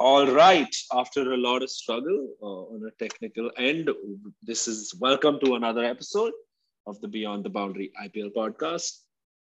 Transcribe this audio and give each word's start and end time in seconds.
All 0.00 0.28
right. 0.28 0.72
After 0.92 1.32
a 1.32 1.36
lot 1.36 1.64
of 1.64 1.70
struggle 1.70 2.28
uh, 2.40 2.72
on 2.72 2.86
a 2.86 3.04
technical 3.04 3.50
end, 3.58 3.90
this 4.40 4.68
is 4.68 4.94
welcome 5.00 5.40
to 5.40 5.56
another 5.56 5.84
episode 5.84 6.32
of 6.86 7.00
the 7.00 7.08
Beyond 7.08 7.44
the 7.44 7.50
Boundary 7.50 7.90
IPL 8.00 8.32
podcast. 8.32 8.92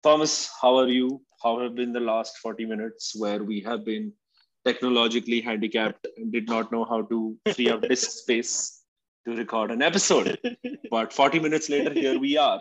Thomas, 0.03 0.51
how 0.61 0.77
are 0.77 0.89
you? 0.89 1.23
How 1.43 1.61
have 1.61 1.75
been 1.75 1.95
the 1.95 2.01
last 2.01 2.37
40 2.43 2.67
minutes 2.67 3.19
where 3.19 3.43
we 3.43 3.61
have 3.61 3.87
been 3.87 4.13
technologically 4.67 5.41
handicapped 5.41 6.07
and 6.19 6.31
did 6.31 6.47
not 6.47 6.71
know 6.71 6.85
how 6.85 7.01
to 7.03 7.39
free 7.55 7.71
up 7.71 7.81
disk 7.81 8.11
space 8.23 8.83
to 9.27 9.35
record 9.35 9.71
an 9.71 9.81
episode? 9.81 10.39
But 10.91 11.11
40 11.15 11.39
minutes 11.39 11.71
later, 11.71 11.95
here 11.95 12.19
we 12.19 12.37
are. 12.37 12.61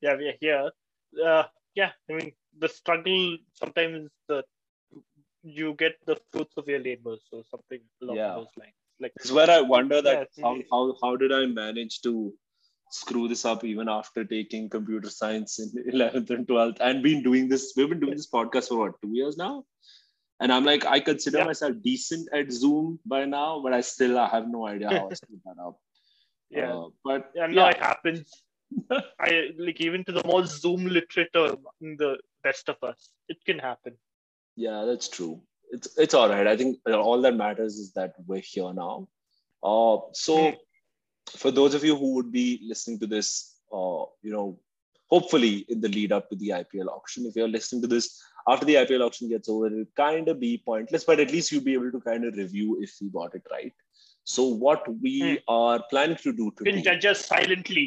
Yeah, 0.00 0.16
we 0.16 0.28
are 0.28 0.38
here. 0.40 0.70
Uh, 1.22 1.42
yeah, 1.74 1.90
I 2.10 2.14
mean, 2.14 2.32
the 2.58 2.70
struggle 2.70 3.36
sometimes 3.52 4.08
the 4.26 4.42
you 5.48 5.74
get 5.74 5.96
the 6.06 6.16
fruits 6.32 6.56
of 6.56 6.68
your 6.68 6.80
labor. 6.80 7.16
So 7.30 7.42
something 7.50 7.80
along 8.02 8.16
Yeah. 8.16 8.34
those 8.34 8.52
lines. 8.56 8.74
Like 9.00 9.12
It's 9.16 9.30
where 9.30 9.50
I 9.50 9.60
wonder 9.60 10.02
that 10.02 10.28
Yeah, 10.36 10.44
how, 10.44 10.56
how, 10.70 10.96
how 11.02 11.16
did 11.16 11.32
I 11.32 11.46
manage 11.46 12.00
to 12.02 12.32
screw 12.90 13.28
this 13.28 13.44
up 13.44 13.64
even 13.64 13.88
after 13.88 14.24
taking 14.24 14.68
computer 14.68 15.10
science 15.10 15.58
in 15.58 15.70
11th 15.94 16.30
and 16.30 16.46
12th 16.46 16.78
and 16.80 17.02
been 17.02 17.22
doing 17.22 17.48
this. 17.48 17.72
We've 17.76 17.88
been 17.88 18.00
doing 18.00 18.16
this 18.16 18.30
podcast 18.30 18.68
for 18.68 18.78
what, 18.78 19.00
two 19.02 19.10
years 19.12 19.36
now? 19.36 19.64
And 20.40 20.52
I'm 20.52 20.64
like, 20.64 20.84
I 20.86 21.00
consider 21.00 21.38
Yeah. 21.38 21.44
myself 21.44 21.74
decent 21.82 22.28
at 22.32 22.50
Zoom 22.52 22.98
by 23.04 23.24
now, 23.24 23.60
but 23.62 23.72
I 23.72 23.80
still 23.82 24.18
I 24.18 24.28
have 24.28 24.48
no 24.48 24.66
idea 24.66 24.88
how 24.90 25.08
I 25.10 25.14
screwed 25.20 25.40
that 25.44 25.60
up. 25.60 25.78
yeah, 26.50 26.72
Uh, 26.74 26.88
but 27.04 27.30
yeah, 27.34 27.46
no, 27.46 27.64
yeah. 27.64 27.70
it 27.70 27.78
happens. 27.78 28.42
I 29.20 29.50
like 29.58 29.80
even 29.80 30.04
to 30.04 30.12
the 30.12 30.22
most 30.26 30.60
Zoom 30.60 30.86
literate 30.86 31.30
or 31.34 31.46
among 31.46 31.96
the 31.98 32.18
best 32.42 32.68
of 32.68 32.76
us, 32.82 33.10
it 33.28 33.38
can 33.44 33.58
happen. 33.58 33.94
Yeah, 34.66 34.84
that's 34.86 35.08
true. 35.08 35.40
It's 35.70 35.88
it's 36.04 36.14
all 36.18 36.28
right. 36.28 36.46
I 36.52 36.56
think 36.56 36.78
all 37.08 37.20
that 37.22 37.36
matters 37.40 37.74
is 37.82 37.92
that 37.98 38.14
we're 38.26 38.46
here 38.52 38.72
now. 38.78 39.08
Uh, 39.62 39.98
so 40.12 40.36
Hmm. 40.38 40.56
for 41.42 41.50
those 41.58 41.74
of 41.78 41.84
you 41.88 41.94
who 41.96 42.14
would 42.14 42.32
be 42.32 42.46
listening 42.70 42.98
to 43.00 43.06
this, 43.06 43.28
uh, 43.72 44.04
you 44.22 44.32
know, 44.36 44.46
hopefully 45.14 45.54
in 45.68 45.80
the 45.84 45.88
lead 45.96 46.12
up 46.18 46.28
to 46.30 46.36
the 46.42 46.48
IPL 46.60 46.88
auction, 46.96 47.26
if 47.26 47.36
you're 47.36 47.52
listening 47.56 47.82
to 47.82 47.90
this 47.94 48.08
after 48.48 48.64
the 48.70 48.76
IPL 48.82 49.04
auction 49.06 49.28
gets 49.34 49.48
over, 49.48 49.66
it'll 49.66 49.84
kind 49.96 50.28
of 50.28 50.40
be 50.40 50.52
pointless, 50.72 51.04
but 51.04 51.20
at 51.20 51.30
least 51.36 51.52
you'll 51.52 51.68
be 51.70 51.74
able 51.74 51.92
to 51.92 52.00
kind 52.00 52.24
of 52.24 52.36
review 52.42 52.78
if 52.80 52.96
we 53.02 53.10
got 53.10 53.34
it 53.34 53.46
right. 53.56 53.74
So 54.24 54.44
what 54.66 54.88
we 55.06 55.14
Hmm. 55.22 55.34
are 55.48 55.84
planning 55.90 56.16
to 56.26 56.32
do 56.32 56.50
today 56.58 56.72
can 56.72 56.82
judge 56.90 57.06
us 57.14 57.24
silently. 57.34 57.86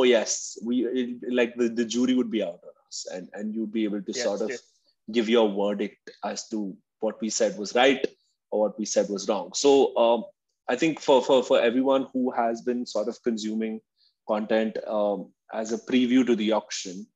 oh 0.00 0.04
yes 0.08 0.34
we 0.66 0.76
it, 1.00 1.32
like 1.38 1.50
the, 1.60 1.66
the 1.78 1.84
jury 1.94 2.14
would 2.18 2.30
be 2.34 2.42
out 2.50 2.60
on 2.68 2.76
us 2.90 3.00
and 3.14 3.28
and 3.38 3.54
you'd 3.56 3.72
be 3.78 3.82
able 3.88 4.02
to 4.10 4.12
Yes, 4.18 4.22
sort 4.26 4.44
of 4.46 4.52
yes. 4.54 4.62
Give 5.10 5.28
your 5.28 5.48
verdict 5.52 6.10
as 6.24 6.48
to 6.48 6.76
what 7.00 7.20
we 7.20 7.28
said 7.28 7.56
was 7.58 7.74
right 7.74 8.04
or 8.50 8.60
what 8.60 8.78
we 8.78 8.84
said 8.84 9.08
was 9.08 9.28
wrong 9.28 9.50
so 9.54 9.96
um, 9.96 10.24
i 10.68 10.76
think 10.76 11.00
for, 11.00 11.22
for 11.22 11.42
for 11.42 11.60
everyone 11.60 12.06
who 12.12 12.30
has 12.30 12.62
been 12.62 12.86
sort 12.86 13.08
of 13.08 13.22
consuming 13.22 13.80
content 14.28 14.76
um, 14.86 15.30
as 15.52 15.72
a 15.72 15.78
preview 15.78 16.24
to 16.26 16.36
the 16.36 16.52
auction 16.52 17.06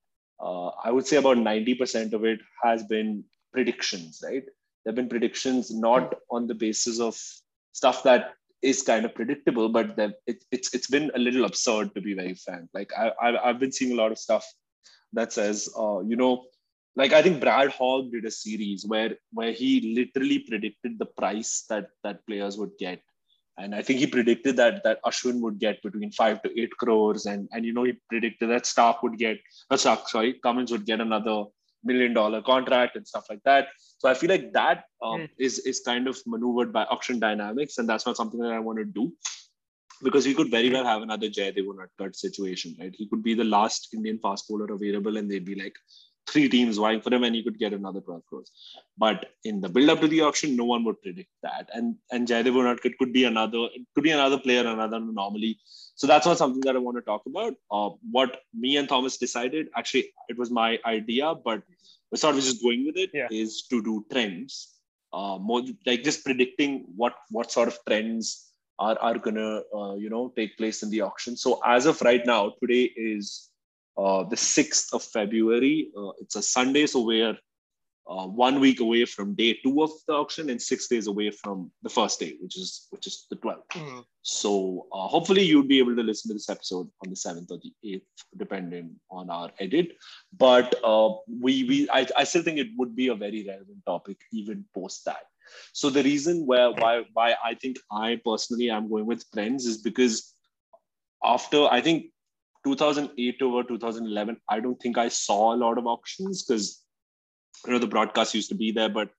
uh, 0.40 0.68
i 0.84 0.90
would 0.90 1.06
say 1.06 1.16
about 1.16 1.36
90% 1.36 2.12
of 2.12 2.24
it 2.24 2.40
has 2.62 2.82
been 2.84 3.24
predictions 3.52 4.20
right 4.24 4.44
there 4.84 4.92
have 4.92 4.96
been 4.96 5.08
predictions 5.08 5.70
not 5.70 6.14
on 6.30 6.46
the 6.46 6.54
basis 6.54 7.00
of 7.00 7.16
stuff 7.72 8.02
that 8.04 8.34
is 8.62 8.82
kind 8.82 9.04
of 9.04 9.14
predictable, 9.14 9.68
but 9.68 9.96
that 9.96 10.14
it, 10.26 10.44
it's 10.50 10.74
it's 10.74 10.86
been 10.86 11.10
a 11.14 11.18
little 11.18 11.44
absurd 11.44 11.94
to 11.94 12.00
be 12.00 12.14
very 12.14 12.34
frank. 12.34 12.68
Like 12.72 12.90
I, 12.96 13.12
I 13.20 13.48
I've 13.48 13.60
been 13.60 13.72
seeing 13.72 13.92
a 13.92 13.96
lot 13.96 14.12
of 14.12 14.18
stuff 14.18 14.46
that 15.12 15.32
says, 15.32 15.68
uh, 15.78 16.00
you 16.00 16.16
know, 16.16 16.44
like 16.96 17.12
I 17.12 17.22
think 17.22 17.40
Brad 17.40 17.70
Hogg 17.70 18.12
did 18.12 18.24
a 18.24 18.30
series 18.30 18.84
where 18.86 19.16
where 19.32 19.52
he 19.52 19.94
literally 19.94 20.38
predicted 20.40 20.98
the 20.98 21.06
price 21.06 21.64
that 21.68 21.88
that 22.04 22.26
players 22.26 22.56
would 22.58 22.72
get, 22.78 23.02
and 23.58 23.74
I 23.74 23.82
think 23.82 23.98
he 24.00 24.06
predicted 24.06 24.56
that 24.56 24.82
that 24.84 25.02
Ashwin 25.04 25.40
would 25.40 25.58
get 25.58 25.82
between 25.82 26.10
five 26.12 26.42
to 26.42 26.60
eight 26.60 26.72
crores, 26.78 27.26
and 27.26 27.48
and 27.52 27.64
you 27.64 27.72
know 27.72 27.84
he 27.84 27.94
predicted 28.08 28.50
that 28.50 28.66
Stark 28.66 29.02
would 29.02 29.18
get, 29.18 29.38
uh, 29.70 29.76
Stark, 29.76 30.08
sorry, 30.08 30.34
Cummins 30.42 30.72
would 30.72 30.86
get 30.86 31.00
another 31.00 31.44
million 31.84 32.14
dollar 32.14 32.42
contract 32.42 32.96
and 32.96 33.06
stuff 33.06 33.26
like 33.30 33.42
that. 33.44 33.68
So 33.98 34.08
I 34.08 34.14
feel 34.14 34.30
like 34.30 34.52
that 34.54 34.84
um, 35.02 35.20
Mm. 35.20 35.28
is 35.38 35.58
is 35.60 35.80
kind 35.80 36.08
of 36.08 36.18
maneuvered 36.26 36.72
by 36.72 36.84
auction 36.84 37.18
dynamics, 37.20 37.78
and 37.78 37.88
that's 37.88 38.06
not 38.06 38.16
something 38.16 38.40
that 38.40 38.52
I 38.52 38.58
want 38.58 38.78
to 38.78 38.84
do 38.84 39.12
because 40.02 40.24
he 40.24 40.34
could 40.34 40.50
very 40.50 40.70
well 40.70 40.84
have 40.84 41.02
another 41.02 41.28
Jaydev 41.28 41.66
Unadkat 41.72 42.14
situation, 42.16 42.76
right? 42.80 42.94
He 42.94 43.06
could 43.08 43.22
be 43.22 43.34
the 43.34 43.44
last 43.44 43.88
Indian 43.94 44.18
fast 44.18 44.48
bowler 44.48 44.72
available, 44.74 45.16
and 45.16 45.30
they'd 45.30 45.44
be 45.44 45.54
like 45.54 45.76
three 46.36 46.48
teams 46.54 46.78
vying 46.84 47.02
for 47.04 47.12
him, 47.14 47.24
and 47.28 47.34
he 47.38 47.42
could 47.46 47.58
get 47.64 47.72
another 47.80 48.00
12 48.00 48.26
crores. 48.30 48.50
But 49.04 49.26
in 49.44 49.60
the 49.62 49.68
build 49.76 49.90
up 49.94 50.00
to 50.02 50.08
the 50.14 50.22
auction, 50.28 50.56
no 50.56 50.66
one 50.72 50.84
would 50.86 51.00
predict 51.06 51.30
that, 51.48 51.70
and 51.74 51.96
and 52.12 52.28
Jaydev 52.32 52.58
Unadkat 52.62 52.98
could 53.02 53.12
be 53.18 53.24
another 53.32 53.62
it 53.78 53.86
could 53.94 54.04
be 54.10 54.14
another 54.20 54.38
player, 54.46 54.66
another 54.74 54.98
anomaly. 54.98 55.52
So 56.02 56.06
that's 56.12 56.26
not 56.30 56.38
something 56.42 56.60
that 56.68 56.76
I 56.76 56.84
want 56.86 56.98
to 56.98 57.06
talk 57.12 57.22
about. 57.32 57.54
Uh, 57.70 57.90
what 58.18 58.40
me 58.64 58.76
and 58.82 58.88
Thomas 58.94 59.16
decided, 59.26 59.68
actually, 59.82 60.04
it 60.28 60.38
was 60.42 60.50
my 60.50 60.70
idea, 60.84 61.34
but 61.50 61.62
we're 62.10 62.18
sort 62.24 62.36
of 62.36 62.42
just 62.42 62.62
going 62.62 62.86
with 62.86 62.98
it, 63.04 63.10
is 63.30 63.64
Yeah. 63.70 63.78
to 63.78 63.84
do 63.90 63.94
trends. 64.12 64.58
Uh, 65.12 65.38
more 65.50 65.62
like 65.86 66.02
just 66.10 66.24
predicting 66.24 66.84
what 67.02 67.14
what 67.30 67.50
sort 67.58 67.68
of 67.74 67.78
trends 67.88 68.32
are 68.86 68.96
are 69.08 69.18
gonna 69.26 69.52
uh, 69.78 69.94
you 70.04 70.10
know 70.14 70.24
take 70.40 70.56
place 70.58 70.82
in 70.86 70.90
the 70.90 71.00
auction. 71.10 71.36
So 71.44 71.60
as 71.64 71.86
of 71.86 72.02
right 72.10 72.24
now, 72.34 72.42
today 72.62 72.84
is 73.10 73.50
uh, 73.98 74.24
the 74.24 74.36
sixth 74.36 74.92
of 74.92 75.02
February. 75.02 75.90
Uh, 75.96 76.10
it's 76.20 76.36
a 76.36 76.42
Sunday, 76.42 76.86
so 76.86 77.00
we're 77.00 77.36
uh, 78.08 78.26
one 78.26 78.60
week 78.60 78.80
away 78.80 79.04
from 79.04 79.34
day 79.34 79.58
two 79.64 79.82
of 79.82 79.90
the 80.06 80.14
auction 80.14 80.48
and 80.50 80.62
six 80.62 80.86
days 80.86 81.08
away 81.08 81.30
from 81.30 81.70
the 81.82 81.88
first 81.88 82.20
day, 82.20 82.36
which 82.40 82.56
is 82.56 82.86
which 82.90 83.06
is 83.06 83.26
the 83.30 83.36
twelfth. 83.36 83.68
Mm. 83.72 84.04
So 84.22 84.86
uh, 84.92 85.08
hopefully 85.08 85.42
you'll 85.42 85.64
be 85.64 85.78
able 85.78 85.96
to 85.96 86.02
listen 86.02 86.28
to 86.28 86.34
this 86.34 86.48
episode 86.48 86.88
on 87.04 87.10
the 87.10 87.16
seventh 87.16 87.50
or 87.50 87.58
the 87.62 87.72
eighth, 87.84 88.06
depending 88.36 88.96
on 89.10 89.28
our 89.28 89.50
edit. 89.58 89.92
But 90.36 90.74
uh, 90.84 91.14
we 91.28 91.64
we 91.64 91.88
I, 91.90 92.06
I 92.16 92.24
still 92.24 92.42
think 92.42 92.58
it 92.58 92.68
would 92.76 92.94
be 92.94 93.08
a 93.08 93.14
very 93.14 93.44
relevant 93.46 93.84
topic 93.86 94.18
even 94.32 94.64
post 94.72 95.04
that. 95.06 95.24
So 95.72 95.90
the 95.90 96.02
reason 96.02 96.46
where 96.46 96.70
why 96.70 97.04
why 97.12 97.34
I 97.44 97.54
think 97.54 97.78
I 97.90 98.20
personally 98.24 98.70
am 98.70 98.88
going 98.88 99.06
with 99.06 99.24
trends 99.32 99.66
is 99.66 99.78
because 99.78 100.32
after 101.24 101.66
I 101.66 101.80
think 101.80 102.06
2008 102.66 103.42
over 103.42 103.62
2011, 103.62 104.36
I 104.50 104.60
don't 104.60 104.80
think 104.80 104.98
I 104.98 105.08
saw 105.08 105.54
a 105.54 105.60
lot 105.64 105.78
of 105.78 105.86
auctions 105.86 106.44
because 106.44 106.82
you 107.64 107.72
know 107.72 107.78
the 107.78 107.86
broadcast 107.86 108.34
used 108.34 108.48
to 108.48 108.56
be 108.56 108.72
there, 108.72 108.88
but 108.88 109.10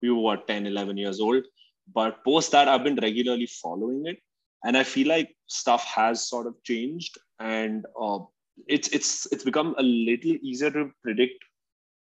we 0.00 0.10
were 0.10 0.20
what 0.26 0.46
10, 0.46 0.66
11 0.66 0.96
years 0.96 1.20
old. 1.20 1.44
But 1.92 2.24
post 2.24 2.52
that, 2.52 2.68
I've 2.68 2.84
been 2.84 2.98
regularly 3.02 3.46
following 3.46 4.06
it, 4.06 4.18
and 4.64 4.76
I 4.76 4.84
feel 4.84 5.08
like 5.08 5.34
stuff 5.48 5.84
has 5.84 6.28
sort 6.28 6.46
of 6.46 6.54
changed, 6.62 7.18
and 7.40 7.84
uh, 8.00 8.20
it's 8.68 8.88
it's 8.88 9.26
it's 9.32 9.44
become 9.44 9.74
a 9.78 9.82
little 9.82 10.36
easier 10.42 10.70
to 10.70 10.90
predict 11.02 11.44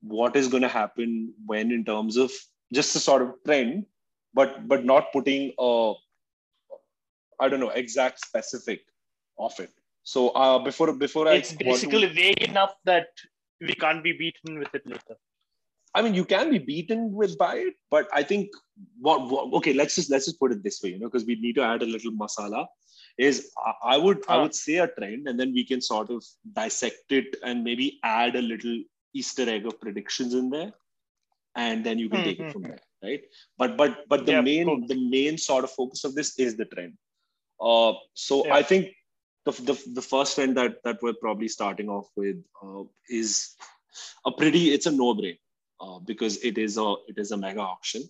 what 0.01 0.35
is 0.35 0.47
going 0.47 0.63
to 0.63 0.75
happen 0.77 1.33
when 1.45 1.71
in 1.71 1.83
terms 1.83 2.17
of 2.17 2.31
just 2.73 2.95
a 2.95 2.99
sort 2.99 3.23
of 3.23 3.33
trend, 3.45 3.85
but 4.33 4.67
but 4.67 4.85
not 4.85 5.11
putting 5.11 5.53
a 5.59 5.93
I 7.39 7.49
don't 7.49 7.59
know 7.59 7.69
exact 7.69 8.19
specific 8.25 8.81
of 9.39 9.59
it. 9.59 9.71
So 10.03 10.29
uh, 10.29 10.59
before 10.59 10.93
before 10.93 11.27
I 11.27 11.35
It's 11.35 11.51
to- 11.53 11.63
basically 11.63 12.07
vague 12.07 12.41
enough 12.43 12.75
that 12.85 13.07
we 13.61 13.73
can't 13.73 14.03
be 14.03 14.13
beaten 14.13 14.59
with 14.59 14.73
it 14.75 14.85
later. 14.85 15.17
I 15.95 16.01
mean, 16.01 16.15
you 16.15 16.25
can 16.25 16.49
be 16.49 16.57
beaten 16.57 17.13
with 17.13 17.37
by 17.37 17.55
it, 17.57 17.75
but 17.91 18.07
I 18.13 18.23
think 18.23 18.49
what, 18.99 19.29
what 19.29 19.53
okay, 19.59 19.73
let's 19.73 19.95
just 19.95 20.09
let's 20.09 20.25
just 20.25 20.39
put 20.39 20.51
it 20.51 20.63
this 20.63 20.81
way, 20.83 20.89
you 20.91 20.99
know, 20.99 21.07
because 21.07 21.25
we 21.25 21.35
need 21.35 21.53
to 21.55 21.61
add 21.63 21.83
a 21.83 21.85
little 21.85 22.11
masala. 22.11 22.65
Is 23.17 23.51
I, 23.63 23.73
I 23.93 23.97
would 23.97 24.23
I 24.27 24.37
would 24.41 24.55
say 24.55 24.77
a 24.77 24.87
trend, 24.87 25.27
and 25.27 25.39
then 25.39 25.53
we 25.53 25.63
can 25.63 25.81
sort 25.81 26.09
of 26.09 26.23
dissect 26.53 27.11
it 27.11 27.35
and 27.43 27.63
maybe 27.63 27.99
add 28.03 28.35
a 28.35 28.41
little 28.41 28.81
Easter 29.13 29.47
egg 29.47 29.67
of 29.67 29.79
predictions 29.79 30.33
in 30.33 30.49
there, 30.49 30.73
and 31.55 31.85
then 31.85 31.99
you 31.99 32.09
can 32.09 32.23
take 32.23 32.39
it 32.39 32.51
from 32.51 32.63
Mhm. 32.63 32.69
there, 32.69 32.83
right? 33.03 33.21
But 33.59 33.77
but 33.77 34.09
but 34.09 34.25
the 34.25 34.31
Yeah, 34.33 34.41
main 34.41 34.87
the 34.87 34.99
main 35.15 35.37
sort 35.37 35.63
of 35.63 35.71
focus 35.71 36.03
of 36.03 36.15
this 36.15 36.37
is 36.39 36.57
the 36.57 36.65
trend. 36.65 36.97
Uh, 37.61 37.93
so 38.15 38.43
Yeah. 38.47 38.55
I 38.55 38.63
think 38.63 38.87
the, 39.45 39.51
the 39.51 39.83
the 39.93 40.01
first 40.01 40.35
trend 40.35 40.57
that 40.57 40.83
that 40.83 41.01
we're 41.01 41.13
probably 41.13 41.47
starting 41.47 41.89
off 41.89 42.07
with 42.15 42.37
uh, 42.61 42.83
is 43.09 43.55
a 44.25 44.31
pretty 44.31 44.73
it's 44.73 44.85
a 44.85 44.91
no 44.91 45.13
brainer 45.13 45.37
uh, 45.81 45.99
because 45.99 46.37
it 46.43 46.57
is 46.57 46.77
a 46.77 46.95
it 47.07 47.17
is 47.17 47.31
a 47.31 47.37
mega 47.37 47.61
auction. 47.61 48.03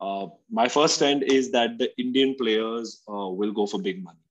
Uh, 0.00 0.26
my 0.50 0.68
first 0.68 0.98
trend 0.98 1.22
is 1.22 1.50
that 1.52 1.78
the 1.78 1.88
Indian 1.98 2.34
players 2.38 3.02
uh, 3.08 3.28
will 3.28 3.52
go 3.52 3.66
for 3.66 3.80
big 3.80 4.02
money, 4.04 4.26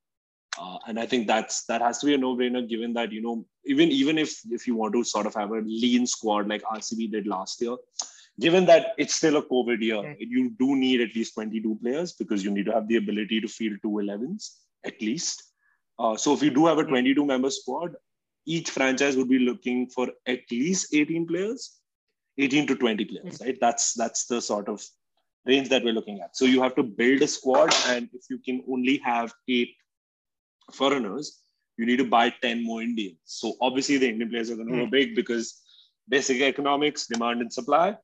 uh, 0.60 0.78
and 0.88 1.00
I 1.00 1.06
think 1.06 1.28
that's 1.28 1.66
that 1.66 1.82
has 1.82 2.00
to 2.00 2.06
be 2.06 2.14
a 2.14 2.18
no-brainer 2.18 2.68
given 2.68 2.94
that 2.94 3.12
you 3.12 3.22
know 3.22 3.46
even 3.66 3.90
even 3.90 4.18
if 4.18 4.40
if 4.52 4.68
you 4.68 4.76
want 4.76 4.94
to 4.94 5.04
sort 5.04 5.26
of 5.26 5.34
have 5.34 5.52
a 5.52 5.62
lean 5.62 6.06
squad 6.06 6.48
like 6.48 6.62
RCB 6.64 7.12
did 7.12 7.26
last 7.26 7.62
year, 7.62 7.76
given 8.40 8.66
that 8.66 8.94
it's 8.98 9.16
still 9.16 9.38
a 9.38 9.44
COVID 9.44 9.82
year, 9.82 10.16
you 10.20 10.52
do 10.52 10.76
need 10.76 11.02
at 11.02 11.16
least 11.16 11.34
22 11.36 11.80
players 11.82 12.14
because 12.14 12.44
you 12.44 12.52
need 12.52 12.66
to 12.66 12.74
have 12.74 12.88
the 12.88 12.98
ability 12.98 13.42
to 13.42 13.48
field 13.48 13.78
two 13.82 13.90
11s 13.90 14.52
at 14.86 15.02
least. 15.02 15.53
Uh, 16.00 16.16
so 16.16 16.34
if 16.34 16.42
you 16.42 16.50
do 16.50 16.66
have 16.66 16.80
a 16.80 16.84
Mm. 16.84 16.90
22 16.90 17.25
member 17.25 17.50
squad, 17.50 17.95
each 18.45 18.69
franchise 18.69 19.16
would 19.16 19.30
be 19.30 19.40
looking 19.40 19.88
for 19.88 20.12
at 20.28 20.42
least 20.51 20.94
18 20.94 21.25
players 21.25 21.80
18 22.38 22.68
to 22.68 22.75
20 22.75 23.06
players 23.06 23.40
right 23.42 23.57
that's 23.62 23.94
that's 23.94 24.25
the 24.25 24.42
sort 24.42 24.68
of 24.68 24.84
range 25.45 25.69
that 25.69 25.84
we're 25.84 25.94
looking 25.94 26.22
at. 26.22 26.36
So 26.36 26.45
you 26.45 26.62
have 26.62 26.75
to 26.75 26.84
build 26.84 27.22
a 27.22 27.28
squad, 27.28 27.74
and 27.88 28.10
if 28.13 28.24
you 28.30 28.40
can 28.40 28.63
only 28.69 28.98
have 29.04 29.34
eight 29.48 29.75
foreigners, 30.72 31.40
you 31.78 31.86
need 31.86 31.98
to 31.98 32.06
buy 32.06 32.34
10 32.42 32.63
more 32.63 32.81
Indians. 32.81 33.18
So 33.25 33.54
obviously 33.62 33.98
the 33.98 34.10
Indian 34.10 34.30
players 34.30 34.51
are 34.51 34.56
going 34.56 34.69
to 34.69 34.75
go 34.75 34.86
hmm. 34.86 34.92
big 34.92 35.16
because 35.16 35.62
basic 36.07 36.42
economics, 36.42 37.07
demand 37.07 37.42
and 37.42 37.51
supply. 37.51 37.98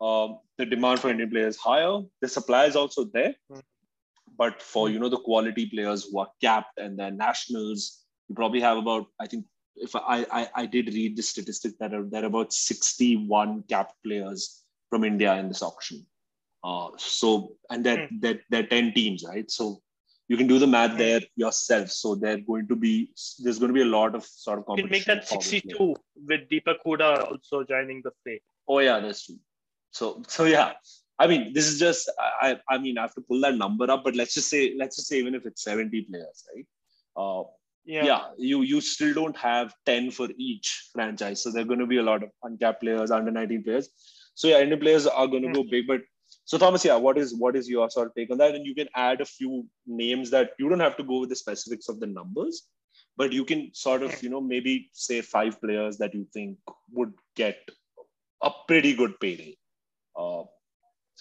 Um, 0.00 0.40
the 0.58 0.66
demand 0.66 0.98
for 0.98 1.10
Indian 1.10 1.30
players 1.30 1.56
higher. 1.56 2.00
The 2.20 2.28
supply 2.28 2.64
is 2.64 2.74
also 2.74 3.04
there. 3.04 3.34
Hmm. 4.32 4.36
But 4.38 4.62
for 4.62 4.88
you 4.90 4.98
know 4.98 5.08
the 5.08 5.18
quality 5.18 5.66
players 5.66 6.04
who 6.04 6.18
are 6.18 6.30
capped 6.40 6.78
and 6.78 6.98
then 6.98 7.16
nationals, 7.16 8.04
you 8.28 8.34
probably 8.34 8.60
have 8.60 8.78
about 8.78 9.06
I 9.20 9.26
think 9.26 9.46
if 9.76 9.94
I 9.96 10.26
I, 10.30 10.48
I 10.54 10.66
did 10.66 10.92
read 10.94 11.16
the 11.16 11.22
statistic 11.22 11.78
that 11.78 11.94
are, 11.94 12.04
there 12.04 12.22
are 12.22 12.26
about 12.26 12.52
61 12.52 13.64
capped 13.68 13.94
players 14.04 14.62
from 14.90 15.04
India 15.04 15.34
in 15.36 15.48
this 15.48 15.62
auction. 15.62 16.06
Uh, 16.64 16.90
so 16.96 17.56
and 17.70 17.84
that 17.84 17.98
mm. 17.98 18.20
that 18.20 18.40
there 18.50 18.62
are 18.62 18.66
10 18.66 18.92
teams, 18.94 19.24
right? 19.28 19.50
So 19.50 19.82
you 20.28 20.36
can 20.36 20.46
do 20.46 20.58
the 20.58 20.66
math 20.66 20.96
there 20.96 21.20
yourself. 21.36 21.90
So 21.90 22.14
they're 22.14 22.40
going 22.40 22.68
to 22.68 22.76
be 22.76 23.10
there's 23.40 23.58
going 23.58 23.68
to 23.68 23.74
be 23.74 23.82
a 23.82 23.92
lot 23.96 24.14
of 24.14 24.24
sort 24.24 24.58
of 24.58 24.66
competition. 24.66 24.94
You 24.94 25.04
can 25.04 25.16
make 25.16 25.26
that 25.26 25.28
62 25.28 25.96
with 26.26 26.48
Deepak 26.48 26.76
Hooda 26.86 27.30
also 27.30 27.64
joining 27.64 28.02
the 28.02 28.12
fray. 28.22 28.40
Oh 28.68 28.78
yeah, 28.78 29.00
that's 29.00 29.26
true. 29.26 29.38
So 29.90 30.22
so 30.28 30.44
yeah, 30.44 30.72
I 31.22 31.26
mean 31.30 31.52
this 31.56 31.66
is 31.70 31.78
just 31.78 32.10
I 32.46 32.58
I 32.68 32.78
mean 32.78 32.98
I 32.98 33.02
have 33.02 33.14
to 33.14 33.20
pull 33.20 33.40
that 33.42 33.56
number 33.56 33.90
up, 33.94 34.04
but 34.04 34.16
let's 34.16 34.34
just 34.34 34.50
say 34.50 34.62
let's 34.76 34.96
just 34.96 35.08
say 35.08 35.18
even 35.18 35.34
if 35.34 35.46
it's 35.46 35.62
70 35.62 36.06
players, 36.10 36.44
right? 36.52 36.66
Uh, 37.16 37.42
yeah. 37.84 38.04
yeah, 38.04 38.22
you 38.36 38.62
you 38.62 38.80
still 38.80 39.12
don't 39.14 39.36
have 39.36 39.74
10 39.86 40.10
for 40.10 40.28
each 40.36 40.88
franchise. 40.92 41.42
So 41.42 41.50
there 41.50 41.62
are 41.62 41.70
going 41.72 41.84
to 41.86 41.92
be 41.94 41.98
a 41.98 42.08
lot 42.10 42.22
of 42.22 42.30
uncapped 42.42 42.82
players, 42.82 43.10
under 43.10 43.30
19 43.30 43.64
players. 43.64 43.88
So 44.34 44.48
yeah, 44.48 44.60
Indian 44.60 44.80
players 44.80 45.06
are 45.06 45.26
going 45.26 45.42
to 45.42 45.48
mm. 45.48 45.54
go 45.54 45.64
big, 45.70 45.86
but 45.86 46.00
so 46.44 46.58
Thomas, 46.58 46.84
yeah, 46.84 46.96
what 46.96 47.18
is 47.18 47.34
what 47.34 47.56
is 47.56 47.68
your 47.68 47.88
sort 47.90 48.08
of 48.08 48.14
take 48.14 48.30
on 48.30 48.38
that? 48.38 48.54
And 48.54 48.66
you 48.66 48.74
can 48.74 48.88
add 48.94 49.20
a 49.20 49.24
few 49.24 49.66
names 49.86 50.30
that 50.30 50.50
you 50.58 50.68
don't 50.68 50.80
have 50.80 50.96
to 50.96 51.04
go 51.04 51.20
with 51.20 51.28
the 51.28 51.36
specifics 51.36 51.88
of 51.88 52.00
the 52.00 52.06
numbers, 52.06 52.62
but 53.16 53.32
you 53.32 53.44
can 53.44 53.70
sort 53.74 54.02
of 54.02 54.22
you 54.22 54.30
know 54.30 54.40
maybe 54.40 54.90
say 54.92 55.20
five 55.20 55.60
players 55.60 55.98
that 55.98 56.14
you 56.14 56.26
think 56.32 56.58
would 56.92 57.12
get 57.36 57.58
a 58.42 58.50
pretty 58.66 58.94
good 58.94 59.18
payday. 59.20 59.56
Uh, 60.16 60.42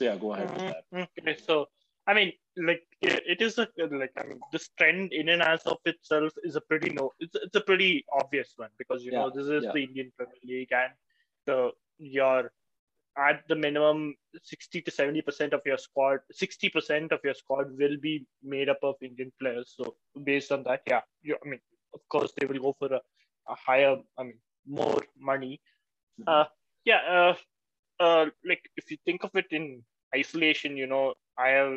so 0.02 0.06
yeah, 0.06 0.16
go 0.18 0.34
ahead 0.34 0.50
with 0.52 0.60
that. 0.60 0.84
Mm-hmm. 0.94 1.28
Okay, 1.28 1.38
so 1.46 1.68
I 2.08 2.14
mean, 2.14 2.34
like 2.58 2.84
it 3.02 3.42
is 3.42 3.58
a 3.58 3.68
like 3.78 4.12
I 4.18 4.24
mean, 4.24 4.40
this 4.52 4.70
trend 4.78 5.14
in 5.14 5.30
and 5.30 5.42
as 5.42 5.62
of 5.64 5.78
itself 5.86 6.34
is 6.44 6.56
a 6.56 6.62
pretty 6.62 6.90
no, 6.90 7.12
it's 7.20 7.36
it's 7.36 7.56
a 7.56 7.62
pretty 7.62 8.06
obvious 8.12 8.54
one 8.58 8.70
because 8.78 9.04
you 9.04 9.12
yeah, 9.12 9.20
know 9.20 9.32
this 9.34 9.48
is 9.48 9.64
yeah. 9.64 9.72
the 9.74 9.84
Indian 9.84 10.12
Premier 10.18 10.42
League 10.44 10.72
and 10.72 10.92
the 11.46 11.70
your 12.00 12.52
at 13.18 13.44
the 13.48 13.56
minimum 13.56 14.16
60 14.42 14.82
to 14.82 14.90
70 14.92 15.22
percent 15.22 15.54
of 15.54 15.62
your 15.66 15.78
squad 15.78 16.20
60 16.32 16.70
percent 16.70 17.12
of 17.12 17.20
your 17.26 17.34
squad 17.34 17.78
will 17.78 17.98
be 17.98 18.26
made 18.42 18.70
up 18.70 18.80
of 18.84 18.96
indian 19.02 19.30
players 19.38 19.74
so 19.76 19.96
based 20.24 20.50
on 20.50 20.64
that 20.64 20.80
yeah 20.88 21.02
you, 21.22 21.36
i 21.46 21.50
mean 21.50 21.60
of 21.94 22.00
course 22.08 22.32
they 22.40 22.48
will 22.48 22.62
go 22.68 22.74
for 22.80 22.88
a, 22.88 23.02
a 23.50 23.56
higher 23.68 23.98
i 24.18 24.24
mean 24.24 24.40
more 24.66 25.04
money 25.20 25.60
mm-hmm. 26.22 26.30
uh 26.30 26.46
yeah 26.86 27.02
uh, 27.16 27.34
uh 28.06 28.26
like 28.50 28.64
if 28.78 28.92
you 28.92 28.98
think 29.06 29.24
of 29.24 29.32
it 29.42 29.48
in 29.52 29.66
isolation 30.16 30.78
you 30.78 30.88
know 30.88 31.14
i 31.38 31.50
have 31.50 31.74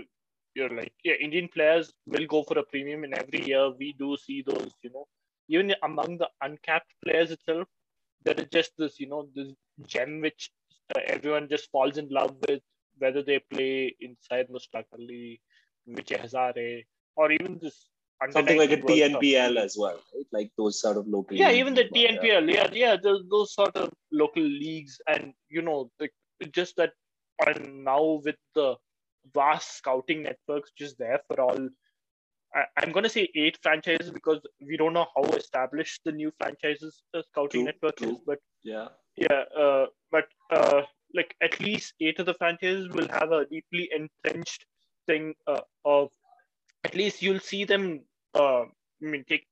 you're 0.55 0.75
like 0.81 0.93
yeah 1.05 1.17
indian 1.27 1.49
players 1.57 1.93
will 2.07 2.27
go 2.35 2.43
for 2.45 2.59
a 2.59 2.65
premium 2.65 3.05
and 3.05 3.15
every 3.15 3.45
year. 3.47 3.71
We 3.79 3.95
do 3.99 4.17
see 4.17 4.43
those 4.47 4.71
you 4.83 4.91
know. 4.91 5.07
Even 5.49 5.75
among 5.83 6.19
the 6.19 6.29
uncapped 6.43 6.93
players 7.05 7.31
itself 7.31 7.69
there 8.25 8.35
is 8.43 8.47
just 8.53 8.73
this 8.79 8.99
you 9.01 9.09
know 9.09 9.29
this 9.35 9.51
gem 9.87 10.21
which 10.21 10.51
uh, 10.97 11.01
everyone 11.07 11.49
just 11.49 11.71
falls 11.71 11.99
in 11.99 12.09
love 12.09 12.35
with 12.49 12.63
whether 12.99 13.23
they 13.23 13.39
play 13.53 13.95
in 14.01 14.17
Syed 14.21 14.49
Mushtaq 14.49 14.85
Ali, 14.99 15.41
Vijay 15.89 16.21
Hazare, 16.23 16.85
or 17.17 17.33
even 17.33 17.59
this 17.61 17.87
something 18.33 18.59
like 18.59 18.71
a 18.71 18.77
TNPL 18.77 19.57
as 19.57 19.77
well, 19.79 19.99
right? 20.15 20.27
Like 20.33 20.51
those 20.57 20.81
sort 20.81 20.97
of 20.97 21.07
local. 21.07 21.37
Yeah, 21.37 21.51
even 21.51 21.75
the 21.75 21.85
TNPL. 21.85 22.53
Yeah, 22.53 22.69
yeah, 22.73 22.97
those, 23.03 23.23
those 23.31 23.55
sort 23.55 23.77
of 23.77 23.93
local 24.13 24.43
leagues, 24.43 25.01
and 25.07 25.33
you 25.49 25.63
know, 25.63 25.91
the, 25.99 26.09
just 26.53 26.77
that. 26.77 26.93
And 27.45 27.85
now 27.85 28.21
with 28.25 28.37
the 28.55 28.77
vast 29.35 29.79
scouting 29.79 30.23
networks 30.23 30.71
just 30.79 30.99
there 30.99 31.21
for 31.27 31.41
all. 31.41 31.69
I, 32.55 32.85
am 32.85 32.93
going 32.93 33.03
to 33.03 33.09
say 33.09 33.29
eight 33.35 33.59
franchises 33.61 34.13
because 34.13 34.41
we 34.65 34.77
don't 34.77 34.93
know 34.93 35.07
how 35.17 35.25
established 35.33 36.03
the 36.05 36.13
new 36.13 36.33
franchises 36.39 37.03
the 37.13 37.25
scouting 37.31 37.63
true, 37.63 37.65
network 37.65 37.97
true. 37.97 38.11
is, 38.11 38.17
but 38.25 38.39
yeah, 38.63 38.87
yeah, 39.17 39.43
uh, 39.59 39.87
but 40.13 40.27
uh, 40.53 40.83
like 41.15 41.35
at 41.43 41.59
least 41.59 41.95
eight 42.01 42.21
of 42.21 42.27
the 42.27 42.35
franchises 42.35 42.89
will 42.91 43.09
have 43.09 43.33
a 43.33 43.47
deeply 43.47 43.91
entrenched 43.93 44.67
thing 45.07 45.35
uh, 45.49 45.61
of 45.85 46.11
at 46.85 46.95
least 46.95 47.23
you'll 47.23 47.41
see 47.41 47.65
them. 47.65 48.03
Uh, 48.35 48.63
I 48.63 48.67
mean, 49.01 49.25
take 49.29 49.47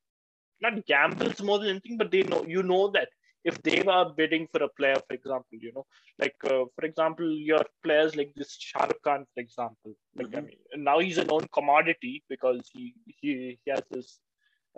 not 0.61 0.85
gambles 0.85 1.41
more 1.41 1.59
than 1.59 1.69
anything, 1.69 1.97
but 1.97 2.11
they 2.11 2.23
know 2.23 2.43
you 2.47 2.63
know 2.63 2.89
that 2.91 3.09
if 3.43 3.61
they 3.61 3.81
were 3.81 4.05
bidding 4.15 4.47
for 4.51 4.63
a 4.63 4.69
player, 4.69 4.95
for 5.07 5.13
example, 5.13 5.57
you 5.59 5.71
know, 5.73 5.85
like 6.19 6.35
uh, 6.45 6.63
for 6.75 6.85
example, 6.85 7.29
your 7.29 7.63
players 7.83 8.15
like 8.15 8.33
this 8.35 8.55
Shah 8.57 8.85
Rukh 8.85 9.01
Khan, 9.03 9.25
for 9.33 9.41
example, 9.41 9.93
like 10.15 10.27
mm-hmm. 10.27 10.37
I 10.37 10.41
mean, 10.41 10.57
now 10.77 10.99
he's 10.99 11.17
a 11.17 11.25
known 11.25 11.47
commodity 11.53 12.23
because 12.29 12.69
he 12.73 12.93
he, 13.05 13.59
he 13.63 13.71
has 13.71 13.83
this 13.91 14.19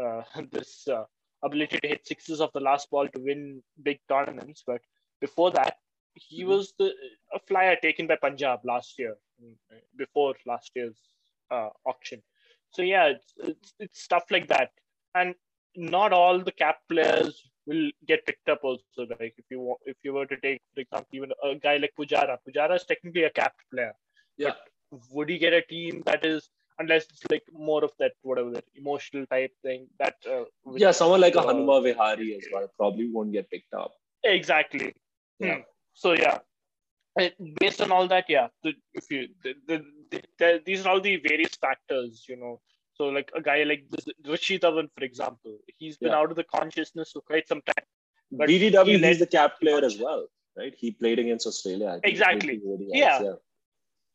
uh, 0.01 0.21
this 0.51 0.87
uh, 0.87 1.03
ability 1.43 1.79
to 1.79 1.87
hit 1.87 2.07
sixes 2.07 2.41
of 2.41 2.51
the 2.53 2.59
last 2.59 2.89
ball 2.89 3.07
to 3.07 3.19
win 3.19 3.61
big 3.83 3.99
tournaments. 4.09 4.63
But 4.65 4.81
before 5.21 5.51
that, 5.51 5.77
he 6.15 6.41
mm-hmm. 6.41 6.49
was 6.49 6.73
the 6.79 6.91
a 7.33 7.39
flyer 7.47 7.75
taken 7.81 8.07
by 8.07 8.15
Punjab 8.15 8.61
last 8.63 8.97
year, 8.97 9.15
before 9.95 10.33
last 10.45 10.71
year's 10.75 10.99
uh, 11.51 11.69
auction. 11.85 12.21
So 12.75 12.81
yeah, 12.81 13.05
it's, 13.05 13.33
it's, 13.37 13.73
it's 13.79 14.03
stuff 14.03 14.23
like 14.29 14.47
that, 14.49 14.71
and 15.13 15.33
not 15.77 16.11
all 16.11 16.39
the 16.39 16.51
cap 16.51 16.79
players 16.89 17.41
will 17.65 17.89
get 18.05 18.25
picked 18.25 18.49
up. 18.49 18.59
Also, 18.63 19.07
like 19.19 19.33
if 19.37 19.45
you 19.49 19.75
if 19.85 19.95
you 20.03 20.13
were 20.13 20.25
to 20.25 20.37
take, 20.37 20.61
for 20.73 20.81
example, 20.81 21.07
even 21.13 21.31
a 21.43 21.55
guy 21.55 21.77
like 21.77 21.93
Pujara, 21.97 22.37
Pujara 22.45 22.75
is 22.75 22.83
technically 22.83 23.23
a 23.23 23.29
cap 23.29 23.53
player. 23.71 23.93
Yeah. 24.37 24.49
But 24.91 24.99
would 25.11 25.29
he 25.29 25.37
get 25.37 25.53
a 25.53 25.61
team 25.61 26.03
that 26.05 26.25
is 26.25 26.49
unless 26.79 27.05
it's 27.05 27.23
like 27.29 27.43
more 27.53 27.83
of 27.83 27.91
that 27.99 28.11
whatever 28.23 28.51
that 28.51 28.65
emotional 28.75 29.25
type 29.27 29.51
thing 29.63 29.87
that 29.99 30.15
uh, 30.29 30.43
yeah 30.75 30.91
someone 30.91 31.21
like 31.21 31.35
a 31.35 31.39
Hanuma 31.39 31.81
Vihari 31.83 32.35
as 32.35 32.45
well 32.51 32.69
probably 32.77 33.09
won't 33.09 33.31
get 33.31 33.49
picked 33.49 33.73
up 33.73 33.93
exactly 34.23 34.93
yeah. 35.39 35.55
Hmm. 35.55 35.61
so 35.93 36.11
yeah 36.13 36.39
based 37.59 37.81
on 37.81 37.91
all 37.91 38.07
that 38.07 38.25
yeah 38.27 38.47
the, 38.63 38.73
if 38.93 39.09
you 39.09 39.27
the, 39.43 39.53
the, 39.67 40.21
the, 40.39 40.61
these 40.65 40.85
are 40.85 40.89
all 40.89 41.01
the 41.01 41.17
various 41.17 41.55
factors 41.55 42.25
you 42.27 42.35
know 42.35 42.59
so 42.93 43.05
like 43.05 43.29
a 43.35 43.41
guy 43.41 43.63
like 43.63 43.83
this, 43.89 44.05
Rishi 44.25 44.59
Dhawan, 44.59 44.89
for 44.97 45.03
example 45.03 45.57
he's 45.77 45.97
been 45.97 46.11
yeah. 46.11 46.17
out 46.17 46.29
of 46.29 46.35
the 46.35 46.43
consciousness 46.43 47.11
for 47.13 47.21
quite 47.21 47.47
some 47.47 47.61
time 47.61 47.85
but 48.31 48.49
BDW 48.49 48.85
he 48.85 48.97
he's 48.97 49.19
the 49.19 49.27
cap 49.27 49.59
player 49.61 49.83
as 49.83 49.97
well 49.97 50.27
right 50.57 50.73
he 50.77 50.91
played 50.91 51.19
against 51.19 51.47
Australia 51.47 51.99
exactly 52.03 52.61
yeah. 52.91 53.21
yeah 53.21 53.33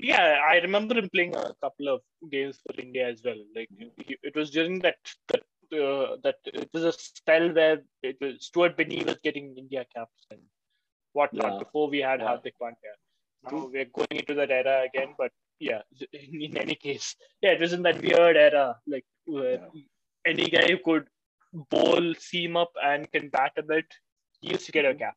yeah, 0.02 0.38
I 0.48 0.56
remember 0.56 0.96
him 0.96 1.10
playing 1.12 1.36
a 1.36 1.52
couple 1.62 1.88
of 1.88 2.00
games 2.30 2.58
for 2.64 2.80
India 2.80 3.08
as 3.08 3.20
well. 3.22 3.36
Like 3.54 3.68
he, 3.76 4.16
it 4.22 4.34
was 4.34 4.50
during 4.50 4.78
that 4.80 4.96
that 5.28 5.42
uh, 5.72 6.16
that 6.24 6.36
it 6.44 6.70
was 6.72 6.84
a 6.84 6.92
spell 6.92 7.52
where 7.52 7.82
it 8.02 8.16
was 8.20 8.46
Stuart 8.46 8.76
Binny 8.76 9.04
was 9.04 9.18
getting 9.22 9.54
India 9.56 9.84
caps 9.94 10.26
and 10.30 10.40
whatnot 11.12 11.52
yeah. 11.52 11.58
before 11.58 11.88
we 11.88 11.98
had 11.98 12.20
yeah. 12.20 12.26
Hardik 12.26 12.54
Pandya. 12.60 12.94
Now 13.44 13.68
we're 13.72 13.86
going 13.86 14.08
into 14.10 14.34
that 14.34 14.50
era 14.50 14.84
again, 14.84 15.14
but 15.16 15.32
yeah, 15.58 15.82
in, 16.12 16.42
in 16.48 16.56
any 16.56 16.74
case, 16.74 17.16
yeah, 17.42 17.50
it 17.50 17.60
was 17.60 17.72
in 17.72 17.82
that 17.82 18.02
weird 18.02 18.36
era, 18.36 18.76
like 18.86 19.04
yeah. 19.26 19.56
any 20.26 20.48
guy 20.48 20.66
who 20.68 20.78
could 20.84 21.06
bowl, 21.70 22.14
seam 22.18 22.56
up, 22.56 22.72
and 22.82 23.10
can 23.12 23.28
bat 23.28 23.52
a 23.56 23.62
bit, 23.62 23.86
he 24.40 24.50
used 24.50 24.66
to 24.66 24.72
get 24.72 24.84
a 24.84 24.88
mm-hmm. 24.88 24.98
cap. 24.98 25.14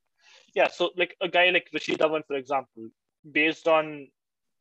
Yeah, 0.56 0.68
so 0.68 0.92
like 0.98 1.16
a 1.22 1.28
guy 1.28 1.50
like 1.50 1.70
Rishi 1.74 1.96
Dhawan, 1.96 2.26
for 2.28 2.36
example, 2.36 2.90
based 3.32 3.68
on 3.68 4.08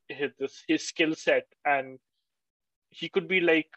his 0.08 0.32
his 0.68 0.86
skill 0.86 1.14
set 1.14 1.44
and 1.64 1.98
he 2.90 3.08
could 3.08 3.26
be 3.26 3.40
like 3.40 3.70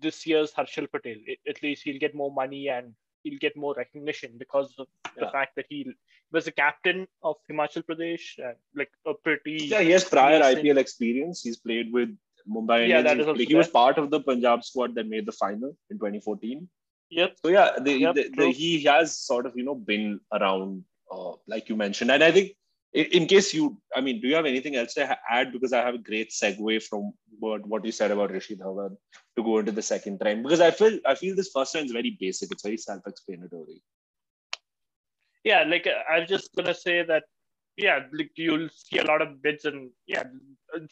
this 0.00 0.26
year's 0.26 0.52
Harshal 0.52 0.90
Patel. 0.90 1.16
At 1.48 1.62
least 1.62 1.82
he'll 1.84 1.98
get 1.98 2.14
more 2.14 2.32
money 2.32 2.68
and 2.68 2.94
he'll 3.26 3.38
get 3.46 3.56
more 3.56 3.74
recognition 3.74 4.32
because 4.38 4.74
of 4.78 4.86
yeah. 5.04 5.24
the 5.24 5.30
fact 5.30 5.56
that 5.56 5.66
he 5.68 5.86
was 6.32 6.46
a 6.46 6.52
captain 6.52 7.06
of 7.22 7.36
Himachal 7.50 7.82
Pradesh 7.88 8.26
and 8.38 8.56
like 8.74 8.90
a 9.06 9.14
pretty 9.14 9.58
yeah 9.72 9.80
he 9.80 9.90
has 9.90 10.04
prior. 10.04 10.40
IPL 10.40 10.78
experience. 10.84 11.42
He's 11.42 11.56
played 11.56 11.92
with 11.92 12.10
Mumbai 12.56 12.88
Yeah, 12.88 13.02
that 13.02 13.20
is 13.20 13.26
also 13.26 13.44
he 13.52 13.54
was 13.54 13.68
part 13.68 13.98
of 13.98 14.10
the 14.10 14.20
Punjab 14.20 14.64
squad 14.64 14.94
that 14.96 15.08
made 15.08 15.26
the 15.26 15.32
final 15.32 15.76
in 15.90 15.98
2014. 15.98 16.68
Yep. 17.10 17.36
So 17.42 17.48
yeah, 17.48 17.70
the, 17.80 17.92
yep, 17.92 18.14
the, 18.14 18.28
the, 18.36 18.50
he 18.50 18.82
has 18.84 19.18
sort 19.18 19.46
of 19.46 19.56
you 19.56 19.64
know 19.64 19.74
been 19.74 20.20
around 20.32 20.84
uh, 21.10 21.32
like 21.46 21.68
you 21.68 21.76
mentioned, 21.76 22.10
and 22.10 22.22
I 22.22 22.32
think 22.32 22.52
in 22.96 23.26
case 23.26 23.52
you, 23.52 23.76
I 23.94 24.00
mean, 24.00 24.20
do 24.20 24.28
you 24.28 24.34
have 24.34 24.46
anything 24.46 24.76
else 24.76 24.94
to 24.94 25.18
add? 25.30 25.52
Because 25.52 25.72
I 25.72 25.82
have 25.82 25.94
a 25.94 25.98
great 25.98 26.30
segue 26.30 26.82
from 26.82 27.12
what, 27.38 27.66
what 27.66 27.84
you 27.84 27.92
said 27.92 28.10
about 28.10 28.30
Rishi 28.30 28.56
Dhawan 28.56 28.96
to 29.36 29.42
go 29.42 29.58
into 29.58 29.72
the 29.72 29.82
second 29.82 30.18
time. 30.18 30.42
Because 30.42 30.60
I 30.60 30.70
feel 30.70 30.98
I 31.04 31.14
feel 31.14 31.36
this 31.36 31.50
first 31.54 31.74
time 31.74 31.84
is 31.84 31.92
very 31.92 32.16
basic. 32.18 32.50
It's 32.50 32.62
very 32.62 32.78
self-explanatory. 32.78 33.82
Yeah, 35.44 35.64
like 35.64 35.86
uh, 35.86 36.10
I'm 36.10 36.26
just 36.26 36.54
gonna 36.56 36.74
say 36.74 37.04
that 37.04 37.24
yeah, 37.76 38.00
like 38.12 38.30
you'll 38.36 38.68
see 38.72 38.98
a 38.98 39.04
lot 39.04 39.20
of 39.20 39.42
bids, 39.42 39.66
and 39.66 39.90
yeah, 40.06 40.24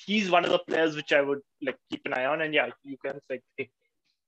he's 0.04 0.30
one 0.30 0.44
of 0.44 0.50
the 0.50 0.58
players 0.58 0.96
which 0.96 1.12
I 1.12 1.22
would 1.22 1.40
like 1.62 1.78
keep 1.90 2.02
an 2.04 2.12
eye 2.12 2.26
on, 2.26 2.42
and 2.42 2.52
yeah, 2.52 2.68
you 2.82 2.98
can 3.04 3.18
like 3.30 3.42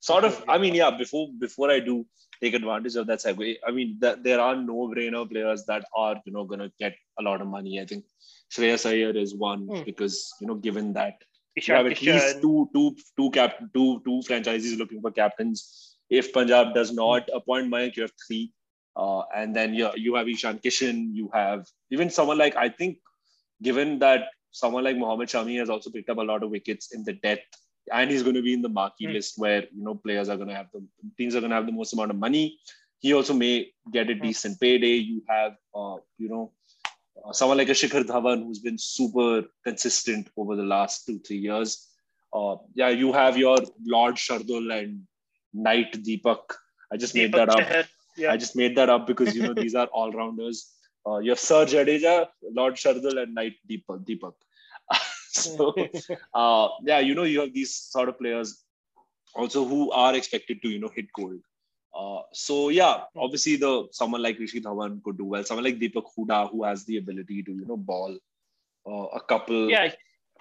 sort 0.01 0.25
of. 0.25 0.43
I 0.49 0.59
mean, 0.59 0.75
yeah. 0.75 0.91
Before 0.91 1.29
before 1.39 1.71
I 1.71 1.81
do 1.81 2.07
take 2.43 2.55
advantage 2.55 2.97
of 2.97 3.07
that 3.07 3.21
segue, 3.21 3.57
I 3.67 3.71
mean, 3.71 3.97
that 4.01 4.23
there 4.23 4.41
are 4.41 4.57
no 4.57 4.89
brainer 4.95 5.29
players 5.31 5.65
that 5.67 5.85
are 5.97 6.21
you 6.25 6.33
know 6.33 6.45
gonna 6.45 6.71
get 6.79 6.95
a 7.19 7.23
lot 7.23 7.41
of 7.41 7.49
money. 7.49 7.81
I 7.81 7.87
think 7.87 8.05
Shreyas 8.53 8.87
Iyer 8.89 9.17
is 9.17 9.35
one 9.35 9.67
hmm. 9.67 9.83
because 9.85 10.33
you 10.41 10.47
know 10.47 10.55
given 10.55 10.93
that 10.95 11.15
you 11.57 11.75
have 11.75 11.87
at 11.87 12.03
least 12.03 12.41
two 12.43 12.69
two 12.75 12.97
two 13.17 13.31
cap 13.31 13.59
two 13.75 14.03
two 14.05 14.23
franchises 14.23 14.79
looking 14.79 15.01
for 15.01 15.11
captains. 15.11 15.97
If 16.09 16.33
Punjab 16.33 16.73
does 16.75 16.93
not 16.93 17.29
appoint 17.35 17.73
Mayank, 17.73 17.97
you 17.97 18.03
have 18.03 18.13
three. 18.27 18.53
Uh, 18.97 19.23
and 19.35 19.55
then 19.55 19.75
you, 19.75 19.91
you 19.95 20.15
have 20.15 20.29
Ishan 20.29 20.59
Kishan, 20.61 21.09
you 21.13 21.29
have 21.35 21.67
even 21.91 22.09
someone 22.09 22.39
like, 22.39 22.57
I 22.57 22.71
think, 22.71 22.97
given 23.63 23.99
that 23.99 24.29
someone 24.53 24.85
like 24.85 24.97
Mohammad 24.97 25.29
Shami 25.29 25.59
has 25.59 25.69
also 25.69 25.91
picked 25.91 26.09
up 26.09 26.17
a 26.17 26.23
lot 26.23 26.43
of 26.43 26.51
wickets 26.51 26.95
in 26.95 27.05
the 27.05 27.13
death, 27.13 27.41
and 27.93 28.11
he's 28.11 28.23
going 28.23 28.35
to 28.35 28.43
be 28.43 28.53
in 28.53 28.63
the 28.63 28.69
marquee 28.69 29.07
mm. 29.07 29.13
list 29.15 29.39
where, 29.39 29.63
you 29.63 29.85
know, 29.85 29.95
players 29.95 30.29
are 30.29 30.37
going 30.37 30.49
to 30.49 30.55
have 30.55 30.67
the 30.73 30.85
teams 31.17 31.35
are 31.35 31.41
going 31.41 31.51
to 31.51 31.57
have 31.57 31.67
the 31.67 31.73
most 31.73 31.93
amount 31.93 32.11
of 32.11 32.17
money. 32.17 32.59
He 32.99 33.13
also 33.13 33.35
may 33.35 33.71
get 33.93 34.11
a 34.11 34.15
hmm. 34.15 34.23
decent 34.23 34.59
payday. 34.59 34.95
You 34.95 35.23
have, 35.29 35.53
uh, 35.75 35.97
you 36.17 36.29
know, 36.31 36.53
uh, 37.25 37.33
someone 37.33 37.59
like 37.59 37.69
a 37.69 37.73
Shikhar 37.73 38.05
Dhawan 38.05 38.45
who's 38.45 38.59
been 38.59 38.79
super 38.79 39.45
consistent 39.65 40.31
over 40.37 40.57
the 40.57 40.63
last 40.63 41.07
two, 41.07 41.19
three 41.19 41.37
years. 41.37 41.89
Uh, 42.33 42.57
yeah, 42.75 42.89
you 42.89 43.13
have 43.13 43.37
your 43.37 43.59
Lord 43.85 44.17
Shardul 44.17 44.77
and 44.77 45.03
Knight 45.53 45.93
Deepak. 45.93 46.55
I 46.93 46.97
just 46.97 47.15
Deepak 47.15 47.23
made 47.23 47.33
that 47.35 47.49
up. 47.51 47.87
Yeah. 48.17 48.33
I 48.33 48.37
just 48.39 48.57
made 48.57 48.77
that 48.77 48.89
up 48.89 49.07
because 49.07 49.37
you 49.37 49.43
know 49.43 49.55
these 49.55 49.75
are 49.75 49.87
all 49.93 50.11
rounders. 50.11 50.73
Uh, 51.07 51.19
you 51.19 51.31
have 51.31 51.39
Sir 51.39 51.67
Jadeja, 51.67 52.27
Lord 52.43 52.75
Shardul, 52.75 53.23
and 53.23 53.35
Knight 53.35 53.55
Deepak. 53.71 54.05
Deepak. 54.07 54.33
so 55.57 55.75
uh, 56.35 56.69
yeah, 56.83 56.99
you 57.01 57.15
know 57.15 57.25
you 57.25 57.41
have 57.41 57.53
these 57.53 57.75
sort 57.75 58.09
of 58.09 58.19
players 58.19 58.65
also 59.35 59.65
who 59.65 59.91
are 59.91 60.15
expected 60.15 60.63
to 60.63 60.69
you 60.69 60.79
know 60.79 60.91
hit 60.95 61.13
gold. 61.13 61.41
Uh, 61.97 62.21
so 62.33 62.69
yeah, 62.69 63.05
obviously 63.17 63.57
the 63.57 63.89
someone 63.91 64.23
like 64.23 64.39
Rishi 64.39 64.61
Dhawan 64.61 65.03
could 65.03 65.19
do 65.19 65.25
well. 65.25 65.45
Someone 65.45 65.65
like 65.65 65.79
Deepak 65.79 66.05
Hooda 66.17 66.51
who 66.51 66.65
has 66.65 66.85
the 66.85 66.99
ability 66.99 67.43
to 67.45 67.53
you 67.53 67.67
know 67.67 67.77
ball 67.77 68.17
uh, 68.87 69.07
a 69.15 69.21
couple. 69.21 69.71
Yeah, 69.71 69.93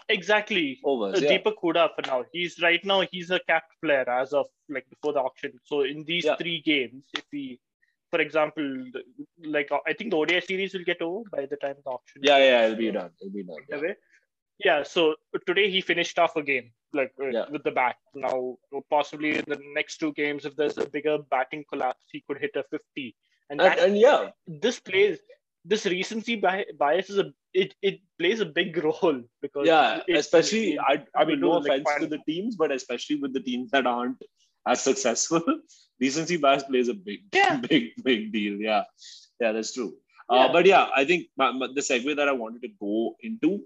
exactly. 0.10 0.80
Overs, 0.84 1.22
uh, 1.22 1.26
yeah. 1.26 1.38
Deepak 1.38 1.56
Hooda 1.64 1.90
for 1.96 2.02
now. 2.08 2.24
He's 2.32 2.62
right 2.62 2.84
now 2.84 3.04
he's 3.12 3.32
a 3.32 3.40
capped 3.48 3.74
player 3.82 4.10
as 4.10 4.34
of 4.34 4.48
like 4.70 4.90
before 4.90 5.14
the 5.14 5.22
auction. 5.22 5.54
So 5.64 5.82
in 5.82 6.04
these 6.04 6.26
yeah. 6.26 6.36
three 6.36 6.62
games, 6.62 7.04
if 7.14 7.24
we 7.32 7.60
for 8.12 8.22
example, 8.22 8.86
like 9.44 9.70
I 9.86 9.94
think 9.94 10.12
the 10.12 10.18
ODI 10.18 10.42
series 10.42 10.74
will 10.74 10.84
get 10.84 11.02
over 11.02 11.30
by 11.30 11.46
the 11.46 11.58
time 11.58 11.76
the 11.84 11.90
auction. 11.90 12.22
Yeah, 12.24 12.38
yeah, 12.38 12.66
it'll 12.66 12.78
be 12.78 12.92
done. 12.92 13.12
It'll 13.22 13.34
be 13.34 13.44
done. 13.44 13.58
Yeah. 13.70 13.94
Yeah. 14.60 14.84
So 14.84 15.16
today 15.46 15.70
he 15.70 15.82
finished 15.82 16.18
off 16.20 16.36
a 16.36 16.44
game 16.44 16.72
like 16.94 17.12
uh, 17.22 17.28
yeah. 17.28 17.46
with 17.52 17.64
the 17.64 17.72
bat. 17.72 17.96
Now 18.14 18.58
possibly 18.90 19.38
in 19.38 19.46
the 19.48 19.60
next 19.74 19.98
two 19.98 20.14
games, 20.14 20.46
if 20.46 20.56
there's 20.56 20.78
a 20.78 20.88
bigger 20.88 21.18
batting 21.30 21.66
collapse, 21.72 22.06
he 22.12 22.24
could 22.28 22.40
hit 22.40 22.52
a 22.56 22.64
fifty. 22.64 23.16
And, 23.50 23.62
and, 23.62 23.80
and 23.80 23.98
yeah, 23.98 24.30
this 24.48 24.80
plays 24.80 25.20
this 25.64 25.86
recency 25.86 26.36
bias 26.36 27.10
is 27.10 27.18
a 27.18 27.34
it, 27.54 27.74
it 27.82 28.00
plays 28.20 28.40
a 28.40 28.46
big 28.46 28.78
role 28.84 29.22
because 29.42 29.68
yeah, 29.68 30.02
especially 30.14 30.80
I 30.80 31.04
I 31.16 31.26
mean 31.26 31.40
no 31.40 31.54
offense 31.54 31.88
to 32.00 32.08
the 32.08 32.20
teams, 32.28 32.56
but 32.56 32.72
especially 32.72 33.18
with 33.18 33.34
the 33.34 33.42
teams 33.42 33.72
that 33.72 33.86
aren't 33.86 34.22
as 34.68 34.82
successful, 34.82 35.44
recency 36.00 36.38
bias 36.38 36.64
plays 36.64 36.90
a 36.90 36.94
big, 36.94 37.22
yeah. 37.34 37.58
big, 37.58 37.92
big 38.04 38.32
deal. 38.32 38.56
Yeah, 38.56 38.84
yeah, 39.40 39.52
that's 39.52 39.74
true. 39.74 39.94
Uh, 40.30 40.36
yeah. 40.36 40.46
Uh, 40.46 40.54
but 40.54 40.66
yeah, 40.66 40.88
I 40.96 41.06
think 41.06 41.28
my, 41.38 41.52
my, 41.52 41.68
the 41.68 41.82
segue 41.82 42.16
that 42.16 42.28
I 42.28 42.32
wanted 42.32 42.62
to 42.64 42.70
go 42.80 43.16
into, 43.22 43.64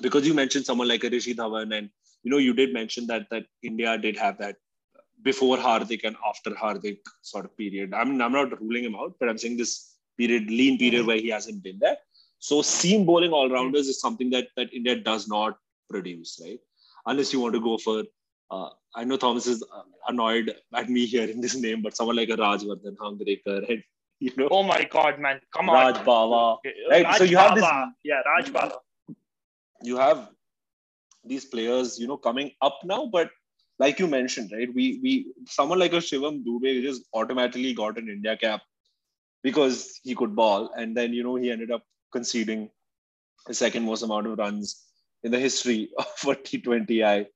because 0.00 0.26
you 0.26 0.34
mentioned 0.34 0.66
someone 0.66 0.88
like 0.88 1.04
a 1.04 1.10
Rishi 1.10 1.34
Dhawan, 1.34 1.76
and 1.76 1.90
you 2.22 2.30
know, 2.30 2.38
you 2.38 2.54
did 2.54 2.72
mention 2.72 3.06
that 3.08 3.26
that 3.30 3.44
India 3.62 3.96
did 3.98 4.16
have 4.16 4.38
that 4.38 4.56
before 5.22 5.56
Hardik 5.56 6.04
and 6.04 6.16
after 6.26 6.50
Hardik 6.50 6.98
sort 7.22 7.44
of 7.44 7.56
period. 7.56 7.92
I'm 7.94 8.20
I'm 8.20 8.32
not 8.32 8.60
ruling 8.60 8.84
him 8.84 8.94
out, 8.94 9.14
but 9.18 9.28
I'm 9.28 9.38
saying 9.38 9.56
this 9.56 9.96
period, 10.16 10.50
lean 10.50 10.78
period 10.78 11.06
where 11.06 11.18
he 11.18 11.28
hasn't 11.28 11.62
been 11.62 11.78
there. 11.78 11.96
So 12.38 12.62
seam 12.62 13.04
bowling 13.04 13.32
all 13.32 13.50
rounders 13.50 13.88
is 13.88 14.00
something 14.00 14.30
that 14.30 14.48
that 14.56 14.72
India 14.72 14.96
does 14.96 15.28
not 15.28 15.58
produce, 15.88 16.40
right? 16.42 16.60
Unless 17.06 17.32
you 17.32 17.40
want 17.40 17.54
to 17.54 17.60
go 17.60 17.76
for 17.78 18.04
uh, 18.50 18.70
I 18.94 19.04
know 19.04 19.16
Thomas 19.16 19.46
is 19.46 19.62
uh, 19.62 19.82
annoyed 20.08 20.52
at 20.74 20.90
me 20.90 21.06
hearing 21.06 21.40
this 21.40 21.54
name, 21.54 21.82
but 21.82 21.96
someone 21.96 22.16
like 22.16 22.30
a 22.30 22.36
Rajvardhan 22.36 22.96
Hangargekar, 22.96 23.70
and 23.70 23.82
you 24.20 24.32
know. 24.36 24.48
Oh 24.50 24.62
my 24.62 24.84
God, 24.84 25.18
man! 25.18 25.40
Come 25.54 25.70
on, 25.70 25.94
Raj. 25.94 26.06
Right, 26.90 27.04
Raj 27.04 27.18
so 27.18 27.24
you 27.24 27.36
have 27.36 27.54
this. 27.54 27.64
Yeah, 28.04 28.22
Raj. 28.26 28.72
You 29.82 29.96
have 29.96 30.28
these 31.24 31.44
players, 31.44 31.98
you 31.98 32.06
know, 32.06 32.16
coming 32.16 32.52
up 32.62 32.78
now, 32.84 33.06
but 33.06 33.30
like 33.78 33.98
you 33.98 34.06
mentioned, 34.06 34.50
right? 34.52 34.72
We 34.74 35.00
we 35.02 35.32
someone 35.46 35.78
like 35.78 35.92
a 35.92 35.96
Shivam 35.96 36.44
Dube 36.44 36.82
just 36.82 37.02
automatically 37.14 37.72
got 37.74 37.98
an 37.98 38.08
India 38.08 38.36
cap 38.36 38.62
because 39.42 40.00
he 40.02 40.14
could 40.14 40.36
ball, 40.36 40.70
and 40.76 40.96
then 40.96 41.12
you 41.14 41.22
know 41.22 41.36
he 41.36 41.50
ended 41.50 41.70
up 41.70 41.84
conceding 42.12 42.70
the 43.46 43.54
second 43.54 43.84
most 43.84 44.02
amount 44.02 44.26
of 44.26 44.38
runs 44.38 44.84
in 45.22 45.30
the 45.32 45.38
history 45.38 45.90
of 45.98 46.06
a 46.28 46.34
T20I 46.36 47.26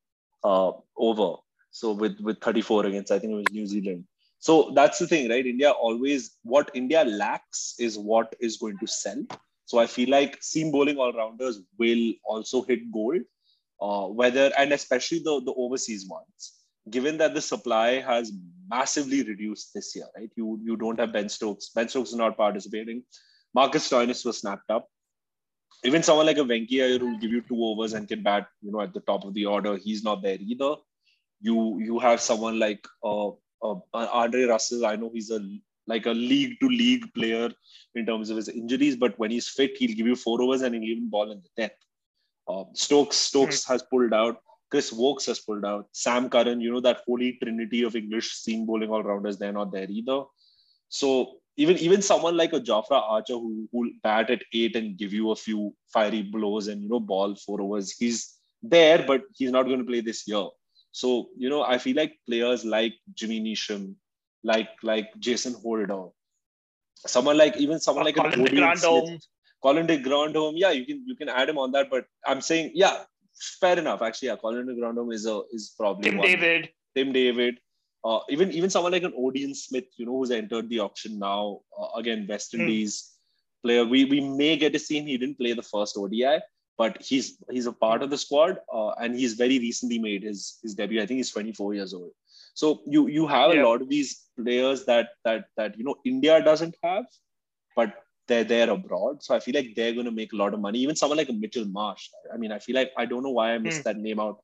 uh, 0.44 0.72
over. 0.96 1.36
So 1.70 1.92
with 1.92 2.20
with 2.20 2.40
34 2.40 2.86
against 2.86 3.10
I 3.10 3.18
think 3.18 3.32
it 3.32 3.36
was 3.36 3.52
New 3.52 3.66
Zealand. 3.66 4.04
So 4.38 4.72
that's 4.74 4.98
the 4.98 5.06
thing, 5.06 5.30
right? 5.30 5.46
India 5.46 5.70
always 5.70 6.36
what 6.42 6.70
India 6.74 7.04
lacks 7.04 7.74
is 7.78 7.98
what 7.98 8.34
is 8.40 8.58
going 8.58 8.78
to 8.78 8.86
sell. 8.86 9.24
So 9.66 9.78
I 9.78 9.86
feel 9.86 10.10
like 10.10 10.42
seam 10.42 10.70
bowling 10.70 10.98
all 10.98 11.12
rounders 11.12 11.60
will 11.78 12.12
also 12.24 12.62
hit 12.62 12.90
gold, 12.92 13.22
uh, 13.80 14.06
whether 14.08 14.52
and 14.58 14.72
especially 14.72 15.20
the 15.20 15.40
the 15.44 15.54
overseas 15.56 16.06
ones. 16.08 16.52
Given 16.90 17.16
that 17.18 17.34
the 17.34 17.40
supply 17.40 18.00
has 18.00 18.32
massively 18.68 19.22
reduced 19.22 19.72
this 19.74 19.94
year, 19.96 20.06
right? 20.16 20.30
You 20.36 20.60
you 20.62 20.76
don't 20.76 21.00
have 21.00 21.12
Ben 21.12 21.28
Stokes. 21.28 21.70
Ben 21.74 21.88
Stokes 21.88 22.10
is 22.10 22.16
not 22.16 22.36
participating. 22.36 23.02
Marcus 23.54 23.88
Stoinis 23.88 24.24
was 24.24 24.38
snapped 24.38 24.70
up 24.70 24.88
even 25.84 26.02
someone 26.02 26.26
like 26.26 26.38
a 26.38 26.42
Venki 26.44 26.82
Iyer 26.82 26.98
who 26.98 27.10
will 27.10 27.18
give 27.18 27.30
you 27.30 27.42
two 27.42 27.62
overs 27.62 27.92
and 27.92 28.08
can 28.08 28.22
bat, 28.22 28.48
you 28.62 28.72
know, 28.72 28.80
at 28.80 28.94
the 28.94 29.00
top 29.00 29.24
of 29.24 29.34
the 29.34 29.46
order, 29.46 29.76
he's 29.76 30.02
not 30.02 30.22
there 30.22 30.38
either. 30.40 30.76
You 31.40 31.78
you 31.78 31.98
have 31.98 32.20
someone 32.20 32.58
like 32.58 32.86
uh, 33.04 33.28
uh, 33.62 33.76
Andre 33.92 34.44
Russell. 34.44 34.86
I 34.86 34.96
know 34.96 35.10
he's 35.12 35.30
a 35.30 35.40
like 35.86 36.06
a 36.06 36.10
league 36.10 36.58
to 36.60 36.68
league 36.68 37.12
player 37.14 37.50
in 37.94 38.06
terms 38.06 38.30
of 38.30 38.36
his 38.36 38.48
injuries, 38.48 38.96
but 38.96 39.18
when 39.18 39.30
he's 39.30 39.48
fit, 39.48 39.76
he'll 39.76 39.96
give 39.96 40.06
you 40.06 40.16
four 40.16 40.40
overs 40.42 40.62
and 40.62 40.74
he'll 40.74 40.84
even 40.84 41.10
ball 41.10 41.30
in 41.30 41.42
the 41.42 41.62
death. 41.62 41.76
Uh, 42.48 42.64
Stokes 42.74 43.16
Stokes 43.16 43.64
mm. 43.64 43.68
has 43.68 43.82
pulled 43.82 44.12
out. 44.12 44.38
Chris 44.70 44.92
Woakes 44.92 45.26
has 45.26 45.38
pulled 45.38 45.64
out. 45.64 45.86
Sam 45.92 46.28
Curran, 46.28 46.60
you 46.60 46.72
know 46.72 46.80
that 46.80 47.02
holy 47.06 47.38
trinity 47.40 47.84
of 47.84 47.94
English 47.94 48.32
seam 48.32 48.66
bowling 48.66 48.90
all 48.90 49.02
rounders, 49.02 49.38
they're 49.38 49.52
not 49.52 49.70
there 49.72 49.86
either. 49.88 50.24
So 50.88 51.36
even 51.56 51.78
even 51.78 52.02
someone 52.02 52.36
like 52.36 52.52
a 52.52 52.60
Jofra 52.60 53.00
Archer 53.00 53.34
who 53.34 53.68
will 53.72 53.90
bat 54.02 54.30
at 54.30 54.42
eight 54.52 54.74
and 54.74 54.98
give 54.98 55.12
you 55.12 55.30
a 55.30 55.36
few 55.36 55.74
fiery 55.92 56.22
blows 56.22 56.68
and 56.68 56.82
you 56.82 56.88
know 56.88 57.00
ball 57.00 57.36
four 57.36 57.60
overs, 57.60 57.92
he's 57.96 58.34
there, 58.62 59.04
but 59.06 59.22
he's 59.36 59.52
not 59.52 59.64
going 59.66 59.78
to 59.78 59.84
play 59.84 60.00
this 60.00 60.26
year. 60.26 60.44
So 60.90 61.28
you 61.36 61.48
know, 61.48 61.62
I 61.62 61.78
feel 61.78 61.96
like 61.96 62.18
players 62.26 62.64
like 62.64 62.94
Jimmy 63.14 63.40
Neesham, 63.40 63.94
like 64.44 64.68
like 64.82 65.10
Jason 65.18 65.54
Holder, 65.54 66.06
someone 67.06 67.36
like 67.38 67.56
even 67.56 67.80
someone 67.80 68.04
like 68.04 68.16
Colin 68.16 68.44
de 68.44 68.56
Grandhomme. 68.56 69.18
Colin 69.62 69.86
de 69.86 69.96
Grandhomme, 69.96 70.56
yeah, 70.56 70.70
you 70.70 70.84
can 70.84 71.02
you 71.06 71.16
can 71.16 71.28
add 71.28 71.48
him 71.48 71.58
on 71.58 71.72
that, 71.72 71.90
but 71.90 72.04
I'm 72.26 72.40
saying 72.40 72.72
yeah, 72.74 73.04
fair 73.60 73.78
enough. 73.78 74.02
Actually, 74.02 74.28
yeah, 74.28 74.36
Colin 74.36 74.66
de 74.66 74.74
Grandhomme 74.74 75.12
is 75.12 75.26
a 75.26 75.42
is 75.52 75.74
probably 75.76 76.10
Tim 76.10 76.18
one. 76.18 76.26
David. 76.26 76.68
Tim 76.94 77.12
David 77.12 77.58
uh, 78.04 78.20
even 78.28 78.52
even 78.52 78.70
someone 78.70 78.92
like 78.92 79.02
an 79.02 79.12
Odean 79.12 79.56
Smith, 79.56 79.86
you 79.96 80.06
know, 80.06 80.18
who's 80.18 80.30
entered 80.30 80.68
the 80.68 80.80
auction 80.80 81.18
now. 81.18 81.60
Uh, 81.78 81.98
again, 81.98 82.26
West 82.28 82.52
hmm. 82.52 82.60
Indies 82.60 83.02
mm. 83.02 83.66
player. 83.66 83.84
We 83.84 84.04
we 84.04 84.20
may 84.20 84.56
get 84.56 84.72
to 84.74 84.78
see 84.78 84.98
him. 84.98 85.06
He 85.06 85.16
didn't 85.16 85.38
play 85.38 85.54
the 85.54 85.62
first 85.62 85.96
ODI, 85.96 86.40
but 86.76 87.00
he's 87.02 87.38
he's 87.50 87.66
a 87.66 87.72
part 87.72 88.02
of 88.02 88.10
the 88.10 88.18
squad, 88.18 88.58
uh, 88.72 88.90
and 89.00 89.16
he's 89.16 89.34
very 89.34 89.58
recently 89.58 89.98
made 89.98 90.22
his 90.22 90.58
his 90.62 90.74
debut. 90.74 91.00
I 91.00 91.06
think 91.06 91.18
he's 91.18 91.30
24 91.30 91.74
years 91.74 91.94
old. 91.94 92.10
So 92.54 92.82
you 92.86 93.08
you 93.08 93.26
have 93.26 93.52
yeah. 93.52 93.62
a 93.62 93.66
lot 93.66 93.82
of 93.82 93.88
these 93.88 94.22
players 94.40 94.84
that 94.84 95.08
that 95.24 95.46
that 95.56 95.76
you 95.78 95.84
know 95.84 95.96
India 96.04 96.42
doesn't 96.42 96.76
have, 96.82 97.04
but 97.76 97.94
they're 98.26 98.44
there 98.44 98.70
abroad. 98.70 99.22
So 99.22 99.34
I 99.34 99.40
feel 99.40 99.54
like 99.54 99.74
they're 99.76 99.92
going 99.92 100.06
to 100.06 100.12
make 100.12 100.32
a 100.32 100.36
lot 100.36 100.54
of 100.54 100.60
money. 100.60 100.78
Even 100.78 100.96
someone 100.96 101.18
like 101.18 101.28
a 101.28 101.32
Mitchell 101.32 101.66
Marsh. 101.66 102.08
I 102.32 102.36
mean, 102.36 102.52
I 102.52 102.58
feel 102.58 102.76
like 102.76 102.92
I 102.96 103.04
don't 103.04 103.22
know 103.22 103.30
why 103.30 103.52
I 103.52 103.58
missed 103.58 103.80
mm. 103.80 103.84
that 103.84 103.98
name 103.98 104.20
out 104.20 104.38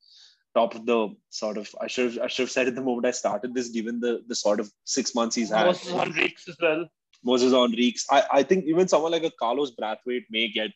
top 0.55 0.75
of 0.75 0.85
the 0.85 1.09
sort 1.31 1.57
of 1.57 1.73
I 1.81 1.87
should 1.87 2.13
have, 2.13 2.25
I 2.25 2.27
should 2.27 2.45
have 2.45 2.51
said 2.51 2.67
it 2.67 2.75
the 2.75 2.83
moment 2.83 3.07
I 3.07 3.13
started 3.13 3.55
this, 3.55 3.69
given 3.69 4.01
the 4.01 4.23
the 4.27 4.35
sort 4.35 4.61
of 4.61 4.71
six 4.85 5.15
months 5.15 5.37
he's 5.37 5.51
had. 5.51 5.67
Moises 5.67 6.05
Henriques 6.05 6.49
as 6.49 6.57
well. 6.61 6.87
Moises 7.27 7.53
Henriques. 7.53 8.05
I, 8.11 8.25
I 8.33 8.43
think 8.43 8.65
even 8.65 8.89
someone 8.89 9.13
like 9.13 9.25
a 9.25 9.31
Carlos 9.31 9.73
Brathwaite 9.81 10.25
may 10.31 10.49
get 10.49 10.73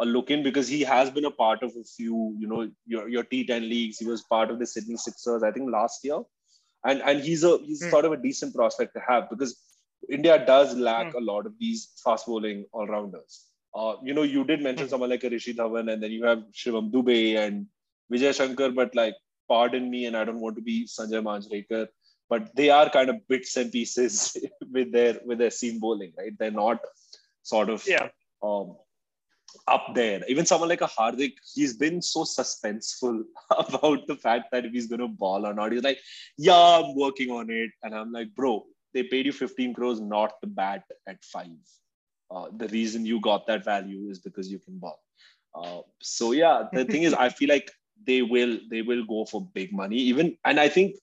a 0.00 0.04
look 0.04 0.30
in 0.30 0.42
because 0.42 0.68
he 0.68 0.82
has 0.82 1.10
been 1.10 1.24
a 1.24 1.30
part 1.30 1.62
of 1.62 1.70
a 1.70 1.84
few, 1.84 2.36
you 2.38 2.46
know, 2.46 2.70
your, 2.86 3.08
your 3.08 3.24
T10 3.24 3.68
leagues. 3.68 3.98
He 3.98 4.06
was 4.06 4.22
part 4.22 4.50
of 4.50 4.58
the 4.58 4.66
Sydney 4.66 4.96
Sixers, 4.96 5.42
I 5.42 5.50
think, 5.50 5.70
last 5.70 6.04
year. 6.04 6.20
And 6.84 7.02
and 7.02 7.20
he's 7.20 7.44
a 7.44 7.58
he's 7.58 7.82
mm. 7.82 7.90
sort 7.90 8.04
of 8.04 8.12
a 8.12 8.16
decent 8.16 8.54
prospect 8.54 8.94
to 8.94 9.00
have 9.06 9.28
because 9.30 9.56
India 10.08 10.44
does 10.44 10.74
lack 10.76 11.08
mm. 11.08 11.14
a 11.14 11.20
lot 11.20 11.46
of 11.46 11.52
these 11.58 12.00
fast 12.04 12.26
bowling 12.26 12.64
all 12.72 12.86
rounders. 12.86 13.48
uh, 13.74 13.94
you 14.02 14.14
know, 14.14 14.22
you 14.22 14.44
did 14.44 14.62
mention 14.62 14.84
mm-hmm. 14.84 14.90
someone 14.90 15.10
like 15.10 15.24
a 15.24 15.30
Rishi 15.30 15.54
Dhawan, 15.54 15.92
and 15.92 16.02
then 16.02 16.10
you 16.10 16.24
have 16.24 16.38
Shivam 16.52 16.90
Dube 16.90 17.36
and 17.36 17.66
Vijay 18.12 18.34
Shankar, 18.34 18.70
but 18.70 18.94
like, 18.94 19.14
pardon 19.48 19.90
me, 19.90 20.06
and 20.06 20.16
I 20.16 20.24
don't 20.24 20.40
want 20.40 20.56
to 20.56 20.62
be 20.62 20.86
Sanjay 20.86 21.22
Manjrekar, 21.22 21.88
but 22.28 22.54
they 22.56 22.70
are 22.70 22.88
kind 22.90 23.10
of 23.10 23.26
bits 23.28 23.56
and 23.56 23.70
pieces 23.70 24.36
with 24.72 24.92
their 24.92 25.20
with 25.24 25.38
their 25.38 25.50
seam 25.50 25.78
bowling, 25.78 26.12
right? 26.18 26.32
They're 26.38 26.50
not 26.50 26.80
sort 27.42 27.70
of 27.70 27.86
yeah. 27.86 28.08
um, 28.42 28.76
up 29.66 29.94
there. 29.94 30.22
Even 30.28 30.46
someone 30.46 30.68
like 30.68 30.80
a 30.80 30.86
Hardik, 30.86 31.34
he's 31.54 31.76
been 31.76 32.00
so 32.02 32.24
suspenseful 32.24 33.22
about 33.50 34.06
the 34.06 34.16
fact 34.16 34.50
that 34.52 34.64
if 34.64 34.72
he's 34.72 34.86
going 34.86 35.00
to 35.00 35.08
ball 35.08 35.46
or 35.46 35.54
not. 35.54 35.72
He's 35.72 35.82
like, 35.82 35.98
yeah, 36.36 36.80
I'm 36.82 36.96
working 36.96 37.30
on 37.30 37.50
it. 37.50 37.70
And 37.82 37.94
I'm 37.94 38.12
like, 38.12 38.34
bro, 38.34 38.64
they 38.94 39.02
paid 39.02 39.26
you 39.26 39.32
15 39.32 39.74
crores 39.74 40.00
not 40.00 40.32
to 40.42 40.48
bat 40.48 40.84
at 41.06 41.24
five. 41.24 41.48
Uh, 42.30 42.46
the 42.56 42.68
reason 42.68 43.06
you 43.06 43.20
got 43.20 43.46
that 43.46 43.64
value 43.64 44.10
is 44.10 44.18
because 44.18 44.50
you 44.50 44.58
can 44.58 44.78
ball. 44.78 45.00
Uh, 45.54 45.80
so 46.02 46.32
yeah, 46.32 46.64
the 46.72 46.84
thing 46.84 47.02
is, 47.02 47.14
I 47.14 47.28
feel 47.38 47.48
like 47.48 47.70
they 48.06 48.22
will 48.22 48.58
they 48.70 48.82
will 48.82 49.04
go 49.04 49.24
for 49.24 49.48
big 49.54 49.72
money. 49.72 49.96
Even 49.96 50.36
and 50.44 50.60
I 50.60 50.68
think 50.68 50.96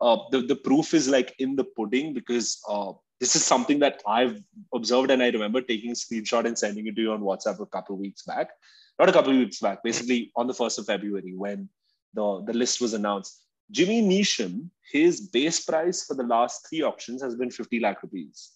uh, 0.00 0.18
the 0.30 0.40
the 0.42 0.56
proof 0.56 0.94
is 0.94 1.08
like 1.08 1.34
in 1.38 1.56
the 1.56 1.64
pudding 1.64 2.14
because 2.14 2.60
uh, 2.68 2.92
this 3.20 3.34
is 3.34 3.44
something 3.44 3.80
that 3.80 4.00
I've 4.06 4.40
observed 4.72 5.10
and 5.10 5.22
I 5.22 5.30
remember 5.30 5.60
taking 5.60 5.90
a 5.90 5.94
screenshot 5.94 6.44
and 6.44 6.58
sending 6.58 6.86
it 6.86 6.96
to 6.96 7.02
you 7.02 7.12
on 7.12 7.20
WhatsApp 7.20 7.60
a 7.60 7.66
couple 7.66 7.96
of 7.96 8.00
weeks 8.00 8.22
back. 8.22 8.50
Not 8.98 9.08
a 9.08 9.12
couple 9.12 9.32
of 9.32 9.38
weeks 9.38 9.60
back, 9.60 9.82
basically 9.82 10.32
on 10.36 10.46
the 10.46 10.52
1st 10.52 10.78
of 10.78 10.86
February 10.86 11.34
when 11.36 11.68
the, 12.14 12.42
the 12.46 12.52
list 12.52 12.80
was 12.80 12.94
announced. 12.94 13.42
Jimmy 13.70 14.02
Neesham, 14.02 14.70
his 14.90 15.20
base 15.20 15.64
price 15.64 16.04
for 16.04 16.14
the 16.14 16.22
last 16.22 16.68
three 16.68 16.82
auctions 16.82 17.22
has 17.22 17.34
been 17.34 17.50
50 17.50 17.80
lakh 17.80 18.02
rupees. 18.02 18.52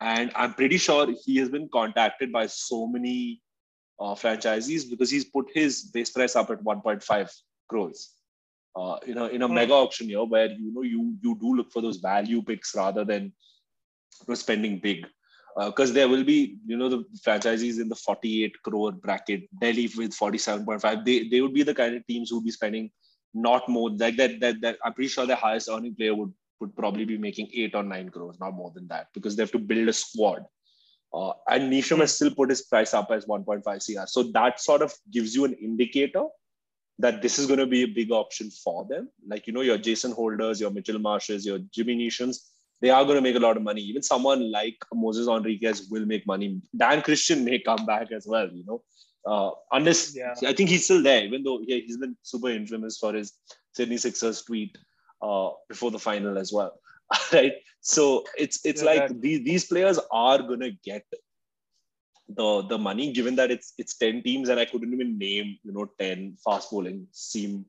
And 0.00 0.30
I'm 0.36 0.54
pretty 0.54 0.78
sure 0.78 1.12
he 1.24 1.38
has 1.38 1.48
been 1.48 1.68
contacted 1.72 2.32
by 2.32 2.46
so 2.46 2.86
many 2.86 3.42
uh, 3.98 4.14
franchisees 4.14 4.88
because 4.88 5.10
he's 5.10 5.24
put 5.24 5.46
his 5.52 5.84
base 5.84 6.10
price 6.10 6.36
up 6.36 6.50
at 6.50 6.62
1.5 6.62 7.30
crores. 7.68 8.14
Uh, 8.76 8.96
in 9.06 9.18
a 9.18 9.26
in 9.28 9.42
a 9.42 9.48
mm. 9.48 9.54
mega 9.54 9.72
auction 9.72 10.08
year 10.08 10.24
where 10.24 10.50
you 10.50 10.72
know 10.72 10.82
you 10.82 11.16
you 11.20 11.36
do 11.40 11.56
look 11.56 11.72
for 11.72 11.82
those 11.82 11.96
value 11.96 12.40
picks 12.42 12.76
rather 12.76 13.04
than 13.04 13.32
know, 14.26 14.34
spending 14.34 14.78
big. 14.78 15.06
Because 15.56 15.90
uh, 15.90 15.94
there 15.94 16.08
will 16.08 16.24
be 16.24 16.58
you 16.66 16.76
know 16.76 16.88
the 16.88 17.04
franchisees 17.26 17.80
in 17.80 17.88
the 17.88 17.96
48 17.96 18.62
crore 18.62 18.92
bracket 18.92 19.48
delhi 19.60 19.90
with 19.96 20.16
47.5 20.16 21.04
they, 21.04 21.28
they 21.28 21.40
would 21.40 21.54
be 21.54 21.64
the 21.64 21.74
kind 21.74 21.96
of 21.96 22.06
teams 22.06 22.30
who 22.30 22.36
would 22.36 22.44
be 22.44 22.52
spending 22.52 22.90
not 23.34 23.68
more 23.68 23.90
like 23.90 24.16
that, 24.18 24.38
that 24.38 24.60
that 24.60 24.76
i'm 24.84 24.94
pretty 24.94 25.08
sure 25.08 25.26
the 25.26 25.34
highest 25.34 25.68
earning 25.68 25.96
player 25.96 26.14
would 26.14 26.32
would 26.60 26.74
probably 26.76 27.04
be 27.04 27.18
making 27.18 27.48
eight 27.54 27.74
or 27.74 27.82
nine 27.82 28.08
crores 28.08 28.38
not 28.40 28.54
more 28.54 28.70
than 28.74 28.86
that 28.88 29.08
because 29.14 29.36
they 29.36 29.42
have 29.42 29.52
to 29.52 29.58
build 29.58 29.88
a 29.88 29.92
squad. 29.92 30.44
Uh, 31.14 31.32
and 31.48 31.72
Neesham 31.72 32.00
has 32.00 32.14
still 32.14 32.30
put 32.30 32.50
his 32.50 32.62
price 32.62 32.92
up 32.92 33.10
as 33.10 33.24
1.5 33.24 33.62
cr 33.64 34.06
so 34.06 34.24
that 34.24 34.60
sort 34.60 34.82
of 34.82 34.92
gives 35.10 35.34
you 35.34 35.44
an 35.46 35.54
indicator 35.54 36.24
that 36.98 37.22
this 37.22 37.38
is 37.38 37.46
going 37.46 37.58
to 37.58 37.66
be 37.66 37.84
a 37.84 37.86
big 37.86 38.12
option 38.12 38.50
for 38.50 38.84
them. 38.84 39.08
Like 39.26 39.46
you 39.46 39.52
know 39.52 39.62
your 39.62 39.78
jason 39.78 40.12
holders 40.12 40.60
your 40.60 40.70
mitchell 40.70 40.98
marshes 40.98 41.46
your 41.46 41.60
jimmy 41.74 41.96
Neeshams 41.96 42.38
they 42.80 42.90
are 42.90 43.04
going 43.04 43.16
to 43.16 43.22
make 43.22 43.36
a 43.36 43.40
lot 43.40 43.56
of 43.56 43.62
money. 43.62 43.80
Even 43.82 44.02
someone 44.02 44.50
like 44.50 44.76
Moises 44.94 45.26
Henriques 45.26 45.90
will 45.90 46.06
make 46.06 46.26
money. 46.26 46.60
Dan 46.76 47.02
Christian 47.02 47.44
may 47.44 47.58
come 47.58 47.84
back 47.86 48.12
as 48.12 48.26
well, 48.26 48.48
you 48.52 48.64
know. 48.66 48.82
Uh, 49.26 49.50
unless 49.72 50.16
yeah. 50.16 50.34
I 50.46 50.52
think 50.52 50.70
he's 50.70 50.84
still 50.84 51.02
there, 51.02 51.24
even 51.24 51.42
though 51.42 51.60
yeah, 51.66 51.78
he's 51.84 51.98
been 51.98 52.16
super 52.22 52.48
infamous 52.48 52.98
for 52.98 53.12
his 53.12 53.32
Sydney 53.74 53.96
Sixers 53.96 54.42
tweet 54.42 54.78
uh, 55.20 55.50
before 55.68 55.90
the 55.90 55.98
final 55.98 56.38
as 56.38 56.52
well. 56.52 56.80
right. 57.32 57.52
So 57.80 58.24
it's 58.36 58.64
it's 58.64 58.82
yeah, 58.82 58.90
like 58.90 59.20
these 59.20 59.44
these 59.44 59.64
players 59.66 59.98
are 60.12 60.38
gonna 60.38 60.70
get 60.84 61.04
the 62.28 62.62
the 62.68 62.78
money 62.78 63.12
given 63.12 63.36
that 63.36 63.50
it's 63.50 63.72
it's 63.78 63.96
10 63.96 64.22
teams 64.22 64.48
and 64.48 64.60
I 64.60 64.66
couldn't 64.66 64.92
even 64.92 65.18
name, 65.18 65.58
you 65.62 65.72
know, 65.72 65.88
10 65.98 66.36
fast 66.44 66.70
bowling 66.70 67.06
seam 67.12 67.64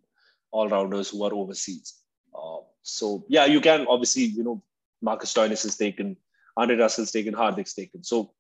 all 0.52 0.68
rounders 0.68 1.10
who 1.10 1.24
are 1.24 1.34
overseas. 1.34 1.96
Uh, 2.34 2.60
so 2.82 3.26
yeah, 3.30 3.46
you 3.46 3.62
can 3.62 3.86
obviously, 3.88 4.24
you 4.24 4.44
know, 4.44 4.62
Marcus 5.02 5.34
Stoinis 5.34 5.66
is 5.66 5.78
taken, 5.78 6.18
Andre 6.58 6.78
Russell's 6.78 7.12
taken, 7.12 7.34
Hardik's 7.34 7.74
taken. 7.74 8.04
So 8.04 8.32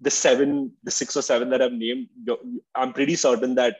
the 0.00 0.10
seven, 0.10 0.72
the 0.84 0.90
six 0.90 1.16
or 1.16 1.22
seven 1.22 1.50
that 1.50 1.62
I've 1.62 1.72
named, 1.72 2.08
I'm 2.74 2.92
pretty 2.92 3.16
certain 3.16 3.54
that 3.56 3.76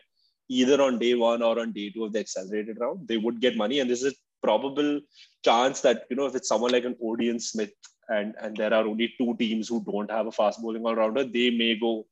either 0.49 0.81
on 0.81 0.99
day 0.99 1.15
one 1.15 1.43
or 1.43 1.59
on 1.61 1.73
day 1.73 1.91
two 1.91 2.05
of 2.05 2.12
the 2.12 2.21
accelerated 2.21 2.79
round, 2.81 3.07
they 3.09 3.17
would 3.17 3.41
get 3.41 3.57
money. 3.57 3.81
And 3.81 3.91
there's 3.91 4.05
a 4.05 4.12
probable 4.43 5.01
chance 5.45 5.81
that, 5.83 6.05
you 6.11 6.17
know, 6.17 6.27
if 6.27 6.35
it's 6.35 6.49
someone 6.49 6.73
like 6.73 6.85
an 6.85 6.97
Odean 7.03 7.41
Smith 7.41 7.73
and, 8.09 8.35
and 8.41 8.57
there 8.57 8.73
are 8.73 8.87
only 8.87 9.12
two 9.19 9.37
teams 9.39 9.69
who 9.69 9.85
don't 9.85 10.11
have 10.11 10.27
a 10.27 10.33
fast 10.33 10.62
bowling 10.62 10.87
all 10.87 10.95
rounder, 10.95 11.25
they 11.25 11.51
may 11.51 11.77
go 11.77 12.07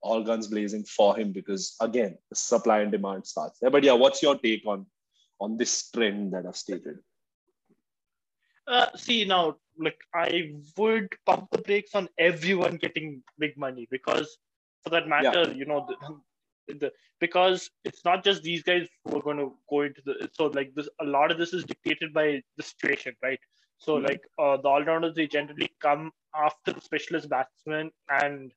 all 0.00 0.22
guns 0.22 0.46
blazing 0.46 0.84
for 0.84 1.16
him 1.16 1.32
because 1.32 1.74
again, 1.80 2.16
the 2.30 2.36
supply 2.36 2.80
and 2.80 2.92
demand 2.92 3.26
starts 3.26 3.58
there. 3.60 3.70
But 3.70 3.84
yeah, 3.84 3.94
what's 3.94 4.22
your 4.22 4.36
take 4.38 4.64
on 4.66 4.86
on 5.40 5.56
this 5.56 5.90
trend 5.90 6.32
that 6.32 6.46
I've 6.46 6.56
stated? 6.56 6.98
Uh, 8.68 8.86
see 8.96 9.24
now, 9.24 9.56
like 9.78 9.98
I 10.14 10.52
would 10.76 11.08
pump 11.24 11.48
the 11.50 11.58
brakes 11.58 11.94
on 11.94 12.08
everyone 12.18 12.76
getting 12.76 13.22
big 13.38 13.56
money 13.56 13.88
because, 13.90 14.36
for 14.82 14.90
that 14.90 15.08
matter, 15.08 15.44
yeah. 15.48 15.54
you 15.54 15.64
know, 15.64 15.86
the, 15.88 16.74
the, 16.74 16.92
because 17.18 17.70
it's 17.84 18.04
not 18.04 18.22
just 18.22 18.42
these 18.42 18.62
guys 18.62 18.86
who 19.04 19.18
are 19.18 19.22
going 19.22 19.38
to 19.38 19.54
go 19.70 19.82
into 19.82 20.02
the. 20.04 20.28
So 20.32 20.46
like 20.46 20.74
this, 20.74 20.88
a 21.00 21.04
lot 21.04 21.30
of 21.30 21.38
this 21.38 21.54
is 21.54 21.64
dictated 21.64 22.12
by 22.12 22.42
the 22.56 22.62
situation, 22.62 23.14
right? 23.22 23.40
So 23.78 23.96
mm-hmm. 23.96 24.06
like 24.06 24.20
uh, 24.38 24.58
the 24.58 24.68
all 24.68 24.84
rounders, 24.84 25.14
they 25.14 25.26
generally 25.26 25.70
come 25.80 26.12
after 26.34 26.72
the 26.72 26.80
specialist 26.80 27.28
batsmen 27.28 27.90
and 28.10 28.52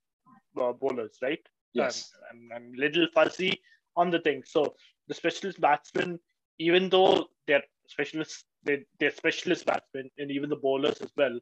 uh, 0.60 0.74
bowlers, 0.74 1.18
right? 1.22 1.40
Yes. 1.74 2.12
I'm, 2.30 2.50
I'm, 2.54 2.64
I'm 2.64 2.74
little 2.74 3.08
fuzzy 3.14 3.62
on 3.96 4.12
the 4.12 4.20
thing. 4.20 4.44
So 4.46 4.76
the 5.08 5.14
specialist 5.14 5.62
batsmen, 5.62 6.20
even 6.60 6.90
though 6.90 7.28
they're 7.48 7.64
specialists 7.88 8.44
they, 8.64 8.84
they're 9.00 9.12
specialist 9.12 9.66
batsmen 9.66 10.10
and 10.18 10.32
even 10.32 10.50
the 10.50 10.56
bowlers 10.56 11.02
as 11.02 11.12
well. 11.18 11.40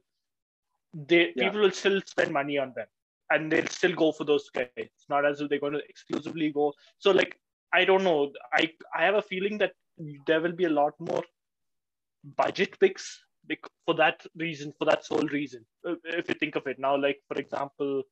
They 0.94 1.32
yeah. 1.36 1.44
people 1.44 1.60
will 1.60 1.70
still 1.70 2.00
spend 2.06 2.32
money 2.32 2.58
on 2.58 2.72
them 2.74 2.86
and 3.30 3.50
they'll 3.50 3.66
still 3.66 3.94
go 3.94 4.12
for 4.12 4.24
those 4.24 4.48
guys. 4.50 4.68
It's 4.76 5.08
not 5.08 5.24
as 5.24 5.40
if 5.40 5.48
they're 5.48 5.60
going 5.60 5.74
to 5.74 5.82
exclusively 5.88 6.50
go. 6.50 6.72
So 6.98 7.10
like 7.10 7.38
I 7.72 7.84
don't 7.84 8.04
know. 8.04 8.32
I 8.52 8.70
I 8.94 9.04
have 9.04 9.14
a 9.14 9.22
feeling 9.22 9.58
that 9.58 9.72
there 10.26 10.40
will 10.40 10.52
be 10.52 10.64
a 10.64 10.70
lot 10.70 10.94
more 10.98 11.22
budget 12.36 12.78
picks 12.80 13.24
for 13.84 13.94
that 13.94 14.24
reason, 14.36 14.72
for 14.78 14.84
that 14.84 15.04
sole 15.04 15.26
reason. 15.32 15.64
Uh, 15.86 15.94
if 16.04 16.28
you 16.28 16.34
think 16.34 16.56
of 16.56 16.66
it 16.66 16.78
now, 16.78 16.96
like 16.96 17.20
for 17.28 17.38
example, 17.38 18.02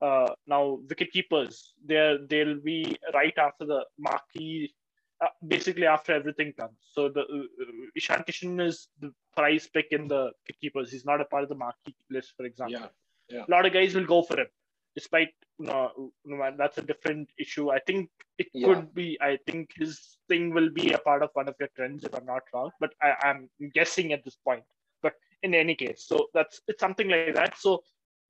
uh, 0.00 0.28
now 0.46 0.78
wicket 0.88 1.10
keepers, 1.12 1.74
they're 1.84 2.18
they'll 2.28 2.60
be 2.60 2.96
right 3.14 3.36
after 3.36 3.64
the 3.64 3.84
marquee 3.98 4.72
uh, 5.20 5.28
basically 5.46 5.86
after 5.86 6.12
everything 6.12 6.52
comes. 6.52 6.76
So 6.92 7.08
the 7.08 7.22
uh, 7.22 7.64
Ishan 7.96 8.24
Kishan 8.28 8.64
is 8.64 8.88
the 9.00 9.12
prize 9.36 9.68
pick 9.72 9.88
in 9.90 10.08
the 10.08 10.30
keepers. 10.60 10.90
He's 10.90 11.04
not 11.04 11.20
a 11.20 11.24
part 11.24 11.42
of 11.42 11.48
the 11.48 11.54
marquee 11.54 11.96
list, 12.10 12.34
for 12.36 12.46
example. 12.46 12.80
Yeah. 12.80 12.86
Yeah. 13.28 13.44
A 13.46 13.50
lot 13.50 13.66
of 13.66 13.72
guys 13.72 13.94
will 13.94 14.06
go 14.06 14.22
for 14.22 14.40
him, 14.40 14.46
despite 14.94 15.28
you 15.58 15.66
know, 15.66 16.54
that's 16.56 16.78
a 16.78 16.82
different 16.82 17.28
issue. 17.38 17.70
I 17.70 17.78
think 17.80 18.08
it 18.38 18.46
yeah. 18.54 18.66
could 18.66 18.94
be. 18.94 19.18
I 19.20 19.38
think 19.46 19.70
his 19.76 20.18
thing 20.28 20.54
will 20.54 20.70
be 20.70 20.92
a 20.92 20.98
part 20.98 21.22
of 21.22 21.30
one 21.34 21.48
of 21.48 21.56
your 21.60 21.68
trends, 21.76 22.04
if 22.04 22.14
I'm 22.14 22.24
not 22.24 22.42
wrong. 22.54 22.70
But 22.80 22.94
I, 23.02 23.14
I'm 23.22 23.50
guessing 23.74 24.12
at 24.12 24.24
this 24.24 24.36
point. 24.36 24.62
But 25.02 25.14
in 25.42 25.54
any 25.54 25.74
case, 25.74 26.04
so 26.06 26.28
that's 26.32 26.60
it's 26.68 26.80
something 26.80 27.08
like 27.08 27.34
that. 27.34 27.58
So 27.58 27.82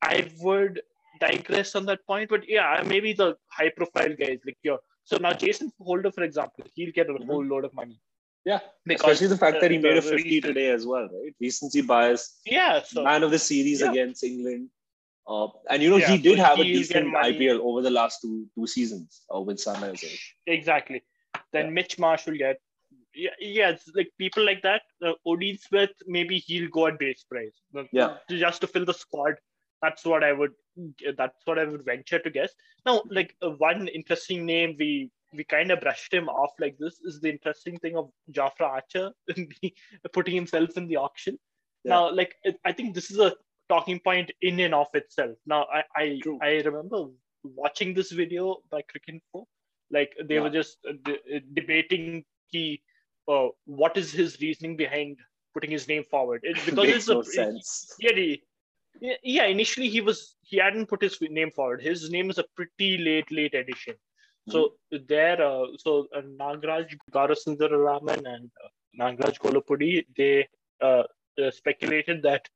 I 0.03 0.29
would 0.40 0.81
digress 1.20 1.77
on 1.77 1.87
that 1.87 2.05
point. 2.07 2.31
But 2.31 2.48
yeah, 2.48 2.83
maybe 2.87 3.12
the 3.12 3.37
high 3.48 3.70
profile 3.70 4.14
guys 4.18 4.40
like 4.44 4.59
your 4.62 4.79
so 5.09 5.16
now 5.16 5.33
Jason 5.33 5.73
Holder, 5.81 6.12
for 6.12 6.23
example, 6.23 6.66
he'll 6.75 6.92
get 6.92 7.09
a 7.09 7.14
mm-hmm. 7.14 7.31
whole 7.31 7.42
load 7.42 7.64
of 7.64 7.73
money. 7.73 7.99
Yeah, 8.44 8.61
because 8.85 9.12
especially 9.12 9.29
the 9.29 9.38
fact 9.38 9.61
that 9.62 9.71
he 9.71 9.79
made 9.79 9.97
a 9.97 10.03
50 10.03 10.42
today 10.42 10.68
as 10.71 10.87
well, 10.87 11.09
right? 11.09 11.35
Recency 11.40 11.81
bias. 11.81 12.38
Yeah, 12.44 12.83
so, 12.83 13.05
man 13.05 13.23
of 13.23 13.31
the 13.31 13.38
series 13.38 13.81
yeah. 13.81 13.90
against 13.90 14.23
England. 14.23 14.68
Uh, 15.27 15.49
and 15.71 15.83
you 15.83 15.88
know 15.88 15.97
yeah, 15.97 16.11
he 16.11 16.18
did 16.18 16.37
so 16.37 16.44
have 16.44 16.59
a 16.59 16.62
decent 16.62 17.14
IPL 17.14 17.59
over 17.61 17.81
the 17.81 17.90
last 17.90 18.21
two 18.21 18.47
two 18.55 18.66
seasons 18.66 19.23
uh, 19.35 19.40
with 19.40 19.57
Sunrisers. 19.57 20.18
Exactly. 20.47 21.03
Then 21.53 21.66
yeah. 21.66 21.71
Mitch 21.71 21.99
Marsh 21.99 22.27
will 22.27 22.37
get. 22.37 22.61
Yeah, 23.14 23.31
yeah, 23.40 23.71
it's 23.71 23.90
like 23.94 24.11
people 24.18 24.44
like 24.44 24.62
that. 24.62 24.83
Uh, 25.05 25.12
Odean 25.27 25.59
Smith, 25.59 25.90
maybe 26.07 26.38
he'll 26.38 26.68
go 26.68 26.87
at 26.87 26.99
base 26.99 27.25
price. 27.25 27.57
Yeah. 27.92 28.16
Just 28.29 28.61
to 28.61 28.66
fill 28.66 28.85
the 28.85 28.94
squad. 28.94 29.37
That's 29.81 30.05
what 30.05 30.23
I 30.23 30.33
would 30.33 30.53
that's 31.16 31.44
what 31.44 31.58
I 31.58 31.64
would 31.64 31.84
venture 31.84 32.18
to 32.18 32.30
guess. 32.30 32.52
Now, 32.86 33.02
like 33.10 33.34
uh, 33.42 33.50
one 33.50 33.88
interesting 33.88 34.46
name 34.46 34.76
we 34.78 35.10
we 35.32 35.44
kind 35.44 35.70
of 35.70 35.80
brushed 35.80 36.12
him 36.12 36.28
off 36.28 36.52
like 36.58 36.76
this 36.78 37.00
is 37.04 37.20
the 37.20 37.30
interesting 37.30 37.78
thing 37.78 37.96
of 37.96 38.10
Jofra 38.32 38.62
Archer 38.62 39.10
putting 40.12 40.34
himself 40.34 40.76
in 40.76 40.88
the 40.88 40.96
auction. 40.96 41.38
Yeah. 41.84 41.90
Now, 41.90 42.14
like 42.14 42.34
it, 42.44 42.56
I 42.64 42.72
think 42.72 42.94
this 42.94 43.10
is 43.10 43.18
a 43.18 43.34
talking 43.68 44.00
point 44.00 44.30
in 44.40 44.60
and 44.60 44.74
of 44.74 44.88
itself. 44.94 45.36
Now, 45.46 45.66
I 45.72 45.82
I, 45.96 46.20
I 46.42 46.50
remember 46.62 47.06
watching 47.42 47.94
this 47.94 48.12
video 48.12 48.58
by 48.70 48.82
Cricinfo. 48.82 49.44
Like 49.90 50.12
they 50.24 50.34
yeah. 50.34 50.40
were 50.40 50.50
just 50.50 50.78
uh, 50.88 50.92
de- 51.04 51.36
uh, 51.36 51.40
debating 51.54 52.24
the 52.52 52.80
uh, 53.28 53.48
what 53.64 53.96
is 53.96 54.12
his 54.12 54.40
reasoning 54.40 54.76
behind 54.76 55.18
putting 55.54 55.70
his 55.70 55.88
name 55.88 56.04
forward. 56.04 56.40
It, 56.42 56.56
because 56.64 56.88
it's 56.96 57.08
no 57.08 57.20
a, 57.20 57.24
sense. 57.24 57.94
Yeah, 57.98 58.36
Yeah, 59.00 59.44
initially 59.44 59.88
he 59.88 60.00
was 60.00 60.37
he 60.42 60.56
hadn't 60.58 60.87
put 60.87 61.02
his 61.02 61.18
name 61.20 61.50
forward. 61.50 61.82
His 61.82 62.11
name 62.11 62.30
is 62.30 62.38
a 62.38 62.44
pretty 62.56 62.98
late, 62.98 63.30
late 63.30 63.54
addition. 63.54 63.94
So 64.50 64.74
there, 64.90 65.42
uh, 65.42 65.66
so 65.78 66.06
uh, 66.16 66.22
Nagraj 66.22 66.96
Raman 67.14 68.26
and 68.26 68.50
uh, 68.64 68.68
Nagraj 68.98 69.38
Gollapudi, 69.38 70.06
they 70.16 70.48
uh, 70.80 71.02
uh, 71.42 71.50
speculated 71.50 72.22
that, 72.22 72.48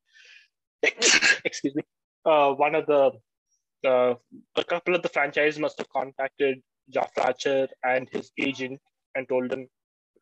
excuse 1.44 1.74
me, 1.74 1.82
uh, 2.24 2.52
one 2.52 2.74
of 2.74 2.86
the, 2.86 3.10
uh, 3.86 4.14
a 4.56 4.64
couple 4.64 4.94
of 4.94 5.02
the 5.02 5.08
franchise 5.08 5.58
must 5.58 5.78
have 5.78 5.88
contacted 5.90 6.62
Jofra 6.90 7.68
and 7.84 8.08
his 8.10 8.30
agent 8.38 8.80
and 9.14 9.28
told 9.28 9.50
them 9.50 9.68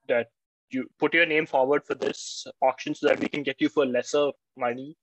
that 0.08 0.28
you 0.70 0.88
put 0.98 1.14
your 1.14 1.26
name 1.26 1.46
forward 1.46 1.84
for 1.84 1.94
this 1.94 2.46
auction 2.62 2.94
so 2.94 3.06
that 3.06 3.20
we 3.20 3.28
can 3.28 3.42
get 3.42 3.60
you 3.60 3.68
for 3.68 3.86
lesser 3.86 4.30
money 4.56 4.96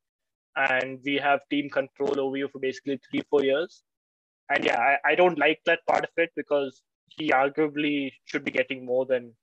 and 0.58 1.00
we 1.06 1.15
have 1.15 1.41
team 1.50 1.70
control 1.70 2.20
over 2.20 2.38
you 2.38 2.48
for 2.48 2.60
basically 2.60 3.00
three 3.10 3.24
four 3.30 3.43
years. 3.43 3.84
And 4.50 4.63
yeah 4.63 4.80
I, 4.80 5.12
I 5.12 5.15
don't 5.15 5.38
like 5.38 5.60
that 5.65 5.86
part 5.88 6.04
of 6.04 6.10
it 6.17 6.32
because 6.36 6.82
he 7.08 7.30
arguably 7.30 8.12
should 8.26 8.43
be 8.43 8.52
getting 8.52 8.86
more 8.86 9.06
than 9.06 9.34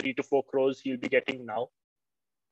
three 0.00 0.14
to 0.14 0.22
four 0.22 0.42
crores 0.44 0.80
he'll 0.80 0.98
be 0.98 1.08
getting 1.08 1.46
now. 1.46 1.68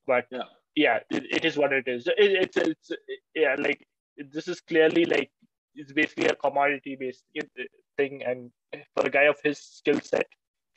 But 0.07 0.27
yeah. 0.31 0.42
yeah 0.75 0.99
it, 1.11 1.25
it 1.31 1.44
is 1.44 1.57
what 1.57 1.73
it 1.73 1.87
is. 1.87 2.07
It, 2.07 2.14
it's 2.18 2.57
it's 2.57 2.90
yeah 3.35 3.57
like 3.59 3.87
this 4.16 4.49
is 4.49 4.61
clearly 4.61 5.05
like 5.05 5.31
it's 5.75 5.92
basically 5.92 6.27
a 6.27 6.35
commodity 6.35 6.96
based 6.99 7.25
thing. 7.96 8.23
And 8.25 8.51
for 8.94 9.07
a 9.07 9.11
guy 9.11 9.25
of 9.25 9.38
his 9.42 9.59
skill 9.59 10.01
set 10.01 10.27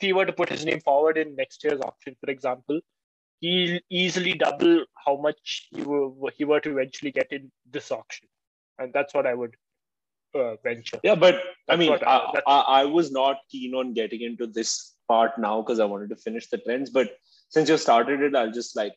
if 0.00 0.06
he 0.06 0.12
were 0.12 0.26
to 0.26 0.32
put 0.32 0.48
his 0.48 0.64
name 0.64 0.80
forward 0.80 1.16
in 1.16 1.36
next 1.36 1.62
year's 1.64 1.80
auction 1.80 2.16
for 2.20 2.30
example 2.30 2.80
he'll 3.40 3.78
easily 3.90 4.34
double 4.34 4.84
how 5.04 5.16
much 5.16 5.68
he, 5.70 5.82
were, 5.82 6.10
he 6.36 6.44
were 6.44 6.60
to 6.60 6.70
eventually 6.70 7.10
get 7.10 7.32
in 7.32 7.50
this 7.70 7.90
auction 7.90 8.26
and 8.78 8.92
that's 8.92 9.14
what 9.14 9.26
i 9.26 9.34
would 9.34 9.54
uh, 10.34 10.56
venture 10.64 10.98
yeah 11.04 11.14
but 11.14 11.40
i 11.68 11.76
mean 11.76 11.92
I, 11.92 12.42
I, 12.46 12.58
I, 12.80 12.84
was 12.84 13.12
not 13.12 13.36
keen 13.50 13.72
on 13.74 13.92
getting 13.92 14.22
into 14.22 14.48
this 14.48 14.94
part 15.06 15.38
now 15.38 15.62
because 15.62 15.78
i 15.78 15.84
wanted 15.84 16.08
to 16.10 16.16
finish 16.16 16.48
the 16.48 16.58
trends 16.58 16.90
but 16.90 17.10
since 17.50 17.68
you 17.68 17.76
started 17.76 18.20
it 18.20 18.34
i'll 18.34 18.50
just 18.50 18.74
like 18.76 18.94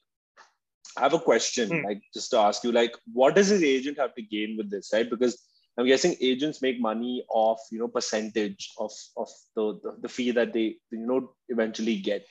I 0.97 1.02
have 1.02 1.13
a 1.13 1.19
question, 1.19 1.69
hmm. 1.69 1.86
like 1.86 2.02
just 2.13 2.32
to 2.32 2.39
ask 2.39 2.63
you, 2.63 2.71
like, 2.71 2.95
what 3.13 3.36
does 3.36 3.47
his 3.47 3.63
agent 3.63 4.00
have 4.00 4.15
to 4.15 4.21
gain 4.21 4.58
with 4.58 4.71
this, 4.71 4.89
right? 4.93 5.08
Because 5.08 5.38
I'm 5.78 5.86
guessing 5.86 6.15
agents 6.19 6.62
make 6.62 6.82
money 6.82 7.23
off, 7.30 7.60
you 7.71 7.80
know, 7.80 7.88
percentage 7.88 8.71
of 8.80 8.91
of 9.15 9.30
the 9.56 9.80
the, 9.84 9.97
the 10.02 10.10
fee 10.10 10.32
that 10.32 10.54
they 10.54 10.78
you 10.91 11.06
know 11.06 11.34
eventually 11.50 11.97
get. 11.97 12.26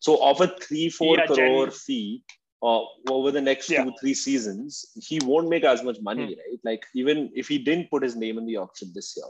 So 0.00 0.22
of 0.22 0.40
a 0.40 0.48
three 0.60 0.88
four 0.90 1.16
yeah, 1.16 1.26
crore 1.26 1.70
fee, 1.70 2.22
uh, 2.62 2.82
over 3.08 3.30
the 3.30 3.40
next 3.40 3.70
yeah. 3.70 3.84
two 3.84 3.92
three 4.00 4.14
seasons, 4.14 4.86
he 4.96 5.18
won't 5.24 5.48
make 5.48 5.64
as 5.64 5.82
much 5.82 5.98
money, 6.00 6.26
hmm. 6.26 6.40
right? 6.40 6.60
Like 6.64 6.86
even 6.94 7.30
if 7.34 7.48
he 7.48 7.58
didn't 7.58 7.90
put 7.90 8.02
his 8.02 8.16
name 8.16 8.38
in 8.38 8.46
the 8.46 8.56
auction 8.56 8.92
this 8.94 9.14
year, 9.16 9.26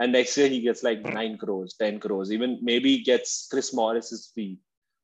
and 0.00 0.12
next 0.12 0.36
year 0.36 0.48
he 0.48 0.60
gets 0.60 0.82
like 0.82 1.02
hmm. 1.02 1.12
nine 1.12 1.38
crores, 1.38 1.74
ten 1.78 2.00
crores, 2.00 2.32
even 2.32 2.58
maybe 2.62 3.02
gets 3.02 3.48
Chris 3.50 3.72
Morris's 3.74 4.30
fee 4.34 4.58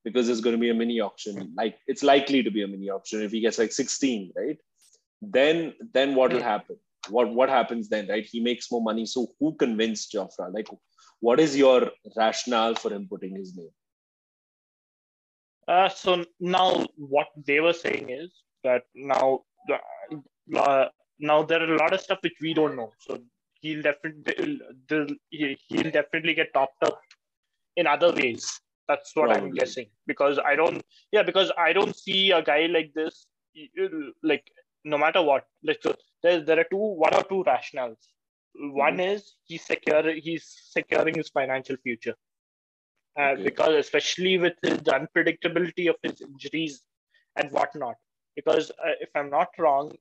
because 0.04 0.26
there's 0.26 0.40
going 0.40 0.56
to 0.56 0.60
be 0.60 0.70
a 0.70 0.74
mini 0.74 1.00
auction. 1.00 1.52
Like 1.56 1.78
it's 1.86 2.02
likely 2.02 2.42
to 2.42 2.50
be 2.50 2.62
a 2.62 2.68
mini 2.68 2.90
auction 2.90 3.22
if 3.22 3.32
he 3.32 3.40
gets 3.40 3.58
like 3.58 3.72
16, 3.72 4.32
right? 4.36 4.58
Then 5.20 5.74
then 5.92 6.14
what 6.14 6.32
will 6.32 6.42
happen? 6.42 6.76
What 7.10 7.34
what 7.34 7.48
happens 7.48 7.88
then, 7.88 8.08
right? 8.08 8.24
He 8.24 8.40
makes 8.40 8.70
more 8.70 8.82
money. 8.82 9.06
So 9.06 9.28
who 9.40 9.54
convinced 9.56 10.12
Jofra? 10.12 10.52
Like, 10.52 10.68
what 11.20 11.40
is 11.40 11.56
your 11.56 11.90
rationale 12.16 12.76
for 12.76 12.92
him 12.92 13.08
putting 13.08 13.34
his 13.34 13.56
name? 13.56 13.70
Uh, 15.68 15.88
so 15.88 16.24
now 16.40 16.86
what 16.96 17.28
they 17.46 17.60
were 17.60 17.72
saying 17.72 18.08
is 18.10 18.30
that 18.64 18.82
now 18.94 19.40
uh, 20.56 20.86
now 21.18 21.42
there 21.42 21.60
are 21.60 21.74
a 21.74 21.78
lot 21.78 21.92
of 21.92 22.00
stuff 22.00 22.18
which 22.22 22.38
we 22.40 22.54
don't 22.54 22.76
know. 22.76 22.90
So 23.00 23.18
he'll 23.60 23.82
definitely 23.82 24.60
he'll 25.68 25.90
definitely 25.90 26.34
get 26.34 26.54
topped 26.54 26.82
up 26.82 26.98
in 27.76 27.86
other 27.86 28.12
ways 28.12 28.60
that's 28.88 29.14
what 29.14 29.28
Probably. 29.28 29.50
I'm 29.50 29.54
guessing 29.54 29.86
because 30.06 30.38
I 30.38 30.56
don't. 30.56 30.82
Yeah, 31.12 31.22
because 31.22 31.52
I 31.58 31.72
don't 31.72 31.94
see 31.94 32.30
a 32.32 32.42
guy 32.42 32.66
like 32.66 32.92
this. 32.94 33.26
Like 34.22 34.50
no 34.84 34.96
matter 34.96 35.22
what, 35.22 35.44
like 35.62 35.80
so 35.82 35.94
there 36.22 36.40
there 36.40 36.58
are 36.58 36.64
two 36.70 36.76
one 36.76 37.14
or 37.14 37.22
two 37.22 37.44
rationales. 37.46 38.02
One 38.54 38.94
mm-hmm. 38.94 39.00
is 39.00 39.34
he's 39.44 39.64
secure 39.64 40.14
he's 40.14 40.46
securing 40.70 41.14
his 41.14 41.28
financial 41.28 41.76
future. 41.82 42.14
Uh, 43.18 43.30
okay. 43.32 43.42
Because 43.42 43.74
especially 43.74 44.38
with 44.38 44.54
the 44.62 44.70
unpredictability 44.70 45.88
of 45.88 45.96
his 46.02 46.20
injuries 46.20 46.82
and 47.36 47.50
whatnot. 47.50 47.96
Because 48.36 48.70
uh, 48.70 48.92
if 49.00 49.08
I'm 49.14 49.30
not 49.30 49.48
wrong, 49.58 49.92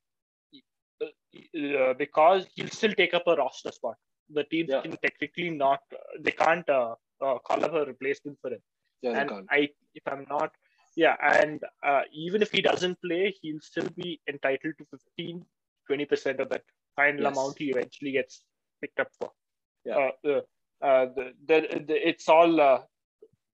uh, 1.02 1.94
because 1.98 2.46
he'll 2.56 2.70
still 2.70 2.94
take 2.94 3.14
up 3.14 3.24
a 3.28 3.36
roster 3.36 3.72
spot. 3.72 3.96
The 4.30 4.44
teams 4.46 4.70
yeah. 4.70 4.82
can 4.82 4.98
technically 4.98 5.50
not, 5.50 5.80
they 6.20 6.32
can't 6.32 6.68
uh, 6.70 6.96
uh, 7.22 7.38
call 7.40 7.64
up 7.64 7.74
a 7.74 7.86
replacement 7.86 8.38
for 8.42 8.52
him. 8.52 8.60
Yeah, 9.02 9.22
and 9.22 9.48
I, 9.52 9.70
if 9.94 10.04
I'm 10.08 10.26
not, 10.30 10.52
yeah, 10.96 11.16
and 11.22 11.62
uh, 11.86 12.02
even 12.12 12.42
if 12.42 12.52
he 12.52 12.62
doesn't 12.62 13.00
play, 13.02 13.34
he'll 13.42 13.62
still 13.62 13.88
be 13.96 14.20
entitled 14.28 14.74
to 14.80 14.86
15, 15.18 15.46
20% 15.90 16.40
of 16.40 16.50
that 16.50 16.64
final 16.96 17.22
yes. 17.22 17.32
amount 17.32 17.58
he 17.60 17.70
eventually 17.70 18.12
gets 18.12 18.42
picked 18.82 19.00
up 19.00 19.10
for. 19.20 19.32
Yeah. 19.86 20.10
The, 20.24 20.44
the, 20.82 21.34
the, 21.88 22.10
it's 22.10 22.28
all 22.28 22.84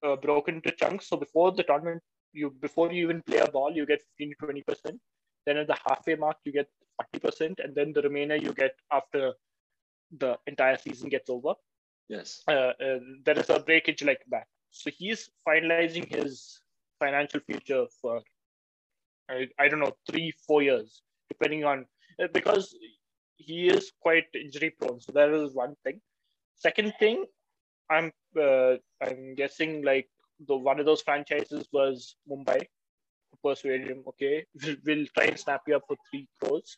uh, 0.03 0.13
uh, 0.13 0.15
broken 0.15 0.55
into 0.55 0.71
chunks. 0.71 1.07
So 1.07 1.17
before 1.17 1.51
the 1.51 1.63
tournament, 1.63 2.01
you 2.33 2.51
before 2.61 2.91
you 2.91 3.03
even 3.05 3.21
play 3.23 3.37
a 3.37 3.49
ball, 3.49 3.71
you 3.73 3.85
get 3.85 4.01
15 4.17 4.33
to 4.39 4.47
20%. 4.47 4.99
Then 5.45 5.57
at 5.57 5.67
the 5.67 5.77
halfway 5.87 6.15
mark, 6.15 6.37
you 6.45 6.51
get 6.51 6.67
40%. 7.15 7.59
And 7.63 7.75
then 7.75 7.93
the 7.93 8.01
remainder 8.01 8.35
you 8.35 8.53
get 8.53 8.75
after 8.91 9.33
the 10.17 10.37
entire 10.47 10.77
season 10.77 11.09
gets 11.09 11.29
over. 11.29 11.53
Yes. 12.09 12.43
there 12.47 13.39
is 13.39 13.49
a 13.49 13.59
breakage 13.59 14.03
like 14.03 14.21
that. 14.29 14.45
So 14.71 14.89
he's 14.89 15.29
finalizing 15.47 16.13
his 16.13 16.59
financial 16.99 17.39
future 17.41 17.85
for, 18.01 18.21
I, 19.29 19.47
I 19.59 19.67
don't 19.67 19.79
know, 19.79 19.95
three, 20.09 20.33
four 20.47 20.63
years, 20.63 21.01
depending 21.29 21.63
on, 21.63 21.85
uh, 22.21 22.27
because 22.33 22.75
he 23.37 23.67
is 23.67 23.91
quite 24.01 24.25
injury 24.33 24.71
prone. 24.79 24.99
So 24.99 25.11
that 25.13 25.29
is 25.29 25.53
one 25.53 25.75
thing. 25.83 25.99
Second 26.55 26.93
thing, 26.99 27.25
I'm 27.89 28.11
uh, 28.37 28.77
I'm 29.01 29.35
guessing 29.35 29.83
like 29.83 30.09
the 30.47 30.55
one 30.55 30.79
of 30.79 30.85
those 30.85 31.01
franchises 31.01 31.67
was 31.71 32.15
Mumbai, 32.29 32.59
who 33.31 33.49
persuaded 33.49 33.89
him, 33.89 34.03
okay, 34.07 34.45
we'll, 34.63 34.75
we'll 34.85 35.05
try 35.15 35.25
and 35.25 35.39
snap 35.39 35.61
you 35.67 35.75
up 35.75 35.83
for 35.87 35.95
three 36.09 36.27
crores, 36.41 36.77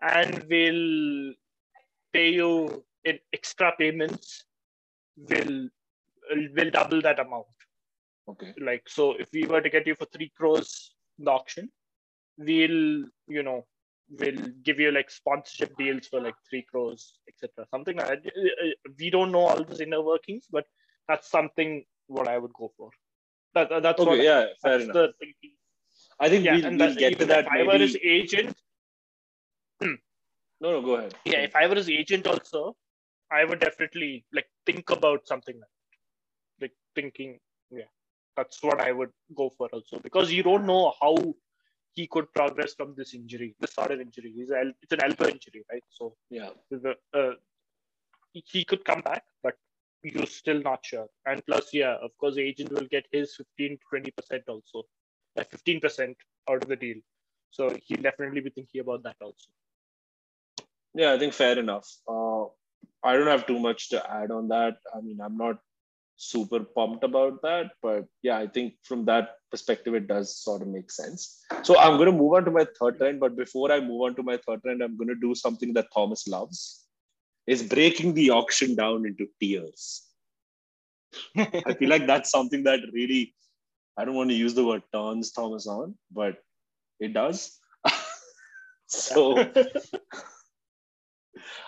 and 0.00 0.44
we'll 0.48 1.34
pay 2.12 2.30
you 2.30 2.84
in 3.04 3.18
extra 3.32 3.72
payments. 3.78 4.44
We'll 5.16 5.68
will 6.54 6.70
double 6.70 7.02
that 7.02 7.18
amount. 7.18 7.46
Okay. 8.28 8.54
Like 8.60 8.84
so, 8.88 9.12
if 9.12 9.28
we 9.32 9.44
were 9.44 9.60
to 9.60 9.70
get 9.70 9.86
you 9.86 9.94
for 9.94 10.06
three 10.06 10.32
crores 10.36 10.94
in 11.18 11.24
the 11.24 11.30
auction, 11.30 11.70
we'll 12.38 13.04
you 13.28 13.42
know 13.42 13.66
we'll 14.18 14.48
give 14.62 14.78
you 14.78 14.90
like 14.90 15.10
sponsorship 15.10 15.76
deals 15.76 16.06
for 16.06 16.20
like 16.20 16.34
three 16.48 16.64
crores, 16.70 17.18
etc. 17.28 17.66
Something 17.70 17.96
like 17.96 18.08
that. 18.08 18.18
Uh, 18.26 18.66
uh, 18.66 18.92
we 18.98 19.10
don't 19.10 19.32
know 19.32 19.40
all 19.40 19.64
those 19.64 19.80
inner 19.80 20.02
workings, 20.02 20.46
but 20.50 20.64
that's 21.08 21.30
something 21.30 21.84
what 22.06 22.28
I 22.28 22.38
would 22.38 22.52
go 22.52 22.72
for. 22.76 22.90
That, 23.54 23.82
that's 23.82 24.00
okay, 24.00 24.08
what 24.08 24.18
yeah, 24.20 24.46
fair 24.62 24.80
enough. 24.80 24.94
The, 24.94 25.12
I 26.20 26.28
think 26.28 26.44
yeah, 26.44 26.54
we'll, 26.54 26.70
we'll 26.70 26.78
that, 26.78 26.98
get 26.98 27.18
to 27.18 27.26
that. 27.26 27.46
If 27.46 27.52
maybe... 27.52 27.68
I 27.68 27.72
were 27.72 27.78
his 27.78 27.98
agent. 28.02 28.56
no, 29.80 29.96
no, 30.60 30.82
go 30.82 30.96
ahead. 30.96 31.14
Yeah, 31.24 31.40
if 31.40 31.54
I 31.56 31.66
were 31.66 31.74
his 31.74 31.90
agent 31.90 32.26
also, 32.26 32.76
I 33.30 33.44
would 33.44 33.60
definitely 33.60 34.24
like 34.32 34.46
think 34.66 34.90
about 34.90 35.26
something 35.26 35.58
like 36.60 36.72
thinking, 36.94 37.38
yeah, 37.70 37.90
that's 38.36 38.62
what 38.62 38.80
I 38.80 38.92
would 38.92 39.10
go 39.34 39.50
for 39.56 39.68
also 39.72 39.98
because 39.98 40.32
you 40.32 40.42
don't 40.42 40.66
know 40.66 40.92
how 41.00 41.16
he 41.94 42.06
could 42.06 42.32
progress 42.32 42.74
from 42.74 42.94
this 42.96 43.14
injury, 43.14 43.54
this 43.60 43.74
sort 43.74 43.90
of 43.90 44.00
injury. 44.00 44.32
He's 44.34 44.50
a, 44.50 44.72
it's 44.82 44.92
an 44.92 45.02
elbow 45.02 45.28
injury, 45.28 45.64
right? 45.70 45.82
So 45.90 46.14
yeah, 46.30 46.50
the, 46.70 46.94
uh, 47.12 47.32
he 48.32 48.64
could 48.64 48.84
come 48.84 49.02
back, 49.02 49.24
but 49.42 49.56
you're 50.02 50.26
still 50.26 50.60
not 50.62 50.84
sure. 50.84 51.06
And 51.26 51.44
plus, 51.46 51.72
yeah, 51.72 51.96
of 52.02 52.16
course, 52.18 52.36
the 52.36 52.42
agent 52.42 52.72
will 52.72 52.86
get 52.86 53.04
his 53.12 53.36
15 53.36 53.78
20 53.88 54.10
percent 54.10 54.42
also, 54.48 54.84
uh, 55.36 55.44
15 55.44 55.80
percent 55.80 56.16
out 56.50 56.62
of 56.62 56.68
the 56.68 56.76
deal. 56.76 56.96
So 57.50 57.76
he'll 57.84 58.00
definitely 58.00 58.40
be 58.40 58.50
thinking 58.50 58.80
about 58.80 59.02
that 59.02 59.16
also. 59.20 59.48
Yeah, 60.94 61.12
I 61.12 61.18
think 61.18 61.34
fair 61.34 61.58
enough. 61.58 61.88
Uh, 62.08 62.44
I 63.04 63.16
don't 63.16 63.26
have 63.26 63.46
too 63.46 63.58
much 63.58 63.90
to 63.90 64.10
add 64.10 64.30
on 64.30 64.48
that. 64.48 64.76
I 64.94 65.00
mean, 65.00 65.20
I'm 65.20 65.36
not 65.36 65.58
super 66.22 66.60
pumped 66.60 67.04
about 67.04 67.42
that. 67.42 67.72
But 67.82 68.06
yeah, 68.22 68.38
I 68.38 68.46
think 68.46 68.74
from 68.82 69.04
that 69.06 69.36
perspective, 69.50 69.94
it 69.94 70.06
does 70.06 70.36
sort 70.36 70.62
of 70.62 70.68
make 70.68 70.90
sense. 70.90 71.44
So 71.62 71.78
I'm 71.78 71.96
going 71.96 72.10
to 72.10 72.16
move 72.16 72.34
on 72.34 72.44
to 72.44 72.50
my 72.50 72.66
third 72.78 72.98
trend. 72.98 73.20
But 73.20 73.36
before 73.36 73.72
I 73.72 73.80
move 73.80 74.02
on 74.02 74.14
to 74.16 74.22
my 74.22 74.38
third 74.46 74.62
trend, 74.62 74.82
I'm 74.82 74.96
going 74.96 75.08
to 75.08 75.16
do 75.16 75.34
something 75.34 75.72
that 75.74 75.88
Thomas 75.92 76.28
loves 76.28 76.86
is 77.46 77.62
breaking 77.62 78.14
the 78.14 78.30
auction 78.30 78.76
down 78.76 79.04
into 79.04 79.26
tiers. 79.40 80.06
I 81.36 81.74
feel 81.74 81.88
like 81.88 82.06
that's 82.06 82.30
something 82.30 82.62
that 82.64 82.80
really, 82.92 83.34
I 83.96 84.04
don't 84.04 84.14
want 84.14 84.30
to 84.30 84.36
use 84.36 84.54
the 84.54 84.64
word 84.64 84.82
turns 84.94 85.32
Thomas 85.32 85.66
on, 85.66 85.96
but 86.12 86.36
it 87.00 87.12
does. 87.12 87.58
so 88.86 89.38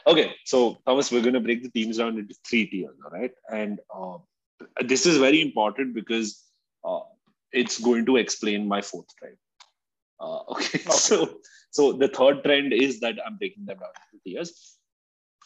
okay, 0.06 0.32
so 0.44 0.78
Thomas, 0.86 1.10
we're 1.10 1.22
going 1.22 1.34
to 1.34 1.40
break 1.40 1.64
the 1.64 1.70
teams 1.70 1.98
down 1.98 2.18
into 2.18 2.36
three 2.48 2.66
tiers, 2.66 2.94
all 3.04 3.10
right? 3.10 3.32
And 3.52 3.80
uh, 3.94 4.18
this 4.84 5.06
is 5.06 5.18
very 5.18 5.40
important 5.40 5.94
because 5.94 6.42
uh, 6.84 7.00
it's 7.52 7.78
going 7.78 8.06
to 8.06 8.16
explain 8.16 8.68
my 8.68 8.80
fourth 8.80 9.06
trend. 9.18 9.36
Uh, 10.20 10.40
okay. 10.52 10.78
okay, 10.80 10.90
so 10.90 11.38
so 11.70 11.92
the 11.92 12.08
third 12.08 12.44
trend 12.44 12.72
is 12.72 13.00
that 13.00 13.16
I'm 13.26 13.36
breaking 13.36 13.66
them 13.66 13.78
down 13.78 13.90
into 14.12 14.22
tiers, 14.24 14.76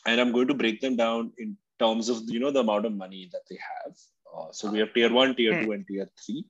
and 0.07 0.21
I'm 0.21 0.33
going 0.33 0.49
to 0.49 0.55
break 0.55 0.81
them 0.81 0.97
down 0.97 1.33
in 1.39 1.57
terms 1.79 2.09
of 2.09 2.23
you 2.27 2.41
know 2.41 2.51
the 2.51 2.61
amount 2.61 2.87
of 2.87 2.93
money 2.93 3.29
that 3.33 3.43
they 3.49 3.59
have. 3.75 3.97
Uh, 4.37 4.53
so 4.53 4.71
we 4.71 4.79
have 4.79 4.93
tier 4.95 5.13
one, 5.13 5.35
tier 5.35 5.59
hmm. 5.59 5.65
two, 5.65 5.73
and 5.73 5.87
tier 5.87 6.09
three. 6.25 6.45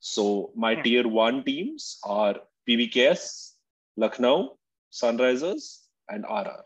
So 0.00 0.52
my 0.54 0.74
hmm. 0.74 0.82
tier 0.82 1.08
one 1.08 1.42
teams 1.44 1.98
are 2.04 2.36
PBKS, 2.68 3.52
Lucknow, 3.96 4.58
Sunrisers, 4.92 5.78
and 6.08 6.24
RR. 6.24 6.64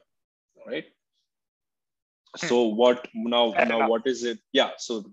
Right. 0.66 0.85
Hmm. 2.38 2.47
So 2.47 2.62
what 2.64 3.09
now? 3.14 3.53
Now 3.53 3.88
what 3.88 4.07
is 4.07 4.25
it? 4.25 4.38
Yeah. 4.53 4.71
So 4.79 5.05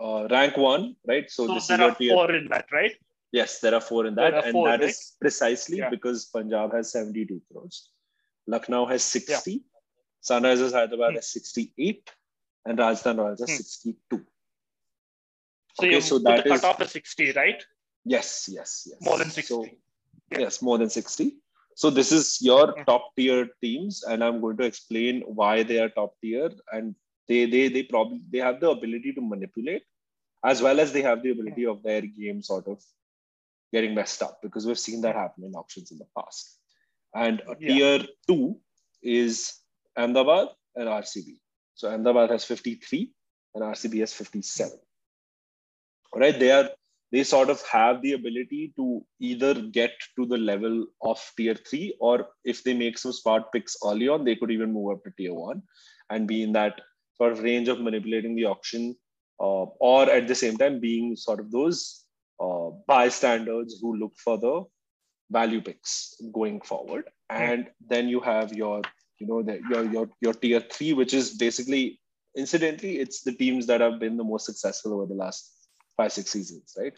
uh, 0.00 0.28
rank 0.30 0.56
one, 0.56 0.96
right? 1.06 1.30
So, 1.30 1.46
so 1.46 1.54
this 1.54 1.70
is 1.70 1.78
your 1.78 1.94
tier. 1.94 2.14
four 2.14 2.34
in 2.34 2.48
that, 2.48 2.66
right? 2.72 2.92
Yes, 3.32 3.60
there 3.60 3.74
are 3.74 3.80
four 3.80 4.06
in 4.06 4.14
that, 4.14 4.44
and 4.44 4.52
four, 4.52 4.68
that 4.68 4.80
right? 4.80 4.88
is 4.88 5.16
precisely 5.20 5.78
yeah. 5.78 5.90
because 5.90 6.26
Punjab 6.26 6.72
has 6.72 6.92
72 6.92 7.42
crores, 7.52 7.90
Lucknow 8.46 8.86
has 8.86 9.02
60, 9.02 9.52
yeah. 9.52 9.58
Sunrisers 10.22 10.72
Hyderabad 10.72 11.10
hmm. 11.10 11.16
has 11.16 11.28
68, 11.32 12.10
and 12.64 12.78
Rajasthan 12.78 13.16
Royals 13.18 13.40
has 13.40 13.50
hmm. 13.50 13.56
62. 13.56 13.96
So 15.74 15.84
okay, 15.84 15.94
you 15.94 16.00
so 16.00 16.18
that 16.20 16.44
the 16.44 16.54
is 16.54 16.60
cutoff 16.60 16.80
is 16.82 16.90
60, 16.92 17.32
right? 17.32 17.62
Yes, 18.04 18.48
yes, 18.50 18.88
yes. 18.90 18.98
More 19.02 19.18
than 19.18 19.30
60. 19.30 19.42
So, 19.42 19.64
yeah. 20.32 20.38
Yes, 20.38 20.62
more 20.62 20.78
than 20.78 20.88
60. 20.88 21.36
So 21.78 21.90
this 21.90 22.10
is 22.10 22.42
your 22.42 22.72
hmm. 22.72 22.82
top 22.88 23.14
tier 23.16 23.50
teams, 23.62 24.02
and 24.02 24.24
I'm 24.24 24.40
going 24.40 24.56
to 24.56 24.64
explain 24.64 25.22
why 25.26 25.62
they 25.62 25.78
are 25.78 25.88
top 25.88 26.14
tier, 26.20 26.50
and 26.72 26.96
they 27.28 27.46
they 27.46 27.68
they 27.68 27.84
probably 27.84 28.20
they 28.32 28.38
have 28.38 28.58
the 28.58 28.70
ability 28.70 29.12
to 29.12 29.20
manipulate, 29.20 29.84
as 30.44 30.60
well 30.60 30.80
as 30.80 30.92
they 30.92 31.02
have 31.02 31.22
the 31.22 31.30
ability 31.30 31.66
of 31.66 31.84
their 31.84 32.00
game 32.00 32.42
sort 32.42 32.66
of 32.66 32.82
getting 33.72 33.94
messed 33.94 34.24
up 34.24 34.40
because 34.42 34.66
we've 34.66 34.84
seen 34.86 35.02
that 35.02 35.14
happen 35.14 35.44
in 35.44 35.54
auctions 35.54 35.92
in 35.92 35.98
the 35.98 36.08
past. 36.18 36.58
And 37.14 37.42
yeah. 37.60 37.68
tier 37.68 38.08
two 38.26 38.58
is 39.00 39.60
Ahmedabad 39.96 40.48
and 40.74 40.88
RCB. 40.88 41.38
So 41.76 41.90
Ahmedabad 41.90 42.30
has 42.30 42.44
53 42.44 43.12
and 43.54 43.62
RCB 43.62 44.00
has 44.00 44.12
57. 44.12 44.76
All 46.12 46.20
right, 46.20 46.36
they 46.40 46.50
are 46.50 46.70
they 47.10 47.24
sort 47.24 47.48
of 47.50 47.62
have 47.62 48.02
the 48.02 48.12
ability 48.12 48.72
to 48.76 49.04
either 49.18 49.54
get 49.54 49.92
to 50.16 50.26
the 50.26 50.36
level 50.36 50.86
of 51.02 51.18
tier 51.36 51.54
three, 51.54 51.96
or 52.00 52.28
if 52.44 52.62
they 52.64 52.74
make 52.74 52.98
some 52.98 53.12
smart 53.12 53.50
picks 53.52 53.76
early 53.84 54.08
on, 54.08 54.24
they 54.24 54.36
could 54.36 54.50
even 54.50 54.72
move 54.72 54.92
up 54.92 55.04
to 55.04 55.10
tier 55.16 55.34
one 55.34 55.62
and 56.10 56.28
be 56.28 56.42
in 56.42 56.52
that 56.52 56.80
sort 57.16 57.32
of 57.32 57.42
range 57.42 57.68
of 57.68 57.80
manipulating 57.80 58.34
the 58.34 58.44
auction, 58.44 58.94
uh, 59.40 59.64
or 59.80 60.10
at 60.10 60.28
the 60.28 60.34
same 60.34 60.56
time 60.56 60.80
being 60.80 61.16
sort 61.16 61.40
of 61.40 61.50
those 61.50 62.04
uh, 62.40 62.70
bystanders 62.86 63.78
who 63.80 63.96
look 63.96 64.12
for 64.22 64.38
the 64.38 64.62
value 65.30 65.60
picks 65.60 66.14
going 66.32 66.60
forward. 66.60 67.04
And 67.30 67.68
then 67.88 68.08
you 68.08 68.20
have 68.20 68.52
your, 68.52 68.82
you 69.18 69.26
know, 69.26 69.42
the, 69.42 69.60
your 69.70 69.84
your 69.84 70.10
your 70.20 70.32
tier 70.32 70.60
three, 70.60 70.92
which 70.92 71.12
is 71.12 71.36
basically, 71.36 72.00
incidentally, 72.36 72.98
it's 72.98 73.22
the 73.22 73.32
teams 73.32 73.66
that 73.66 73.80
have 73.80 73.98
been 73.98 74.16
the 74.16 74.24
most 74.24 74.46
successful 74.46 74.94
over 74.94 75.06
the 75.06 75.14
last 75.14 75.57
five 75.98 76.12
six 76.12 76.30
seasons, 76.30 76.74
right? 76.78 76.94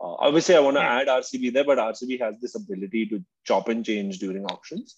Uh, 0.00 0.14
obviously, 0.26 0.54
I 0.54 0.60
want 0.60 0.76
to 0.76 0.82
add 0.82 1.08
RCB 1.08 1.52
there, 1.52 1.64
but 1.64 1.78
RCB 1.78 2.20
has 2.20 2.38
this 2.40 2.54
ability 2.54 3.06
to 3.06 3.24
chop 3.44 3.68
and 3.68 3.84
change 3.84 4.18
during 4.18 4.44
auctions. 4.46 4.96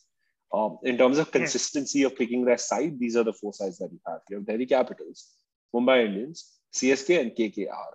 Um, 0.52 0.78
in 0.82 0.96
terms 0.96 1.18
of 1.18 1.32
consistency 1.32 2.04
of 2.04 2.16
picking 2.16 2.44
their 2.44 2.58
side, 2.58 2.98
these 2.98 3.16
are 3.16 3.24
the 3.24 3.32
four 3.32 3.52
sides 3.52 3.78
that 3.78 3.90
you 3.90 4.00
have. 4.06 4.20
You 4.30 4.36
have 4.36 4.46
Delhi 4.46 4.66
Capitals, 4.66 5.30
Mumbai 5.74 6.06
Indians, 6.06 6.52
CSK, 6.74 7.20
and 7.20 7.30
KKR. 7.32 7.92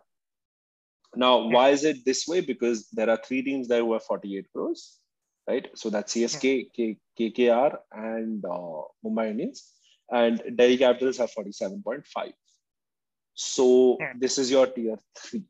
Now, 1.15 1.47
why 1.47 1.69
is 1.69 1.83
it 1.83 2.05
this 2.05 2.27
way? 2.27 2.41
Because 2.41 2.89
there 2.89 3.09
are 3.09 3.19
three 3.25 3.41
teams 3.41 3.67
there 3.67 3.83
who 3.83 3.93
have 3.93 4.03
48 4.03 4.45
crores, 4.53 4.99
right? 5.47 5.67
So 5.75 5.89
that's 5.89 6.13
CSK, 6.13 6.71
K, 6.75 6.97
KKR, 7.19 7.77
and 7.91 8.43
uh, 8.45 8.81
Mumbai 9.03 9.31
Indians. 9.31 9.71
And 10.11 10.41
Delhi 10.55 10.77
Capitals 10.77 11.17
have 11.17 11.31
47.5. 11.31 12.33
So 13.39 13.97
this 14.17 14.38
is 14.38 14.52
your 14.52 14.67
tier 14.67 14.97
three. 15.17 15.45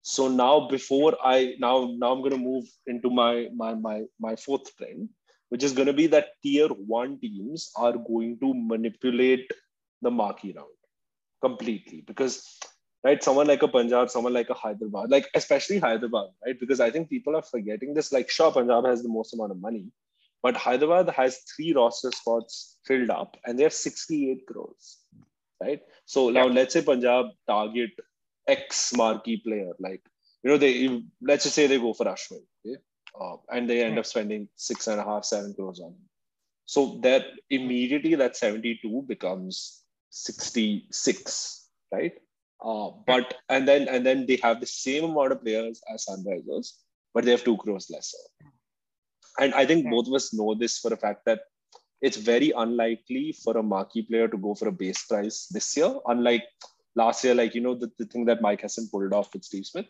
So 0.00 0.28
now 0.28 0.68
before 0.68 1.16
I 1.22 1.56
now 1.58 1.92
now 1.94 2.12
I'm 2.12 2.22
gonna 2.22 2.38
move 2.38 2.64
into 2.86 3.10
my 3.10 3.48
my 3.54 3.74
my 3.74 4.04
my 4.18 4.36
fourth 4.36 4.74
trend, 4.78 5.10
which 5.50 5.62
is 5.62 5.74
gonna 5.74 5.92
be 5.92 6.06
that 6.06 6.30
tier 6.42 6.68
one 6.68 7.18
teams 7.20 7.70
are 7.76 7.92
going 7.92 8.38
to 8.40 8.54
manipulate 8.54 9.52
the 10.00 10.10
marquee 10.10 10.54
round 10.56 10.80
completely 11.42 12.02
because 12.06 12.58
right? 13.04 13.22
Someone 13.22 13.46
like 13.46 13.62
a 13.62 13.68
Punjab, 13.68 14.08
someone 14.08 14.32
like 14.32 14.48
a 14.48 14.54
Hyderabad, 14.54 15.10
like 15.10 15.28
especially 15.34 15.78
Hyderabad, 15.78 16.28
right? 16.44 16.58
Because 16.58 16.80
I 16.80 16.90
think 16.90 17.10
people 17.10 17.36
are 17.36 17.42
forgetting 17.42 17.92
this. 17.92 18.12
Like, 18.12 18.30
sure, 18.30 18.52
Punjab 18.52 18.86
has 18.86 19.02
the 19.02 19.08
most 19.10 19.34
amount 19.34 19.52
of 19.52 19.60
money, 19.60 19.86
but 20.42 20.56
Hyderabad 20.56 21.10
has 21.10 21.38
three 21.54 21.74
roster 21.74 22.10
spots 22.12 22.78
filled 22.86 23.10
up 23.10 23.36
and 23.44 23.58
they 23.58 23.62
have 23.64 23.74
68 23.74 24.46
crores, 24.46 24.99
right? 25.60 25.80
So 26.04 26.30
now 26.30 26.46
let's 26.46 26.72
say 26.74 26.82
Punjab 26.82 27.26
target 27.46 27.90
X 28.48 28.92
marquee 28.94 29.38
player, 29.38 29.72
like, 29.78 30.02
you 30.42 30.50
know, 30.50 30.56
they 30.56 31.02
let's 31.20 31.44
just 31.44 31.54
say 31.54 31.66
they 31.66 31.78
go 31.78 31.92
for 31.92 32.06
Ashwin, 32.06 32.42
okay? 32.66 32.80
Uh, 33.20 33.36
and 33.50 33.68
they 33.68 33.82
end 33.84 33.98
up 33.98 34.06
spending 34.06 34.48
six 34.56 34.86
and 34.86 35.00
a 35.00 35.04
half, 35.04 35.24
seven 35.24 35.54
crores 35.54 35.80
on 35.80 35.90
him. 35.90 36.08
So 36.64 37.00
that 37.02 37.26
immediately 37.50 38.14
that 38.14 38.36
72 38.36 39.04
becomes 39.06 39.82
66, 40.10 41.68
right? 41.92 42.12
Uh, 42.62 42.90
but 43.06 43.34
and 43.48 43.66
then 43.66 43.88
and 43.88 44.04
then 44.04 44.26
they 44.26 44.38
have 44.42 44.60
the 44.60 44.66
same 44.66 45.04
amount 45.04 45.32
of 45.32 45.42
players 45.42 45.82
as 45.92 46.06
Sunrisers, 46.06 46.72
but 47.14 47.24
they 47.24 47.30
have 47.30 47.44
two 47.44 47.56
crores 47.56 47.90
lesser. 47.90 48.18
And 49.38 49.54
I 49.54 49.64
think 49.64 49.88
both 49.90 50.06
of 50.08 50.14
us 50.14 50.34
know 50.34 50.54
this 50.54 50.78
for 50.78 50.92
a 50.92 50.96
fact 50.96 51.24
that 51.24 51.40
it's 52.02 52.16
very 52.16 52.52
unlikely 52.56 53.32
for 53.32 53.56
a 53.56 53.62
marquee 53.62 54.02
player 54.02 54.28
to 54.28 54.36
go 54.36 54.54
for 54.54 54.68
a 54.68 54.72
base 54.72 55.04
price 55.04 55.46
this 55.50 55.76
year, 55.76 55.94
unlike 56.06 56.44
last 56.94 57.24
year, 57.24 57.34
like 57.34 57.54
you 57.54 57.60
know, 57.60 57.74
the, 57.74 57.90
the 57.98 58.06
thing 58.06 58.24
that 58.26 58.40
Mike 58.40 58.62
Hesson 58.62 58.88
pulled 58.90 59.12
off 59.12 59.32
with 59.32 59.44
Steve 59.44 59.66
Smith. 59.66 59.86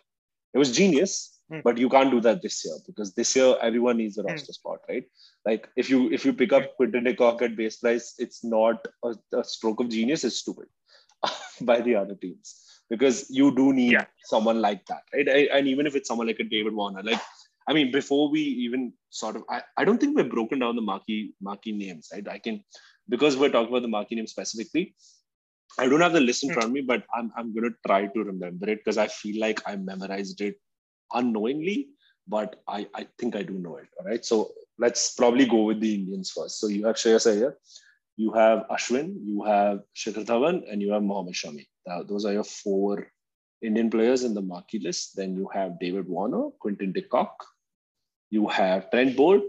It 0.52 0.58
was 0.58 0.72
genius, 0.72 1.38
mm. 1.52 1.62
but 1.62 1.78
you 1.78 1.88
can't 1.88 2.10
do 2.10 2.20
that 2.22 2.42
this 2.42 2.64
year 2.64 2.74
because 2.86 3.14
this 3.14 3.36
year 3.36 3.54
everyone 3.62 3.98
needs 3.98 4.18
a 4.18 4.22
hmm. 4.22 4.28
roster 4.28 4.50
mm. 4.50 4.54
spot, 4.54 4.80
right? 4.88 5.04
Like 5.46 5.68
if 5.76 5.88
you 5.88 6.10
if 6.10 6.24
you 6.24 6.32
pick 6.32 6.52
up 6.52 6.76
Quinton 6.76 7.04
de 7.04 7.14
Kock 7.14 7.42
at 7.42 7.56
base 7.56 7.76
price, 7.76 8.14
it's 8.18 8.42
not 8.42 8.84
a, 9.04 9.14
a 9.32 9.44
stroke 9.44 9.80
of 9.80 9.88
genius, 9.88 10.24
it's 10.24 10.36
stupid. 10.36 10.66
by 11.60 11.80
the 11.80 11.94
other 11.94 12.14
teams 12.14 12.64
because 12.88 13.30
you 13.30 13.54
do 13.54 13.72
need 13.72 13.92
yeah. 13.92 14.04
someone 14.24 14.60
like 14.60 14.84
that, 14.86 15.02
right? 15.14 15.48
And 15.52 15.68
even 15.68 15.86
if 15.86 15.94
it's 15.94 16.08
someone 16.08 16.26
like 16.26 16.40
a 16.40 16.44
David 16.44 16.74
Warner, 16.74 17.02
like 17.02 17.20
I 17.70 17.72
mean, 17.72 17.92
before 17.92 18.28
we 18.28 18.40
even 18.40 18.92
sort 19.10 19.36
of, 19.36 19.44
I, 19.48 19.62
I 19.76 19.84
don't 19.84 20.00
think 20.00 20.16
we've 20.16 20.28
broken 20.28 20.58
down 20.58 20.74
the 20.74 20.82
marquee 20.82 21.34
marquee 21.40 21.70
names, 21.70 22.08
right? 22.12 22.26
I 22.26 22.38
can 22.38 22.64
because 23.08 23.36
we're 23.36 23.50
talking 23.50 23.68
about 23.68 23.82
the 23.82 23.94
marquee 23.96 24.16
names 24.16 24.32
specifically. 24.32 24.96
I 25.78 25.88
don't 25.88 26.00
have 26.00 26.12
the 26.12 26.20
list 26.20 26.42
in 26.42 26.50
hmm. 26.50 26.54
front 26.54 26.66
of 26.66 26.72
me, 26.72 26.80
but 26.80 27.04
I'm 27.14 27.30
I'm 27.36 27.54
gonna 27.54 27.76
try 27.86 28.06
to 28.06 28.24
remember 28.24 28.68
it 28.68 28.80
because 28.80 28.98
I 28.98 29.06
feel 29.06 29.40
like 29.40 29.62
I 29.66 29.76
memorized 29.76 30.40
it 30.40 30.56
unknowingly, 31.12 31.90
but 32.26 32.60
I 32.66 32.88
I 32.92 33.06
think 33.18 33.36
I 33.36 33.44
do 33.44 33.52
know 33.52 33.76
it. 33.76 33.86
All 34.00 34.06
right, 34.06 34.24
so 34.24 34.50
let's 34.78 35.14
probably 35.14 35.46
go 35.46 35.62
with 35.62 35.78
the 35.78 35.94
Indians 35.94 36.32
first. 36.32 36.58
So 36.58 36.66
you 36.66 36.86
have 36.86 36.96
Shreyas 36.96 37.30
Iyer, 37.32 37.56
you 38.16 38.32
have 38.32 38.66
Ashwin, 38.68 39.14
you 39.22 39.44
have 39.44 39.82
Shikhar 39.94 40.24
Dhawan, 40.24 40.64
and 40.68 40.82
you 40.82 40.92
have 40.92 41.04
Mohammad 41.04 41.34
Shami. 41.34 41.68
Now, 41.86 42.02
those 42.02 42.24
are 42.24 42.32
your 42.32 42.44
four 42.44 43.06
Indian 43.62 43.90
players 43.90 44.24
in 44.24 44.34
the 44.34 44.42
marquee 44.42 44.80
list. 44.80 45.16
Then 45.16 45.36
you 45.36 45.48
have 45.54 45.78
David 45.78 46.08
Warner, 46.08 46.50
Quinton 46.58 46.92
de 46.92 47.02
Kock. 47.02 47.46
You 48.30 48.46
have 48.48 48.90
Trent 48.90 49.16
Boult, 49.16 49.42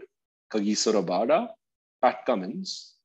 Kagiso 0.52 0.94
Rabada, 0.94 1.50
Pat 2.02 2.26
Cummins, 2.26 2.96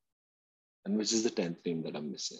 and 0.85 0.97
which 0.97 1.13
is 1.13 1.23
the 1.23 1.31
10th 1.31 1.65
name 1.67 1.83
that 1.83 1.95
I'm 1.95 2.11
missing? 2.11 2.39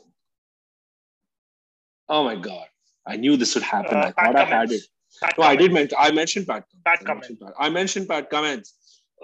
Oh 2.09 2.25
my 2.25 2.37
God. 2.37 2.67
I 3.07 3.17
knew 3.17 3.37
this 3.37 3.55
would 3.55 3.65
happen. 3.65 3.97
Uh, 3.97 4.01
I 4.01 4.11
thought 4.13 4.35
Pat 4.35 4.37
I 4.37 4.45
had 4.45 4.73
it. 4.73 4.83
Pat 5.23 5.35
no, 5.39 5.45
Cummins. 5.45 5.53
I 5.53 5.57
did 5.57 5.73
mention 5.73 5.99
I 5.99 6.11
mentioned 6.11 6.47
Pat. 6.47 6.65
Pat 6.85 6.99
I 7.01 7.05
Cummins. 7.05 7.31
Mentioned 7.31 7.41
Pat. 7.41 7.55
I 7.59 7.71
mentioned 7.71 8.09
Pat 8.09 8.31
Cummins. 8.31 8.75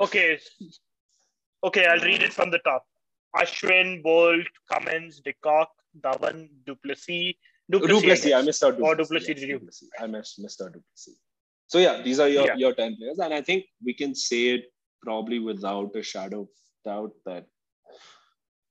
Okay. 0.01 0.38
Okay, 1.64 1.87
I'll 1.87 2.01
read 2.01 2.22
it 2.22 2.33
from 2.33 2.51
the 2.51 2.59
top. 2.59 2.85
Ashwin, 3.37 4.03
Boult, 4.03 4.46
Cummins, 4.70 5.20
de 5.20 5.33
Kock, 5.42 5.68
Dhawan, 5.98 6.48
du 6.66 6.75
Duplessis, 6.75 7.37
du 7.70 7.79
Plessis 7.81 8.33
I, 8.33 8.38
I 8.38 8.42
missed 8.42 8.62
out. 8.62 8.77
du 8.77 8.83
Plessis. 8.83 8.90
Or 8.90 8.94
du 8.96 9.05
Plessis, 9.07 9.40
you? 9.40 9.59
du 9.59 9.64
Plessis. 9.64 9.88
I 9.98 10.07
missed, 10.07 10.38
missed 10.38 10.61
out 10.61 10.72
du 10.72 10.81
Plessis. 10.81 11.16
So 11.72 11.78
yeah, 11.78 12.02
these 12.02 12.20
are 12.20 12.28
your, 12.28 12.44
yeah. 12.48 12.56
your 12.56 12.74
10 12.74 12.96
players. 12.96 13.18
And 13.18 13.32
I 13.32 13.40
think 13.40 13.64
we 13.82 13.94
can 13.94 14.14
say 14.14 14.48
it 14.56 14.64
probably 15.02 15.38
without 15.38 15.96
a 15.96 16.02
shadow 16.02 16.42
of 16.42 16.48
doubt 16.85 17.12
that 17.24 17.46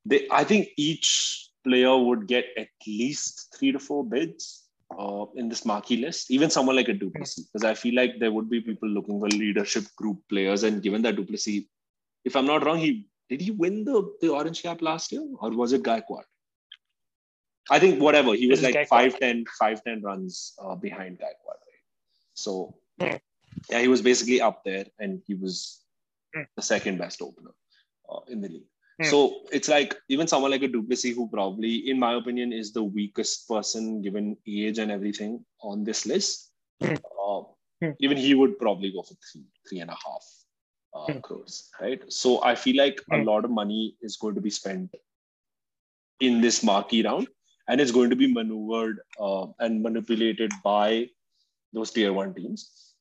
they 0.05 0.27
I 0.29 0.43
think 0.43 0.67
each 0.77 1.49
player 1.63 1.97
would 1.97 2.27
get 2.27 2.45
at 2.57 2.67
least 2.85 3.55
three 3.57 3.71
to 3.71 3.79
four 3.79 4.03
bids 4.03 4.67
uh, 4.95 5.25
in 5.35 5.49
this 5.49 5.65
marquee 5.65 5.97
list, 5.97 6.29
even 6.29 6.51
someone 6.51 6.75
like 6.75 6.89
a 6.89 6.93
du 6.93 7.09
Plessis, 7.09 7.45
because 7.45 7.63
I 7.63 7.73
feel 7.73 7.95
like 7.95 8.19
there 8.19 8.31
would 8.31 8.51
be 8.51 8.61
people 8.61 8.89
looking 8.89 9.19
for 9.19 9.29
leadership 9.29 9.85
group 9.95 10.19
players. 10.29 10.61
And 10.61 10.83
given 10.83 11.01
that 11.01 11.15
du 11.15 11.25
Plessis 11.25 11.63
if 12.23 12.35
I'm 12.35 12.45
not 12.45 12.63
wrong, 12.63 12.77
he 12.77 13.07
did 13.29 13.41
he 13.41 13.49
win 13.49 13.83
the, 13.83 14.13
the 14.21 14.29
orange 14.29 14.61
cap 14.61 14.79
last 14.83 15.11
year 15.11 15.25
or 15.39 15.49
was 15.49 15.73
it 15.73 15.81
guy 15.81 16.01
Gaikwad? 16.01 16.25
I 17.71 17.79
think 17.79 17.99
whatever. 17.99 18.35
He 18.35 18.45
was 18.45 18.61
like 18.61 18.75
Gaikwad. 18.75 19.17
5'10, 19.19 19.45
5'10 19.59 20.03
runs 20.03 20.53
uh, 20.63 20.75
behind 20.75 21.17
Gaikwad. 21.17 21.59
Right? 21.65 21.83
So 22.35 22.75
mm. 22.99 23.19
yeah, 23.69 23.79
he 23.79 23.87
was 23.87 24.01
basically 24.01 24.41
up 24.41 24.63
there 24.63 24.85
and 24.99 25.21
he 25.27 25.35
was 25.35 25.83
mm. 26.35 26.45
the 26.55 26.61
second 26.61 26.97
best 26.97 27.21
opener 27.21 27.51
uh, 28.09 28.19
in 28.27 28.41
the 28.41 28.49
league. 28.49 28.71
Mm. 29.01 29.09
So 29.09 29.41
it's 29.51 29.69
like 29.69 29.95
even 30.09 30.27
someone 30.27 30.51
like 30.51 30.63
a 30.63 30.67
du 30.67 30.83
Plessis, 30.83 31.15
who 31.15 31.27
probably, 31.29 31.89
in 31.89 31.99
my 31.99 32.13
opinion, 32.13 32.53
is 32.53 32.73
the 32.73 32.83
weakest 32.83 33.47
person 33.47 34.01
given 34.01 34.37
age 34.47 34.77
and 34.77 34.91
everything 34.91 35.43
on 35.61 35.83
this 35.83 36.05
list. 36.05 36.51
Hmm. 36.81 36.95
Uh, 37.21 37.43
hmm. 37.81 37.91
even 37.99 38.17
he 38.17 38.33
would 38.33 38.57
probably 38.57 38.91
go 38.91 39.03
for 39.03 39.13
three, 39.31 39.45
three 39.69 39.79
and 39.79 39.89
a 39.91 39.93
half 39.93 40.25
uh, 40.95 41.13
hmm. 41.13 41.19
crores, 41.19 41.69
right? 41.79 42.01
So 42.11 42.43
I 42.43 42.55
feel 42.55 42.77
like 42.77 43.01
a 43.11 43.17
lot 43.17 43.45
of 43.45 43.51
money 43.51 43.95
is 44.01 44.17
going 44.17 44.35
to 44.35 44.41
be 44.41 44.49
spent 44.49 44.93
in 46.19 46.41
this 46.41 46.63
marquee 46.63 47.03
round, 47.03 47.27
and 47.67 47.79
it's 47.79 47.91
going 47.91 48.09
to 48.09 48.15
be 48.15 48.31
maneuvered 48.31 48.99
uh, 49.19 49.47
and 49.59 49.81
manipulated 49.81 50.51
by 50.63 51.07
those 51.73 51.91
tier 51.91 52.13
one 52.13 52.33
teams. 52.33 52.93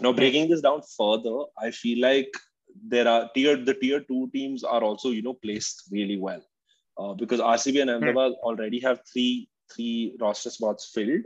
Now, 0.00 0.12
breaking 0.12 0.48
this 0.48 0.60
down 0.60 0.82
further, 0.96 1.44
I 1.60 1.70
feel 1.70 2.00
like 2.00 2.30
there 2.86 3.08
are 3.08 3.30
tier 3.34 3.56
the 3.56 3.74
tier 3.74 4.00
two 4.00 4.30
teams 4.32 4.62
are 4.62 4.82
also 4.82 5.10
you 5.10 5.22
know 5.22 5.34
placed 5.34 5.84
really 5.90 6.16
well 6.16 6.42
uh, 6.98 7.14
because 7.14 7.40
RCB 7.40 7.82
and 7.82 7.90
Ahmedabad 7.90 8.32
already 8.42 8.80
have 8.80 9.00
three 9.12 9.48
three 9.74 10.16
roster 10.20 10.50
spots 10.50 10.90
filled 10.94 11.22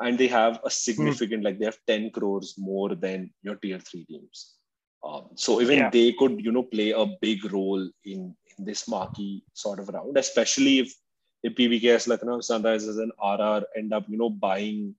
and 0.00 0.18
they 0.18 0.26
have 0.26 0.60
a 0.64 0.70
significant 0.70 1.42
mm. 1.42 1.44
like 1.44 1.58
they 1.58 1.64
have 1.64 1.78
10 1.86 2.10
crores 2.10 2.54
more 2.58 2.94
than 2.94 3.30
your 3.42 3.56
tier 3.56 3.78
three 3.78 4.04
teams 4.04 4.54
um, 5.04 5.28
so 5.34 5.60
even 5.60 5.78
yeah. 5.78 5.90
they 5.90 6.12
could 6.12 6.40
you 6.44 6.50
know 6.50 6.62
play 6.62 6.90
a 6.90 7.06
big 7.20 7.52
role 7.52 7.88
in, 8.04 8.34
in 8.58 8.64
this 8.64 8.88
marquee 8.88 9.44
sort 9.52 9.78
of 9.78 9.88
round 9.88 10.16
especially 10.16 10.80
if 10.80 10.94
if 11.42 11.54
pbks 11.54 12.08
lucknow 12.08 12.38
sunrisers 12.38 12.98
and 13.00 13.12
rr 13.22 13.64
end 13.78 13.92
up 13.92 14.04
you 14.08 14.18
know 14.18 14.30
buying 14.30 14.94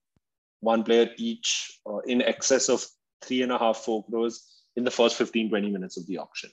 one 0.60 0.84
player 0.84 1.10
each 1.18 1.80
uh, 1.90 2.00
in 2.00 2.22
excess 2.22 2.70
of 2.70 2.86
three 3.24 3.42
and 3.42 3.52
a 3.52 3.58
half 3.58 3.78
four 3.78 4.04
crores 4.06 4.64
in 4.76 4.84
the 4.84 4.92
first 4.92 5.16
15 5.16 5.50
20 5.50 5.70
minutes 5.70 5.98
of 5.98 6.06
the 6.08 6.18
auction 6.18 6.50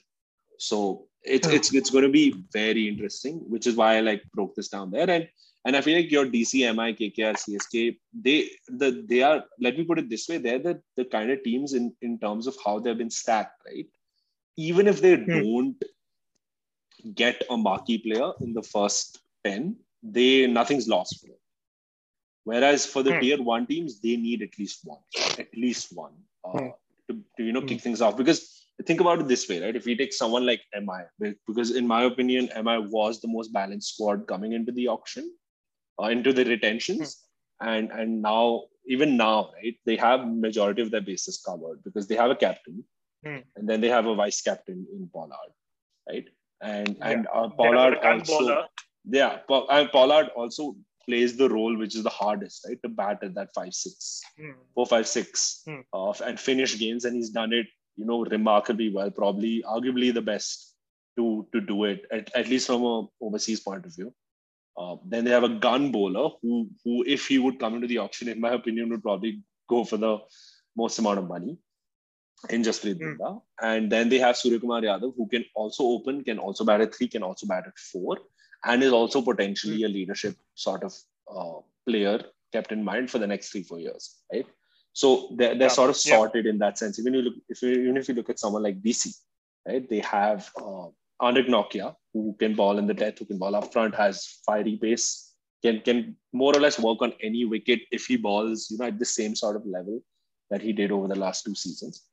so 0.57 1.07
it's 1.23 1.47
hmm. 1.47 1.53
it's 1.53 1.73
it's 1.73 1.89
going 1.89 2.03
to 2.03 2.11
be 2.11 2.35
very 2.51 2.87
interesting 2.87 3.35
which 3.47 3.67
is 3.67 3.75
why 3.75 3.97
i 3.97 4.01
like 4.01 4.23
broke 4.33 4.55
this 4.55 4.69
down 4.69 4.91
there 4.91 5.09
and 5.09 5.27
and 5.65 5.77
I 5.77 5.81
feel 5.81 5.95
like 5.95 6.11
your 6.11 6.25
DC, 6.25 6.59
MI, 6.75 6.93
KKR, 6.93 7.35
CSK, 7.35 7.97
they 8.13 8.49
the 8.67 9.05
they 9.07 9.21
are. 9.21 9.43
Let 9.59 9.77
me 9.77 9.85
put 9.85 9.99
it 9.99 10.09
this 10.09 10.27
way: 10.27 10.37
they're 10.37 10.59
the, 10.59 10.81
the 10.97 11.05
kind 11.05 11.31
of 11.31 11.41
teams 11.43 11.73
in 11.73 11.93
in 12.01 12.19
terms 12.19 12.47
of 12.47 12.57
how 12.63 12.79
they've 12.79 12.97
been 12.97 13.09
stacked, 13.09 13.61
right? 13.65 13.87
Even 14.57 14.87
if 14.87 15.01
they 15.01 15.15
hmm. 15.15 15.31
don't 15.31 15.83
get 17.15 17.43
a 17.49 17.57
marquee 17.57 17.99
player 17.99 18.31
in 18.41 18.53
the 18.53 18.63
first 18.63 19.21
ten, 19.45 19.77
they 20.01 20.47
nothing's 20.47 20.87
lost 20.87 21.21
for 21.21 21.27
them. 21.27 21.37
Whereas 22.45 22.85
for 22.85 23.03
the 23.03 23.13
hmm. 23.13 23.19
tier 23.21 23.41
one 23.41 23.65
teams, 23.67 24.01
they 24.01 24.17
need 24.17 24.41
at 24.41 24.57
least 24.59 24.81
one, 24.83 24.99
at 25.39 25.47
least 25.55 25.95
one, 25.95 26.13
uh, 26.43 26.51
hmm. 26.51 26.67
to, 27.09 27.19
to 27.37 27.43
you 27.43 27.53
know 27.53 27.61
kick 27.61 27.79
hmm. 27.79 27.83
things 27.83 28.01
off 28.01 28.17
because 28.17 28.67
think 28.85 28.99
about 28.99 29.19
it 29.19 29.27
this 29.27 29.47
way, 29.47 29.61
right? 29.61 29.75
If 29.75 29.85
we 29.85 29.95
take 29.95 30.13
someone 30.13 30.45
like 30.45 30.61
MI, 30.75 31.33
because 31.47 31.71
in 31.71 31.87
my 31.87 32.03
opinion, 32.03 32.49
MI 32.63 32.79
was 32.79 33.21
the 33.21 33.27
most 33.27 33.53
balanced 33.53 33.93
squad 33.93 34.27
coming 34.27 34.53
into 34.53 34.71
the 34.71 34.87
auction 34.87 35.31
uh, 36.01 36.07
into 36.07 36.33
the 36.33 36.45
retentions 36.45 37.17
hmm. 37.61 37.67
and 37.67 37.91
and 37.91 38.21
now 38.21 38.63
even 38.87 39.15
now 39.15 39.51
right 39.55 39.75
they 39.85 39.95
have 39.95 40.27
majority 40.27 40.81
of 40.81 40.91
their 40.91 41.01
bases 41.01 41.41
covered 41.45 41.83
because 41.83 42.07
they 42.07 42.15
have 42.15 42.31
a 42.31 42.35
captain 42.35 42.83
hmm. 43.25 43.37
and 43.55 43.69
then 43.69 43.81
they 43.81 43.89
have 43.89 44.05
a 44.05 44.15
vice 44.15 44.41
captain 44.41 44.85
in 44.95 45.09
Pollard 45.13 45.53
right 46.09 46.27
and 46.61 46.97
yeah. 46.97 47.09
and 47.09 47.27
uh, 47.33 47.49
Pollard 47.49 47.97
also 48.03 48.65
yeah 49.05 49.39
and 49.69 49.91
Pollard 49.91 50.29
also 50.35 50.75
plays 51.07 51.37
the 51.37 51.49
role 51.49 51.77
which 51.77 51.95
is 51.95 52.03
the 52.03 52.09
hardest 52.09 52.65
right 52.67 52.81
to 52.83 52.89
bat 52.89 53.19
at 53.23 53.33
that 53.35 53.53
five 53.53 53.73
six 53.73 54.21
hmm. 54.39 54.51
four 54.73 54.85
five 54.85 55.07
six 55.07 55.61
hmm. 55.67 55.79
uh, 55.93 56.11
and 56.25 56.39
finish 56.39 56.77
games 56.79 57.05
and 57.05 57.15
he's 57.15 57.29
done 57.29 57.53
it 57.53 57.67
you 57.95 58.05
know 58.05 58.23
remarkably 58.25 58.89
well 58.89 59.11
probably 59.11 59.63
arguably 59.67 60.13
the 60.13 60.21
best 60.21 60.75
to 61.17 61.47
to 61.53 61.61
do 61.61 61.83
it 61.83 62.05
at, 62.11 62.29
at 62.35 62.47
least 62.47 62.67
from 62.67 62.83
a 62.83 63.07
overseas 63.21 63.59
point 63.59 63.85
of 63.85 63.95
view 63.95 64.13
uh, 64.77 64.95
then 65.05 65.23
they 65.23 65.31
have 65.31 65.43
a 65.43 65.49
gun 65.49 65.91
bowler 65.91 66.29
who, 66.41 66.67
who, 66.83 67.03
if 67.05 67.27
he 67.27 67.37
would 67.37 67.59
come 67.59 67.75
into 67.75 67.87
the 67.87 67.99
auction, 67.99 68.27
in 68.27 68.39
my 68.41 68.53
opinion, 68.53 68.89
would 68.89 69.03
probably 69.03 69.41
go 69.69 69.83
for 69.83 69.97
the 69.97 70.17
most 70.75 70.97
amount 70.99 71.19
of 71.19 71.27
money 71.27 71.57
in 72.49 72.63
Jasprit 72.63 72.99
mm. 72.99 73.17
Bumrah. 73.17 73.41
And 73.61 73.91
then 73.91 74.09
they 74.09 74.17
have 74.19 74.35
Surya 74.35 74.59
Kumar 74.59 74.81
Yadav, 74.81 75.13
who 75.15 75.27
can 75.27 75.45
also 75.55 75.83
open, 75.83 76.23
can 76.23 76.39
also 76.39 76.65
bat 76.65 76.81
at 76.81 76.95
three, 76.95 77.07
can 77.07 77.23
also 77.23 77.45
bat 77.45 77.65
at 77.67 77.77
four, 77.77 78.17
and 78.65 78.83
is 78.83 78.91
also 78.91 79.21
potentially 79.21 79.79
mm. 79.79 79.85
a 79.85 79.89
leadership 79.89 80.35
sort 80.55 80.83
of 80.83 80.93
uh, 81.35 81.59
player 81.87 82.23
kept 82.51 82.71
in 82.71 82.83
mind 82.83 83.09
for 83.09 83.19
the 83.19 83.27
next 83.27 83.49
three, 83.49 83.63
four 83.63 83.79
years, 83.79 84.21
right? 84.31 84.45
So 84.93 85.29
they're, 85.35 85.55
they're 85.55 85.63
yeah. 85.63 85.79
sort 85.79 85.89
of 85.89 85.97
sorted 85.97 86.45
yeah. 86.45 86.51
in 86.51 86.59
that 86.59 86.77
sense. 86.77 86.99
Even 86.99 87.15
you 87.15 87.21
look, 87.23 87.33
if 87.49 87.61
you, 87.61 87.69
even 87.69 87.97
if 87.97 88.07
you 88.07 88.13
look 88.13 88.29
at 88.29 88.39
someone 88.39 88.63
like 88.63 88.81
DC, 88.81 89.13
right? 89.67 89.87
They 89.89 89.99
have 89.99 90.49
uh, 90.57 90.87
Anrich 91.21 91.47
Nortje, 91.47 91.95
who 92.13 92.35
can 92.39 92.55
ball 92.55 92.77
in 92.77 92.87
the 92.87 92.93
death, 92.93 93.19
who 93.19 93.25
can 93.25 93.39
ball 93.39 93.55
up 93.55 93.73
front, 93.73 93.95
has 93.95 94.39
fiery 94.45 94.77
pace, 94.77 95.33
can 95.63 95.81
can 95.81 96.15
more 96.31 96.55
or 96.55 96.59
less 96.59 96.79
work 96.79 97.01
on 97.01 97.13
any 97.21 97.45
wicket 97.45 97.81
if 97.91 98.05
he 98.05 98.17
balls, 98.17 98.67
you 98.69 98.77
know, 98.77 98.85
at 98.85 98.99
the 98.99 99.05
same 99.05 99.35
sort 99.35 99.55
of 99.55 99.65
level 99.65 99.99
that 100.51 100.61
he 100.61 100.71
did 100.71 100.91
over 100.91 101.07
the 101.07 101.15
last 101.15 101.43
two 101.43 101.55
seasons. 101.55 102.03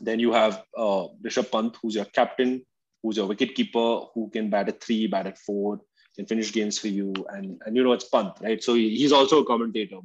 Then 0.00 0.18
you 0.18 0.32
have 0.32 0.64
uh, 0.76 1.06
Rishabh 1.22 1.52
Pant, 1.52 1.76
who's 1.80 1.94
your 1.94 2.06
captain, 2.06 2.66
who's 3.04 3.18
your 3.18 3.26
wicket 3.26 3.54
keeper, 3.54 4.00
who 4.14 4.30
can 4.30 4.48
bat 4.48 4.68
at 4.68 4.82
three, 4.82 5.06
bat 5.06 5.26
at 5.26 5.38
four, 5.38 5.80
can 6.16 6.24
finish 6.24 6.52
games 6.52 6.78
for 6.78 6.88
you, 6.88 7.12
and 7.28 7.60
and 7.66 7.76
you 7.76 7.84
know 7.84 7.92
it's 7.92 8.08
Pant, 8.08 8.32
right? 8.40 8.62
So 8.62 8.74
he's 8.74 9.12
also 9.12 9.42
a 9.42 9.44
commentator 9.44 9.96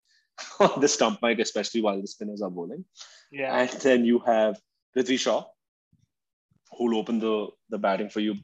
on 0.60 0.80
the 0.80 0.88
stump 0.88 1.20
mic, 1.22 1.38
especially 1.40 1.82
while 1.82 2.00
the 2.00 2.08
spinners 2.08 2.42
are 2.42 2.50
bowling. 2.50 2.84
Yeah. 3.30 3.54
And 3.54 3.70
then 3.82 4.04
you 4.04 4.20
have 4.20 4.58
Prithvi 4.96 5.18
Shaw, 5.18 5.44
who'll 6.76 6.98
open 6.98 7.18
the 7.18 7.48
the 7.68 7.78
batting 7.78 8.08
for 8.08 8.20
you 8.20 8.36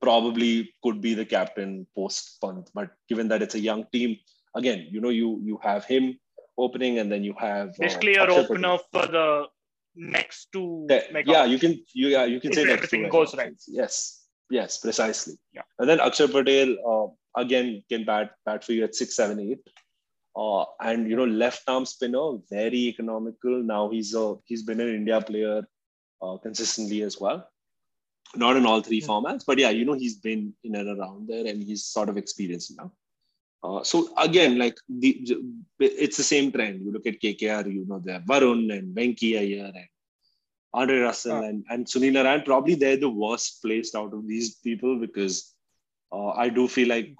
probably 0.00 0.72
could 0.82 1.00
be 1.00 1.14
the 1.14 1.24
captain 1.24 1.86
post 1.94 2.38
Pant. 2.40 2.70
But 2.74 2.90
given 3.08 3.28
that 3.28 3.42
it's 3.42 3.54
a 3.54 3.60
young 3.60 3.84
team, 3.92 4.16
again, 4.54 4.86
you 4.90 5.00
know, 5.00 5.10
you 5.10 5.40
you 5.42 5.58
have 5.62 5.84
him 5.84 6.18
opening, 6.56 6.98
and 7.00 7.12
then 7.12 7.22
you 7.24 7.34
have 7.38 7.68
uh, 7.70 7.80
basically 7.80 8.14
your 8.14 8.30
opener 8.30 8.78
for 8.92 9.06
the 9.06 9.46
next 9.96 10.48
two. 10.52 10.86
yeah, 10.88 11.44
you 11.44 11.58
can 11.58 11.82
you 11.92 12.08
yeah 12.08 12.24
you 12.24 12.40
can 12.40 12.52
say 12.52 12.64
that 12.64 12.72
everything 12.74 13.08
goes 13.08 13.34
right. 13.34 13.54
Yes, 13.66 14.26
yes, 14.50 14.78
precisely. 14.78 15.34
Yeah, 15.52 15.62
and 15.78 15.88
then 15.88 15.98
Akshar 15.98 16.30
Patel 16.30 16.76
uh, 16.86 17.40
again 17.40 17.82
can 17.88 18.04
bat 18.04 18.32
bat 18.44 18.64
for 18.64 18.72
you 18.72 18.84
at 18.84 18.94
six, 18.94 19.16
seven, 19.16 19.40
eight. 19.40 19.60
Uh, 20.36 20.66
and 20.80 21.08
you 21.08 21.16
know, 21.16 21.24
left 21.24 21.62
arm 21.66 21.86
spinner, 21.86 22.36
very 22.50 22.88
economical. 22.88 23.62
Now 23.62 23.90
he's 23.90 24.14
a 24.14 24.34
he's 24.44 24.62
been 24.62 24.80
an 24.80 24.94
India 24.94 25.20
player 25.20 25.62
uh, 26.22 26.36
consistently 26.38 27.02
as 27.02 27.18
well. 27.18 27.48
Not 28.34 28.56
in 28.56 28.66
all 28.66 28.82
three 28.82 28.98
yeah. 28.98 29.06
formats, 29.06 29.44
but 29.46 29.58
yeah, 29.58 29.70
you 29.70 29.84
know, 29.84 29.94
he's 29.94 30.16
been 30.16 30.52
in 30.62 30.74
and 30.74 30.98
around 30.98 31.28
there 31.28 31.46
and 31.46 31.62
he's 31.62 31.86
sort 31.86 32.08
of 32.08 32.18
experienced 32.18 32.76
now. 32.76 32.92
Uh, 33.66 33.82
so 33.82 34.08
again, 34.16 34.58
like 34.58 34.78
the, 34.88 35.38
it's 35.80 36.16
the 36.16 36.22
same 36.22 36.52
trend. 36.52 36.82
You 36.82 36.92
look 36.92 37.06
at 37.06 37.20
KKR, 37.20 37.72
you 37.72 37.84
know, 37.86 37.98
there 37.98 38.20
Varun 38.20 38.72
and 38.76 38.94
Venki 38.96 39.38
Iyer 39.38 39.72
and 39.74 39.88
Andre 40.72 40.98
Russell 41.00 41.40
yeah. 41.42 41.48
and, 41.48 41.64
and 41.70 41.86
Sunil 41.86 42.12
Narine. 42.12 42.44
Probably 42.44 42.74
they're 42.76 42.96
the 42.96 43.08
worst 43.08 43.60
placed 43.62 43.96
out 43.96 44.14
of 44.14 44.28
these 44.28 44.56
people 44.56 45.00
because 45.00 45.54
uh, 46.12 46.30
I 46.30 46.48
do 46.48 46.68
feel 46.68 46.88
like 46.88 47.14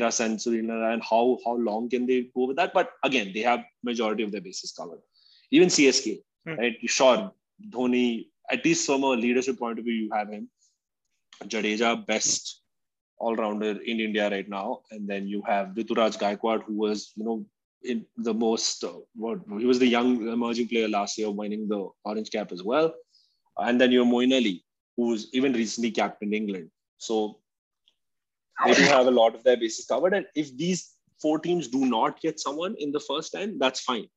Russell 0.00 0.26
and 0.26 0.38
Sunil 0.38 0.64
Narine, 0.64 1.02
how, 1.08 1.38
how 1.44 1.54
long 1.54 1.88
can 1.88 2.06
they 2.06 2.22
go 2.34 2.46
with 2.46 2.56
that? 2.56 2.74
But 2.74 2.90
again, 3.04 3.30
they 3.32 3.40
have 3.40 3.64
majority 3.84 4.24
of 4.24 4.32
their 4.32 4.40
bases 4.40 4.72
covered. 4.72 5.00
Even 5.52 5.68
CSK, 5.68 6.18
hmm. 6.44 6.54
right? 6.54 6.76
Sure, 6.86 7.30
Dhoni, 7.70 8.26
at 8.50 8.64
least 8.64 8.86
from 8.86 9.04
a 9.04 9.10
leadership 9.10 9.58
point 9.58 9.78
of 9.78 9.84
view, 9.84 9.94
you 9.94 10.10
have 10.12 10.28
him. 10.28 10.48
Jadeja, 11.44 12.04
best 12.06 12.62
all 13.18 13.36
rounder 13.36 13.70
in 13.70 14.00
India 14.00 14.30
right 14.30 14.48
now. 14.48 14.80
And 14.90 15.08
then 15.08 15.26
you 15.26 15.42
have 15.46 15.68
Ruturaj 15.68 16.18
Gaikwad, 16.18 16.64
who 16.64 16.74
was, 16.74 17.12
you 17.16 17.24
know, 17.24 17.44
in 17.82 18.06
the 18.16 18.34
most, 18.34 18.82
uh, 18.82 18.92
what 19.14 19.40
he 19.58 19.66
was 19.66 19.78
the 19.78 19.86
young 19.86 20.28
emerging 20.28 20.68
player 20.68 20.88
last 20.88 21.18
year, 21.18 21.30
winning 21.30 21.68
the 21.68 21.88
orange 22.04 22.30
cap 22.30 22.50
as 22.52 22.62
well. 22.62 22.94
And 23.58 23.80
then 23.80 23.92
you 23.92 24.04
have 24.04 24.12
Moeen 24.12 24.34
Ali, 24.34 24.64
who's 24.96 25.28
even 25.32 25.52
recently 25.52 25.90
captained 25.90 26.34
England. 26.34 26.70
So 26.98 27.38
they 28.64 28.74
do 28.74 28.82
have 28.82 29.06
a 29.06 29.10
lot 29.10 29.34
of 29.34 29.44
their 29.44 29.56
bases 29.56 29.84
covered. 29.86 30.14
And 30.14 30.26
if 30.34 30.56
these 30.56 30.94
four 31.20 31.38
teams 31.38 31.68
do 31.68 31.84
not 31.84 32.20
get 32.20 32.40
someone 32.40 32.74
in 32.78 32.92
the 32.92 33.00
first 33.00 33.32
10, 33.32 33.58
that's 33.58 33.80
fine. 33.80 34.08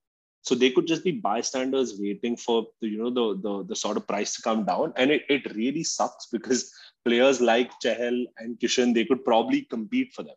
So 0.42 0.56
they 0.56 0.72
could 0.72 0.88
just 0.88 1.04
be 1.04 1.12
bystanders 1.12 2.00
waiting 2.00 2.38
for 2.38 2.68
the, 2.80 2.88
you 2.88 2.98
know 2.98 3.10
the, 3.10 3.42
the 3.42 3.66
the 3.68 3.76
sort 3.76 3.98
of 3.98 4.08
price 4.08 4.36
to 4.36 4.42
come 4.42 4.64
down. 4.64 4.94
And 4.96 5.12
it, 5.12 5.24
it 5.28 5.54
really 5.56 5.84
sucks 5.84 6.28
because 6.32 6.72
players 7.06 7.42
like 7.42 7.72
Chahal 7.84 8.26
and 8.38 8.60
Kishan, 8.60 8.94
they 8.94 9.06
could 9.06 9.24
probably 9.24 9.62
compete 9.64 10.14
for 10.14 10.24
them 10.24 10.36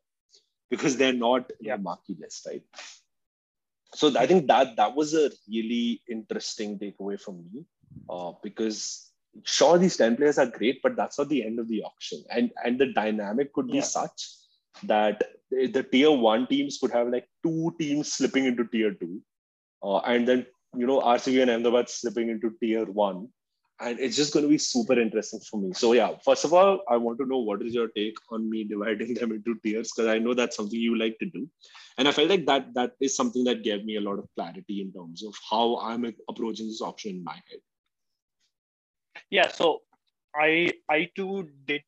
because 0.70 0.96
they're 0.96 1.12
not 1.12 1.50
yeah. 1.60 1.74
in 1.74 1.80
the 1.80 1.82
marquee 1.82 2.16
list, 2.20 2.46
right? 2.46 2.62
So 3.94 4.16
I 4.16 4.26
think 4.26 4.46
that 4.46 4.76
that 4.76 4.94
was 4.94 5.14
a 5.14 5.30
really 5.48 6.02
interesting 6.08 6.78
takeaway 6.78 7.20
for 7.20 7.32
me 7.32 7.64
uh, 8.08 8.32
because 8.42 9.10
sure 9.44 9.78
these 9.78 9.96
10 9.96 10.16
players 10.16 10.38
are 10.38 10.46
great 10.46 10.80
but 10.82 10.96
that's 10.96 11.18
not 11.18 11.28
the 11.28 11.44
end 11.44 11.58
of 11.58 11.68
the 11.68 11.82
auction 11.82 12.22
and 12.30 12.50
and 12.64 12.78
the 12.80 12.86
dynamic 12.86 13.52
could 13.52 13.68
be 13.68 13.76
Yeah. 13.76 13.82
such 13.82 14.28
that 14.84 15.22
the 15.50 15.66
the 15.66 15.82
tier 15.82 16.10
one 16.10 16.46
teams 16.46 16.78
could 16.78 16.90
have 16.90 17.08
like 17.08 17.28
two 17.44 17.74
teams 17.78 18.12
slipping 18.12 18.46
into 18.46 18.64
tier 18.64 18.92
two 18.92 19.20
uh, 19.82 19.98
and 19.98 20.26
then 20.26 20.46
you 20.74 20.86
know 20.86 21.00
rcb 21.00 21.42
and 21.42 21.50
ahmedabad 21.50 21.88
slipping 21.88 22.28
into 22.28 22.50
tier 22.60 22.84
one 22.86 23.28
and 23.80 23.98
it's 23.98 24.16
just 24.16 24.32
going 24.32 24.44
to 24.44 24.48
be 24.48 24.58
super 24.58 24.98
interesting 24.98 25.40
for 25.40 25.60
me 25.60 25.72
so 25.72 25.92
yeah 25.92 26.10
first 26.24 26.44
of 26.44 26.52
all 26.52 26.80
i 26.88 26.96
want 26.96 27.18
to 27.18 27.26
know 27.26 27.38
what 27.38 27.62
is 27.62 27.74
your 27.74 27.88
take 27.96 28.16
on 28.30 28.48
me 28.48 28.64
dividing 28.64 29.14
them 29.20 29.32
into 29.32 29.54
tiers 29.64 29.92
because 29.92 30.08
i 30.08 30.18
know 30.18 30.34
that's 30.34 30.56
something 30.56 30.80
you 30.80 30.98
like 30.98 31.18
to 31.18 31.26
do 31.26 31.48
and 31.98 32.08
i 32.08 32.12
felt 32.12 32.28
like 32.28 32.46
that 32.46 32.72
that 32.74 32.92
is 33.00 33.16
something 33.16 33.44
that 33.44 33.62
gave 33.62 33.84
me 33.84 33.96
a 33.96 34.00
lot 34.00 34.18
of 34.18 34.28
clarity 34.36 34.80
in 34.82 34.92
terms 34.92 35.24
of 35.24 35.34
how 35.50 35.78
i'm 35.78 36.04
approaching 36.28 36.68
this 36.68 36.82
option 36.82 37.16
in 37.16 37.24
my 37.24 37.38
head 37.48 37.60
Yeah, 39.30 39.48
so 39.48 39.82
I 40.34 40.72
I 40.88 41.10
too 41.16 41.48
did 41.66 41.82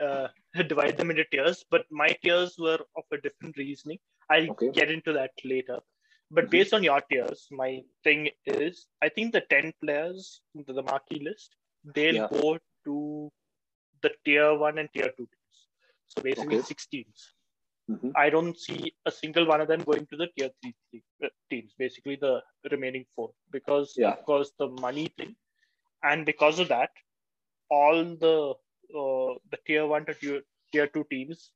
uh, 0.00 0.28
divide 0.66 0.96
them 0.96 1.10
into 1.10 1.24
tiers, 1.24 1.64
but 1.70 1.86
my 1.90 2.08
tiers 2.22 2.56
were 2.58 2.78
of 2.96 3.04
a 3.12 3.18
different 3.18 3.56
reasoning. 3.56 3.98
I'll 4.30 4.48
Okay. 4.48 4.70
get 4.72 4.90
into 4.90 5.12
that 5.14 5.30
later. 5.44 5.80
But 6.30 6.46
Mhm. 6.46 6.50
based 6.50 6.74
on 6.74 6.82
your 6.84 7.00
tiers, 7.00 7.48
my 7.50 7.82
thing 8.04 8.30
is 8.46 8.86
I 9.02 9.08
think 9.08 9.32
the 9.32 9.40
10 9.42 9.72
players 9.82 10.40
into 10.54 10.72
the 10.72 10.82
marquee 10.82 11.20
list, 11.20 11.56
they'll 11.94 12.14
Yeah. 12.14 12.28
go 12.28 12.58
to 12.86 13.32
the 14.02 14.10
tier 14.24 14.54
one 14.56 14.78
and 14.78 14.88
tier 14.92 15.10
two 15.16 15.26
teams. 15.26 15.68
So 16.08 16.22
basically 16.22 16.56
Okay. 16.56 16.62
six 16.62 16.86
teams. 16.86 17.34
Mhm. 17.88 18.16
I 18.16 18.30
don't 18.30 18.58
see 18.58 18.94
a 19.06 19.10
single 19.10 19.46
one 19.46 19.60
of 19.60 19.68
them 19.68 19.82
going 19.84 20.06
to 20.06 20.16
the 20.16 20.28
tier 20.36 20.50
three 20.60 20.74
uh, 21.24 21.28
teams, 21.50 21.74
basically 21.78 22.16
the 22.16 22.42
remaining 22.70 23.06
four, 23.14 23.32
because 23.50 23.96
Yeah. 23.96 24.10
of 24.10 24.24
course 24.24 24.52
the 24.58 24.68
money 24.68 25.06
thing, 25.18 25.36
and 26.02 26.26
because 26.26 26.58
of 26.58 26.68
that, 26.68 26.90
all 27.70 28.04
the 28.04 28.54
uh, 29.00 29.34
the 29.50 29.58
tier 29.66 29.86
one 29.86 30.04
to 30.06 30.14
tier, 30.14 30.42
tier 30.72 30.86
two 30.88 31.04
teams 31.10 31.52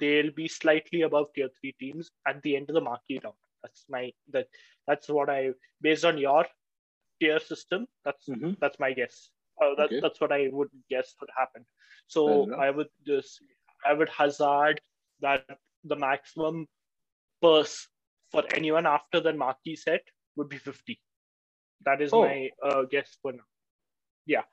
they'll 0.00 0.32
be 0.32 0.48
slightly 0.48 1.02
above 1.02 1.32
tier 1.34 1.48
three 1.60 1.72
teams 1.80 2.10
at 2.26 2.42
the 2.42 2.56
end 2.56 2.68
of 2.70 2.74
the 2.74 2.80
marquee 2.80 3.20
round. 3.22 3.36
That's 3.68 3.84
my 3.96 4.12
that 4.32 4.48
that's 4.86 5.08
what 5.08 5.30
I 5.30 5.52
based 5.82 6.04
on 6.04 6.18
your 6.18 6.46
tier 7.20 7.40
system. 7.40 7.86
That's 8.04 8.28
Mhm. 8.28 8.58
that's 8.60 8.78
my 8.80 8.92
guess. 8.92 9.30
Uh, 9.62 9.74
that, 9.76 9.90
Okay. 9.90 10.00
That's 10.00 10.20
what 10.20 10.32
I 10.32 10.48
would 10.52 10.70
guess 10.90 11.16
would 11.20 11.30
happen. 11.36 11.66
So 12.06 12.54
I 12.66 12.70
would 12.70 12.90
just 13.06 13.42
I 13.86 13.94
would 13.94 14.08
hazard 14.20 14.80
that 15.20 15.58
the 15.84 15.96
maximum 15.96 16.66
purse 17.42 17.88
for 18.30 18.44
anyone 18.54 18.86
after 18.86 19.20
the 19.20 19.32
marquee 19.32 19.76
set 19.76 20.02
would 20.36 20.48
be 20.48 20.58
50. 20.58 21.00
That 21.84 22.00
is 22.02 22.12
Oh. 22.12 22.22
my 22.22 22.50
uh, 22.62 22.82
guess 22.90 23.18
for 23.22 23.32
now. 23.32 23.48
Yeah, 24.26 24.44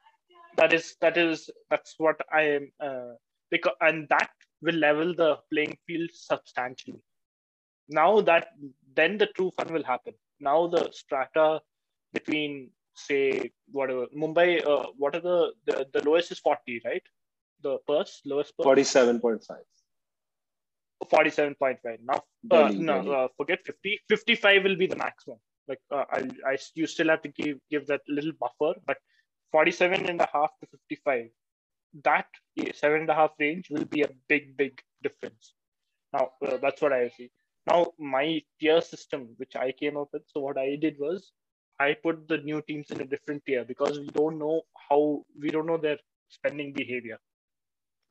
that 0.57 0.74
is 0.74 0.95
that 1.01 1.18
is 1.18 1.49
that's 1.70 1.95
what 1.99 2.22
I 2.32 2.41
am 2.57 2.72
uh, 2.80 3.13
because 3.51 3.76
and 3.82 4.07
that 4.09 4.32
will 4.61 4.76
level 4.76 5.13
the 5.16 5.38
playing 5.51 5.78
field 5.88 6.11
substantially. 6.13 7.01
Now 7.89 8.22
that 8.22 8.49
then 8.95 9.17
the 9.17 9.27
true 9.27 9.51
fun 9.57 9.73
will 9.73 9.83
happen. 9.83 10.13
Now 10.39 10.67
the 10.67 10.89
strata 10.91 11.61
between 12.13 12.71
say 12.95 13.51
whatever 13.71 14.05
Mumbai, 14.15 14.65
uh, 14.65 14.87
what 14.97 15.15
are 15.15 15.21
the, 15.21 15.53
the 15.65 15.85
the 15.93 16.01
lowest 16.09 16.31
is 16.31 16.39
40, 16.39 16.81
right? 16.85 17.03
The 17.61 17.77
purse 17.87 18.21
lowest 18.25 18.57
purse? 18.57 18.65
47.5 18.65 19.41
47.5 21.11 21.97
now 22.03 22.21
uh, 22.51 22.69
Delhi, 22.69 22.77
no 22.79 23.01
Delhi. 23.01 23.15
uh, 23.15 23.27
forget 23.37 23.59
50 23.65 23.99
55 24.09 24.63
will 24.63 24.75
be 24.75 24.87
the 24.87 24.95
maximum. 24.95 25.37
Like 25.67 25.81
uh, 25.91 26.05
I, 26.11 26.29
I 26.45 26.57
you 26.75 26.87
still 26.87 27.09
have 27.09 27.21
to 27.23 27.29
give 27.29 27.57
give 27.69 27.87
that 27.87 28.01
little 28.07 28.31
buffer 28.39 28.79
but 28.85 28.97
47 29.51 30.09
and 30.09 30.21
a 30.21 30.29
half 30.31 30.51
to 30.61 30.67
55 30.67 31.29
that 32.03 32.27
seven 32.73 33.01
and 33.01 33.09
a 33.09 33.13
half 33.13 33.31
range 33.39 33.69
will 33.69 33.85
be 33.85 34.01
a 34.01 34.09
big 34.27 34.55
big 34.57 34.81
difference. 35.03 35.53
Now 36.13 36.29
uh, 36.45 36.57
that's 36.57 36.81
what 36.81 36.93
i 36.93 37.09
see 37.09 37.29
now 37.68 37.80
my 38.16 38.41
tier 38.59 38.82
system 38.82 39.22
which 39.38 39.55
i 39.55 39.72
came 39.82 39.97
up 40.01 40.09
with 40.13 40.24
so 40.34 40.39
what 40.45 40.57
i 40.57 40.76
did 40.86 40.97
was 41.05 41.32
i 41.80 41.93
put 42.05 42.28
the 42.28 42.38
new 42.49 42.61
teams 42.70 42.91
in 42.91 43.01
a 43.01 43.09
different 43.13 43.43
tier 43.45 43.63
because 43.66 43.99
we 43.99 44.07
don't 44.20 44.39
know 44.39 44.61
how 44.89 45.01
we 45.41 45.49
don't 45.49 45.68
know 45.68 45.78
their 45.78 45.99
spending 46.30 46.74
behavior 46.74 47.20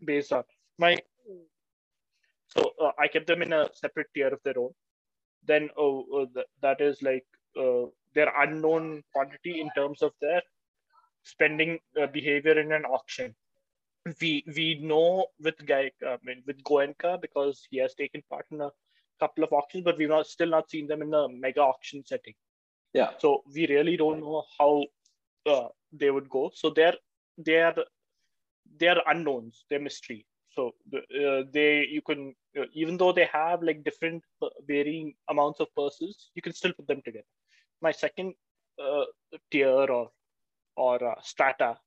based 0.04 0.32
on 0.32 0.44
my 0.78 0.96
so 2.48 2.72
uh, 2.80 2.92
I 2.98 3.08
kept 3.08 3.26
them 3.26 3.42
in 3.42 3.52
a 3.52 3.68
separate 3.74 4.08
tier 4.14 4.28
of 4.28 4.40
their 4.44 4.58
own. 4.58 4.70
Then 5.44 5.70
oh, 5.76 6.26
th- 6.34 6.46
that 6.62 6.80
is 6.80 7.02
like 7.02 7.26
uh, 7.58 7.86
their 8.14 8.32
unknown 8.42 9.02
quantity 9.14 9.60
in 9.60 9.70
terms 9.76 10.02
of 10.02 10.12
their 10.20 10.42
spending 11.24 11.78
uh, 12.00 12.06
behavior 12.06 12.58
in 12.58 12.72
an 12.72 12.84
auction. 12.84 13.34
We 14.20 14.44
we 14.56 14.80
know 14.82 15.26
with 15.40 15.64
Guy, 15.66 15.90
I 16.06 16.18
mean 16.24 16.42
with 16.46 16.62
Goenka 16.64 17.20
because 17.20 17.66
he 17.70 17.78
has 17.78 17.94
taken 17.94 18.22
part 18.30 18.46
in 18.50 18.60
a 18.60 18.70
couple 19.20 19.44
of 19.44 19.52
auctions, 19.52 19.84
but 19.84 19.98
we've 19.98 20.08
not 20.08 20.26
still 20.26 20.48
not 20.48 20.70
seen 20.70 20.86
them 20.86 21.02
in 21.02 21.12
a 21.14 21.28
mega 21.28 21.60
auction 21.60 22.04
setting. 22.06 22.34
Yeah. 22.92 23.10
So 23.18 23.42
we 23.54 23.66
really 23.66 23.96
don't 23.96 24.20
know 24.20 24.44
how 24.58 24.84
uh, 25.46 25.68
they 25.92 26.10
would 26.10 26.28
go. 26.28 26.50
So 26.54 26.70
they're 26.70 26.94
they're 27.38 27.74
they're 28.78 29.00
unknowns. 29.06 29.64
They're 29.68 29.80
mystery. 29.80 30.26
So 30.50 30.74
uh, 30.94 31.42
they 31.52 31.86
you 31.90 32.02
can 32.02 32.34
uh, 32.58 32.64
even 32.72 32.96
though 32.96 33.12
they 33.12 33.26
have 33.26 33.62
like 33.62 33.84
different 33.84 34.22
uh, 34.42 34.48
varying 34.66 35.14
amounts 35.28 35.60
of 35.60 35.74
purses, 35.76 36.30
you 36.34 36.42
can 36.42 36.52
still 36.52 36.72
put 36.72 36.86
them 36.86 37.02
together. 37.04 37.26
My 37.80 37.92
second 37.92 38.34
uh, 38.82 39.04
tier 39.50 39.68
or 39.68 40.10
or 40.76 41.04
uh, 41.04 41.20
strata 41.22 41.78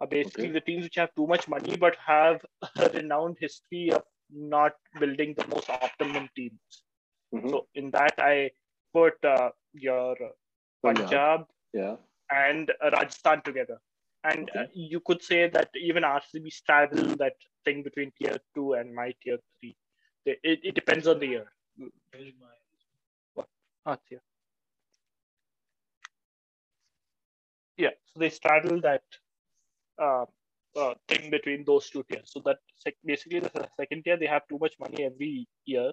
are 0.00 0.06
basically 0.06 0.48
Okay. 0.48 0.50
the 0.50 0.60
teams 0.60 0.84
which 0.84 0.96
have 0.96 1.14
too 1.14 1.26
much 1.26 1.48
money 1.48 1.76
but 1.76 1.96
have 1.96 2.44
a 2.78 2.88
renowned 2.90 3.36
history 3.40 3.90
of 3.92 4.02
not 4.30 4.72
building 5.00 5.34
the 5.34 5.46
most 5.48 5.70
optimum 5.70 6.28
teams. 6.36 6.84
Mhm. 7.34 7.50
So 7.50 7.66
in 7.74 7.90
that, 7.90 8.14
I 8.18 8.50
put 8.92 9.22
uh, 9.24 9.50
your 9.72 10.12
uh, 10.22 10.32
Punjab. 10.82 11.08
Punjab 11.08 11.48
yeah 11.72 11.96
and 12.30 12.70
uh, 12.82 12.90
Rajasthan 12.90 13.42
together. 13.42 13.80
And 14.24 14.50
Okay. 14.50 14.60
uh, 14.60 14.66
you 14.72 15.00
could 15.00 15.22
say 15.22 15.48
that 15.48 15.70
even 15.74 16.04
RCB 16.04 16.50
straddle 16.50 17.16
that 17.16 17.36
thing 17.64 17.82
between 17.82 18.12
tier 18.18 18.38
two 18.54 18.74
and 18.74 18.94
my 18.94 19.14
tier 19.22 19.38
three. 19.60 19.76
They- 20.24 20.40
It, 20.42 20.60
it 20.64 20.74
depends 20.74 21.06
on 21.08 21.18
the 21.20 21.26
year. 21.26 21.46
What? 23.34 23.48
Ah, 23.84 23.94
it's. 23.94 24.20
Yeah, 27.76 27.90
so 28.06 28.20
they 28.20 28.30
straddle 28.30 28.80
that 28.82 29.02
uh, 29.98 30.26
uh, 30.76 30.94
thing 31.08 31.30
between 31.30 31.64
those 31.64 31.90
two 31.90 32.04
tiers. 32.10 32.30
So 32.32 32.40
that 32.46 32.58
sec- 32.76 33.02
basically 33.04 33.40
the 33.40 33.68
second 33.76 34.04
tier 34.04 34.16
they 34.16 34.26
have 34.26 34.46
too 34.48 34.58
much 34.58 34.74
money 34.80 35.04
every 35.04 35.48
year, 35.66 35.92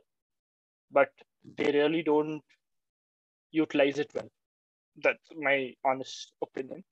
but 0.91 1.09
they 1.57 1.71
really 1.71 2.03
don't 2.03 2.43
utilize 3.51 3.99
it 3.99 4.11
well. 4.13 4.29
That's 5.03 5.29
my 5.38 5.75
honest 5.86 6.34
opinion. 6.43 6.84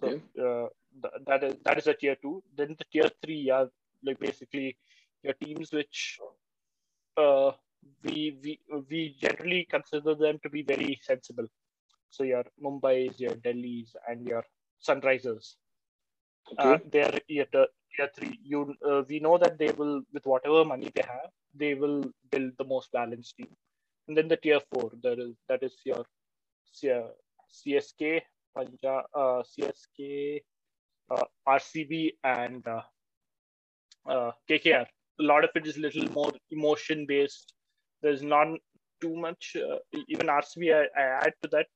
So 0.00 0.08
uh, 0.46 0.68
th- 1.02 1.24
that 1.26 1.44
is 1.44 1.56
that 1.64 1.78
is 1.78 1.86
a 1.88 1.94
tier 1.94 2.16
two. 2.22 2.42
Then 2.56 2.76
the 2.78 2.84
tier 2.92 3.10
three 3.24 3.50
are 3.50 3.68
like 4.04 4.18
basically 4.20 4.76
your 5.22 5.34
teams 5.34 5.72
which 5.72 6.18
uh, 7.16 7.52
we 8.04 8.38
we 8.42 8.60
we 8.90 9.16
generally 9.20 9.66
consider 9.70 10.14
them 10.14 10.38
to 10.42 10.50
be 10.50 10.62
very 10.62 10.98
sensible. 11.02 11.46
So 12.10 12.24
your 12.24 12.44
Mumbai's, 12.62 13.20
your 13.20 13.34
Delhi's, 13.36 13.96
and 14.08 14.26
your 14.26 14.44
Sunrisers. 14.86 15.56
Uh, 16.58 16.78
tier, 16.92 17.10
tier 17.28 18.08
three. 18.16 18.38
You 18.42 18.74
uh, 18.88 19.02
we 19.08 19.20
know 19.20 19.38
that 19.38 19.58
they 19.58 19.70
will 19.72 20.02
with 20.12 20.26
whatever 20.26 20.64
money 20.64 20.90
they 20.94 21.02
have, 21.02 21.30
they 21.54 21.74
will 21.74 22.04
build 22.30 22.52
the 22.58 22.64
most 22.64 22.90
balanced 22.92 23.36
team. 23.36 23.48
And 24.08 24.16
then 24.16 24.28
the 24.28 24.36
tier 24.36 24.60
four, 24.72 24.90
that 25.02 25.18
is 25.18 25.34
that 25.48 25.62
is 25.62 25.76
your 25.84 26.04
C- 26.72 26.90
CSK, 27.52 28.22
Punjab, 28.54 29.04
uh, 29.14 29.42
CSK, 29.42 30.42
uh, 31.10 31.24
RCB, 31.46 32.12
and 32.24 32.66
uh, 32.66 32.82
uh, 34.06 34.32
KKR. 34.48 34.86
A 35.20 35.22
lot 35.22 35.44
of 35.44 35.50
it 35.54 35.66
is 35.66 35.78
little 35.78 36.10
more 36.12 36.32
emotion 36.50 37.06
based. 37.06 37.54
There's 38.02 38.22
not 38.22 38.48
too 39.00 39.16
much. 39.16 39.56
Uh, 39.56 39.78
even 40.08 40.28
RCB, 40.28 40.72
I, 40.74 41.00
I 41.00 41.04
add 41.26 41.34
to 41.42 41.48
that. 41.52 41.66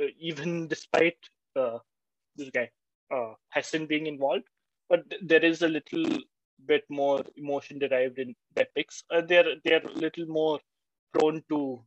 Uh, 0.00 0.06
even 0.20 0.68
despite 0.68 1.18
uh, 1.56 1.78
this 2.36 2.50
guy 2.50 2.70
uh, 3.14 3.34
Hesson 3.50 3.86
being 3.86 4.06
involved, 4.06 4.44
but 4.88 5.04
there 5.22 5.44
is 5.44 5.62
a 5.62 5.68
little 5.68 6.18
bit 6.66 6.84
more 6.88 7.22
emotion 7.36 7.78
derived 7.78 8.18
in 8.18 8.34
their 8.54 8.66
picks. 8.74 9.04
Uh, 9.10 9.20
they're 9.20 9.54
they're 9.64 9.84
a 9.84 9.92
little 9.92 10.26
more 10.26 10.58
prone 11.12 11.42
to 11.50 11.82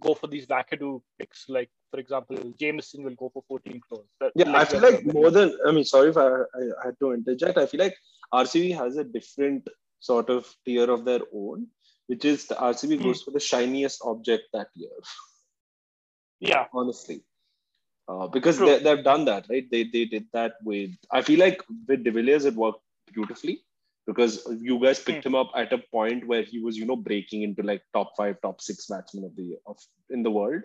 go 0.00 0.14
for 0.14 0.26
these 0.26 0.46
wackadoo 0.46 1.00
picks. 1.18 1.48
Like 1.48 1.70
for 1.90 2.00
example, 2.00 2.36
Jamieson 2.58 3.04
will 3.04 3.14
go 3.14 3.30
for 3.32 3.42
14 3.48 3.80
crores. 3.88 4.08
That- 4.20 4.32
yeah 4.34 4.52
i 4.56 4.64
feel 4.64 4.80
like 4.80 5.04
more 5.06 5.30
than 5.30 5.56
i 5.66 5.70
mean 5.72 5.84
sorry 5.84 6.10
if 6.10 6.16
I, 6.16 6.26
I 6.60 6.86
had 6.86 6.96
to 7.00 7.12
interject 7.12 7.56
i 7.58 7.66
feel 7.66 7.80
like 7.80 7.96
rcb 8.34 8.74
has 8.76 8.96
a 8.96 9.04
different 9.04 9.68
sort 10.00 10.28
of 10.30 10.46
tier 10.64 10.90
of 10.90 11.04
their 11.04 11.20
own 11.32 11.68
which 12.08 12.24
is 12.24 12.46
the 12.46 12.56
rcb 12.56 12.96
Hmm. 12.98 13.04
goes 13.04 13.22
for 13.22 13.30
the 13.30 13.40
shiniest 13.40 14.02
object 14.04 14.44
that 14.52 14.68
year 14.74 14.98
yeah, 16.40 16.66
honestly 16.72 17.22
Uh, 18.08 18.26
because 18.28 18.58
they, 18.58 18.78
they've 18.78 19.04
done 19.04 19.24
that, 19.24 19.46
right? 19.50 19.68
They 19.70 19.84
they 19.84 20.04
did 20.04 20.26
that 20.32 20.54
with. 20.64 20.90
I 21.12 21.22
feel 21.22 21.40
like 21.40 21.62
with 21.88 22.04
De 22.04 22.10
Villiers 22.10 22.44
it 22.44 22.54
worked 22.54 22.80
beautifully 23.12 23.62
because 24.06 24.46
you 24.60 24.78
guys 24.80 25.00
picked 25.00 25.24
Hmm. 25.24 25.26
him 25.26 25.34
up 25.34 25.50
at 25.56 25.72
a 25.72 25.78
point 25.78 26.26
where 26.26 26.42
he 26.42 26.58
was, 26.60 26.76
you 26.76 26.86
know, 26.86 26.96
breaking 26.96 27.42
into 27.42 27.62
like 27.62 27.82
top 27.92 28.12
five, 28.16 28.40
top 28.42 28.60
six 28.60 28.86
batsmen 28.86 29.24
of 29.24 29.34
the 29.36 29.42
year 29.44 29.58
of 29.66 29.78
in 30.10 30.22
the 30.22 30.30
world. 30.30 30.64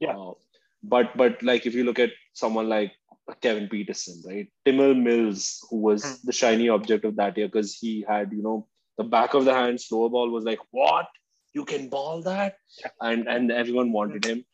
Yeah. 0.00 0.16
Uh, 0.16 0.34
but 0.82 1.16
but 1.16 1.42
like 1.42 1.66
if 1.66 1.74
you 1.74 1.84
look 1.84 1.98
at 1.98 2.12
someone 2.32 2.68
like 2.68 2.92
Kevin 3.40 3.68
Pietersen, 3.68 4.22
right? 4.26 4.48
Tymal 4.66 4.94
Mills, 5.00 5.64
who 5.70 5.78
was 5.78 6.04
Hmm. 6.04 6.14
the 6.24 6.32
shiny 6.32 6.68
object 6.68 7.04
of 7.04 7.16
that 7.16 7.36
year 7.36 7.48
because 7.48 7.74
he 7.74 8.04
had, 8.08 8.32
you 8.32 8.42
know, 8.42 8.66
the 8.98 9.04
back 9.04 9.34
of 9.34 9.44
the 9.44 9.54
hand 9.54 9.80
slower 9.80 10.08
ball 10.10 10.30
was 10.30 10.44
like, 10.44 10.60
what? 10.70 11.06
You 11.54 11.64
can 11.64 11.88
ball 11.88 12.22
that? 12.22 12.56
And 13.00 13.28
and 13.28 13.50
everyone 13.50 13.92
wanted 13.92 14.24
him. 14.24 14.44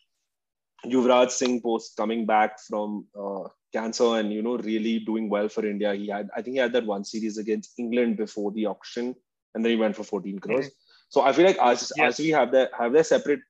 Yuvraj 0.86 1.30
Singh 1.30 1.60
post 1.60 1.96
coming 1.96 2.26
back 2.26 2.58
from 2.60 3.06
uh, 3.18 3.48
cancer 3.72 4.16
and 4.18 4.32
you 4.32 4.42
know 4.42 4.56
really 4.58 4.98
doing 5.00 5.28
well 5.28 5.48
for 5.48 5.64
India. 5.66 5.94
He 5.94 6.08
had 6.08 6.28
I 6.36 6.42
think 6.42 6.54
he 6.54 6.60
had 6.60 6.72
that 6.72 6.86
one 6.86 7.04
series 7.04 7.38
against 7.38 7.72
England 7.78 8.16
before 8.16 8.52
the 8.52 8.66
auction, 8.66 9.14
and 9.54 9.64
then 9.64 9.70
he 9.70 9.76
went 9.76 9.96
for 9.96 10.04
14 10.04 10.38
crores. 10.38 10.70
So 11.08 11.22
I 11.22 11.32
feel 11.32 11.46
like 11.46 11.58
as 11.58 11.92
Yes. 11.96 12.14
as 12.14 12.18
we 12.18 12.30
have 12.30 12.52
their 12.52 12.68
have 12.78 12.92
their 12.92 13.04
separate 13.04 13.40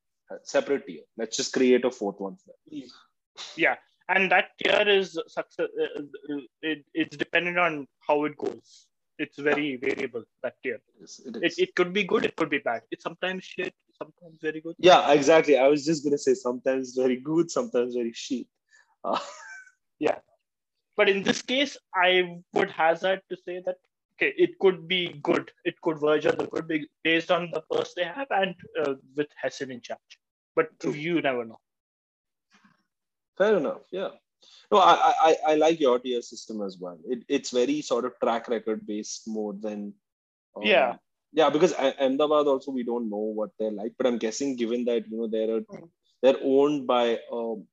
separate 0.43 0.87
tier. 0.87 1.03
Let's 1.17 1.37
just 1.37 1.53
create 1.53 1.85
a 1.85 1.91
fourth 1.91 2.21
one. 2.21 2.37
Yeah, 3.57 3.77
and 4.09 4.31
that 4.31 4.51
tier 4.59 4.89
is 4.89 5.19
success. 5.29 5.69
Uh, 5.85 6.37
it, 6.63 6.85
it's 6.95 7.17
dependent 7.17 7.59
on 7.59 7.87
how 8.07 8.25
it 8.25 8.37
goes. 8.37 8.87
It's 9.19 9.39
very 9.39 9.77
variable. 9.77 10.25
That 10.43 10.55
tier. 10.63 10.81
It 11.01 11.05
is- 11.05 11.21
it 11.43 11.59
it 11.69 11.75
could 11.77 11.93
be 11.93 12.05
good. 12.05 12.25
It 12.25 12.37
could 12.37 12.51
be 12.51 12.59
bad. 12.59 12.83
It's 12.91 13.05
sometimes 13.05 13.45
shit. 13.45 13.75
Sometimes 13.99 14.39
very 14.43 14.61
good. 14.61 14.75
yeah, 14.79 15.13
exactly. 15.13 15.57
I 15.59 15.69
was 15.69 15.85
just 15.85 16.05
gonna 16.05 16.19
say 16.19 16.35
sometimes 16.35 16.95
very 16.97 17.17
good, 17.21 17.51
sometimes 17.51 17.95
very 17.95 18.13
shit. 18.13 18.47
Uh, 19.05 19.19
But 20.97 21.09
in 21.09 21.25
this 21.25 21.43
case, 21.43 21.77
I 21.93 22.39
would 22.53 22.71
hazard 22.71 23.21
to 23.29 23.37
say 23.37 23.61
that 23.67 23.77
okay, 24.15 24.33
it 24.39 24.57
could 24.61 24.87
be 24.87 25.19
good. 25.25 25.51
It 25.65 25.81
could 25.81 25.99
verge 25.99 26.25
on 26.25 26.37
the 26.39 26.47
good 26.47 26.69
be- 26.69 26.89
based 27.03 27.33
on 27.33 27.51
the 27.53 27.63
purse 27.69 27.95
they 27.97 28.05
have 28.05 28.29
and 28.31 28.55
uh, 28.81 28.95
with 29.17 29.27
Hesson 29.43 29.73
in 29.73 29.81
charge. 29.81 30.13
But 30.55 30.69
True. 30.79 30.93
you 30.93 31.21
never 31.21 31.45
know. 31.45 31.59
Fair 33.37 33.57
enough. 33.57 33.81
Yeah. 33.91 34.11
No, 34.71 34.79
I, 34.79 34.93
I 34.95 35.13
I- 35.31 35.39
I 35.49 35.55
like 35.57 35.81
your 35.81 35.99
tier 35.99 36.23
system 36.23 36.63
as 36.63 36.79
well. 36.79 36.99
It, 37.09 37.25
it's 37.29 37.51
very 37.51 37.81
sort 37.83 38.05
of 38.05 38.13
track 38.23 38.49
record 38.49 38.87
based 38.87 39.27
more 39.27 39.53
than. 39.55 39.95
um, 40.55 40.63
Yeah. 40.63 40.95
Yeah, 41.35 41.51
because 41.51 41.73
A- 41.73 41.97
Ahmedabad 42.05 42.47
also 42.47 42.71
we 42.73 42.85
don't 42.85 43.11
know 43.11 43.27
what 43.41 43.51
they're 43.59 43.73
like, 43.73 43.95
but 43.99 44.07
I'm 44.07 44.19
guessing 44.19 44.57
given 44.57 44.85
that 44.87 45.09
you 45.11 45.19
know 45.19 45.29
they're 45.29 45.59
a, 45.59 45.63
they're 46.23 46.41
owned 46.43 46.87
by 46.87 47.19
um, 47.33 47.67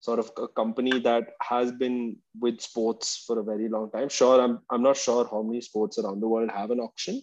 sort 0.00 0.18
of 0.20 0.30
a 0.36 0.48
company 0.48 1.00
that 1.00 1.30
has 1.42 1.72
been 1.72 2.18
with 2.38 2.60
sports 2.60 3.24
for 3.26 3.38
a 3.38 3.44
very 3.44 3.68
long 3.68 3.90
time. 3.90 4.10
Sure, 4.10 4.40
I'm 4.40 4.60
I'm 4.70 4.82
not 4.82 4.98
sure 4.98 5.26
how 5.30 5.42
many 5.42 5.62
sports 5.62 5.98
around 5.98 6.20
the 6.20 6.28
world 6.28 6.50
have 6.50 6.70
an 6.70 6.80
auction. 6.80 7.22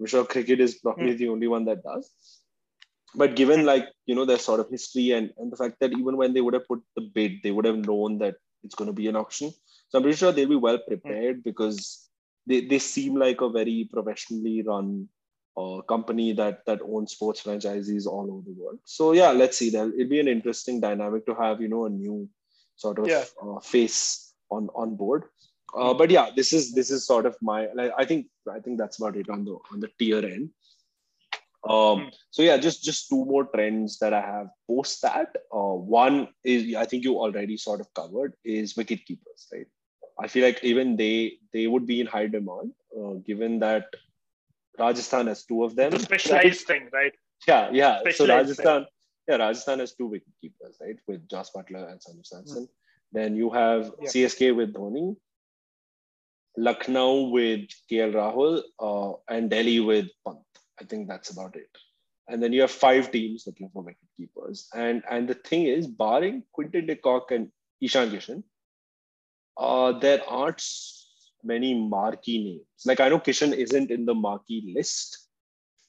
I'm 0.00 0.06
sure 0.06 0.24
cricket 0.24 0.60
is 0.60 0.76
probably 0.78 1.14
the 1.14 1.28
only 1.28 1.48
one 1.48 1.64
that 1.66 1.82
does. 1.82 2.10
But 3.14 3.36
given 3.36 3.66
like 3.66 3.88
you 4.06 4.14
know 4.14 4.24
their 4.24 4.38
sort 4.38 4.60
of 4.60 4.70
history 4.70 5.10
and, 5.12 5.32
and 5.38 5.52
the 5.52 5.56
fact 5.56 5.78
that 5.80 5.92
even 5.92 6.16
when 6.16 6.34
they 6.34 6.40
would 6.40 6.54
have 6.54 6.66
put 6.68 6.82
the 6.96 7.02
bid, 7.02 7.42
they 7.42 7.50
would 7.50 7.64
have 7.66 7.86
known 7.86 8.18
that 8.18 8.36
it's 8.64 8.74
going 8.76 8.88
to 8.88 8.92
be 8.94 9.08
an 9.08 9.16
auction. 9.16 9.50
So 9.88 9.98
I'm 9.98 10.02
pretty 10.02 10.16
sure 10.16 10.32
they'll 10.32 10.48
be 10.48 10.56
well 10.56 10.78
prepared 10.78 11.42
because 11.42 12.08
they, 12.46 12.60
they 12.66 12.78
seem 12.78 13.16
like 13.16 13.40
a 13.40 13.50
very 13.50 13.88
professionally 13.92 14.62
run 14.62 15.08
uh, 15.56 15.80
company 15.82 16.32
that 16.32 16.64
that 16.66 16.80
owns 16.82 17.12
sports 17.12 17.40
franchises 17.40 18.06
all 18.06 18.30
over 18.30 18.42
the 18.46 18.54
world. 18.62 18.78
So 18.84 19.12
yeah, 19.12 19.30
let's 19.30 19.56
see. 19.58 19.70
That 19.70 19.92
it'll 19.94 20.08
be 20.08 20.20
an 20.20 20.28
interesting 20.28 20.80
dynamic 20.80 21.26
to 21.26 21.34
have 21.34 21.60
you 21.60 21.68
know 21.68 21.86
a 21.86 21.90
new 21.90 22.28
sort 22.76 22.98
of 22.98 23.08
Yeah. 23.08 23.24
uh, 23.42 23.60
face 23.60 24.34
on 24.50 24.68
on 24.74 24.96
board. 24.96 25.24
Uh, 25.74 25.94
but 25.94 26.10
yeah, 26.10 26.30
this 26.34 26.52
is 26.52 26.72
this 26.74 26.90
is 26.90 27.06
sort 27.06 27.26
of 27.26 27.36
my 27.40 27.68
like 27.74 27.92
I 27.98 28.04
think 28.04 28.26
I 28.50 28.60
think 28.60 28.78
that's 28.78 28.98
about 28.98 29.16
it 29.16 29.28
on 29.30 29.44
the 29.44 29.58
on 29.72 29.80
the 29.80 29.88
tier 29.98 30.24
end. 30.24 30.50
Um, 31.68 32.00
Hmm. 32.00 32.08
so 32.30 32.42
yeah, 32.42 32.56
just 32.56 32.82
just 32.82 33.08
two 33.08 33.24
more 33.24 33.44
trends 33.44 33.98
that 34.00 34.12
I 34.12 34.20
have 34.20 34.48
post 34.66 35.02
that. 35.02 35.36
Uh, 35.54 35.74
one 35.74 36.28
is 36.44 36.74
I 36.74 36.84
think 36.86 37.04
you 37.04 37.18
already 37.18 37.56
sort 37.56 37.80
of 37.80 37.92
covered 37.94 38.34
is 38.44 38.76
wicket 38.76 39.04
keepers, 39.06 39.46
right? 39.52 39.66
I 40.20 40.28
feel 40.28 40.44
like 40.44 40.62
even 40.64 40.96
they 40.96 41.38
they 41.52 41.66
would 41.68 41.86
be 41.86 42.00
in 42.00 42.06
high 42.06 42.26
demand, 42.26 42.72
uh, 42.98 43.14
given 43.26 43.60
that 43.60 43.86
Rajasthan 44.78 45.26
has 45.26 45.44
two 45.44 45.64
of 45.64 45.76
them. 45.76 45.90
The 45.90 45.98
specialized 45.98 46.66
thing, 46.66 46.88
right? 46.92 47.12
Yeah, 47.46 47.70
yeah. 47.72 48.00
So 48.10 48.26
Rajasthan, 48.26 48.86
yeah, 49.28 49.36
Rajasthan 49.36 49.80
has 49.80 49.94
two 49.94 50.06
wicket 50.06 50.32
keepers, 50.40 50.76
right? 50.80 50.96
With 51.06 51.28
Josh 51.28 51.50
Buttler 51.54 51.90
and 51.90 52.00
Sanju 52.00 52.26
Samson. 52.26 52.68
Then 53.12 53.36
you 53.36 53.50
have 53.50 53.92
Yeah. 54.00 54.08
CSK 54.08 54.52
with 54.52 54.72
Dhoni, 54.72 55.16
Lucknow 56.56 57.28
with 57.28 57.68
KL 57.90 58.12
Rahul, 58.12 58.62
uh, 58.78 59.16
and 59.28 59.50
Delhi 59.50 59.80
with 59.80 60.08
Pant. 60.24 60.38
I 60.80 60.84
think 60.84 61.08
that's 61.08 61.30
about 61.30 61.56
it. 61.56 61.70
And 62.28 62.42
then 62.42 62.52
you 62.52 62.60
have 62.62 62.70
five 62.70 63.10
teams 63.10 63.46
looking 63.46 63.68
for 63.70 63.82
wicket 63.82 64.08
keepers. 64.16 64.68
And 64.74 65.02
and 65.10 65.28
the 65.28 65.34
thing 65.34 65.66
is, 65.66 65.86
barring 65.86 66.44
Quinton 66.52 66.86
de 66.86 66.96
Kock 66.96 67.30
and 67.30 67.50
Ishan 67.80 68.10
Kishan, 68.10 68.42
uh, 69.56 69.92
there 69.98 70.22
aren't 70.28 70.62
many 71.44 71.74
marquee 71.74 72.44
names. 72.44 72.66
Like 72.86 73.00
I 73.00 73.08
know 73.08 73.18
Kishan 73.20 73.52
isn't 73.54 73.90
in 73.90 74.04
the 74.06 74.14
marquee 74.14 74.72
list, 74.76 75.28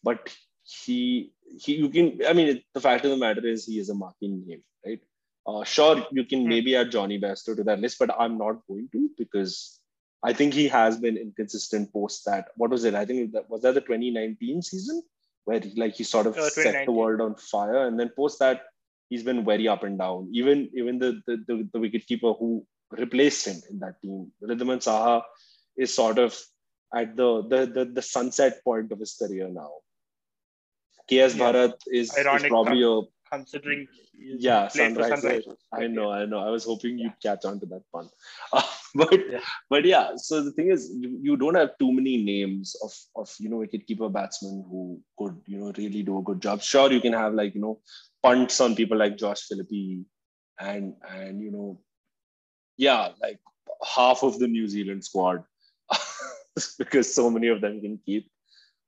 but 0.04 0.34
he 0.64 1.32
he 1.60 1.76
you 1.76 1.90
can 1.90 2.20
I 2.28 2.34
mean 2.34 2.62
the 2.74 2.82
fact 2.82 3.06
of 3.06 3.12
the 3.12 3.18
matter 3.18 3.46
is 3.46 3.66
he 3.66 3.80
is 3.80 3.90
a 3.90 3.96
marquee 3.96 4.28
name, 4.30 4.64
right? 4.86 5.00
Uh, 5.48 5.64
sure, 5.64 6.06
you 6.12 6.24
can 6.26 6.48
Hmm. 6.48 6.50
maybe 6.50 6.76
add 6.76 6.92
Jonny 6.92 7.20
Bairstow 7.20 7.56
to 7.56 7.64
that 7.64 7.80
list, 7.80 8.00
but 8.00 8.12
I'm 8.18 8.38
not 8.38 8.66
going 8.68 8.90
to 8.94 9.10
because 9.18 9.80
I 10.24 10.34
think 10.34 10.54
he 10.54 10.68
has 10.70 10.98
been 10.98 11.18
inconsistent 11.18 11.92
post 11.94 12.26
that. 12.26 12.50
What 12.56 12.72
was 12.72 12.86
it? 12.86 12.96
I 12.96 13.06
think 13.06 13.34
that 13.34 13.50
was 13.50 13.62
that 13.64 13.74
the 13.76 13.82
2019 13.82 14.62
season 14.62 15.04
where 15.46 15.60
he, 15.60 15.74
like 15.76 15.96
he 15.96 16.04
sort 16.04 16.28
of 16.28 16.38
Uh, 16.38 16.50
set 16.50 16.86
the 16.86 16.92
world 16.92 17.22
on 17.22 17.36
fire, 17.36 17.86
and 17.88 18.00
then 18.00 18.12
post 18.16 18.40
that 18.40 18.62
he's 19.10 19.24
been 19.24 19.44
very 19.46 19.68
up 19.68 19.84
and 19.84 19.98
down. 20.00 20.30
Even 20.34 20.70
even 20.76 21.00
the 21.00 21.22
the, 21.28 21.38
the, 21.48 21.70
the 21.74 21.80
wicketkeeper 21.80 22.38
who 22.40 22.66
replaced 22.98 23.48
him 23.48 23.62
in 23.70 23.80
that 23.80 24.02
team, 24.02 24.32
Wriddhiman 24.42 24.82
Saha, 24.88 25.24
is 25.78 25.94
sort 25.94 26.20
of 26.20 26.38
at 26.96 27.16
the 27.16 27.42
the 27.48 27.66
the, 27.66 27.86
the 27.86 28.02
sunset 28.02 28.64
point 28.64 28.92
of 28.92 29.00
his 29.00 29.16
career 29.16 29.50
now. 29.50 29.72
KS 31.10 31.36
Yeah. 31.36 31.42
Bharat 31.44 31.74
is, 31.88 32.12
is 32.12 32.18
Ironic 32.18 32.50
probably 32.50 32.84
a 32.84 33.02
Considering 33.34 33.88
yeah, 34.16 34.68
sunrise. 34.68 35.20
Sunrise. 35.22 35.44
I 35.74 35.88
know, 35.88 36.12
I 36.12 36.26
know. 36.26 36.38
I 36.38 36.52
was 36.52 36.66
hoping 36.66 37.00
you'd 37.00 37.20
catch 37.22 37.46
on 37.46 37.60
to 37.62 37.66
that 37.68 37.82
pun. 37.92 38.08
Uh, 38.54 38.62
but 38.94 39.20
Yeah. 39.32 39.40
but 39.72 39.86
yeah, 39.86 40.12
so 40.18 40.44
the 40.44 40.52
thing 40.52 40.70
is, 40.70 40.92
you, 41.04 41.18
you 41.20 41.36
don't 41.36 41.56
have 41.56 41.72
too 41.80 41.92
many 41.92 42.18
names 42.24 42.76
of 42.84 42.94
of 43.16 43.34
you 43.40 43.50
know 43.50 43.58
wicketkeeper 43.64 44.12
batsmen 44.18 44.64
who 44.70 45.02
could 45.18 45.42
you 45.48 45.58
know 45.58 45.72
really 45.78 46.04
do 46.04 46.20
a 46.20 46.22
good 46.22 46.42
job. 46.42 46.62
Sure, 46.62 46.92
you 46.92 47.02
can 47.02 47.14
have 47.14 47.34
like 47.34 47.56
you 47.56 47.62
know 47.62 47.80
punts 48.22 48.62
on 48.62 48.76
people 48.76 48.98
like 48.98 49.18
Josh 49.18 49.42
Philippe 49.48 50.04
and 50.60 50.94
and 51.10 51.42
you 51.42 51.52
know 51.52 51.82
yeah, 52.78 53.10
like 53.22 53.40
half 53.96 54.24
of 54.24 54.40
the 54.40 54.48
New 54.48 54.68
Zealand 54.68 55.04
squad 55.04 55.44
because 56.78 57.14
so 57.14 57.30
many 57.30 57.48
of 57.48 57.62
them 57.62 57.82
can 57.82 58.00
keep. 58.06 58.30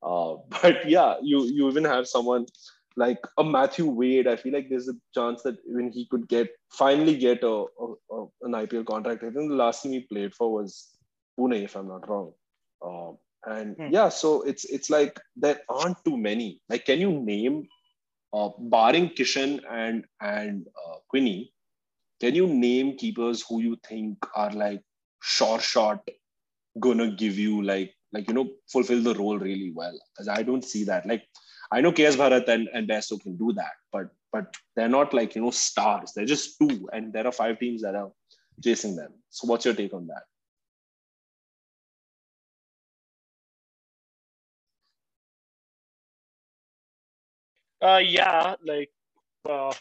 Uh, 0.02 0.36
but 0.62 0.88
yeah, 0.88 1.16
you 1.22 1.44
you 1.44 1.68
even 1.68 1.84
have 1.84 2.06
someone 2.08 2.46
like 2.96 3.18
a 3.38 3.44
Matthew 3.44 3.86
Wade. 3.86 4.26
I 4.26 4.36
feel 4.36 4.52
like 4.52 4.68
there's 4.68 4.88
a 4.88 4.94
chance 5.14 5.42
that 5.42 5.56
when 5.66 5.90
he 5.90 6.06
could 6.06 6.28
get 6.28 6.48
finally 6.70 7.16
get 7.16 7.42
a, 7.42 7.64
a, 7.80 7.86
a 8.12 8.26
an 8.42 8.52
IPL 8.52 8.86
contract. 8.86 9.22
I 9.22 9.30
think 9.30 9.48
the 9.50 9.56
last 9.64 9.82
team 9.82 9.92
he 9.92 10.00
played 10.00 10.34
for 10.34 10.52
was 10.52 10.88
Pune, 11.38 11.62
if 11.64 11.76
I'm 11.76 11.88
not 11.88 12.08
wrong. 12.08 12.32
Um, 12.84 13.18
and 13.46 13.76
Hmm. 13.78 13.88
yeah, 13.88 14.08
so 14.08 14.42
it's 14.42 14.64
it's 14.64 14.90
like 14.90 15.18
there 15.36 15.60
aren't 15.68 16.04
too 16.04 16.16
many. 16.16 16.60
Like, 16.68 16.84
can 16.86 17.00
you 17.00 17.12
name, 17.12 17.66
uh, 18.32 18.50
barring 18.58 19.10
Kishan 19.10 19.60
and 19.70 20.04
and 20.20 20.66
uh, 20.86 20.96
Quinny, 21.08 21.52
can 22.20 22.34
you 22.34 22.46
name 22.46 22.96
keepers 22.96 23.44
who 23.48 23.60
you 23.60 23.76
think 23.88 24.18
are 24.34 24.52
like 24.52 24.82
sure 25.22 25.60
shot 25.60 26.06
gonna 26.80 27.10
give 27.10 27.38
you 27.38 27.62
like 27.62 27.94
like 28.12 28.28
you 28.28 28.34
know 28.34 28.48
fulfill 28.70 29.02
the 29.02 29.14
role 29.14 29.38
really 29.38 29.72
well? 29.74 29.98
Because 30.12 30.28
I 30.28 30.42
don't 30.42 30.64
see 30.64 30.84
that. 30.84 31.06
Like 31.06 31.24
I 31.72 31.80
know 31.80 31.92
KS 31.92 32.16
Bharat 32.16 32.48
and, 32.48 32.68
and 32.72 32.88
Bairstow 32.88 33.20
can 33.20 33.36
do 33.36 33.52
that, 33.54 33.72
but 33.92 34.08
but 34.32 34.54
they're 34.76 34.88
not 34.88 35.12
like 35.14 35.34
you 35.34 35.42
know 35.42 35.50
stars. 35.50 36.12
They're 36.14 36.24
just 36.26 36.58
two, 36.58 36.88
and 36.92 37.12
there 37.12 37.26
are 37.26 37.32
five 37.32 37.58
teams 37.58 37.82
that 37.82 37.94
are 37.94 38.10
chasing 38.62 38.96
them. 38.96 39.12
So 39.30 39.48
what's 39.48 39.64
your 39.64 39.74
take 39.74 39.92
on 39.94 40.06
that? 40.08 40.22
Uh, 47.82 47.98
yeah, 47.98 48.54
like, 48.64 48.90
uh, 49.48 49.72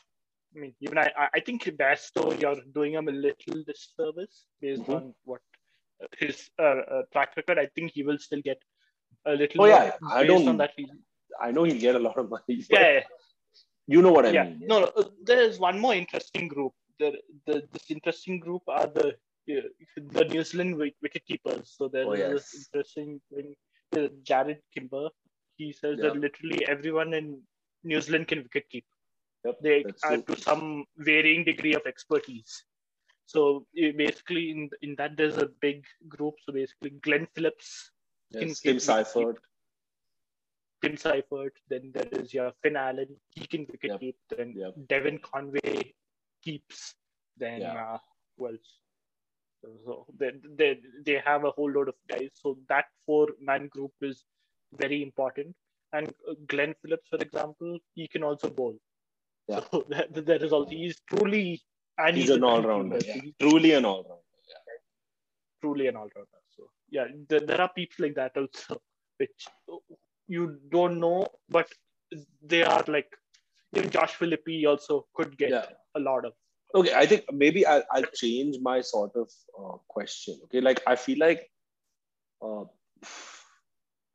I 0.56 0.60
mean, 0.60 0.74
even 0.82 0.97
I, 0.97 1.12
I- 1.34 1.39
think 1.39 1.64
Basto, 1.82 2.39
you're 2.41 2.62
doing 2.74 2.93
him 2.93 3.08
a 3.08 3.12
little 3.12 3.64
disservice 3.70 4.45
based 4.62 4.84
Mhm. 4.84 4.95
on 4.95 5.14
what 5.24 5.41
his 6.20 6.49
uh, 6.60 6.82
uh, 6.95 7.01
track 7.12 7.36
record. 7.38 7.58
I 7.60 7.68
think 7.76 7.91
he 7.91 8.03
will 8.03 8.18
still 8.28 8.41
get 8.41 8.60
a 9.26 9.34
little. 9.34 9.64
Oh, 9.64 9.66
yeah, 9.66 9.91
I 10.10 10.24
based 10.24 10.28
don't- 10.32 10.47
on 10.53 10.58
that 10.58 10.74
reason. 10.78 10.99
I 11.41 11.51
know 11.51 11.64
he'll 11.64 11.80
get 11.88 11.95
a 11.95 11.99
lot 12.08 12.18
of 12.18 12.30
money. 12.30 12.56
Yeah, 12.70 12.91
yeah, 12.97 13.03
you 13.88 14.01
know 14.01 14.12
what 14.18 14.26
I 14.26 14.32
yeah. 14.32 14.43
mean. 14.43 14.62
No, 14.72 14.80
no, 14.84 14.88
uh, 14.95 15.10
there 15.24 15.41
is 15.41 15.60
one 15.60 15.80
more 15.80 15.93
interesting 15.93 16.47
group 16.47 16.74
the, 16.99 17.10
the 17.45 17.56
this 17.74 17.91
interesting 17.91 18.39
group 18.39 18.64
are 18.68 18.88
the 18.88 19.08
uh, 19.53 19.62
the 20.18 20.26
New 20.26 20.43
Zealand 20.43 20.78
wicket 20.78 21.26
keepers. 21.26 21.74
So 21.78 21.88
there's 21.88 22.08
Oh, 22.08 22.16
yes. 22.16 22.32
this 22.32 22.68
interesting 22.68 23.22
thing. 23.34 23.56
Uh, 23.95 24.08
Jarrod 24.24 24.60
Kimber, 24.74 25.10
he 25.58 25.72
says 25.72 25.99
that 25.99 26.16
literally 26.18 26.66
everyone 26.68 27.14
in 27.14 27.41
New 27.84 28.01
Zealand 28.01 28.28
can 28.28 28.39
wicket 28.43 28.66
keep. 28.70 28.86
Yep, 29.46 29.58
They 29.62 29.84
that's 29.84 30.04
are 30.04 30.18
to 30.18 30.41
some 30.41 30.86
varying 30.98 31.43
degree 31.46 31.74
of 31.76 31.86
expertise. 31.86 32.64
So 33.28 33.66
uh, 33.84 33.91
basically, 33.98 34.52
in 34.52 34.70
in 34.82 34.96
that 34.98 35.18
there's 35.18 35.38
a 35.38 35.50
big 35.62 35.84
group. 36.08 36.36
So 36.46 36.54
basically, 36.54 36.91
Glenn 37.08 37.28
Phillips, 37.36 37.91
Yes, 38.32 38.60
Tim 38.60 38.80
Seifert. 38.80 39.38
Tim 40.82 40.98
Seifert, 40.98 41.54
then 41.70 41.91
there 41.93 42.08
is 42.22 42.34
your 42.34 42.52
Finn 42.62 42.76
Allen, 42.76 43.16
he 43.34 43.46
can 43.48 43.66
wicket 43.72 43.91
Yep. 43.91 44.00
keep, 44.00 44.18
then 44.30 44.54
Yep. 44.56 44.74
Devin 44.88 45.20
Conway 45.20 45.93
keeps, 46.43 46.96
then 47.38 47.62
Yeah. 47.62 47.84
uh, 47.86 47.98
who 48.38 48.48
else? 48.50 48.80
So 49.62 50.06
they, 50.20 50.32
they, 50.60 50.80
they 51.06 51.18
have 51.26 51.43
a 51.46 51.52
whole 51.52 51.72
load 51.72 51.89
of 51.89 51.96
guys. 52.08 52.32
So 52.34 52.58
that 52.70 52.86
four 53.06 53.30
man 53.39 53.68
group 53.68 53.93
is 54.02 54.26
very 54.74 55.02
important. 55.02 55.56
And 55.93 56.10
uh, 56.30 56.36
Glenn 56.48 56.76
Phillips, 56.82 57.08
for 57.10 57.18
example, 57.18 57.80
he 57.96 58.08
can 58.08 58.24
also 58.24 58.50
bowl. 58.50 58.76
Yeah. 59.48 59.62
So 59.72 59.86
that, 59.89 60.14
that 60.26 60.43
is 60.43 60.52
also, 60.52 60.70
he's 60.70 61.02
truly, 61.08 61.62
and 61.98 62.18
He's 62.18 62.30
a 62.30 62.36
an 62.36 62.43
all-rounder. 62.43 63.00
Yeah. 63.06 63.22
Truly 63.39 63.72
an 63.74 63.86
all-rounder. 63.86 64.22
Yeah. 64.48 64.76
truly 65.62 65.88
an 65.88 65.96
all-rounder. 65.96 66.39
So 66.56 66.70
yeah, 66.89 67.08
there, 67.30 67.39
there 67.39 67.62
are 67.62 67.70
people 67.70 68.06
like 68.06 68.16
that 68.16 68.36
also, 68.36 68.82
which 69.18 69.48
you 70.28 70.58
don't 70.70 71.00
know, 71.00 71.28
but 71.50 71.68
they 72.43 72.64
are 72.64 72.84
like 72.88 73.16
even 73.74 73.89
Josh 73.89 74.14
Philippe 74.16 74.66
also 74.66 75.06
could 75.14 75.38
get 75.38 75.50
Yeah. 75.52 75.66
a 75.96 76.00
lot 76.00 76.26
of. 76.26 76.34
Okay, 76.74 76.93
I 76.93 77.06
think 77.06 77.24
maybe 77.32 77.66
I'll, 77.66 77.84
I'll 77.91 78.12
change 78.14 78.58
my 78.62 78.82
sort 78.82 79.16
of 79.16 79.30
uh, 79.58 79.78
question. 79.88 80.39
Okay, 80.46 80.62
like 80.62 80.82
I 80.86 80.96
feel 80.96 81.20
like 81.20 81.50
uh, 82.41 82.66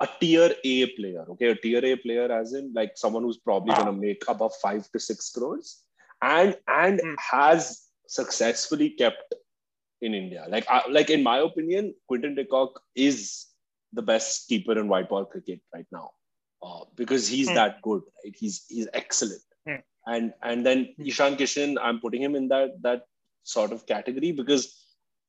a 0.01 0.09
tier 0.21 0.55
A 0.65 0.87
player. 0.97 1.25
Okay, 1.31 1.49
a 1.51 1.55
tier 1.55 1.85
A 1.85 1.97
player, 1.97 2.31
as 2.33 2.55
in 2.55 2.73
like 2.75 2.93
someone 2.97 3.23
who's 3.23 3.39
probably 3.39 3.75
going 3.75 3.87
to 3.87 3.93
make 3.93 4.23
above 4.29 4.55
five 4.63 4.91
to 4.93 4.99
six 4.99 5.31
crores, 5.31 5.83
and 6.23 6.57
and 6.69 7.01
Hmm. 7.01 7.15
has 7.19 7.89
successfully 8.09 8.91
kept 8.91 9.35
in 10.01 10.15
India. 10.15 10.47
Like 10.49 10.67
I, 10.69 10.83
like 10.91 11.11
in 11.11 11.23
my 11.23 11.39
opinion, 11.39 11.95
Quinton 12.09 12.35
de 12.35 12.45
Kock 12.45 12.81
is 12.95 13.47
the 13.93 14.03
best 14.03 14.49
keeper 14.49 14.79
in 14.79 14.89
white 14.89 15.09
ball 15.09 15.25
cricket 15.25 15.61
right 15.75 15.87
now 15.93 16.11
uh, 16.63 16.85
because 16.97 17.27
he's 17.29 17.49
Hmm. 17.49 17.55
that 17.55 17.83
good. 17.83 18.03
Right? 18.25 18.35
He's 18.37 18.65
he's 18.69 18.89
excellent. 18.95 19.43
Hmm. 19.67 19.83
And 20.07 20.33
and 20.43 20.65
then 20.67 20.95
Hmm. 20.97 21.07
Ishan 21.07 21.37
Kishan, 21.37 21.77
I'm 21.81 22.01
putting 22.01 22.23
him 22.23 22.35
in 22.35 22.49
that 22.49 22.81
that 22.83 23.03
sort 23.43 23.73
of 23.73 23.87
category 23.87 24.33
because 24.33 24.65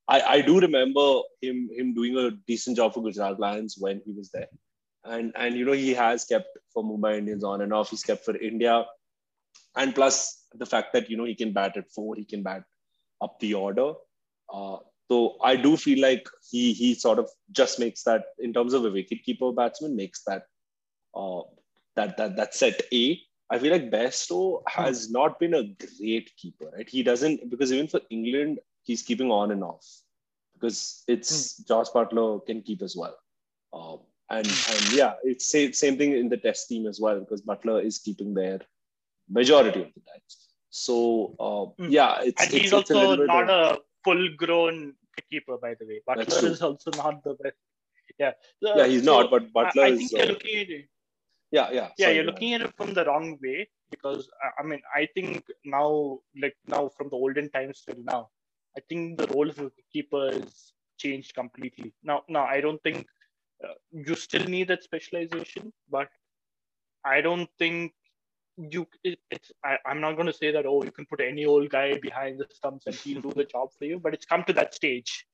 I, 0.08 0.22
I 0.22 0.41
do 0.41 0.60
remember 0.60 1.22
him 1.41 1.70
him 1.76 1.93
doing 1.93 2.18
a 2.18 2.32
decent 2.47 2.78
job 2.78 2.93
for 2.93 3.04
Gujarat 3.04 3.39
Lions 3.39 3.76
when 3.78 4.02
he 4.06 4.12
was 4.12 4.30
there. 4.30 4.47
And 5.04 5.32
and 5.36 5.56
you 5.56 5.66
know 5.66 5.72
he 5.72 5.93
has 5.93 6.26
kept 6.26 6.58
for 6.74 6.84
Mumbai 6.84 7.18
Indians 7.18 7.43
on 7.43 7.62
and 7.62 7.74
off. 7.74 7.89
He's 7.89 8.04
kept 8.04 8.26
for 8.26 8.36
India. 8.36 8.86
And 9.76 9.95
plus 9.95 10.45
the 10.54 10.66
fact 10.66 10.93
that 10.93 11.10
you 11.10 11.18
know 11.18 11.26
he 11.26 11.36
can 11.36 11.54
bat 11.54 11.78
at 11.78 11.91
four, 11.91 12.16
he 12.16 12.26
can 12.26 12.43
bat 12.43 12.64
up 13.22 13.39
the 13.39 13.54
order. 13.54 13.93
Uh, 14.54 14.78
so 15.10 15.38
I 15.43 15.56
do 15.56 15.78
feel 15.78 16.02
like 16.02 16.28
he 16.49 16.74
he 16.74 16.93
sort 16.95 17.20
of 17.20 17.30
just 17.52 17.80
makes 17.80 18.04
that 18.04 18.26
in 18.39 18.54
terms 18.54 18.74
of 18.74 18.86
a 18.86 18.91
wicketkeeper 18.91 19.56
batsman 19.56 19.95
makes 19.95 20.24
that 20.24 20.43
uh, 21.16 21.41
that 21.95 22.18
that 22.18 22.36
that 22.38 22.54
set 22.54 22.82
A. 22.93 23.20
I 23.49 23.60
feel 23.60 23.72
like 23.74 23.91
Bairstow 23.91 24.62
has 24.68 25.12
not 25.12 25.38
been 25.38 25.54
a 25.54 25.64
great 25.64 26.32
keeper, 26.38 26.72
right? 26.74 26.89
He 26.89 27.04
doesn't 27.04 27.49
because 27.49 27.74
even 27.74 27.89
for 27.89 27.99
England 28.10 28.60
he's 28.84 29.01
keeping 29.01 29.32
on 29.32 29.51
and 29.51 29.63
off 29.63 29.86
because 30.53 31.03
it's 31.07 31.57
Josh 31.57 31.89
Buttler 31.89 32.45
can 32.45 32.61
keep 32.61 32.82
as 32.82 32.95
well. 32.95 33.15
Um, 33.73 33.99
and 34.29 34.45
and 34.47 34.91
yeah, 34.93 35.13
it's 35.23 35.47
same 35.47 35.73
same 35.73 35.97
thing 35.97 36.13
in 36.13 36.29
the 36.29 36.38
Test 36.38 36.67
team 36.69 36.88
as 36.88 36.99
well 36.99 37.19
because 37.19 37.41
Buttler 37.41 37.84
is 37.84 37.99
keeping 37.99 38.34
there 38.34 38.59
majority 39.29 39.82
of 39.82 39.91
the 39.93 40.01
times. 40.11 40.47
So 40.69 41.36
uh, 41.39 41.65
Mm. 41.84 41.91
yeah, 41.91 42.21
it's 42.21 42.41
And 42.41 42.53
it's, 42.53 42.61
he's 42.61 42.73
it's 42.73 42.73
a 42.73 42.75
also 42.77 42.93
little 42.99 43.17
bit 43.17 43.27
not 43.27 43.49
of- 43.49 43.77
a 43.77 43.79
full 44.05 44.29
grown 44.38 44.93
keeper, 45.29 45.57
by 45.57 45.73
the 45.79 45.86
way. 45.86 46.01
Buttler 46.07 46.43
is 46.51 46.61
also 46.61 46.91
not 46.97 47.23
the 47.23 47.34
best. 47.41 47.55
Yeah. 48.19 48.32
So- 48.63 48.77
yeah 48.77 48.88
he's 48.88 49.03
so 49.05 49.21
not, 49.21 49.32
but 49.32 49.51
Buttler 49.53 49.84
I, 49.84 49.88
I 49.88 49.95
think 49.97 50.13
uh, 50.13 50.17
you're 50.17 50.27
looking 50.34 50.59
at 50.61 50.69
it. 50.69 50.86
yeah 51.51 51.67
yeah 51.71 51.89
yeah 51.97 52.05
sorry, 52.05 52.15
you're 52.15 52.23
looking 52.32 52.53
at 52.53 52.61
it 52.61 52.73
from 52.77 52.93
the 52.97 53.03
wrong 53.05 53.25
way 53.45 53.67
because 53.93 54.21
i 54.59 54.63
mean 54.69 54.82
i 54.99 55.01
think 55.15 55.43
now 55.77 55.88
like 56.43 56.55
now 56.73 56.82
from 56.97 57.09
the 57.13 57.17
olden 57.23 57.49
times 57.55 57.82
till 57.86 58.01
now 58.11 58.21
i 58.78 58.82
think 58.89 59.17
the 59.17 59.28
role 59.28 59.49
of 59.49 59.59
a 59.59 59.72
keeper 59.91 60.32
changed 60.97 61.34
completely 61.36 61.93
now 62.03 62.22
now 62.28 62.45
i 62.45 62.59
don't 62.61 62.82
think 62.84 63.05
uh, 63.65 63.74
you 63.91 64.15
still 64.15 64.45
need 64.45 64.67
that 64.67 64.84
specialization 64.84 65.72
but 65.89 66.09
i 67.05 67.19
don't 67.22 67.49
think 67.57 67.93
you 68.57 68.86
it, 69.03 69.19
it's 69.32 69.51
I, 69.63 69.78
i'm 69.86 70.01
not 70.01 70.13
going 70.13 70.28
to 70.28 70.39
say 70.41 70.51
that 70.51 70.65
oh 70.65 70.84
you 70.84 70.91
can 70.91 71.05
put 71.05 71.22
any 71.22 71.45
old 71.45 71.69
guy 71.69 71.97
behind 71.97 72.39
the 72.39 72.47
stumps 72.51 72.86
and 72.86 72.95
he'll 72.95 73.22
do 73.22 73.34
the 73.36 73.45
job 73.45 73.69
for 73.78 73.86
you 73.86 73.99
but 73.99 74.13
it's 74.13 74.26
come 74.26 74.43
to 74.45 74.53
that 74.53 74.74
stage 74.74 75.26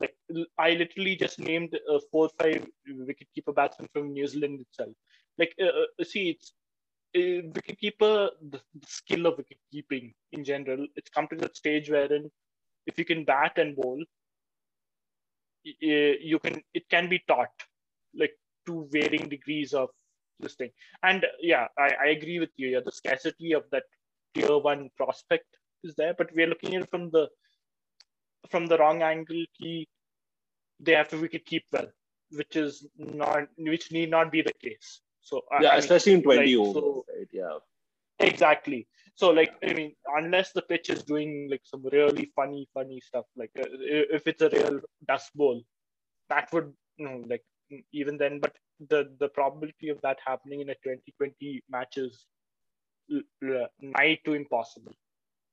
like 0.00 0.14
I 0.58 0.70
literally 0.70 1.16
just 1.16 1.38
named 1.38 1.74
uh, 1.74 1.98
four 2.10 2.26
or 2.26 2.30
five 2.40 2.66
wicketkeeper 2.88 3.54
batsmen 3.54 3.88
from 3.92 4.12
New 4.12 4.26
Zealand 4.26 4.60
itself. 4.60 4.94
Like, 5.38 5.54
uh, 5.62 5.66
uh, 5.66 6.04
see, 6.04 6.30
it's 6.30 6.52
uh, 7.16 7.46
wicketkeeper, 7.56 8.30
the, 8.50 8.60
the 8.74 8.86
skill 8.86 9.26
of 9.26 9.38
wicket 9.38 9.58
keeping 9.70 10.12
in 10.32 10.44
general. 10.44 10.86
It's 10.96 11.10
come 11.10 11.28
to 11.28 11.36
that 11.36 11.56
stage 11.56 11.90
wherein 11.90 12.30
if 12.86 12.98
you 12.98 13.04
can 13.04 13.24
bat 13.24 13.52
and 13.56 13.76
bowl, 13.76 14.02
you 15.64 16.38
can 16.38 16.62
it 16.74 16.88
can 16.88 17.08
be 17.08 17.22
taught, 17.26 17.52
like 18.14 18.34
to 18.66 18.88
varying 18.90 19.28
degrees 19.28 19.72
of 19.72 19.88
this 20.40 20.54
thing. 20.54 20.70
And 21.02 21.24
yeah, 21.40 21.68
I, 21.78 21.90
I 22.04 22.06
agree 22.08 22.38
with 22.38 22.50
you. 22.56 22.68
Yeah, 22.68 22.80
the 22.84 22.92
scarcity 22.92 23.52
of 23.52 23.64
that 23.70 23.84
tier 24.34 24.58
one 24.58 24.90
prospect 24.96 25.46
is 25.82 25.94
there, 25.94 26.14
but 26.16 26.30
we're 26.34 26.46
looking 26.46 26.74
at 26.74 26.82
it 26.82 26.90
from 26.90 27.10
the 27.10 27.28
from 28.50 28.66
the 28.66 28.78
wrong 28.78 29.02
angle. 29.02 29.44
He 29.52 29.88
they 30.80 30.92
have 30.92 31.08
to 31.08 31.18
wicket 31.20 31.46
keep 31.46 31.64
well, 31.72 31.88
which 32.32 32.56
is 32.56 32.86
not 32.96 33.44
which 33.56 33.92
need 33.92 34.10
not 34.10 34.30
be 34.32 34.42
the 34.42 34.52
case. 34.62 35.00
So 35.20 35.42
I- 35.50 35.62
yeah 35.62 35.68
I 35.70 35.72
mean, 35.72 35.78
especially 35.80 36.12
in 36.14 36.22
20 36.22 36.38
like, 36.40 36.66
overs 36.66 36.82
so- 36.82 37.04
right 37.16 37.28
yeah 37.32 37.58
exactly. 38.24 38.86
So 39.14 39.30
like 39.30 39.54
I 39.64 39.72
mean, 39.74 39.94
unless 40.16 40.52
the 40.52 40.62
pitch 40.62 40.90
is 40.90 41.02
doing 41.04 41.48
like 41.50 41.62
some 41.64 41.84
really 41.92 42.32
funny, 42.34 42.68
funny 42.74 43.00
stuff, 43.00 43.26
like 43.36 43.50
uh, 43.58 43.66
if 44.18 44.26
it's 44.26 44.42
a 44.42 44.50
real 44.50 44.80
dust 45.08 45.34
bowl, 45.34 45.62
that 46.28 46.52
would 46.52 46.72
you 46.96 47.06
know 47.06 47.24
like 47.28 47.44
even 47.92 48.18
then. 48.18 48.40
But 48.40 48.56
the 48.88 49.14
the 49.20 49.28
probability 49.28 49.88
of 49.88 50.00
that 50.02 50.18
happening 50.26 50.60
in 50.60 50.70
a 50.70 50.74
2020 50.82 51.62
match 51.70 51.96
is 51.96 52.26
l- 53.12 53.22
l- 53.44 53.68
nigh 53.80 54.18
to 54.24 54.34
impossible. 54.34 54.92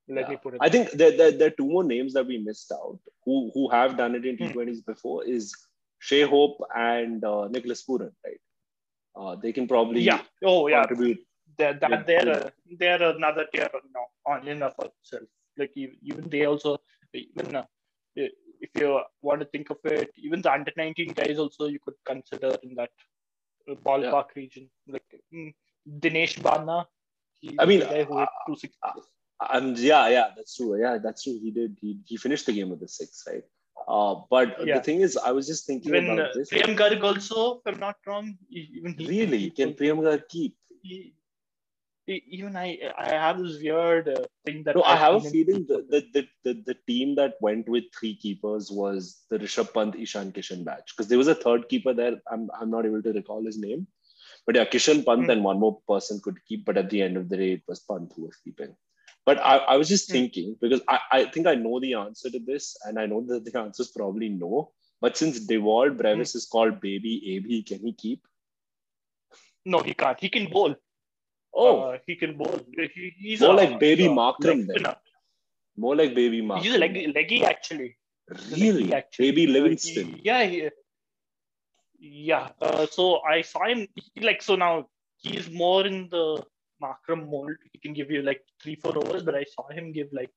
Let 0.07 0.30
me 0.30 0.38
put 0.38 0.55
it. 0.55 0.59
I 0.61 0.69
think 0.69 0.91
there, 0.91 1.15
there, 1.15 1.32
there 1.32 1.47
are 1.47 1.57
two 1.61 1.67
more 1.67 1.84
names 1.84 2.13
that 2.13 2.26
we 2.26 2.38
missed 2.38 2.72
out 2.72 2.99
who 3.26 3.51
who 3.53 3.69
have 3.69 3.97
done 3.97 4.15
it 4.15 4.26
in 4.26 4.38
Hmm. 4.38 4.47
T20s 4.47 4.86
before 4.86 5.24
is 5.26 5.55
Shea 5.99 6.22
Hope 6.24 6.57
and 6.76 7.24
uh, 7.24 7.47
Nicholas 7.47 7.86
Pooran, 7.86 8.11
right? 8.26 8.39
Uh, 9.15 9.36
they 9.36 9.53
can 9.53 9.67
probably 9.67 10.01
yeah. 10.01 10.22
Oh 10.43 10.67
yeah. 10.67 10.86
contribute. 10.86 11.19
They're 11.58 11.74
that 11.82 11.91
Yeah. 11.91 12.04
they're 12.08 12.30
a, 12.30 12.52
they're 12.80 13.04
another 13.16 13.45
tier 13.54 13.70
now 13.95 14.08
on 14.26 14.47
in 14.47 14.62
of 14.64 14.74
itself. 14.80 15.24
Like 15.58 15.72
even, 15.76 16.30
they 16.30 16.45
also 16.45 16.78
even 17.14 17.56
uh, 17.56 17.64
if 18.16 18.70
you 18.80 19.02
want 19.22 19.41
to 19.41 19.45
think 19.47 19.70
of 19.70 19.78
it, 19.86 20.12
even 20.18 20.41
the 20.41 20.52
under 20.52 20.72
nineteen 20.78 21.14
guys 21.14 21.38
also 21.39 21.68
you 21.68 21.80
could 21.86 21.95
consider 22.06 22.56
in 22.64 22.76
that 22.76 22.91
uh, 23.70 23.76
ballpark 23.86 24.36
region. 24.36 24.70
Like 24.88 25.04
mm, 25.34 25.54
Dinesh 25.99 26.41
Bana. 26.41 26.88
He, 27.39 27.56
I 27.60 27.66
mean, 27.66 27.82
guy 27.82 28.02
uh. 28.02 28.26
And 29.54 29.78
yeah, 29.80 30.08
yeah, 30.08 30.28
that's 30.36 30.56
true. 30.56 30.80
Yeah, 30.80 30.97
that's 31.04 31.24
true. 31.24 31.39
He 31.41 31.52
did. 31.52 31.78
He, 31.82 31.99
he 32.06 32.18
finished 32.18 32.45
the 32.45 32.54
game 32.54 32.70
with 32.70 32.80
the 32.80 32.88
six, 32.88 33.24
right? 33.28 33.43
Uh, 33.88 34.16
but 34.30 34.56
Yeah. 34.66 34.76
the 34.76 34.82
thing 34.82 35.02
is, 35.02 35.18
I 35.18 35.32
was 35.32 35.47
just 35.47 35.66
thinking 35.66 35.93
uh, 35.95 35.97
about 35.99 36.34
this. 36.36 36.49
Priyam 36.52 36.78
Garg 36.78 37.04
also, 37.04 37.62
if 37.66 37.74
I'm 37.74 37.80
not 37.80 37.95
wrong, 38.06 38.38
even 38.52 38.93
he 38.97 39.08
Really, 39.08 39.38
he- 39.39 39.49
can 39.49 39.74
Priyam 39.74 40.04
Gar 40.04 40.20
keep? 40.20 40.56
he- 40.84 41.14
even 42.08 42.56
I 42.56 42.80
I 42.97 43.10
have 43.10 43.39
this 43.39 43.62
weird 43.62 44.10
uh, 44.10 44.24
thing 44.45 44.64
that 44.64 44.76
No, 44.76 44.82
I 44.84 44.93
I've 44.93 45.14
a 45.16 45.20
feeling 45.22 45.66
the, 45.68 45.86
the, 45.89 46.28
the, 46.43 46.54
the, 46.66 46.76
team 46.88 47.16
that 47.16 47.36
went 47.41 47.70
with 47.70 47.84
three 47.97 48.16
keepers 48.16 48.72
was 48.72 49.24
the 49.30 49.38
Rishabh 49.38 49.74
Pant 49.74 49.95
Ishan 49.95 50.32
Kishan 50.32 50.64
batch 50.64 50.93
because 50.95 51.08
there 51.08 51.18
was 51.18 51.28
a 51.28 51.36
third 51.36 51.70
keeper 51.70 51.93
there. 51.93 52.20
I'm, 52.32 52.49
I'm 52.60 52.72
not 52.72 52.86
able 52.86 53.02
to 53.04 53.14
recall 53.14 53.45
his 53.45 53.58
name. 53.60 53.88
But 54.45 54.56
yeah, 54.56 54.66
Kishan 54.66 55.06
Pant 55.06 55.26
Hmm. 55.26 55.30
and 55.30 55.43
one 55.43 55.60
more 55.60 55.80
person 55.88 56.20
could 56.24 56.43
keep, 56.45 56.66
but 56.66 56.78
at 56.78 56.89
the 56.89 57.02
end 57.02 57.18
of 57.18 57.30
the 57.30 57.38
day, 57.38 57.52
it 57.54 57.64
was 57.68 57.80
Pant 57.82 58.12
who 58.16 58.24
was 58.24 58.36
keeping. 58.43 58.76
But 59.26 59.38
I, 59.39 59.58
I 59.58 59.78
was 59.78 59.88
just 59.88 60.08
Hmm. 60.08 60.14
thinking 60.14 60.58
because 60.60 60.82
I, 60.88 60.99
I 61.12 61.26
think 61.26 61.47
I 61.47 61.56
know 61.56 61.80
the 61.80 61.93
answer 61.93 62.30
to 62.30 62.39
this, 62.39 62.76
and 62.86 62.99
I 62.99 63.06
know 63.06 63.22
that 63.28 63.45
the 63.45 63.60
answer 63.60 63.84
is 63.84 63.89
probably 63.89 64.30
no. 64.30 64.72
But 64.99 65.18
since 65.18 65.39
Dewald 65.39 65.97
Brevis 65.97 66.36
is 66.36 66.45
called 66.45 66.80
Baby 66.82 67.36
AB, 67.36 67.64
can 67.64 67.80
he 67.80 67.93
keep? 67.93 68.26
No, 69.66 69.80
he 69.82 69.93
can't. 69.93 70.20
He 70.20 70.30
can 70.30 70.49
bowl. 70.49 70.76
Oh, 71.54 71.80
Uh, 71.82 71.97
he 72.08 72.16
can 72.16 72.38
bowl. 72.38 72.60
He, 72.78 73.14
he's 73.18 73.41
More 73.41 73.52
a- 73.52 73.56
like 73.56 73.80
baby 73.80 74.06
a 74.06 74.10
Markram 74.10 74.68
then. 74.68 74.95
More 75.78 75.95
like 75.95 76.14
baby 76.16 76.41
Mark. 76.41 76.64
He's 76.64 76.76
a 76.76 76.78
leggy, 76.78 77.08
leggy 77.08 77.43
actually. 77.43 77.97
Really? 78.52 78.72
Leggy, 78.86 78.93
actually. 78.93 79.32
Baby 79.32 79.49
Uh, 79.49 79.54
Livingstone. 79.54 80.06
he- 80.14 80.22
yeah. 80.24 80.43
He, 80.45 80.70
yeah. 81.99 82.49
Uh, 82.62 82.86
so 82.88 83.22
I 83.22 83.41
saw 83.41 83.66
him 83.68 83.88
like 84.22 84.41
so 84.41 84.56
now 84.56 84.88
he's 85.18 85.49
more 85.49 85.86
in 85.86 86.10
the 86.10 86.43
Markram 86.82 87.30
mold. 87.30 87.56
He 87.72 87.80
can 87.80 87.93
give 87.93 88.10
you 88.10 88.22
like 88.24 88.41
three, 88.62 88.76
four 88.76 88.97
overs, 88.97 89.24
but 89.24 89.36
I 89.36 89.43
saw 89.43 89.68
him 89.70 89.91
give 89.91 90.08
like 90.12 90.32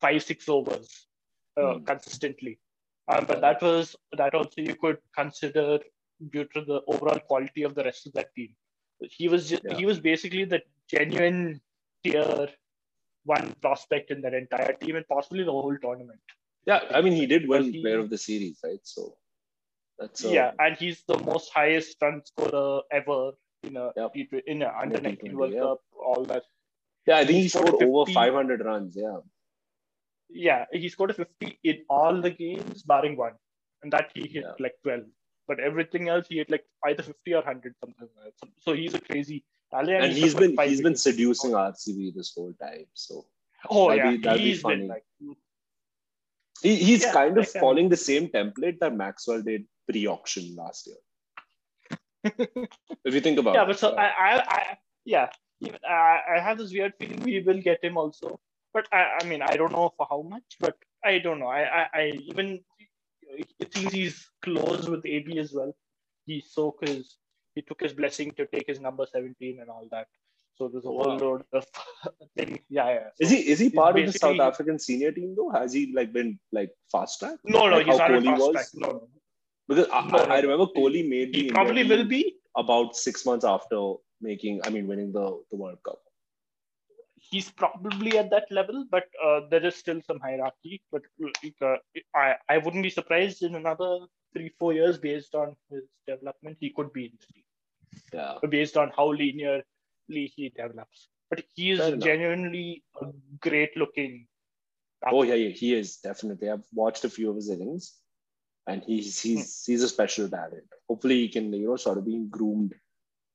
five, 0.00 0.22
six 0.22 0.48
overs 0.48 1.06
uh, 1.56 1.74
Hmm. 1.74 1.84
consistently. 1.84 2.58
Um, 3.08 3.24
but 3.26 3.40
that 3.40 3.62
was 3.62 3.96
that 4.16 4.34
also 4.34 4.60
you 4.60 4.74
could 4.74 4.98
consider 5.16 5.78
due 6.30 6.44
to 6.54 6.60
the 6.62 6.82
overall 6.86 7.18
quality 7.20 7.62
of 7.62 7.74
the 7.74 7.84
rest 7.84 8.06
of 8.06 8.12
that 8.14 8.34
team. 8.34 8.54
He 9.00 9.28
was 9.28 9.48
just, 9.48 9.62
Yeah. 9.64 9.76
he 9.76 9.86
was 9.86 10.00
basically 10.00 10.44
the 10.44 10.62
genuine 10.88 11.60
tier 12.04 12.48
one 13.24 13.54
prospect 13.60 14.10
in 14.10 14.20
that 14.22 14.34
entire 14.34 14.72
team 14.74 14.96
and 14.96 15.06
possibly 15.08 15.44
the 15.44 15.52
whole 15.52 15.76
tournament. 15.78 16.20
Yeah, 16.66 16.80
I 16.90 17.00
mean, 17.02 17.12
he 17.14 17.26
did 17.26 17.48
win 17.48 17.64
he- 17.72 17.80
player 17.82 17.98
of 17.98 18.10
the 18.10 18.18
series, 18.18 18.58
right? 18.64 18.80
So 18.82 19.16
that's 19.98 20.24
uh, 20.24 20.28
yeah, 20.30 20.52
and 20.58 20.76
he's 20.76 21.02
the 21.04 21.18
most 21.18 21.52
highest 21.52 21.96
run 22.02 22.22
scorer 22.24 22.82
ever 22.92 23.32
in 23.62 23.76
a 23.76 23.92
Yep. 23.96 24.42
In 24.46 24.62
a 24.62 24.72
under 24.80 25.00
nineteen 25.00 25.36
World 25.36 25.52
yeah. 25.54 25.60
Cup, 25.60 25.80
all 25.98 26.24
that. 26.24 26.44
Yeah, 27.06 27.16
I 27.18 27.24
think 27.24 27.36
he 27.36 27.42
He 27.42 27.48
scored 27.48 27.68
scored 27.68 27.82
over 27.84 28.12
500 28.12 28.64
runs. 28.64 28.96
Yeah. 28.96 29.18
Yeah, 30.30 30.66
he 30.72 30.88
scored 30.88 31.10
a 31.10 31.14
50 31.14 31.58
in 31.64 31.84
all 31.88 32.20
the 32.20 32.30
games, 32.30 32.82
barring 32.82 33.16
one, 33.16 33.34
and 33.82 33.92
that 33.92 34.10
he 34.14 34.28
hit 34.28 34.44
Yeah. 34.44 34.52
like 34.58 34.74
12. 34.82 35.04
But 35.48 35.58
everything 35.60 36.08
else, 36.08 36.26
he 36.28 36.36
hit 36.36 36.50
like 36.50 36.64
either 36.86 37.02
50 37.02 37.32
or 37.32 37.36
100, 37.38 37.74
something 37.80 37.96
like 38.00 38.10
that. 38.42 38.48
So, 38.60 38.74
he's 38.74 38.94
a 38.94 39.00
crazy. 39.00 39.44
And 39.72 40.12
he's 40.12 40.34
been 40.34 40.56
he's 40.56 40.80
been 40.80 40.96
seducing 40.96 41.50
RCB 41.50 42.14
this 42.14 42.32
whole 42.34 42.54
time. 42.60 42.86
So 42.94 43.26
Oh 43.68 43.88
that'd 43.88 44.02
yeah, 44.02 44.10
be- 44.12 44.16
that'd 44.22 44.38
be 44.42 44.48
he's 44.48 44.62
been 44.62 44.88
funny. 44.88 44.88
like 44.88 45.04
he, 46.62 46.74
he's 46.76 47.02
Yeah, 47.02 47.12
kind 47.12 47.32
of 47.32 47.44
like, 47.44 47.56
um, 47.56 47.60
following 47.60 47.88
the 47.90 47.96
same 47.96 48.28
template 48.28 48.78
that 48.80 48.94
Maxwell 48.96 49.42
did 49.42 49.66
pre-auction 49.86 50.56
last 50.56 50.86
year. 50.88 50.96
if 53.04 53.14
you 53.14 53.20
think 53.20 53.38
about 53.38 53.54
yeah, 53.56 53.62
it. 53.64 53.66
but 53.66 53.78
so 53.78 53.94
I, 53.94 54.06
I, 54.06 54.42
I 54.48 54.78
yeah, 55.04 55.28
even, 55.60 55.78
I, 55.88 56.20
I 56.36 56.40
have 56.40 56.58
this 56.58 56.72
weird 56.72 56.94
feeling 56.98 57.20
we 57.22 57.40
will 57.40 57.60
get 57.60 57.84
him 57.84 57.98
also. 57.98 58.40
But 58.72 58.88
I, 58.92 59.18
I 59.20 59.24
mean, 59.26 59.42
I 59.42 59.56
don't 59.56 59.72
know 59.72 59.92
for 59.96 60.06
how 60.08 60.22
much, 60.22 60.56
but 60.60 60.76
I 61.04 61.18
don't 61.18 61.40
know. 61.40 61.46
I, 61.48 61.62
I, 61.62 61.88
I 61.94 62.04
even 62.24 62.60
it 63.58 63.74
seems 63.74 63.92
he's 63.92 64.30
close 64.42 64.88
with 64.88 65.04
AB 65.06 65.38
as 65.38 65.52
well. 65.52 65.74
He 66.26 66.40
soak 66.40 66.86
his, 66.86 67.16
he 67.54 67.62
took 67.62 67.80
his 67.80 67.92
blessing 67.92 68.32
to 68.36 68.46
take 68.46 68.66
his 68.66 68.80
number 68.80 69.06
17 69.10 69.58
and 69.60 69.70
all 69.70 69.88
that. 69.90 70.06
So 70.56 70.68
there's 70.68 70.84
a 70.84 70.88
whole 70.88 70.98
Wow. 71.08 71.16
load 71.18 71.44
of 71.52 71.66
things. 72.36 72.58
Yeah, 72.68 72.88
yeah. 72.88 73.08
Is 73.20 73.30
he 73.30 73.36
is 73.50 73.58
he 73.60 73.70
part 73.70 73.98
of 73.98 74.06
the 74.06 74.12
South 74.12 74.40
African 74.40 74.78
senior 74.78 75.12
team 75.12 75.34
though? 75.36 75.50
Has 75.50 75.72
he 75.72 75.92
like 75.94 76.12
been 76.12 76.38
like 76.52 76.70
fast 76.90 77.20
track? 77.20 77.38
No, 77.44 77.68
no, 77.68 77.76
Like 77.76 77.86
he's 77.86 77.98
not 77.98 78.24
fast 78.24 78.40
was? 78.40 78.52
track. 78.52 78.66
No, 78.74 78.88
no. 78.88 79.08
Because 79.68 79.86
I, 79.92 80.06
No, 80.08 80.18
I, 80.18 80.40
remember 80.40 80.66
Kohli 80.66 81.08
made 81.08 81.32
the 81.32 81.42
He 81.42 81.50
probably 81.50 81.84
will 81.84 82.04
be. 82.04 82.36
about 82.56 82.96
six 82.96 83.24
months 83.24 83.44
after 83.44 83.94
making, 84.20 84.60
I 84.64 84.70
mean, 84.70 84.86
winning 84.88 85.12
the, 85.12 85.40
the 85.50 85.56
World 85.56 85.78
Cup. 85.84 86.00
He's 87.30 87.50
probably 87.50 88.18
at 88.18 88.30
that 88.30 88.46
level, 88.50 88.84
but 88.90 89.04
uh, 89.24 89.40
there 89.50 89.64
is 89.64 89.76
still 89.76 90.00
some 90.06 90.20
hierarchy. 90.20 90.82
But 90.90 91.02
uh, 91.62 91.76
I, 92.14 92.36
I 92.48 92.58
wouldn't 92.58 92.82
be 92.82 92.90
surprised 92.90 93.42
in 93.42 93.54
another 93.54 93.98
three, 94.32 94.52
four 94.58 94.72
years 94.72 94.98
based 94.98 95.34
on 95.34 95.56
his 95.70 95.84
development, 96.06 96.56
he 96.60 96.70
could 96.70 96.92
be 96.92 97.06
in 97.06 97.12
this 97.18 97.28
league, 97.34 98.12
Yeah. 98.12 98.38
based 98.48 98.76
on 98.76 98.92
how 98.96 99.12
linearly 99.12 99.62
he 100.08 100.52
develops. 100.54 101.08
But 101.30 101.42
he 101.54 101.70
is 101.72 102.02
genuinely 102.02 102.82
a 103.00 103.06
great 103.40 103.76
looking. 103.76 104.26
Oh 105.06 105.22
yeah, 105.22 105.34
yeah, 105.34 105.50
he 105.50 105.74
is 105.74 105.98
definitely. 105.98 106.50
I've 106.50 106.66
watched 106.72 107.04
a 107.04 107.10
few 107.10 107.30
of 107.30 107.36
his 107.36 107.50
innings, 107.50 108.00
and 108.66 108.82
he's 108.82 109.20
he's 109.20 109.64
Hmm. 109.64 109.72
he's 109.72 109.82
a 109.82 109.88
special 109.88 110.28
talent. 110.28 110.64
Hopefully, 110.88 111.16
he 111.16 111.28
can 111.28 111.52
you 111.52 111.68
know 111.68 111.76
sort 111.76 111.98
of 111.98 112.06
being 112.06 112.28
groomed 112.28 112.74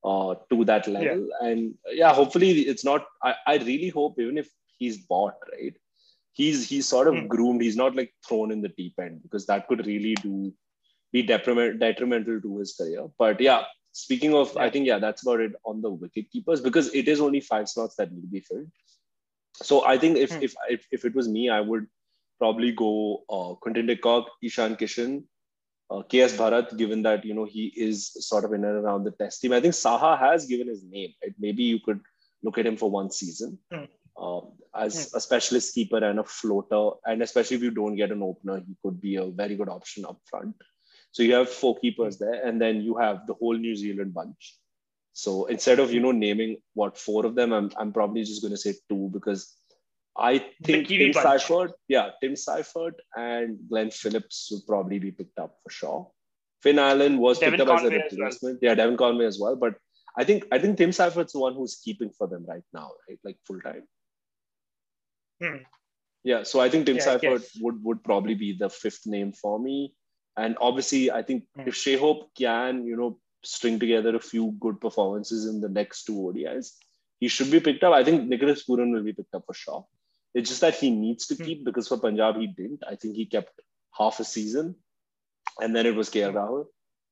uh, 0.03 0.35
to 0.49 0.65
that 0.65 0.87
level. 0.87 1.27
And 1.41 1.75
yeah, 1.91 2.13
hopefully 2.13 2.51
it's 2.61 2.85
not. 2.85 3.05
I, 3.23 3.35
I 3.47 3.55
really 3.57 3.89
hope 3.89 4.19
even 4.19 4.37
if 4.37 4.49
he's 4.77 4.97
bought 4.97 5.35
right, 5.51 5.73
he's 6.33 6.67
he's 6.67 6.87
sort 6.87 7.07
of 7.07 7.27
Hmm. 7.27 7.27
groomed. 7.27 7.61
He's 7.61 7.77
not 7.77 7.95
like 7.95 8.13
thrown 8.27 8.51
in 8.51 8.61
the 8.61 8.69
deep 8.69 8.93
end 8.99 9.21
because 9.23 9.45
that 9.47 9.67
could 9.67 9.85
really 9.85 10.15
do 10.15 10.53
be 11.11 11.23
detriment 11.23 11.79
detrimental 11.79 12.41
to 12.41 12.57
his 12.57 12.75
career. 12.75 13.07
But 13.17 13.39
yeah, 13.41 13.63
speaking 13.91 14.33
of, 14.33 14.55
I 14.57 14.69
think 14.69 14.87
yeah, 14.87 14.99
that's 14.99 15.21
about 15.23 15.39
it 15.41 15.53
on 15.65 15.81
the 15.81 15.89
wicket 15.89 16.29
keepers 16.31 16.61
because 16.61 16.93
it 16.93 17.07
is 17.07 17.21
only 17.21 17.41
five 17.41 17.69
slots 17.69 17.95
that 17.95 18.11
need 18.11 18.21
to 18.21 18.27
be 18.27 18.39
filled. 18.41 18.67
So 19.55 19.85
I 19.85 19.97
think 19.97 20.17
if 20.17 20.35
Hmm. 20.35 20.41
if 20.41 20.55
if, 20.69 20.87
if 20.91 21.05
it 21.05 21.15
was 21.15 21.27
me, 21.27 21.49
I 21.49 21.61
would 21.61 21.87
probably 22.39 22.71
go 22.71 23.23
uh, 23.29 23.53
Quinton 23.55 23.85
de 23.87 23.95
Kock, 23.95 24.29
Ishan 24.41 24.75
Kishan, 24.75 25.23
uh, 25.89 26.01
KS 26.03 26.37
Bharat, 26.37 26.77
given 26.77 27.03
that 27.03 27.25
you 27.25 27.33
know 27.33 27.45
he 27.45 27.67
is 27.75 28.11
sort 28.27 28.45
of 28.45 28.53
in 28.53 28.63
and 28.63 28.77
around 28.83 29.03
the 29.03 29.11
test 29.11 29.41
team. 29.41 29.53
I 29.53 29.61
think 29.61 29.73
Saha 29.73 30.17
has 30.19 30.45
given 30.45 30.67
his 30.67 30.83
name. 30.83 31.13
Right? 31.23 31.33
Maybe 31.39 31.63
you 31.63 31.79
could 31.79 31.99
look 32.43 32.57
at 32.57 32.65
him 32.65 32.77
for 32.77 32.89
one 32.91 33.09
season 33.11 33.57
Hmm. 33.71 33.85
um, 34.21 34.51
as 34.75 35.13
a 35.13 35.19
specialist 35.19 35.73
keeper 35.75 36.03
and 36.03 36.19
a 36.19 36.23
floater, 36.23 36.97
and 37.05 37.21
especially 37.21 37.57
if 37.57 37.63
you 37.63 37.71
don't 37.71 37.95
get 37.95 38.11
an 38.11 38.23
opener, 38.23 38.59
he 38.67 38.75
could 38.83 38.99
be 38.99 39.15
a 39.17 39.25
very 39.27 39.55
good 39.55 39.69
option 39.69 40.05
up 40.05 40.19
front. 40.29 40.55
So 41.11 41.21
you 41.23 41.35
have 41.35 41.49
four 41.49 41.77
keepers 41.77 42.17
there, 42.17 42.45
and 42.45 42.59
then 42.59 42.81
you 42.81 42.97
have 42.97 43.27
the 43.27 43.35
whole 43.35 43.55
New 43.55 43.75
Zealand 43.75 44.13
bunch. 44.13 44.57
So 45.13 45.45
instead 45.45 45.79
of 45.79 45.93
you 45.93 45.99
know 45.99 46.11
naming 46.11 46.57
what 46.73 46.97
four 46.97 47.25
of 47.25 47.35
them, 47.35 47.53
I'm 47.53 47.69
I'm 47.77 47.93
probably 47.93 48.23
just 48.23 48.41
going 48.41 48.53
to 48.53 48.57
say 48.57 48.73
two 48.89 49.09
because 49.13 49.55
I 50.17 50.45
think 50.63 50.87
Tim 50.87 51.11
bunch. 51.11 51.23
Seifert, 51.23 51.71
yeah, 51.87 52.11
Tim 52.21 52.35
Seifert 52.35 52.95
and 53.15 53.57
Glenn 53.69 53.89
Phillips 53.91 54.49
will 54.51 54.61
probably 54.67 54.99
be 54.99 55.11
picked 55.11 55.39
up 55.39 55.57
for 55.63 55.69
sure. 55.71 56.11
Finn 56.61 56.77
Allen 56.79 57.17
was 57.17 57.39
Devin 57.39 57.59
picked 57.59 57.69
up 57.69 57.79
Conway 57.79 57.95
as 57.95 58.01
a 58.01 58.05
as 58.05 58.11
well. 58.11 58.25
replacement. 58.27 58.59
Yeah, 58.61 58.75
Devin 58.75 58.97
Conway 58.97 59.25
as 59.25 59.39
well. 59.39 59.55
But 59.55 59.75
I 60.17 60.23
think 60.23 60.45
I 60.51 60.59
think 60.59 60.77
Tim 60.77 60.91
Seifert's 60.91 61.33
the 61.33 61.39
one 61.39 61.55
who's 61.55 61.75
keeping 61.83 62.11
for 62.11 62.27
them 62.27 62.45
right 62.47 62.63
now, 62.73 62.91
right? 63.09 63.19
Like 63.23 63.37
full 63.47 63.59
time. 63.59 63.83
Hmm. 65.41 65.63
Yeah, 66.23 66.43
so 66.43 66.59
I 66.61 66.69
think 66.69 66.85
Tim 66.85 66.97
Yeah, 66.97 67.03
Seifert 67.03 67.41
yes. 67.41 67.57
would 67.59 67.83
would 67.83 68.03
probably 68.03 68.35
be 68.35 68.53
the 68.53 68.69
fifth 68.69 69.05
name 69.07 69.33
for 69.33 69.59
me. 69.59 69.95
And 70.37 70.57
obviously, 70.61 71.11
I 71.11 71.21
think 71.23 71.45
Hmm. 71.55 71.67
if 71.67 71.75
Shea 71.75 71.97
Hope 71.97 72.33
can, 72.35 72.85
you 72.85 72.95
know, 72.95 73.19
string 73.43 73.79
together 73.79 74.15
a 74.15 74.19
few 74.21 74.55
good 74.59 74.79
performances 74.79 75.45
in 75.47 75.59
the 75.59 75.69
next 75.69 76.05
two 76.05 76.13
ODIs, 76.27 76.77
he 77.19 77.27
should 77.27 77.51
be 77.51 77.59
picked 77.59 77.83
up. 77.83 77.93
I 77.93 78.03
think 78.03 78.27
Nicholas 78.29 78.63
Pooran 78.65 78.93
will 78.93 79.03
be 79.03 79.13
picked 79.13 79.35
up 79.35 79.43
for 79.45 79.53
sure. 79.53 79.85
It's 80.33 80.49
just 80.49 80.61
that 80.61 80.75
he 80.75 80.89
needs 80.89 81.27
to 81.27 81.35
Hmm. 81.35 81.43
keep 81.45 81.63
because 81.65 81.87
for 81.87 81.97
Punjab 81.97 82.37
he 82.37 82.47
didn't. 82.47 82.83
I 82.87 82.95
think 82.95 83.15
he 83.15 83.25
kept 83.25 83.61
half 83.97 84.19
a 84.19 84.23
season, 84.23 84.75
and 85.61 85.75
then 85.75 85.85
it 85.85 85.95
was 85.95 86.09
KL 86.09 86.31
Hmm. 86.31 86.37
Rahul. 86.37 86.65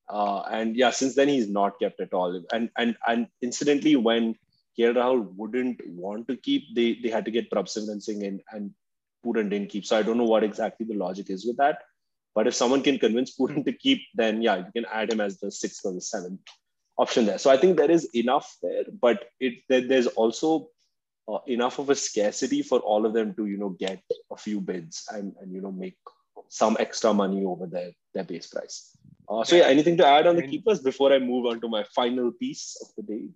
Uh, 0.09 0.41
and 0.51 0.75
yeah, 0.75 0.89
since 0.89 1.15
then 1.15 1.29
he's 1.29 1.49
not 1.49 1.79
kept 1.79 1.99
at 2.01 2.13
all. 2.13 2.41
And 2.51 2.69
and 2.77 2.97
and 3.07 3.27
incidentally, 3.41 3.95
when 3.95 4.35
KL 4.77 4.95
Rahul 4.95 5.35
wouldn't 5.35 5.81
want 5.87 6.27
to 6.29 6.35
keep, 6.37 6.63
they 6.75 6.95
they 7.03 7.09
had 7.09 7.25
to 7.25 7.31
get 7.31 7.49
Prabhsimran 7.51 8.01
Singh 8.01 8.23
in, 8.23 8.41
and 8.51 8.71
Pooran 9.25 9.49
didn't 9.49 9.69
keep. 9.69 9.85
So 9.85 9.97
I 9.97 10.01
don't 10.01 10.17
know 10.17 10.31
what 10.33 10.43
exactly 10.43 10.85
the 10.85 10.95
logic 10.95 11.29
is 11.29 11.45
with 11.45 11.57
that. 11.57 11.83
But 12.33 12.47
if 12.47 12.55
someone 12.55 12.81
can 12.81 12.97
convince 12.97 13.37
Pooran 13.37 13.63
to 13.65 13.73
keep, 13.73 14.01
then 14.15 14.41
yeah, 14.41 14.57
you 14.57 14.71
can 14.73 14.85
add 14.91 15.11
him 15.13 15.21
as 15.21 15.39
the 15.39 15.51
sixth 15.51 15.85
or 15.85 15.93
the 15.93 16.01
seventh 16.01 16.39
option 16.97 17.25
there. 17.25 17.37
So 17.37 17.49
I 17.51 17.57
think 17.57 17.77
there 17.77 17.91
is 17.91 18.09
enough 18.15 18.57
there, 18.61 18.85
but 19.01 19.25
it 19.39 19.55
there, 19.69 19.81
there's 19.81 20.07
also 20.07 20.69
uh, 21.27 21.39
enough 21.47 21.79
of 21.79 21.89
a 21.89 21.95
scarcity 21.95 22.61
for 22.61 22.79
all 22.79 23.05
of 23.05 23.13
them 23.13 23.33
to 23.35 23.45
you 23.45 23.57
know 23.57 23.69
get 23.69 24.01
a 24.31 24.37
few 24.37 24.59
bids 24.61 25.05
and 25.13 25.33
and 25.41 25.53
you 25.53 25.61
know 25.61 25.71
make 25.71 25.97
some 26.49 26.75
extra 26.79 27.13
money 27.13 27.45
over 27.45 27.67
their 27.67 27.91
their 28.13 28.23
base 28.23 28.47
price. 28.47 28.97
Uh, 29.29 29.43
so 29.43 29.55
yeah, 29.55 29.67
anything 29.67 29.97
to 29.97 30.05
add 30.05 30.27
on 30.27 30.35
the 30.35 30.45
keepers 30.47 30.79
before 30.81 31.13
I 31.13 31.19
move 31.19 31.45
on 31.45 31.61
to 31.61 31.69
my 31.69 31.83
final 31.95 32.31
piece 32.31 32.75
of 32.81 32.87
the 32.97 33.03
day? 33.13 33.29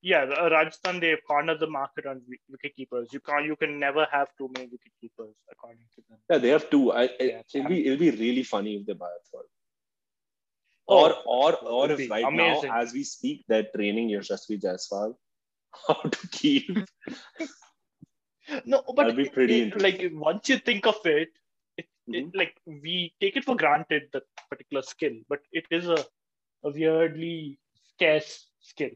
Yeah, 0.00 0.22
uh, 0.40 0.48
Rajasthan 0.48 1.00
they've 1.00 1.18
cornered 1.26 1.60
the 1.60 1.66
market 1.66 2.06
on 2.06 2.22
wicket 2.48 2.74
keepers. 2.76 3.08
You 3.12 3.20
can't, 3.20 3.44
you 3.44 3.56
can 3.56 3.78
never 3.80 4.06
have 4.12 4.28
too 4.38 4.48
many 4.54 4.66
wicket 4.66 4.92
keepers 5.00 5.34
according 5.50 5.82
to 5.96 6.02
them. 6.08 6.18
Yeah, 6.30 6.38
they 6.38 6.48
have 6.50 6.70
two. 6.70 6.92
I, 6.92 7.02
I- 7.02 7.10
Yeah, 7.20 7.42
it'll 7.52 7.68
be 7.68 7.86
it'll 7.86 7.98
be 7.98 8.10
really 8.12 8.44
funny 8.44 8.76
if 8.76 8.86
they 8.86 8.92
buy 8.94 9.06
a 9.08 9.22
third. 9.32 9.48
Oh, 10.88 11.04
Or 11.04 11.14
or 11.26 11.56
or 11.68 11.90
if 11.90 12.08
right 12.10 12.24
amazing. 12.24 12.70
now, 12.70 12.80
as 12.80 12.92
we 12.92 13.02
speak, 13.04 13.44
they're 13.48 13.66
training 13.74 14.08
Yashasvi 14.10 14.60
Jaiswal 14.62 15.16
how 15.86 15.94
to 15.94 16.28
keep. 16.28 16.78
No, 18.64 18.82
but 18.94 19.08
That'd 19.08 19.16
be 19.16 19.28
pretty 19.28 19.62
it- 19.62 19.80
like 19.80 20.00
once 20.12 20.48
you 20.48 20.58
think 20.58 20.86
of 20.86 21.04
it, 21.04 21.28
it, 21.76 21.86
it 22.12 22.26
Mhm. 22.26 22.34
like 22.34 22.54
we 22.66 23.14
take 23.20 23.36
it 23.36 23.44
for 23.44 23.56
granted 23.56 24.08
that 24.12 24.24
particular 24.50 24.82
skill, 24.82 25.14
but 25.28 25.40
it 25.52 25.66
is 25.70 25.88
a, 25.88 25.98
a 26.64 26.70
weirdly 26.70 27.58
scarce 27.94 28.50
skill. 28.60 28.90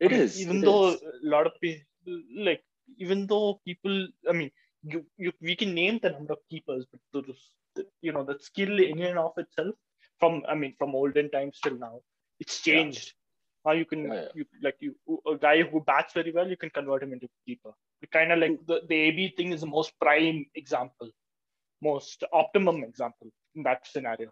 It 0.00 0.12
I 0.12 0.14
mean, 0.14 0.22
is. 0.22 0.34
even 0.34 0.62
it 0.62 0.64
though 0.64 0.94
is. 0.94 1.02
a 1.02 1.12
lot 1.22 1.46
of 1.46 1.52
people 1.60 2.20
like 2.36 2.62
even 2.98 3.26
though 3.26 3.60
people 3.64 4.08
i 4.28 4.32
mean 4.32 4.50
you, 4.82 5.04
you 5.16 5.32
we 5.40 5.54
can 5.56 5.74
name 5.74 5.98
the 6.02 6.10
number 6.10 6.32
of 6.34 6.40
keepers 6.50 6.86
but 6.90 7.00
those 7.12 7.50
the, 7.74 7.86
you 8.02 8.12
know 8.12 8.24
the 8.24 8.38
skill 8.38 8.78
in 8.80 9.00
and 9.02 9.18
of 9.18 9.32
itself 9.38 9.74
from 10.18 10.42
i 10.48 10.54
mean 10.54 10.74
from 10.78 10.94
olden 10.94 11.30
times 11.30 11.58
till 11.62 11.76
now 11.78 12.00
it's 12.40 12.66
Yeah. 12.66 12.84
How 13.64 13.72
you 13.72 13.84
can 13.86 14.04
Yeah, 14.06 14.14
yeah. 14.14 14.28
you 14.34 14.44
like 14.62 14.76
you 14.80 14.94
a 15.26 15.36
guy 15.36 15.62
who 15.62 15.80
bats 15.80 16.12
very 16.12 16.32
well, 16.32 16.48
you 16.48 16.56
can 16.56 16.70
convert 16.70 17.02
him 17.02 17.12
into 17.12 17.28
keeper. 17.46 17.70
Kind 18.12 18.32
of 18.32 18.38
like 18.38 18.58
the, 18.66 18.82
the 18.86 18.94
AB 18.94 19.34
thing 19.36 19.52
is 19.52 19.62
the 19.62 19.66
most 19.66 19.92
prime 19.98 20.44
example, 20.54 21.08
most 21.82 22.22
optimum 22.32 22.84
example 22.84 23.28
in 23.54 23.62
that 23.62 23.86
scenario. 23.86 24.30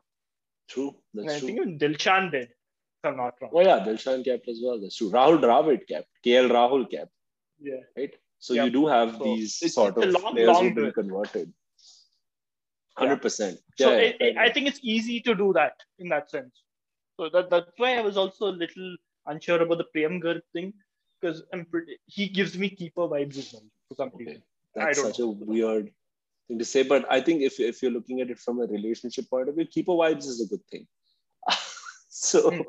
True. 0.68 0.94
And 1.14 1.24
That's 1.28 1.36
I 1.36 1.38
true. 1.38 1.48
think 1.48 1.60
even 1.60 1.78
Dilshan 1.78 2.30
did, 2.30 2.48
if 2.50 3.04
I'm 3.04 3.16
not 3.16 3.34
wrong. 3.40 3.50
Oh 3.54 3.62
yeah, 3.62 3.78
Dilshan 3.86 4.22
kept 4.24 4.46
as 4.48 4.60
well. 4.62 4.78
That's 4.78 4.96
true. 4.96 5.10
Rahul 5.10 5.40
Dravid 5.40 5.88
kept. 5.88 6.08
KL 6.26 6.50
Rahul 6.50 6.90
kept. 6.90 7.10
Yeah. 7.60 7.80
Right. 7.96 8.12
So 8.38 8.52
Yep. 8.54 8.64
you 8.66 8.70
do 8.72 8.86
have 8.88 9.16
So 9.16 9.24
these 9.24 9.72
sort 9.72 9.96
of 9.96 10.10
long, 10.10 10.34
players 10.34 10.48
long 10.48 10.64
who've 10.66 10.74
been 10.74 10.92
converted. 10.92 11.48
Yeah. 11.48 13.04
Hundred 13.04 13.22
percent. 13.22 13.58
So 13.78 13.90
Yeah, 13.90 13.96
it, 14.08 14.16
it- 14.20 14.36
I 14.36 14.52
think 14.52 14.66
it's 14.68 14.80
easy 14.82 15.20
to 15.20 15.34
do 15.34 15.52
that 15.54 15.72
in 15.98 16.08
that 16.10 16.30
sense. 16.30 16.62
So 17.18 17.30
that 17.32 17.48
that's 17.48 17.70
why 17.78 17.96
I 17.96 18.02
was 18.02 18.16
also 18.18 18.48
a 18.48 18.56
little 18.64 18.96
unsure 19.26 19.62
about 19.62 19.78
the 19.78 19.86
Priyam 19.94 20.22
Garg 20.22 20.40
thing 20.52 20.72
because 21.20 21.42
I'm 21.52 21.64
pretty 21.66 21.98
he 22.06 22.28
gives 22.28 22.58
me 22.58 22.68
keeper 22.68 23.02
vibes 23.02 23.38
as 23.38 23.52
well 23.52 23.62
for 23.88 23.94
some 23.94 24.10
Okay. 24.14 24.42
That's 24.74 25.00
such 25.00 25.18
a 25.20 25.26
weird 25.26 25.90
thing 26.48 26.58
to 26.58 26.64
say, 26.64 26.82
but 26.82 27.06
I 27.10 27.20
think 27.20 27.42
if 27.42 27.60
if 27.60 27.82
you're 27.82 27.92
looking 27.92 28.20
at 28.20 28.30
it 28.30 28.38
from 28.38 28.60
a 28.60 28.66
relationship 28.66 29.28
point 29.28 29.48
of 29.48 29.56
view, 29.56 29.66
keeper 29.66 29.92
vibes 29.92 30.26
is 30.26 30.40
a 30.40 30.48
good 30.48 30.64
thing. 30.70 30.86
so, 32.08 32.50
Hmm. 32.50 32.60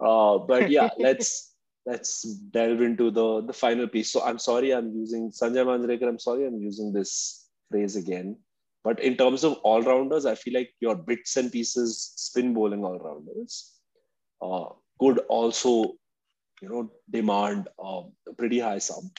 uh, 0.00 0.38
but 0.38 0.70
yeah, 0.70 0.90
let's 0.98 1.54
let's 1.86 2.22
delve 2.22 2.82
into 2.82 3.10
the 3.10 3.42
the 3.42 3.52
final 3.52 3.88
piece. 3.88 4.12
So 4.12 4.22
I'm 4.22 4.38
sorry, 4.38 4.70
I'm 4.72 4.92
using 4.94 5.30
Sanjay 5.32 5.66
Manjrekar. 5.66 6.08
I'm 6.08 6.18
sorry, 6.18 6.46
I'm 6.46 6.60
using 6.60 6.92
this 6.92 7.48
phrase 7.70 7.96
again. 7.96 8.36
But 8.82 9.00
in 9.00 9.16
terms 9.16 9.44
of 9.44 9.54
all 9.62 9.82
rounders, 9.82 10.24
I 10.24 10.34
feel 10.34 10.54
like 10.54 10.70
your 10.80 10.94
bits 10.96 11.36
and 11.36 11.52
pieces 11.52 12.12
spin 12.16 12.54
bowling 12.54 12.84
all 12.84 12.98
rounders 12.98 13.80
uh, 14.40 14.66
could 15.00 15.18
also, 15.28 15.94
you 16.60 16.68
know, 16.68 16.90
demand 17.10 17.68
um, 17.82 18.12
a 18.28 18.34
pretty 18.36 18.60
high 18.60 18.78
sum. 18.78 19.10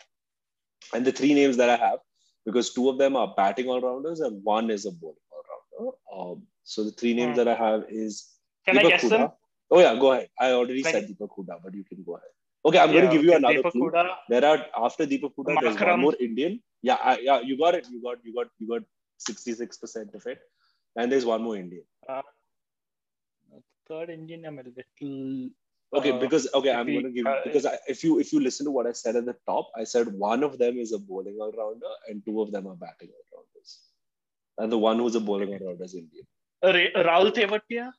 And 0.93 1.05
the 1.05 1.11
three 1.11 1.34
names 1.34 1.57
that 1.57 1.69
I 1.69 1.75
have, 1.75 1.99
because 2.45 2.73
two 2.73 2.89
of 2.89 2.97
them 2.97 3.15
are 3.15 3.34
batting 3.36 3.67
all 3.67 3.82
rounders 3.82 4.19
and 4.19 4.43
one 4.43 4.69
is 4.69 4.86
a 4.86 4.91
bowling 4.91 5.15
all 5.32 5.43
rounder. 5.51 5.97
Um, 6.15 6.47
so 6.63 6.84
the 6.84 6.91
three 6.91 7.13
names 7.13 7.32
Hmm. 7.38 7.43
that 7.43 7.47
I 7.47 7.55
have 7.55 7.86
is 7.89 8.29
Can 8.65 8.77
I 8.77 8.84
Deepak 8.84 8.89
guess 8.89 9.03
Hooda. 9.03 9.09
them? 9.09 9.32
Oh 9.71 9.79
yeah, 9.79 9.95
go 9.95 10.11
ahead. 10.11 10.29
I 10.39 10.51
already 10.51 10.84
said 10.84 11.07
Deepak 11.07 11.29
Hooda, 11.38 11.59
but 11.63 11.73
you 11.73 11.84
can 11.84 12.03
go 12.03 12.15
ahead. 12.15 12.29
Okay, 12.63 12.77
I'm 12.77 12.91
going 12.91 13.05
to 13.05 13.11
give 13.11 13.23
you 13.23 13.29
okay, 13.32 13.38
another 13.38 13.63
Deepak 13.63 13.71
clue. 13.71 13.89
Hooda, 13.91 14.15
There 14.29 14.45
are 14.45 14.65
after 14.86 15.07
Deepak 15.07 15.34
Hooda, 15.36 15.59
there's 15.61 15.79
one 15.79 15.99
more 15.99 16.15
Indian. 16.19 16.61
Yeah, 16.84 16.97
I, 17.01 17.19
yeah, 17.19 17.39
you 17.41 17.57
got 17.57 17.75
it. 17.75 17.88
You 17.91 18.01
got, 18.03 18.17
you 18.23 18.34
got, 18.36 18.47
you 18.59 18.67
got 18.67 18.84
66% 19.29 20.13
of 20.13 20.25
it. 20.27 20.39
And 20.95 21.11
there's 21.11 21.25
one 21.25 21.41
more 21.41 21.55
Indian. 21.57 21.84
third 23.88 24.09
Indian. 24.09 24.45
I'm 24.45 24.59
a 24.59 24.63
little. 24.63 25.49
Okay, 25.94 26.12
uh, 26.12 26.20
because 26.20 26.48
okay, 26.54 26.72
I'm 26.72 26.86
going 26.88 27.04
to 27.04 27.12
give 27.12 27.26
because 27.44 27.66
I, 27.66 27.78
if 27.88 28.04
you 28.04 28.20
if 28.20 28.32
you 28.32 28.39
listen 28.39 28.66
to 28.66 28.72
what 28.72 28.88
I 28.88 28.94
said 28.94 29.16
at 29.18 29.26
the 29.26 29.36
top, 29.46 29.72
I 29.76 29.84
said 29.84 30.08
one 30.08 30.44
of 30.44 30.58
them 30.58 30.78
is 30.78 30.94
a 30.94 31.00
bowling 31.00 31.38
all 31.42 31.52
rounder 31.52 31.94
and 32.08 32.24
two 32.26 32.42
of 32.42 32.52
them 32.52 32.68
are 32.68 32.76
batting 32.76 33.10
all 33.16 33.39
rounders, 33.39 33.80
and 34.58 34.72
the 34.72 34.78
one 34.78 35.00
who's 35.00 35.16
a 35.16 35.20
bowling 35.20 35.50
all 35.54 35.68
rounder 35.68 35.84
is 35.84 35.96
Indian. 35.96 36.26
Ra- 36.64 37.04
Rahul 37.10 37.34
Tewatia. 37.34 37.92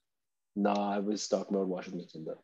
Nah, 0.56 0.94
I 0.94 0.98
was 1.00 1.28
talking 1.28 1.54
about 1.56 1.68
Washington 1.68 2.06
Sundar 2.14 2.36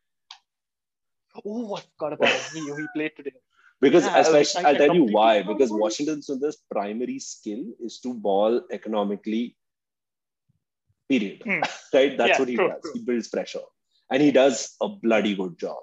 Oh, 1.45 1.77
I 1.77 1.81
forgot 1.81 2.15
about. 2.15 2.41
He, 2.53 2.61
he 2.61 2.87
played 2.95 3.13
today. 3.17 3.33
because 3.81 4.05
Yeah, 4.05 4.19
especially 4.19 4.65
I- 4.65 4.69
I'll 4.71 4.77
tell 4.77 4.95
you 4.95 5.05
why 5.05 5.43
because. 5.43 5.71
Washington 5.71 6.21
Sundar's 6.21 6.59
primary 6.71 7.19
skill 7.19 7.65
is 7.81 8.01
to 8.01 8.15
ball 8.15 8.63
economically. 8.71 9.57
Period. 11.09 11.43
Hmm. 11.45 11.61
Right, 11.95 12.19
that's 12.19 12.31
Yeah, 12.31 12.39
what 12.39 12.49
he 12.49 12.57
true, 12.57 12.69
does. 12.69 12.83
true. 12.83 12.93
He 12.95 13.01
builds 13.01 13.29
pressure, 13.29 13.61
and 14.11 14.23
he 14.23 14.31
does 14.31 14.75
a 14.81 14.89
bloody 14.89 15.35
good 15.35 15.59
job. 15.59 15.79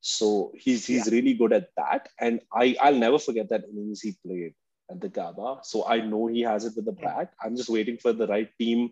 So 0.00 0.52
he's 0.56 0.86
he's 0.86 1.10
really 1.10 1.34
good 1.34 1.52
at 1.52 1.68
that, 1.76 2.08
and 2.20 2.40
I 2.52 2.76
I'll 2.80 2.94
never 3.06 3.18
forget 3.18 3.48
that 3.50 3.64
innings 3.70 4.02
he 4.02 4.12
played 4.26 4.54
at 4.90 5.00
the 5.00 5.08
Gaba. 5.08 5.60
So 5.62 5.86
I 5.86 6.00
know 6.00 6.26
he 6.26 6.42
has 6.42 6.64
it 6.66 6.74
with 6.76 6.84
the 6.86 6.92
bat. 6.92 7.32
I'm 7.42 7.56
just 7.56 7.70
waiting 7.70 7.96
for 7.98 8.12
the 8.12 8.26
right 8.26 8.50
team, 8.58 8.90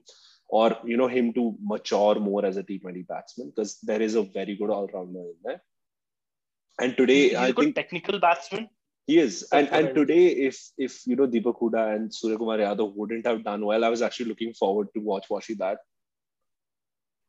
or 0.48 0.76
you 0.84 0.96
know 0.96 1.08
him 1.08 1.32
to 1.34 1.56
mature 1.62 2.14
more 2.18 2.44
as 2.46 2.56
a 2.56 2.62
T20 2.62 3.06
batsman 3.06 3.50
because 3.50 3.78
there 3.82 4.00
is 4.02 4.14
a 4.14 4.22
very 4.22 4.56
good 4.56 4.70
all 4.70 4.88
rounder 4.88 5.20
in 5.20 5.36
there. 5.44 5.62
And 6.80 6.96
today 6.96 7.30
He's 7.30 7.36
I 7.36 7.48
a 7.48 7.52
good 7.52 7.66
think 7.66 7.74
technical 7.74 8.18
batsman. 8.18 8.68
he 9.06 9.18
is, 9.18 9.48
and 9.52 9.68
and 9.68 9.94
today, 9.94 10.28
if 10.48 10.58
if 10.78 11.06
you 11.06 11.16
know 11.16 11.26
Deepak 11.26 11.58
Hooda 11.60 11.94
and 11.94 12.14
Surya 12.14 12.38
Kumar 12.38 12.58
Yadav 12.58 12.94
wouldn't 12.96 13.26
have 13.26 13.44
done 13.44 13.64
well, 13.64 13.84
I 13.84 13.88
was 13.88 14.02
actually 14.02 14.26
looking 14.30 14.54
forward 14.54 14.88
to 14.94 15.00
watch 15.00 15.28
Washi 15.28 15.56
bat, 15.58 15.78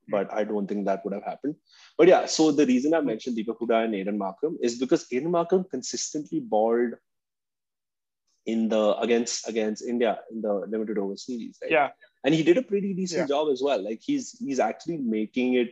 but 0.10 0.34
I 0.34 0.44
don't 0.44 0.68
think 0.68 0.86
that 0.86 1.04
would 1.06 1.14
have 1.14 1.24
happened. 1.24 1.56
But 1.98 2.08
yeah, 2.08 2.26
so 2.26 2.52
the 2.52 2.66
reason 2.66 2.94
I 2.94 3.02
mentioned 3.02 3.38
Deepak 3.38 3.58
Hooda 3.60 3.84
and 3.86 3.94
Aiden 3.94 4.18
Markram 4.18 4.56
is 4.62 4.78
because 4.80 5.08
Aiden 5.10 5.28
Markram 5.38 5.70
consistently 5.70 6.40
balled 6.40 6.94
in 8.46 8.68
the 8.68 8.96
against 8.98 9.48
against 9.48 9.84
India 9.84 10.20
in 10.32 10.42
the 10.42 10.54
limited 10.68 10.98
over 10.98 11.16
series, 11.16 11.58
right? 11.62 11.72
Yeah. 11.72 11.90
and 12.26 12.34
he 12.34 12.44
did 12.44 12.58
a 12.58 12.62
pretty 12.62 12.94
decent 12.94 13.22
Yeah. 13.22 13.28
job 13.36 13.50
as 13.52 13.62
well. 13.62 13.82
Like 13.84 14.02
he's 14.02 14.32
he's 14.40 14.60
actually 14.60 14.98
making 14.98 15.54
it 15.56 15.70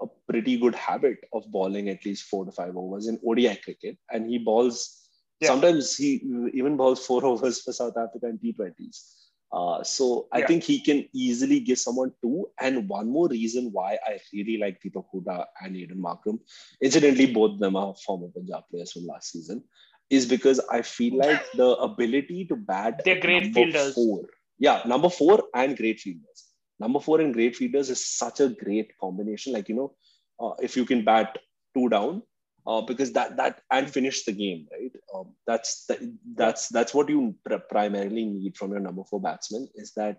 a 0.00 0.06
pretty 0.28 0.56
good 0.58 0.74
habit 0.74 1.18
of 1.32 1.50
bowling 1.50 1.88
at 1.88 2.04
least 2.04 2.24
four 2.24 2.44
to 2.44 2.52
five 2.52 2.76
overs 2.76 3.06
in 3.08 3.18
ODI 3.26 3.56
cricket, 3.56 3.98
and 4.12 4.28
he 4.30 4.38
balls. 4.38 5.02
Yeah. 5.40 5.48
Sometimes 5.48 5.96
he 5.96 6.10
even 6.54 6.76
balls 6.76 7.04
four 7.04 7.24
overs 7.30 7.60
for 7.62 7.72
South 7.72 7.96
Africa 7.96 8.26
in 8.28 8.38
T20s. 8.38 9.15
Uh, 9.52 9.82
so 9.82 10.28
I 10.32 10.40
Yeah. 10.40 10.46
think 10.48 10.64
he 10.64 10.80
can 10.80 11.08
easily 11.12 11.60
give 11.60 11.78
someone 11.78 12.12
two. 12.22 12.50
And 12.60 12.88
one 12.88 13.08
more 13.08 13.28
reason 13.28 13.70
why 13.72 13.98
I 14.06 14.18
really 14.32 14.58
like 14.58 14.80
Deepak 14.82 15.04
Hooda 15.14 15.46
and 15.60 15.76
Aiden 15.76 15.98
Markram, 15.98 16.40
incidentally, 16.82 17.32
both 17.32 17.52
of 17.52 17.58
them 17.60 17.76
are 17.76 17.94
former 17.94 18.28
Punjab 18.28 18.64
players 18.70 18.92
from 18.92 19.06
last 19.06 19.30
season, 19.32 19.62
is 20.10 20.26
because 20.26 20.60
I 20.70 20.82
feel 20.82 21.16
like 21.18 21.40
the 21.54 21.68
ability 21.76 22.46
to 22.46 22.56
bat 22.56 23.02
They're 23.04 23.20
great 23.20 23.44
number 23.44 23.60
fielders. 23.60 23.94
four. 23.94 24.24
Yeah, 24.58 24.82
number 24.86 25.08
four 25.10 25.44
and 25.54 25.76
great 25.76 26.00
fielders. 26.00 26.44
Number 26.78 27.00
four 27.00 27.20
and 27.20 27.32
great 27.32 27.56
fielders 27.56 27.88
is 27.88 28.04
such 28.04 28.40
a 28.40 28.48
great 28.48 28.92
combination. 29.00 29.52
Like, 29.52 29.68
you 29.68 29.74
know, 29.76 29.94
uh, 30.40 30.54
if 30.60 30.76
you 30.76 30.84
can 30.84 31.04
bat 31.04 31.38
two 31.74 31.88
down, 31.88 32.22
uh, 32.66 32.80
because 32.80 33.12
that 33.12 33.36
that 33.36 33.62
and 33.70 33.90
finish 33.90 34.24
the 34.24 34.32
game, 34.32 34.66
right? 34.72 34.92
Um, 35.14 35.34
that's 35.46 35.86
that, 35.86 36.00
that's 36.34 36.68
that's 36.68 36.94
what 36.94 37.08
you 37.08 37.34
pr- 37.44 37.66
primarily 37.70 38.24
need 38.24 38.56
from 38.56 38.72
your 38.72 38.80
number 38.80 39.04
four 39.04 39.20
batsman 39.20 39.68
is 39.76 39.92
that 39.96 40.18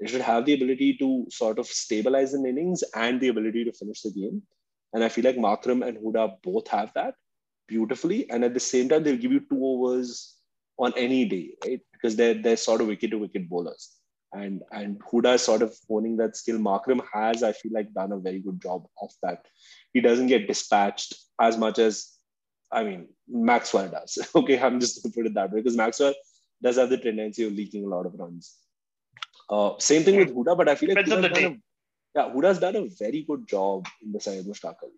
they 0.00 0.06
should 0.06 0.20
have 0.20 0.44
the 0.44 0.54
ability 0.54 0.96
to 0.98 1.26
sort 1.30 1.58
of 1.58 1.66
stabilize 1.66 2.34
an 2.34 2.46
innings 2.46 2.82
and 2.94 3.20
the 3.20 3.28
ability 3.28 3.64
to 3.64 3.72
finish 3.72 4.02
the 4.02 4.10
game. 4.10 4.42
And 4.94 5.04
I 5.04 5.08
feel 5.08 5.24
like 5.24 5.36
Markram 5.36 5.86
and 5.86 5.98
Hooda 5.98 6.36
both 6.42 6.68
have 6.68 6.92
that 6.94 7.14
beautifully. 7.68 8.28
And 8.30 8.44
at 8.44 8.54
the 8.54 8.60
same 8.60 8.88
time, 8.88 9.04
they'll 9.04 9.16
give 9.16 9.32
you 9.32 9.40
two 9.40 9.64
overs 9.64 10.36
on 10.78 10.92
any 10.96 11.24
day, 11.24 11.54
right? 11.64 11.80
Because 11.92 12.16
they're 12.16 12.34
they're 12.34 12.56
sort 12.56 12.80
of 12.80 12.88
wicket 12.88 13.10
to 13.12 13.18
wicket 13.18 13.48
bowlers. 13.48 13.90
And 14.34 14.62
and 14.72 14.98
Hooda 15.04 15.34
is 15.34 15.42
sort 15.42 15.62
of 15.62 15.76
owning 15.90 16.16
that 16.16 16.36
skill. 16.36 16.58
Markram 16.58 17.02
has, 17.12 17.42
I 17.42 17.52
feel 17.52 17.72
like, 17.74 17.92
done 17.92 18.12
a 18.12 18.18
very 18.18 18.38
good 18.40 18.60
job 18.62 18.86
of 19.00 19.10
that. 19.22 19.44
He 19.92 20.00
doesn't 20.00 20.28
get 20.28 20.46
dispatched 20.48 21.14
as 21.40 21.58
much 21.58 21.78
as 21.78 22.16
I 22.72 22.84
mean 22.84 23.08
Maxwell 23.28 23.88
does. 23.88 24.18
okay, 24.34 24.58
I'm 24.58 24.80
just 24.80 25.02
gonna 25.02 25.12
put 25.12 25.26
it 25.26 25.34
that 25.34 25.52
way 25.52 25.60
because 25.60 25.76
Maxwell 25.76 26.14
does 26.62 26.76
have 26.76 26.88
the 26.90 26.96
tendency 26.98 27.44
of 27.44 27.52
leaking 27.52 27.84
a 27.84 27.88
lot 27.88 28.06
of 28.06 28.14
runs. 28.18 28.56
Uh, 29.50 29.72
same 29.78 30.02
thing 30.02 30.16
with 30.16 30.34
Hooda, 30.34 30.56
but 30.56 30.68
I 30.68 30.74
feel 30.76 30.88
like 30.90 31.04
Depends 31.04 31.12
on 31.12 31.22
Hooda's 31.22 31.30
done 31.30 31.44
a, 31.44 31.58
yeah, 32.14 32.30
Hooda's 32.32 32.58
done 32.58 32.76
a 32.76 32.88
very 32.98 33.22
good 33.22 33.46
job 33.46 33.86
in 34.02 34.12
the 34.12 34.20
Syed 34.20 34.44
Mushtaq 34.46 34.76
Ali. 34.82 34.92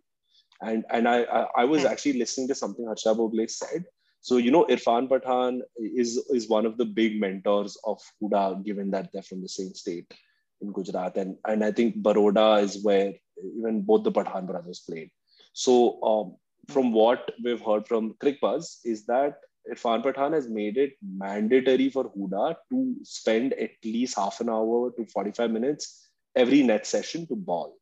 And 0.62 0.85
and 0.91 1.09
I 1.09 1.22
I, 1.24 1.47
I 1.62 1.64
was 1.64 1.85
Hmm. 1.85 1.93
actually 1.93 2.18
listening 2.18 2.49
to 2.49 2.55
something 2.55 2.87
Harsha 2.87 3.14
Bhogle 3.14 3.51
said. 3.51 3.85
So 4.24 4.38
you 4.38 4.50
know, 4.50 4.64
Irfan 4.70 5.06
Pathan 5.06 5.60
is 5.76 6.16
is 6.30 6.48
one 6.48 6.64
of 6.64 6.78
the 6.78 6.86
big 6.86 7.20
mentors 7.20 7.76
of 7.84 8.00
Hooda, 8.22 8.64
given 8.64 8.90
that 8.92 9.10
they're 9.12 9.28
from 9.30 9.42
the 9.42 9.50
same 9.54 9.74
state 9.74 10.14
in 10.62 10.72
Gujarat, 10.72 11.18
and 11.18 11.36
and 11.46 11.62
I 11.62 11.72
think 11.72 11.96
Baroda 11.96 12.62
is 12.62 12.82
where 12.82 13.12
even 13.58 13.82
both 13.82 14.02
the 14.02 14.12
Pathan 14.12 14.46
brothers 14.46 14.80
played. 14.88 15.10
So 15.52 15.74
um, 16.02 16.36
from 16.72 16.90
what 16.94 17.32
we've 17.44 17.60
heard 17.60 17.86
from 17.86 18.14
Cricbuzz 18.14 18.78
is 18.86 19.04
that 19.12 19.34
Irfan 19.70 20.02
Pathan 20.06 20.32
has 20.32 20.48
made 20.48 20.78
it 20.78 20.94
mandatory 21.02 21.90
for 21.90 22.04
Hooda 22.16 22.56
to 22.70 22.96
spend 23.02 23.52
at 23.52 23.72
least 23.84 24.16
half 24.16 24.40
an 24.40 24.48
hour 24.48 24.90
to 24.96 25.04
45 25.04 25.50
minutes 25.50 26.08
every 26.34 26.62
net 26.62 26.86
session 26.86 27.26
to 27.26 27.36
ball. 27.36 27.76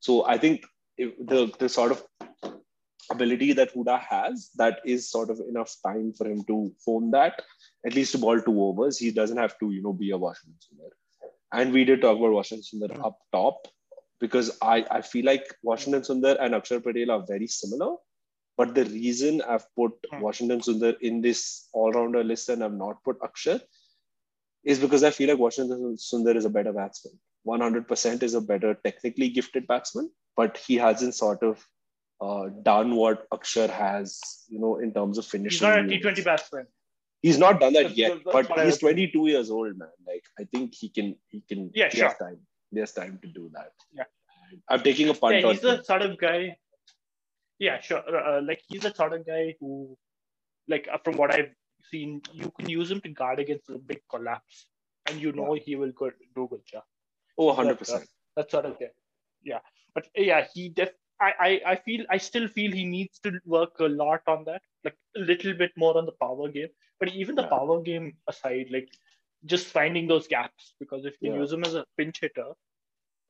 So 0.00 0.26
I 0.26 0.36
think 0.36 0.66
the, 0.98 1.50
the 1.58 1.70
sort 1.70 1.92
of 1.92 2.04
ability 3.10 3.52
that 3.54 3.74
Hooda 3.74 4.00
has, 4.00 4.50
that 4.56 4.80
is 4.84 5.10
sort 5.10 5.30
of 5.30 5.40
enough 5.48 5.74
time 5.84 6.12
for 6.12 6.26
him 6.26 6.44
to 6.44 6.72
phone 6.84 7.10
that, 7.12 7.42
at 7.84 7.94
least 7.94 8.12
to 8.12 8.18
ball 8.18 8.40
two 8.40 8.62
overs. 8.62 8.98
He 8.98 9.10
doesn't 9.10 9.36
have 9.36 9.58
to, 9.58 9.70
you 9.70 9.82
know, 9.82 9.92
be 9.92 10.10
a 10.10 10.16
Washington 10.16 10.58
Sundar. 10.60 10.90
And 11.52 11.72
we 11.72 11.84
did 11.84 12.00
talk 12.00 12.18
about 12.18 12.32
Washington 12.32 12.80
Sundar 12.80 13.04
up 13.04 13.18
top 13.32 13.68
because 14.20 14.56
I, 14.62 14.84
I 14.90 15.02
feel 15.02 15.24
like 15.24 15.44
Washington 15.62 16.02
Sundar 16.02 16.36
and 16.40 16.54
Akshar 16.54 16.82
Patel 16.82 17.10
are 17.10 17.24
very 17.26 17.46
similar. 17.46 17.96
But 18.56 18.74
the 18.74 18.84
reason 18.86 19.42
I've 19.42 19.66
put 19.74 19.92
Hmm. 20.10 20.20
Washington 20.20 20.60
Sundar 20.60 20.98
in 21.00 21.20
this 21.20 21.68
all-rounder 21.72 22.24
list 22.24 22.48
and 22.48 22.64
I've 22.64 22.72
not 22.72 23.02
put 23.04 23.20
Akshar 23.20 23.60
is 24.64 24.78
because 24.78 25.04
I 25.04 25.10
feel 25.10 25.28
like 25.28 25.38
Washington 25.38 25.96
Sundar 25.96 26.34
is 26.36 26.44
a 26.44 26.50
better 26.50 26.72
batsman. 26.72 27.18
100% 27.46 28.22
is 28.22 28.34
a 28.34 28.40
better 28.40 28.74
technically 28.82 29.28
gifted 29.28 29.66
batsman, 29.68 30.10
but 30.36 30.56
he 30.56 30.76
hasn't 30.76 31.14
sort 31.14 31.42
of 31.42 31.64
uh, 32.20 32.48
done 32.62 32.94
what 32.94 33.28
Akshar 33.30 33.70
has, 33.70 34.20
you 34.48 34.58
know, 34.58 34.76
in 34.76 34.92
terms 34.92 35.18
of 35.18 35.26
finishing. 35.26 35.50
He's 35.50 35.62
not 35.62 35.78
a 35.78 35.82
moves. 35.82 36.04
T20 36.04 36.24
batsman. 36.24 36.66
He's 37.22 37.38
not 37.38 37.60
done 37.60 37.72
that 37.72 37.96
yet, 37.96 38.18
but 38.24 38.46
he's 38.64 38.78
22 38.78 39.26
years 39.26 39.50
old, 39.50 39.76
man. 39.78 39.88
Like 40.06 40.24
I 40.38 40.44
think 40.44 40.74
he 40.74 40.88
can, 40.88 41.16
he 41.28 41.42
can. 41.48 41.70
Yeah, 41.74 41.88
he 41.90 41.98
sure. 41.98 42.08
has 42.08 42.18
time. 42.18 42.38
There's 42.70 42.92
time 42.92 43.18
to 43.22 43.28
do 43.28 43.50
that. 43.54 43.72
Yeah. 43.92 44.04
I'm 44.68 44.82
taking 44.82 45.08
a 45.08 45.14
punt 45.14 45.40
Yeah, 45.40 45.52
he's 45.52 45.60
the 45.60 45.82
sort 45.82 46.02
of 46.02 46.18
guy. 46.18 46.56
Yeah, 47.58 47.80
sure. 47.80 48.02
Uh, 48.06 48.42
like 48.42 48.62
he's 48.68 48.82
the 48.82 48.94
sort 48.94 49.12
of 49.12 49.26
guy 49.26 49.56
who, 49.60 49.96
like 50.68 50.88
uh, 50.92 50.98
from 51.02 51.16
what 51.16 51.34
I've 51.34 51.50
seen, 51.90 52.20
you 52.32 52.52
can 52.58 52.68
use 52.68 52.90
him 52.90 53.00
to 53.00 53.08
guard 53.08 53.38
against 53.38 53.70
a 53.70 53.78
big 53.78 54.02
collapse, 54.10 54.66
and 55.08 55.20
you 55.20 55.32
know 55.32 55.54
he 55.54 55.74
will 55.74 55.92
go 55.92 56.10
do 56.34 56.46
good 56.48 56.66
job. 56.66 56.84
Oh, 57.38 57.54
100%. 57.54 58.06
That 58.36 58.50
sort 58.50 58.66
of 58.66 58.78
guy. 58.78 58.90
Yeah, 59.42 59.60
but 59.94 60.06
uh, 60.06 60.22
yeah, 60.22 60.46
he 60.52 60.68
def. 60.68 60.90
I, 61.20 61.32
I 61.40 61.60
I 61.72 61.76
feel 61.76 62.04
I 62.10 62.18
still 62.18 62.46
feel 62.48 62.70
he 62.72 62.84
needs 62.84 63.18
to 63.20 63.32
work 63.44 63.78
a 63.80 63.84
lot 63.88 64.20
on 64.26 64.44
that, 64.44 64.62
like 64.84 64.96
a 65.16 65.20
little 65.20 65.54
bit 65.54 65.72
more 65.76 65.96
on 65.96 66.06
the 66.06 66.12
power 66.12 66.48
game. 66.48 66.68
But 67.00 67.08
even 67.14 67.34
the 67.34 67.42
Yeah. 67.42 67.48
power 67.48 67.80
game 67.82 68.16
aside, 68.28 68.66
like 68.70 68.88
just 69.44 69.66
finding 69.66 70.06
those 70.06 70.26
gaps 70.26 70.74
because 70.80 71.04
if 71.06 71.14
you 71.20 71.32
Yeah. 71.32 71.38
use 71.40 71.52
him 71.52 71.64
as 71.64 71.74
a 71.74 71.86
pinch 71.96 72.20
hitter, 72.20 72.52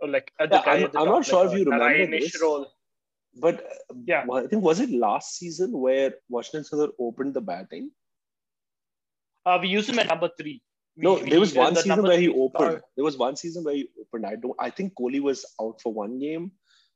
or 0.01 0.09
like 0.09 0.33
at 0.41 0.51
the 0.51 0.57
Yeah, 0.57 0.73
I'm- 0.73 0.85
I'm 0.85 0.91
top, 0.93 1.07
not 1.09 1.27
sure 1.27 1.45
like 1.45 1.53
if 1.53 1.59
you 1.59 1.65
remember 1.65 1.85
Ryanish 1.87 2.33
this. 2.33 2.43
role. 2.43 2.67
But 3.35 3.65
uh, 3.67 3.95
Yeah. 4.07 4.27
I 4.33 4.47
think 4.47 4.63
was 4.63 4.81
it 4.81 4.91
last 4.91 5.37
season 5.37 5.73
where 5.87 6.15
Washington 6.29 6.65
Sundar 6.65 6.93
opened 6.99 7.35
the 7.35 7.41
batting? 7.41 7.91
Uh, 9.45 9.59
we 9.61 9.69
used 9.69 9.89
him 9.89 9.99
at 9.99 10.09
number 10.09 10.31
three. 10.39 10.63
We- 10.97 11.03
No, 11.05 11.19
there 11.19 11.39
was 11.41 11.57
uh, 11.57 11.61
one 11.61 11.77
season 11.77 12.03
where 12.03 12.19
he 12.19 12.29
opened. 12.29 12.83
There 12.97 13.05
was 13.05 13.17
one 13.17 13.37
season 13.37 13.65
where 13.65 13.75
he 13.75 13.89
opened. 14.01 14.27
I 14.27 14.37
don't. 14.37 14.57
I 14.59 14.71
think 14.71 14.95
Kohli 14.95 15.21
was 15.21 15.45
out 15.61 15.81
for 15.81 15.93
one 15.93 16.19
game, 16.19 16.53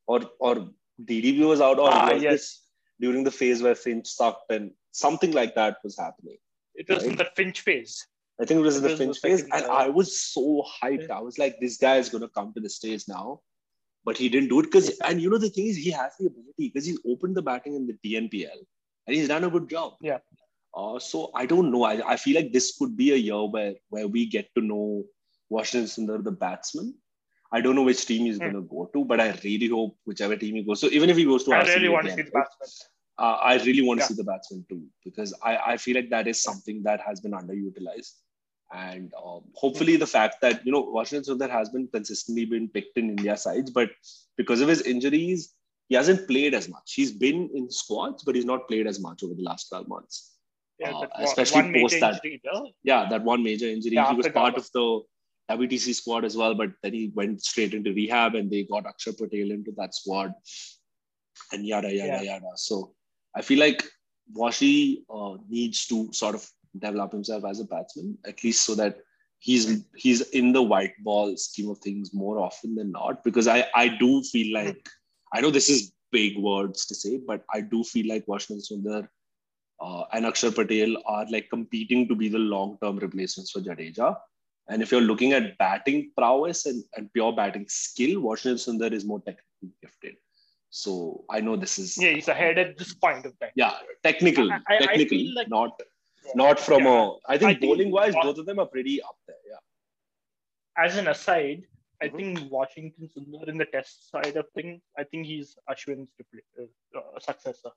or 0.07 0.19
or 0.39 0.69
DDB 1.05 1.45
was 1.47 1.61
out, 1.61 1.79
or 1.79 1.89
Ah, 1.91 2.11
yes. 2.11 2.21
this 2.21 2.61
during 2.99 3.23
the 3.23 3.31
phase 3.31 3.61
where 3.61 3.75
Finch 3.75 4.07
sucked 4.07 4.51
and 4.51 4.71
something 4.91 5.31
like 5.31 5.55
that 5.55 5.77
was 5.83 5.97
happening. 5.97 6.37
It 6.75 6.89
was 6.89 7.03
in 7.03 7.15
the 7.15 7.25
Finch 7.35 7.61
phase. 7.61 8.05
I 8.39 8.45
think 8.45 8.59
it 8.59 8.63
was 8.63 8.77
in 8.77 8.83
the 8.83 8.89
was 8.89 8.97
the 8.99 9.05
Finch 9.05 9.19
phase, 9.19 9.43
and 9.43 9.65
I 9.65 9.89
was 9.89 10.19
so 10.19 10.63
hyped. 10.81 11.09
I 11.09 11.21
was 11.21 11.37
like, 11.37 11.59
this 11.59 11.77
guy 11.77 11.97
is 11.97 12.09
gonna 12.09 12.29
come 12.29 12.53
to 12.53 12.59
the 12.59 12.69
stage 12.69 13.03
now, 13.07 13.41
but 14.03 14.17
he 14.17 14.29
didn't 14.29 14.49
do 14.49 14.59
it 14.59 14.63
because. 14.63 14.89
And 15.01 15.21
you 15.21 15.29
know 15.29 15.37
the 15.37 15.49
thing 15.49 15.67
is, 15.67 15.77
he 15.77 15.91
has 15.91 16.13
the 16.19 16.27
ability 16.27 16.69
because 16.69 16.85
he's 16.85 16.99
opened 17.05 17.35
the 17.35 17.41
batting 17.41 17.75
in 17.75 17.87
the 17.87 17.97
TNPL, 18.03 18.59
and 19.07 19.15
he's 19.15 19.27
done 19.27 19.43
a 19.43 19.49
good 19.49 19.69
job. 19.69 19.93
Yeah. 20.01 20.19
Uh, 20.75 20.97
so 20.99 21.31
I 21.35 21.45
don't 21.45 21.71
know. 21.71 21.83
I, 21.83 22.13
I 22.13 22.17
feel 22.17 22.35
like 22.35 22.53
this 22.53 22.77
could 22.77 22.95
be 22.95 23.11
a 23.11 23.15
year 23.17 23.43
where 23.43 23.73
where 23.89 24.07
we 24.07 24.25
get 24.25 24.49
to 24.55 24.61
know 24.61 25.03
Washington 25.49 25.89
Sundar, 25.89 26.23
the 26.23 26.31
batsman. 26.31 26.95
I 27.51 27.59
don't 27.61 27.75
know 27.75 27.83
which 27.83 28.05
team 28.05 28.25
he's 28.25 28.37
Hmm. 28.37 28.43
going 28.43 28.53
to 28.53 28.61
go 28.61 28.89
to, 28.93 29.03
but 29.05 29.19
I 29.19 29.31
really 29.43 29.67
hope 29.67 29.97
whichever 30.05 30.35
team 30.37 30.55
he 30.55 30.63
goes. 30.63 30.79
So 30.79 30.87
even 30.87 31.09
if 31.09 31.17
he 31.17 31.25
goes 31.25 31.43
to 31.45 31.53
I 31.53 31.63
RCB 31.63 31.75
really 31.75 31.89
want 31.89 32.07
to 32.07 32.13
see 32.15 32.21
the 32.21 32.31
batsman. 32.31 32.69
uh, 33.19 33.37
I 33.51 33.55
really 33.65 33.81
want 33.81 33.99
to 33.99 34.05
see 34.05 34.13
the 34.13 34.23
batsman 34.23 34.65
too 34.69 34.83
because 35.03 35.33
I, 35.43 35.57
I 35.73 35.77
feel 35.77 35.95
like 35.95 36.09
that 36.11 36.27
is 36.27 36.41
something 36.41 36.81
that 36.83 37.01
has 37.01 37.19
been 37.19 37.33
underutilized. 37.33 38.13
And 38.73 39.11
um, 39.21 39.41
hopefully, 39.53 39.97
the 39.97 40.07
fact 40.07 40.37
that 40.41 40.65
you 40.65 40.71
know 40.71 40.79
Washington 40.79 41.37
Sundar 41.37 41.49
has 41.49 41.69
been 41.69 41.87
consistently 41.93 42.45
been 42.45 42.69
picked 42.69 42.97
in 42.97 43.09
India 43.09 43.35
sides, 43.35 43.69
but 43.69 43.89
because 44.37 44.61
of 44.61 44.69
his 44.69 44.81
injuries, 44.83 45.53
he 45.89 45.95
hasn't 45.95 46.25
played 46.25 46.53
as 46.53 46.69
much. 46.69 46.93
He's 46.95 47.11
been 47.11 47.49
in 47.53 47.69
squads, 47.69 48.23
but 48.23 48.33
he's 48.33 48.45
not 48.45 48.69
played 48.69 48.87
as 48.87 48.97
much 49.01 49.23
over 49.23 49.33
the 49.33 49.43
last 49.43 49.67
12 49.67 49.89
months. 49.89 50.37
Yeah, 50.79 50.91
Uh, 50.91 51.07
especially 51.19 51.81
post 51.81 51.99
that- 51.99 52.23
injury, 52.23 52.41
no? 52.45 52.71
Yeah, 52.83 53.09
that 53.09 53.23
one 53.23 53.43
major 53.43 53.67
injury. 53.67 53.91
Yeah, 53.95 54.09
he 54.09 54.15
was 54.15 54.29
part 54.29 54.55
of 54.55 54.69
the 54.73 55.01
WTC 55.57 55.93
squad 55.95 56.25
as 56.25 56.35
well, 56.37 56.53
but 56.55 56.71
then 56.83 56.93
he 56.93 57.11
went 57.15 57.43
straight 57.43 57.73
into 57.73 57.93
rehab 57.93 58.35
and 58.35 58.49
they 58.49 58.63
got 58.63 58.85
Akshar 58.85 59.17
Patel 59.17 59.51
into 59.51 59.71
that 59.77 59.93
squad 59.95 60.33
and 61.51 61.65
yada, 61.65 61.93
yada, 61.93 62.23
Yeah. 62.23 62.33
yada. 62.33 62.51
So 62.55 62.93
I 63.35 63.41
feel 63.41 63.59
like 63.59 63.83
Washi 64.35 65.03
uh, 65.09 65.37
needs 65.49 65.85
to 65.87 66.11
sort 66.13 66.35
of 66.35 66.47
develop 66.79 67.11
himself 67.11 67.43
as 67.45 67.59
a 67.59 67.65
batsman, 67.65 68.17
at 68.25 68.43
least 68.43 68.63
so 68.65 68.75
that 68.75 68.99
he's 69.39 69.83
he's 69.95 70.21
in 70.29 70.53
the 70.53 70.61
white 70.61 70.93
ball 71.03 71.35
scheme 71.37 71.69
of 71.69 71.79
things 71.79 72.13
more 72.13 72.39
often 72.39 72.75
than 72.75 72.91
not. 72.91 73.23
Because 73.23 73.47
I, 73.47 73.65
I 73.75 73.87
do 73.89 74.23
feel 74.23 74.53
like, 74.53 74.87
I 75.33 75.41
know 75.41 75.49
this 75.51 75.69
is 75.69 75.93
big 76.11 76.37
words 76.37 76.85
to 76.87 76.95
say, 76.95 77.19
but 77.25 77.43
I 77.53 77.61
do 77.61 77.83
feel 77.83 78.07
like 78.07 78.27
Washington 78.27 78.63
Sundar 78.63 79.07
uh, 79.81 80.03
and 80.13 80.25
Akshar 80.25 80.53
Patel 80.55 80.95
are 81.05 81.25
like 81.29 81.49
competing 81.49 82.07
to 82.07 82.15
be 82.15 82.29
the 82.29 82.37
long 82.37 82.77
term 82.83 82.97
replacements 82.97 83.51
for 83.51 83.61
Jadeja. 83.61 84.15
And 84.69 84.81
if 84.81 84.91
you're 84.91 85.01
looking 85.01 85.33
at 85.33 85.57
batting 85.57 86.11
prowess 86.17 86.65
and, 86.65 86.83
and 86.95 87.11
pure 87.13 87.33
batting 87.33 87.65
skill, 87.67 88.21
Washington 88.21 88.57
Sundar 88.57 88.91
is 88.93 89.03
more 89.05 89.19
technically 89.21 89.71
gifted. 89.81 90.15
So 90.69 91.25
I 91.29 91.41
know 91.41 91.55
this 91.57 91.77
is 91.77 91.97
Yeah, 91.97 92.11
he's 92.11 92.27
ahead 92.29 92.57
at 92.57 92.77
this 92.77 92.93
point 92.93 93.25
of 93.25 93.37
time. 93.39 93.51
yeah, 93.55 93.77
technical, 94.03 94.51
I- 94.51 94.61
I- 94.69 94.87
I 94.93 95.31
like- 95.35 95.49
not 95.49 95.81
not 96.35 96.59
from 96.59 96.83
Yeah. 96.83 97.01
a. 97.01 97.33
I 97.33 97.37
think 97.37 97.49
I 97.49 97.53
think 97.53 97.61
bowling 97.61 97.91
wise, 97.91 98.13
both 98.13 98.37
of 98.37 98.45
them 98.45 98.59
are 98.59 98.67
pretty 98.67 99.01
up 99.01 99.17
there. 99.27 99.43
Yeah, 99.49 99.57
As 100.77 100.95
an 100.97 101.07
aside, 101.07 101.67
I 102.01 102.07
Mhm. 102.07 102.15
think 102.15 102.51
Washington 102.51 103.09
Sundar 103.13 103.47
in 103.49 103.57
the 103.57 103.65
test 103.65 104.09
side 104.11 104.37
of 104.37 104.47
thing, 104.51 104.81
I 104.97 105.03
think 105.03 105.25
he's 105.25 105.57
Ashwin's 105.69 106.11
uh, 106.59 106.63
uh, 106.97 107.19
successor, 107.19 107.71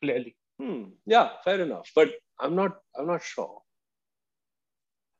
clearly. 0.00 0.36
hmm. 0.58 0.84
yeah, 1.06 1.36
fair 1.44 1.60
enough. 1.60 1.90
But 1.94 2.14
I'm 2.40 2.54
not. 2.54 2.80
I'm 2.96 3.06
not 3.06 3.22
sure. 3.22 3.60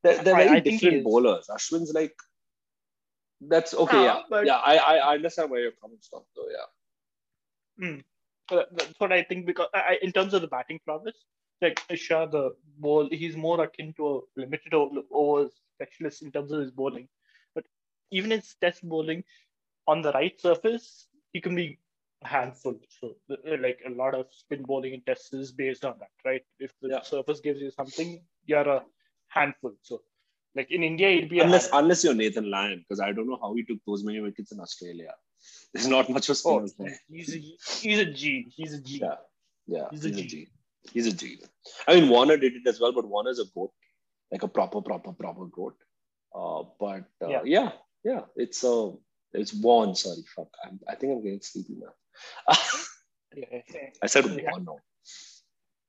They're, 0.02 0.22
they're 0.22 0.34
I- 0.36 0.44
very 0.44 0.56
I 0.56 0.60
different 0.60 1.04
bowlers. 1.04 1.46
Ashwin's 1.48 1.92
like. 1.92 2.14
That's 3.40 3.74
okay. 3.74 3.96
Ah, 3.96 4.04
yeah, 4.04 4.22
but- 4.30 4.46
yeah. 4.46 4.56
I, 4.58 4.76
I 4.98 5.14
understand 5.14 5.50
where 5.50 5.60
you're 5.60 5.72
coming 5.80 5.98
from, 6.08 6.22
though. 6.36 6.48
Yeah. 6.48 7.98
Uh, 8.50 8.62
That's 8.72 8.94
what 8.98 9.12
I 9.12 9.22
think 9.22 9.46
because 9.46 9.68
I, 9.74 9.98
in 10.02 10.12
terms 10.12 10.34
of 10.34 10.42
the 10.42 10.46
batting 10.48 10.78
prowess, 10.84 11.16
like 11.60 11.80
sure 11.94 12.26
the 12.26 12.54
ball, 12.78 13.08
he's 13.10 13.36
more 13.36 13.62
akin 13.62 13.94
to 13.96 14.06
a 14.36 14.40
limited 14.40 14.74
o- 14.74 15.04
overs 15.10 15.52
specialist 15.74 16.22
in 16.22 16.30
terms 16.30 16.52
of 16.52 16.60
his 16.60 16.70
bowling. 16.70 17.08
But 17.54 17.64
even 18.10 18.30
his 18.30 18.54
test 18.60 18.86
bowling 18.88 19.24
on 19.88 20.02
the 20.02 20.12
right 20.12 20.38
surface, 20.40 21.06
he 21.32 21.40
can 21.40 21.54
be 21.54 21.78
a 22.22 22.28
handful. 22.28 22.78
So 23.00 23.16
uh, 23.30 23.56
like 23.60 23.80
a 23.86 23.90
lot 23.90 24.14
of 24.14 24.26
spin 24.30 24.62
bowling 24.62 24.94
in 24.94 25.00
tests 25.02 25.32
is 25.32 25.50
based 25.52 25.84
on 25.84 25.94
that, 26.00 26.10
right? 26.24 26.42
If 26.60 26.72
the 26.80 26.88
Yeah. 26.90 27.02
surface 27.02 27.40
gives 27.40 27.60
you 27.60 27.70
something, 27.70 28.22
you're 28.46 28.68
a 28.68 28.84
handful. 29.34 29.72
So 29.82 30.02
like 30.54 30.70
in 30.70 30.82
India, 30.82 31.08
it'd 31.10 31.30
be 31.30 31.40
Unless 31.40 31.62
handful. 31.64 31.78
unless 31.80 32.04
you're 32.04 32.14
Nathan 32.14 32.50
Lyon, 32.50 32.78
because 32.80 33.00
I 33.00 33.12
don't 33.12 33.28
know 33.28 33.38
how 33.40 33.54
he 33.54 33.64
took 33.64 33.78
those 33.86 34.04
many 34.04 34.20
wickets 34.20 34.52
in 34.52 34.60
Australia. 34.60 35.12
There's 35.72 35.88
not 35.88 36.08
much 36.10 36.28
of 36.28 36.36
Oh, 36.44 36.66
spinners 36.66 36.74
there. 36.78 36.98
he's 37.08 37.34
a, 37.34 37.38
he's 37.80 37.98
a 37.98 38.04
G. 38.06 38.52
He's 38.56 38.74
a 38.74 38.80
G. 38.80 38.98
Yeah, 39.02 39.14
yeah. 39.66 39.86
He's 39.90 40.04
a 40.04 40.10
G. 40.10 40.48
He's 40.92 41.06
a 41.06 41.12
G. 41.12 41.38
I 41.88 41.94
mean, 41.94 42.08
Warner 42.10 42.36
did 42.36 42.54
it 42.54 42.66
as 42.68 42.78
well, 42.80 42.92
but 42.92 43.06
Warner's 43.06 43.38
a 43.38 43.44
goat, 43.54 43.72
like 44.30 44.42
a 44.42 44.48
proper, 44.48 44.80
proper, 44.82 45.12
proper 45.12 45.46
goat. 45.46 45.76
Uh, 46.34 46.64
but 46.78 47.04
uh, 47.24 47.28
yeah. 47.28 47.40
Yeah. 47.44 47.72
yeah, 48.04 48.20
it's 48.36 48.62
uh, 48.64 48.90
it's 49.32 49.52
Warne. 49.54 49.94
Sorry, 49.94 50.22
fuck. 50.36 50.48
I'm, 50.64 50.78
I 50.88 50.94
think 50.96 51.12
I'm 51.12 51.22
getting 51.22 51.40
sleepy 51.40 51.76
now. 51.80 51.94
I 54.02 54.06
said. 54.06 54.24
Warner. 54.26 54.72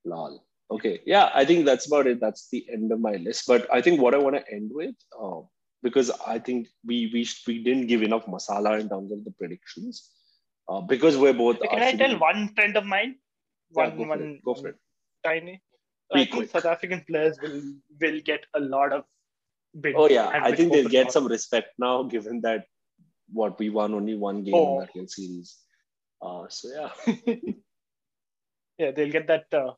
Lol. 0.06 0.44
Okay, 0.76 1.02
yeah, 1.06 1.30
I 1.40 1.46
think 1.46 1.66
that's 1.66 1.88
about 1.88 2.08
it. 2.12 2.20
That's 2.20 2.48
the 2.50 2.66
end 2.76 2.92
of 2.92 3.00
my 3.00 3.14
list. 3.26 3.44
But 3.48 3.68
I 3.72 3.82
think 3.82 4.02
what 4.02 4.16
I 4.16 4.22
want 4.26 4.36
to 4.38 4.46
end 4.58 4.72
with, 4.74 4.96
uh, 5.22 5.42
because 5.84 6.10
I 6.26 6.40
think 6.40 6.68
we 6.92 6.98
we 7.14 7.28
we 7.48 7.64
didn't 7.64 7.88
give 7.92 8.02
enough 8.08 8.26
masala 8.36 8.80
in 8.80 8.90
terms 8.94 9.12
of 9.18 9.24
the 9.26 9.32
predictions, 9.42 10.02
uh, 10.70 10.82
because 10.94 11.18
we're 11.18 11.34
both. 11.42 11.60
Can 11.74 11.84
I 11.90 11.92
tell 12.04 12.18
one 12.18 12.48
friend 12.56 12.76
of 12.82 12.86
mine? 12.96 13.16
Yeah, 13.76 13.84
One, 13.84 13.98
go 13.98 14.04
for 14.04 14.10
one, 14.16 14.24
it. 14.32 14.44
Go 14.50 14.56
for 14.56 14.68
it. 14.70 14.76
tiny. 15.30 15.62
Be 16.14 16.22
I 16.22 16.26
think. 16.26 16.50
South 16.56 16.66
African 16.66 17.04
players 17.12 17.38
will 17.42 17.62
will 18.02 18.20
get 18.32 18.46
a 18.56 18.60
lot 18.60 18.94
of 18.94 19.04
big. 19.88 19.96
Oh 19.96 20.10
yeah, 20.10 20.30
I 20.50 20.56
think 20.56 20.74
they'll 20.74 20.96
get 20.98 21.12
some 21.12 21.28
respect 21.28 21.70
now, 21.78 22.04
given 22.16 22.42
that 22.42 22.66
what 23.42 23.60
we 23.60 23.70
won 23.70 23.94
only 24.02 24.16
one 24.16 24.44
game 24.44 24.56
in 24.56 24.68
Oh. 24.74 24.80
that 24.82 24.90
whole 24.98 25.08
series. 25.08 25.56
Uh, 26.22 26.48
so 26.50 26.70
yeah, 26.80 27.16
yeah, 28.78 28.92
they'll 28.92 29.12
get 29.12 29.28
that 29.28 29.46
uh, 29.54 29.72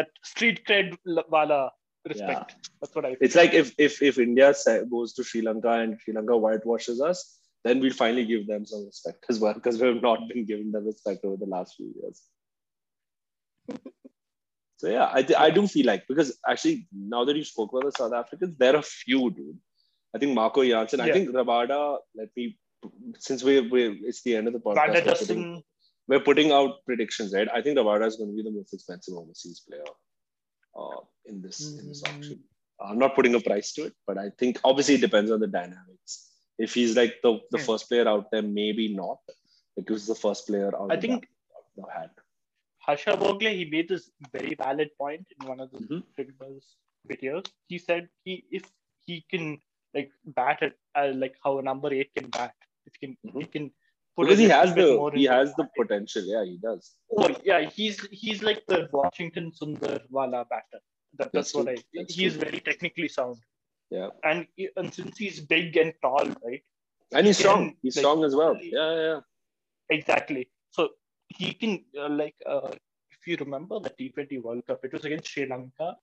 that 0.00 0.08
street 0.32 0.64
cred 0.70 0.96
wala 1.36 1.60
respect. 2.08 2.70
That's 2.80 2.94
what 2.94 3.04
I. 3.10 3.16
it's 3.20 3.34
like 3.42 3.52
if 3.62 3.74
if 3.88 4.00
if 4.02 4.18
India 4.18 4.54
goes 4.96 5.14
to 5.14 5.24
Sri 5.30 5.42
Lanka 5.50 5.70
and 5.84 6.00
Sri 6.00 6.14
Lanka 6.18 6.36
whitewashes 6.46 7.00
us, 7.12 7.24
then 7.64 7.80
we'll 7.80 7.92
finally 8.02 8.24
give 8.34 8.46
them 8.52 8.66
some 8.74 8.84
respect 8.86 9.26
as 9.28 9.38
well, 9.38 9.54
because 9.54 9.80
we 9.80 9.88
have 9.88 10.02
not 10.02 10.28
been 10.28 10.44
giving 10.52 10.72
them 10.76 10.86
respect 10.92 11.24
over 11.24 11.36
the 11.36 11.50
last 11.56 11.76
few 11.76 11.92
years. 12.02 12.22
So 14.80 14.88
yeah, 14.88 15.10
I, 15.12 15.22
th- 15.22 15.38
I 15.38 15.50
do 15.50 15.66
feel 15.68 15.84
like 15.84 16.08
because 16.08 16.38
actually 16.50 16.88
now 16.90 17.26
that 17.26 17.36
you 17.36 17.44
spoke 17.44 17.70
about 17.70 17.84
the 17.84 17.92
South 17.92 18.14
Africans, 18.14 18.56
there 18.56 18.74
are 18.76 18.78
a 18.78 18.82
few, 18.82 19.30
dude. 19.30 19.58
I 20.14 20.18
think 20.18 20.32
Marco 20.34 20.64
Jansen. 20.64 21.00
I 21.00 21.12
think 21.12 21.28
Rabada. 21.28 21.98
Let 22.20 22.28
me 22.34 22.58
since 23.18 23.42
we 23.42 23.60
we 23.60 23.82
it's 24.04 24.22
the 24.22 24.36
end 24.36 24.46
of 24.48 24.54
the 24.54 24.58
podcast. 24.58 24.76
Vanda 24.76 24.92
we're 24.94 25.02
putting- 25.02 25.10
Justin. 25.10 25.62
We're 26.10 26.26
putting 26.28 26.50
out 26.58 26.84
predictions, 26.86 27.32
right? 27.32 27.48
I 27.56 27.62
think 27.62 27.78
Rabada 27.78 28.06
is 28.06 28.16
going 28.20 28.30
to 28.30 28.36
be 28.36 28.42
the 28.46 28.54
most 28.58 28.74
expensive 28.74 29.14
overseas 29.22 29.60
player 29.66 29.90
uh, 30.80 31.00
in 31.32 31.40
this 31.44 31.58
in 31.80 31.88
this 31.90 32.02
Mhm. 32.02 32.10
auction. 32.12 32.38
I'm 32.88 32.98
not 33.04 33.14
putting 33.18 33.34
a 33.38 33.40
price 33.48 33.70
to 33.76 33.84
it, 33.88 33.94
but 34.08 34.18
I 34.24 34.30
think 34.42 34.60
obviously 34.70 34.96
it 34.98 35.04
depends 35.06 35.30
on 35.36 35.40
the 35.44 35.50
dynamics. 35.58 36.16
If 36.66 36.74
he's 36.78 36.96
like 37.00 37.14
the, 37.26 37.32
the 37.54 37.58
Hmm. 37.58 37.66
first 37.68 37.88
player 37.88 38.06
out 38.14 38.30
there, 38.32 38.42
maybe 38.42 38.86
not. 39.02 39.20
Because 39.78 40.06
the 40.12 40.18
first 40.22 40.46
player 40.48 40.70
out. 40.78 40.92
I 40.94 40.98
think 41.04 41.28
the 41.76 41.86
hat. 41.96 42.12
Harsha 42.86 43.12
Bhogle, 43.22 43.52
he 43.58 43.64
made 43.74 43.88
this 43.88 44.10
very 44.36 44.54
valid 44.62 44.90
point 45.02 45.26
in 45.38 45.48
one 45.52 45.60
of 45.64 45.70
the 45.72 45.80
Mhm. 45.80 46.02
Videos. 47.12 47.46
He 47.68 47.78
said 47.78 48.08
he 48.24 48.34
if 48.58 48.64
he 49.06 49.16
can 49.34 49.46
like 49.94 50.10
bat 50.40 50.62
it 50.68 50.74
uh, 50.94 51.12
like 51.22 51.36
how 51.44 51.52
a 51.60 51.62
number 51.70 51.92
eight 51.98 52.10
can 52.16 52.28
bat, 52.38 52.54
if 52.86 52.98
he 52.98 53.06
can 53.06 53.16
he 53.22 53.46
Mhm. 53.46 53.52
can 53.54 53.70
put 54.20 54.36
Because 54.36 54.38
he 54.38 54.48
has 54.48 54.74
the 54.74 55.10
he 55.14 55.24
has 55.24 55.54
the 55.56 55.68
potential. 55.76 56.22
Yeah, 56.24 56.44
he 56.44 56.58
does. 56.58 56.96
Oh 57.16 57.28
yeah, 57.44 57.60
he's 57.68 58.00
he's 58.10 58.42
like 58.42 58.62
the 58.66 58.88
Washington 58.92 59.52
Sundar 59.52 60.00
wala 60.10 60.44
batter. 60.50 60.80
That, 61.18 61.32
that's 61.32 61.52
That's 61.52 61.54
what 61.54 61.66
true. 61.66 61.74
I. 61.74 61.84
That's 61.94 62.14
he's 62.14 62.34
true. 62.34 62.42
very 62.44 62.60
technically 62.60 63.08
sound, 63.08 63.36
Yeah, 63.90 64.10
and 64.24 64.46
and 64.76 64.92
since 64.94 65.18
he's 65.18 65.40
big 65.40 65.76
and 65.76 65.94
tall, 66.02 66.26
right? 66.46 66.62
and 67.12 67.26
he's 67.26 67.38
He 67.38 67.42
strong. 67.42 67.62
can, 67.62 67.76
He's 67.82 67.96
like, 67.96 68.02
strong 68.02 68.24
as 68.24 68.34
well. 68.36 68.56
Yeah, 68.60 68.94
yeah. 68.94 69.02
yeah. 69.02 69.20
Exactly. 69.90 70.48
So 70.70 70.90
he 71.28 71.52
can 71.54 71.84
uh, 71.98 72.08
like 72.08 72.36
uh, 72.46 72.70
if 73.10 73.26
you 73.26 73.36
remember 73.38 73.80
the 73.80 73.90
T20 73.90 74.42
World 74.42 74.66
Cup, 74.66 74.84
it 74.84 74.92
was 74.92 75.04
against 75.04 75.28
Sri 75.28 75.46
Lanka. 75.48 75.96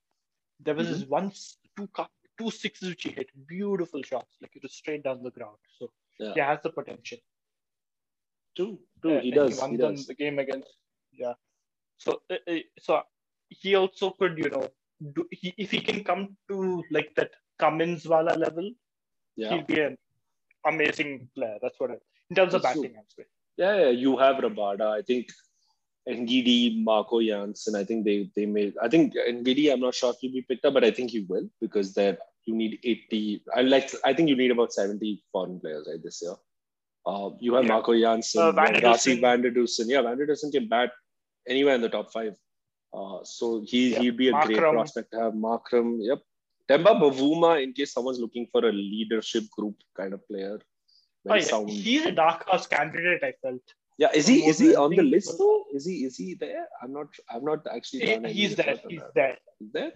There 0.60 0.76
was 0.76 0.88
Mm-hmm. 0.88 1.00
this 1.00 1.06
one 1.08 1.32
two 1.78 1.88
cup 1.88 2.12
two 2.38 2.52
sixes 2.52 2.90
which 2.90 3.04
he 3.04 3.10
hit, 3.12 3.30
beautiful 3.48 4.02
shots, 4.04 4.38
like 4.42 4.56
it 4.56 4.64
was 4.64 4.74
straight 4.74 5.04
down 5.04 5.24
the 5.24 5.32
ground. 5.32 5.58
So 5.80 5.92
Yeah. 6.20 6.34
he 6.36 6.40
has 6.42 6.60
the 6.64 6.72
potential. 6.72 7.20
True, 8.58 8.80
true. 9.02 9.18
Uh, 9.18 9.22
he 9.22 9.32
does. 9.32 9.62
He 9.64 9.78
them 9.78 9.96
does. 9.96 10.08
the 10.08 10.16
game 10.16 10.40
against 10.40 10.74
yeah. 11.14 11.34
So 11.98 12.22
uh, 12.30 12.42
uh, 12.54 12.60
so 12.80 13.02
he 13.50 13.76
also 13.76 14.10
could 14.20 14.38
you 14.38 14.50
know 14.50 14.68
do 15.18 15.26
he 15.32 15.54
if 15.58 15.72
he 15.72 15.80
can 15.90 16.04
come 16.04 16.36
to 16.50 16.84
like 16.92 17.14
that 17.16 17.32
Cummins 17.60 18.08
wala 18.08 18.34
level, 18.46 18.70
Yeah. 19.36 19.50
he'll 19.50 19.68
be 19.74 19.80
an 19.80 19.98
amazing 20.66 21.30
player. 21.36 21.58
That's 21.62 21.80
what 21.80 21.92
I, 21.92 21.98
in 22.30 22.36
terms 22.36 22.54
of 22.54 22.64
batting, 22.64 22.96
I'm 22.98 23.10
saying. 23.16 23.30
Yeah, 23.58 23.76
yeah, 23.84 23.90
you 23.90 24.18
have 24.18 24.38
Rabada. 24.38 24.88
I 25.00 25.02
think 25.02 25.30
Ngidi, 26.10 26.84
Marco 26.84 27.22
Jansen. 27.22 27.76
I 27.76 27.84
think 27.84 28.06
they 28.06 28.30
they 28.36 28.46
made. 28.46 28.74
I 28.82 28.88
think 28.88 29.14
Ngidi. 29.16 29.72
I'm 29.72 29.80
not 29.80 29.96
sure 29.96 30.12
if 30.12 30.18
he'll 30.22 30.32
be 30.40 30.42
picked 30.42 30.66
up, 30.66 30.74
but 30.74 30.84
I 30.84 30.92
think 30.92 31.12
he 31.12 31.22
will 31.22 31.50
because 31.62 31.94
that 31.96 32.20
you 32.46 32.56
need 32.56 32.80
80. 32.84 33.44
I 33.56 33.62
like. 33.62 33.92
I 34.06 34.14
think 34.14 34.30
you 34.30 34.36
need 34.36 34.52
about 34.52 34.74
70 34.74 35.24
foreign 35.32 35.60
players 35.60 35.88
right 35.90 36.02
this 36.04 36.22
year. 36.22 36.36
Uh, 37.10 37.30
you 37.40 37.54
have 37.56 37.64
Yeah. 37.66 37.74
Marco 37.74 37.94
Jansen, 38.04 38.42
Uh, 38.42 38.52
Van 38.52 38.74
Van 39.26 39.42
der 39.42 39.52
Dussen. 39.58 39.90
Yeah, 39.90 40.02
Van 40.08 40.18
der 40.18 40.26
Dussen 40.30 40.52
can 40.52 40.68
bat 40.68 40.92
anywhere 41.48 41.76
in 41.76 41.82
the 41.82 41.90
top 41.98 42.12
five. 42.12 42.34
Uh, 42.94 43.20
so 43.24 43.62
he 43.66 43.82
he'd 43.96 44.18
be 44.18 44.28
a 44.30 44.34
great 44.46 44.58
prospect 44.58 45.12
to 45.12 45.20
have. 45.22 45.34
Markram. 45.34 45.90
Yep. 46.10 46.20
Temba 46.70 46.94
Bavuma, 47.02 47.52
in 47.64 47.72
case 47.74 47.94
someone's 47.94 48.20
looking 48.20 48.48
for 48.52 48.62
a 48.68 48.72
leadership 48.72 49.46
group 49.58 49.76
kind 50.00 50.14
of 50.14 50.26
player. 50.28 50.58
Oh, 51.30 51.36
yeah. 51.36 51.66
He's 51.66 52.06
a 52.06 52.12
dark 52.12 52.46
horse 52.48 52.68
candidate, 52.68 53.24
I 53.24 53.34
felt. 53.42 53.62
Yeah, 53.98 54.12
is 54.14 54.28
he 54.28 54.36
is 54.50 54.60
he 54.60 54.76
on 54.76 54.92
the 54.92 55.02
list 55.02 55.38
though? 55.38 55.66
Is 55.74 55.86
he 55.86 55.96
is 56.08 56.18
he 56.18 56.34
there? 56.36 56.66
I'm 56.82 56.92
not 56.98 57.08
I've 57.32 57.44
not 57.52 57.66
actually 57.76 58.02
He- 58.06 58.34
he's 58.42 58.56
there. 58.56 58.76
He's 58.88 59.02
there. 59.16 59.38
There? 59.78 59.94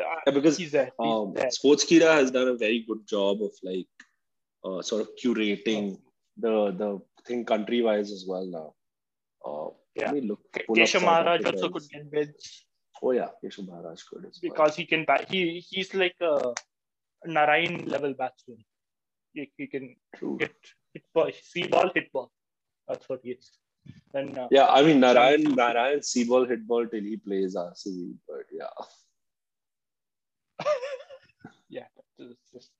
Uh, 0.00 0.20
Yeah, 0.26 0.32
because 0.36 0.56
He's 0.56 0.70
there. 0.76 0.90
He's 1.00 1.14
um, 1.16 1.32
there. 1.34 1.50
Sportskeeda 1.56 2.12
has 2.20 2.30
done 2.36 2.48
a 2.48 2.56
very 2.56 2.84
good 2.90 3.02
job 3.14 3.42
of 3.48 3.52
like 3.70 3.88
uh, 4.64 4.82
sort 4.82 5.02
of 5.02 5.08
curating 5.22 5.98
the 6.38 6.72
the 6.82 7.00
thing 7.26 7.44
country 7.44 7.82
wise 7.82 8.10
as 8.12 8.24
well 8.26 8.46
now. 8.58 8.68
Uh, 9.44 9.68
Yeah. 9.98 10.12
Look. 10.30 10.40
Keshav 10.54 11.02
Maharaj 11.04 11.44
also 11.50 11.68
could 11.74 11.86
get 11.92 12.10
bids 12.10 12.64
Oh 13.02 13.12
yeah, 13.12 13.28
Keshav 13.42 13.66
Maharaj 13.68 14.02
could 14.02 14.24
as 14.26 14.38
well. 14.42 14.50
because 14.50 14.76
he 14.76 14.84
can 14.86 15.04
bat. 15.04 15.26
He 15.30 15.60
he's 15.60 15.94
like 15.94 16.16
a 16.20 16.54
Narine 17.26 17.88
level 17.88 18.14
batsman. 18.14 18.58
He, 19.32 19.50
he 19.56 19.66
can 19.66 19.96
True. 20.16 20.36
hit 20.40 20.54
hit 20.92 21.04
ball, 21.14 21.30
see 21.42 21.66
ball, 21.66 21.90
hit 21.94 22.12
ball. 22.12 22.30
That's 22.88 23.08
what 23.08 23.20
he 23.22 23.30
is. 23.32 23.50
And 24.14 24.36
uh, 24.38 24.48
Yeah, 24.50 24.66
I 24.66 24.82
mean 24.82 25.00
Narine 25.00 25.44
Narine 25.62 26.04
see 26.04 26.24
ball 26.24 26.44
hit 26.46 26.66
ball 26.66 26.86
till 26.86 27.02
he 27.02 27.16
plays 27.16 27.54
RCB, 27.56 28.14
but 28.28 28.46
yeah. 28.52 28.74
yeah, 31.68 31.84
that's 32.18 32.70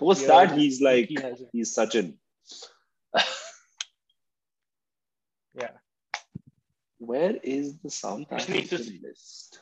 Post 0.00 0.26
that 0.26 0.52
he's 0.58 0.80
like 0.80 1.08
he 1.08 1.18
he's 1.52 1.74
Sachin. 1.76 2.14
yeah. 5.54 5.70
Where 6.98 7.36
is 7.42 7.78
the 7.78 7.90
South 7.90 8.30
Which 8.30 8.48
means 8.48 8.72
African 8.72 9.00
list? 9.02 9.60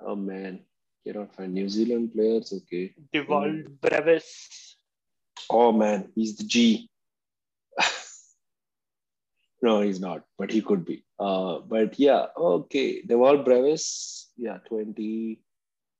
Oh 0.00 0.16
man, 0.16 0.60
cannot 1.04 1.34
find 1.34 1.54
New 1.54 1.68
Zealand 1.68 2.12
players. 2.12 2.52
Okay. 2.52 2.94
Dewald 3.12 3.80
Brevis. 3.80 4.76
Oh 5.48 5.72
man, 5.72 6.10
he's 6.14 6.36
the 6.36 6.44
G. 6.44 6.90
no, 9.62 9.80
he's 9.80 10.00
not, 10.00 10.24
but 10.38 10.50
he 10.50 10.60
could 10.60 10.84
be. 10.84 11.04
Uh, 11.18 11.60
but 11.60 11.98
yeah, 11.98 12.26
okay. 12.36 13.02
Dewald 13.02 13.44
Brevis, 13.44 14.30
yeah, 14.36 14.58
20. 14.68 15.40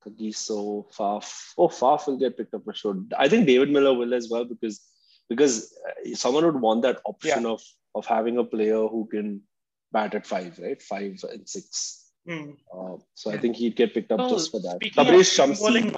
Kagiso, 0.07 0.86
Faf. 0.94 1.52
Oh, 1.59 1.68
Faf 1.68 2.07
will 2.07 2.16
get 2.16 2.36
picked 2.36 2.54
up 2.54 2.64
for 2.64 2.74
sure. 2.74 2.96
I 3.18 3.28
think 3.28 3.46
David 3.46 3.70
Miller 3.70 3.94
will 3.94 4.14
as 4.14 4.28
well 4.30 4.44
because 4.44 4.80
because 5.29 5.72
uh, 5.89 6.14
someone 6.14 6.45
would 6.45 6.61
want 6.61 6.83
that 6.83 7.01
option 7.05 7.47
of 7.47 7.62
of 7.95 8.07
having 8.07 8.37
a 8.39 8.45
player 8.45 8.87
who 8.87 9.07
can 9.11 9.43
bat 9.93 10.14
at 10.14 10.27
five, 10.27 10.59
right? 10.59 10.81
Five 10.83 11.20
and 11.31 11.49
six. 11.49 12.03
Hmm. 12.29 12.51
Uh, 12.72 12.97
so 13.14 13.31
I 13.31 13.39
think 13.39 13.57
he'd 13.57 13.77
get 13.77 13.95
picked 13.95 14.11
up 14.12 14.20
Oh, 14.20 14.29
just 14.29 14.51
for 14.51 14.61
that. 14.61 14.81
Tabraiz 14.95 15.31
Shamsi. 15.31 15.95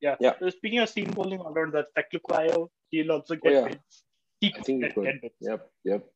yeah. 0.00 0.16
Yeah. 0.18 0.32
So 0.40 0.50
speaking 0.50 0.78
of 0.80 0.88
seam 0.88 1.10
bowling 1.10 1.40
all-rounder, 1.40 1.84
Phehlukwayo, 1.96 2.68
he'll 2.90 3.12
also 3.12 3.36
get 3.36 3.52
yeah. 3.52 3.68
bids. 3.68 4.02
He 4.40 4.54
I 4.56 4.62
think 4.62 4.82
he 4.84 4.88
could 4.88 4.94
could. 4.94 5.04
get 5.04 5.20
bids. 5.22 5.34
Yep, 5.40 5.70
yep. 5.84 6.06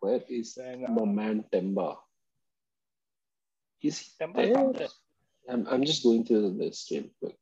Where 0.00 0.20
is 0.28 0.54
Then, 0.54 0.84
uh, 0.88 0.92
my 0.92 1.04
man 1.04 1.44
Temba? 1.52 1.96
Is 3.82 3.98
he 4.00 4.24
Temba's 4.24 4.48
there? 4.54 4.72
there. 4.72 4.88
I'm, 5.48 5.66
I'm 5.68 5.84
just 5.84 6.02
going 6.02 6.24
through 6.24 6.42
the 6.42 6.48
list 6.64 6.90
real 6.90 7.04
quick. 7.20 7.36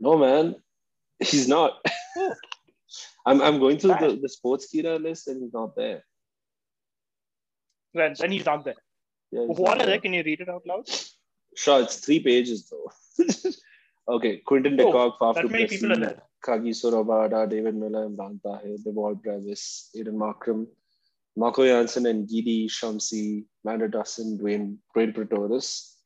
No, 0.00 0.18
man, 0.18 0.56
he's 1.20 1.48
not. 1.48 1.72
Oh. 2.16 2.34
I'm, 3.26 3.42
I'm 3.42 3.58
going 3.58 3.78
through 3.78 3.90
Bad. 3.90 4.10
the, 4.10 4.16
the 4.16 4.28
Sportskeeda 4.28 5.02
list 5.02 5.28
and 5.28 5.42
he's 5.42 5.52
not 5.52 5.76
there. 5.76 6.02
Then, 7.92 8.14
then 8.18 8.32
he's 8.32 8.46
not 8.46 8.64
there. 8.64 8.74
Yeah, 9.30 9.46
he's 9.48 9.58
What 9.58 9.76
not 9.76 9.82
are 9.82 9.86
there. 9.86 9.96
they? 9.96 10.00
Can 10.00 10.14
you 10.14 10.22
read 10.22 10.40
it 10.40 10.48
out 10.48 10.66
loud? 10.66 10.88
Sure, 11.54 11.82
it's 11.82 11.96
three 11.96 12.20
pages 12.20 12.70
though. 12.70 12.90
okay, 14.16 14.38
Quinton 14.46 14.76
de 14.76 14.84
Oh, 14.84 14.92
Kock, 14.92 15.18
Faf 15.18 15.34
that 15.34 15.42
du 15.42 15.48
many 15.48 15.66
Plessis, 15.66 15.98
there. 15.98 16.22
Kagiso 16.44 17.50
David 17.50 17.74
Miller, 17.74 18.08
Imran 18.08 18.40
Tahir, 18.42 18.76
Dewald 18.82 19.22
Brevis, 19.22 19.90
Aiden 19.96 20.14
Markram, 20.14 20.66
Marco 21.36 21.64
Jansen, 21.66 22.06
and 22.06 22.28
Gidi 22.28 22.66
Shamsi, 22.66 23.44
Mander 23.64 23.88
Dustin, 23.88 24.38
Dwaine, 24.38 24.76
Dwaine 24.96 25.14
Pretorius, 25.14 25.96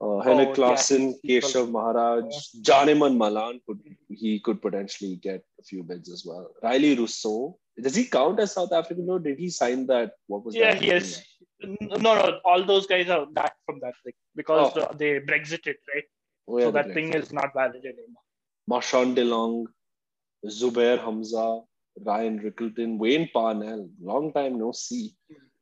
uh, 0.00 0.18
Heinrich 0.20 0.48
yeah, 0.48 0.54
Klaasen, 0.54 1.14
Keshav 1.26 1.70
Maharaj, 1.70 2.24
Janneman 2.62 3.16
Malan, 3.16 3.60
could, 3.66 3.80
he 4.08 4.40
could 4.40 4.60
potentially 4.60 5.16
get 5.16 5.42
a 5.60 5.62
few 5.62 5.82
bids 5.82 6.10
as 6.12 6.24
well. 6.26 6.50
Rilee 6.62 6.96
Rossouw, 6.96 7.54
does 7.80 7.94
he 7.94 8.04
count 8.04 8.38
as 8.40 8.52
South 8.52 8.72
African 8.72 9.08
or 9.08 9.18
did 9.18 9.38
he 9.38 9.50
sign 9.50 9.86
that? 9.86 10.12
What 10.26 10.44
was 10.44 10.54
Yeah, 10.54 10.74
that? 10.74 10.82
he 10.82 10.90
is. 10.90 11.22
No, 11.62 11.96
no, 11.96 12.40
all 12.44 12.64
those 12.64 12.86
guys 12.86 13.08
are 13.08 13.24
back 13.26 13.54
from 13.66 13.80
that 13.80 13.94
thing 14.04 14.12
because 14.36 14.72
Oh. 14.76 14.92
they 14.96 15.20
Brexited, 15.20 15.76
right? 15.94 16.04
Oh, 16.46 16.58
yeah, 16.58 16.64
so 16.66 16.70
that 16.72 16.86
Brexit. 16.88 16.94
thing 16.94 17.14
is 17.14 17.32
not 17.32 17.54
valid 17.54 17.76
anymore. 17.84 18.22
Marchant 18.68 19.14
de 19.14 19.24
Lange, 19.24 19.66
Zubair 20.46 20.98
Hamza, 21.02 21.60
Ryan 22.04 22.40
Rickelton, 22.40 22.98
Wayne 22.98 23.28
Parnell, 23.32 23.88
long 24.02 24.32
time 24.32 24.58
no 24.58 24.72
see. 24.72 25.14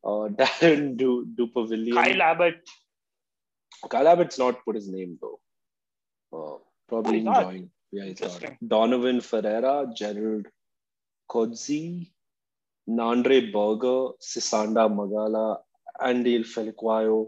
Uh, 0.04 0.26
Daryn 0.40 0.96
du- 0.96 1.26
Dupavillon. 1.38 1.94
Kyle 1.94 2.22
Abbott, 2.22 2.56
Kyle 3.88 4.08
Abbott's 4.08 4.38
not 4.38 4.64
put 4.64 4.76
his 4.76 4.88
name 4.88 5.18
though. 5.20 5.40
Uh, 6.32 6.58
probably 6.88 7.20
not? 7.20 7.42
enjoying. 7.42 7.70
Yeah, 7.90 8.04
he's 8.04 8.20
not. 8.20 8.54
Donovan 8.66 9.20
Ferreira, 9.20 9.86
Gerald 9.94 10.46
Coetzee, 11.30 12.10
Nandre 12.88 13.52
Burger, 13.52 14.14
Sisanda 14.20 14.88
Magala, 14.88 15.58
Andile 16.00 16.44
Phehlukwayo, 16.44 17.26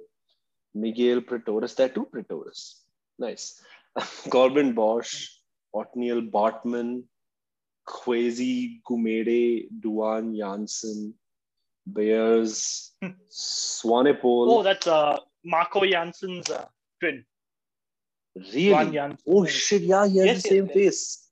Migael 0.77 1.25
Pretorius. 1.25 1.75
There 1.75 1.87
are 1.87 1.91
two 1.91 2.07
Pretorius. 2.07 2.81
Nice. 3.19 3.61
Corbin 4.31 4.75
Bosch, 4.75 5.29
Ottneil 5.75 6.31
Baartman, 6.31 7.05
Kwesi 7.87 8.81
Gumede, 8.89 9.69
Duan 9.81 10.37
Jansen, 10.37 11.15
Beyers, 11.87 12.93
Swanepoel. 13.31 14.49
Oh, 14.51 14.63
that's 14.63 14.87
uh, 14.87 15.19
Marco 15.45 15.85
Jansen's 15.85 16.51
uh, 16.51 16.67
twin. 17.01 17.25
really? 18.35 18.99
Oh 19.27 19.45
shit! 19.47 19.83
Yeah, 19.83 20.07
he 20.07 20.19
has 20.19 20.27
Yes, 20.27 20.43
the 20.43 20.49
same 20.49 20.67
yes. 20.67 20.75
face. 20.75 21.29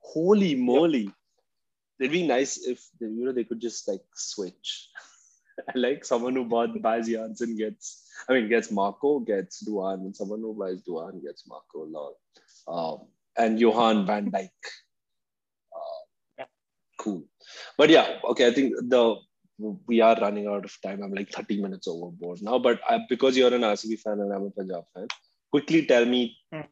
Holy 0.00 0.54
moly! 0.54 1.10
It'd 1.98 2.12
be 2.12 2.26
nice 2.26 2.58
if 2.66 2.86
they, 3.00 3.06
you 3.06 3.24
know 3.24 3.32
they 3.32 3.44
could 3.44 3.60
just 3.60 3.88
like 3.88 4.02
switch. 4.14 4.88
like 5.74 6.04
someone 6.04 6.34
who 6.34 6.44
bought 6.44 6.80
buys 6.82 7.08
Jansen 7.08 7.56
gets, 7.56 8.08
I 8.28 8.34
mean, 8.34 8.48
gets 8.48 8.70
Marco 8.70 9.20
gets 9.20 9.62
Duan, 9.64 10.00
and 10.06 10.16
someone 10.16 10.40
who 10.40 10.54
buys 10.54 10.82
Duan 10.82 11.22
gets 11.22 11.46
Marco. 11.48 11.84
Lol. 11.86 12.16
Um, 12.68 13.08
and 13.36 13.58
Johan 13.60 14.06
Van 14.06 14.30
Dyke. 14.30 14.50
Uh, 15.72 16.44
Cool. 16.98 17.24
But 17.76 17.90
yeah, 17.90 18.18
okay. 18.24 18.46
I 18.48 18.52
think 18.52 18.74
the 18.88 19.16
we 19.58 20.00
are 20.00 20.16
running 20.20 20.46
out 20.46 20.64
of 20.64 20.76
time. 20.82 21.02
I'm 21.02 21.12
like 21.12 21.30
30 21.30 21.60
minutes 21.62 21.88
overboard 21.88 22.42
now. 22.42 22.58
But 22.58 22.80
I, 22.88 23.00
because 23.08 23.36
you're 23.36 23.54
an 23.54 23.62
RCB 23.64 23.96
fan 24.00 24.20
and 24.20 24.32
I'm 24.32 24.44
a 24.44 24.50
Punjab 24.50 24.84
fan, 24.94 25.08
quickly 25.50 25.86
tell 25.86 26.04
me 26.04 26.36
Hmm. 26.52 26.62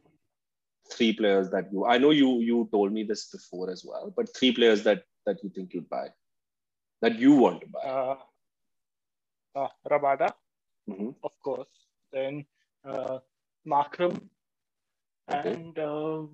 three 0.91 1.13
players 1.13 1.49
that 1.51 1.71
you. 1.71 1.85
I 1.85 1.97
know 1.97 2.11
you 2.11 2.39
you 2.41 2.69
told 2.71 2.91
me 2.93 3.03
this 3.03 3.29
before 3.29 3.69
as 3.71 3.83
well, 3.85 4.13
but 4.15 4.35
three 4.37 4.51
players 4.53 4.83
that 4.83 5.03
that 5.25 5.43
you 5.43 5.49
think 5.49 5.73
you'd 5.73 5.89
buy, 5.89 6.09
that 7.01 7.17
you 7.19 7.33
want 7.33 7.61
to 7.61 7.67
buy. 7.67 7.79
Uh, 7.81 8.17
uh, 9.55 9.67
Rabada, 9.89 10.33
Mhm. 10.89 11.15
of 11.23 11.31
course. 11.41 11.87
Then 12.11 12.45
uh, 12.83 13.19
Markram 13.65 14.29
Okay. 15.31 15.53
and 15.53 15.79
uh, 15.79 16.27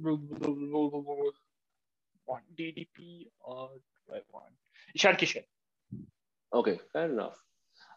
DDP 2.58 3.28
or 3.42 3.70
do 4.08 4.14
I 4.16 4.22
want 4.32 4.54
Ishan 4.96 5.16
Kishan. 5.16 5.44
Okay, 6.54 6.80
fair 6.92 7.10
enough. 7.12 7.38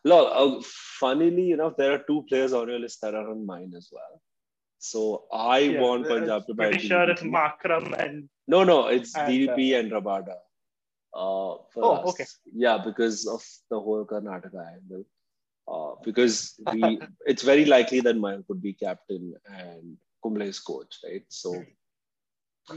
Look, 0.04 0.28
uh, 0.32 0.62
funnily 1.00 1.52
enough, 1.52 1.76
there 1.76 1.92
are 1.92 2.04
two 2.06 2.24
players 2.28 2.52
on 2.52 2.68
your 2.68 2.78
list 2.78 3.00
that 3.02 3.14
are 3.14 3.30
on 3.30 3.46
mine 3.46 3.72
as 3.76 3.88
well. 3.90 4.20
So 4.78 5.24
I 5.32 5.60
Yeah, 5.60 5.80
want 5.80 6.06
uh, 6.06 6.08
Punjab 6.10 6.46
to 6.46 6.54
buy. 6.54 6.68
Pretty 6.68 6.88
sure 6.88 7.08
it's 7.10 7.22
Markram 7.22 7.98
and 7.98 8.28
No, 8.46 8.64
no, 8.64 8.88
it's 8.88 9.16
And, 9.16 9.28
DDP 9.28 9.78
and 9.78 9.90
Rabada. 9.90 10.36
Uh, 11.14 11.62
for 11.72 11.82
Oh, 11.82 11.92
us. 11.94 12.06
okay. 12.10 12.26
Yeah, 12.54 12.78
because 12.84 13.26
of 13.26 13.42
the 13.70 13.80
whole 13.80 14.04
Karnataka 14.04 14.62
angle. 14.74 15.04
Uh, 15.66 15.94
because 16.04 16.60
we, 16.70 17.00
it's 17.26 17.42
very 17.42 17.64
likely 17.64 18.00
that 18.00 18.16
Mayank 18.16 18.46
could 18.46 18.60
be 18.62 18.74
captain 18.74 19.34
and 19.46 19.96
Kumble 20.22 20.42
is 20.42 20.58
coach, 20.60 20.98
right? 21.02 21.24
So 21.28 21.64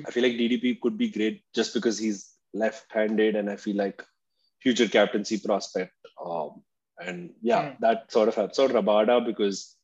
I 0.05 0.11
feel 0.11 0.23
like 0.23 0.33
DDP 0.33 0.79
could 0.81 0.97
be 0.97 1.09
great 1.09 1.43
just 1.53 1.73
because 1.73 1.97
he's 1.97 2.33
left-handed, 2.53 3.35
and 3.35 3.49
I 3.49 3.57
feel 3.57 3.75
like 3.75 4.01
future 4.61 4.87
captaincy 4.87 5.37
prospect. 5.39 5.93
Um, 6.23 6.63
and 6.99 7.33
yeah, 7.41 7.71
Hmm. 7.71 7.75
that 7.81 8.11
sort 8.11 8.27
of 8.29 8.35
helps 8.35 8.59
out 8.59 8.71
Rabada 8.71 9.25
because 9.25 9.75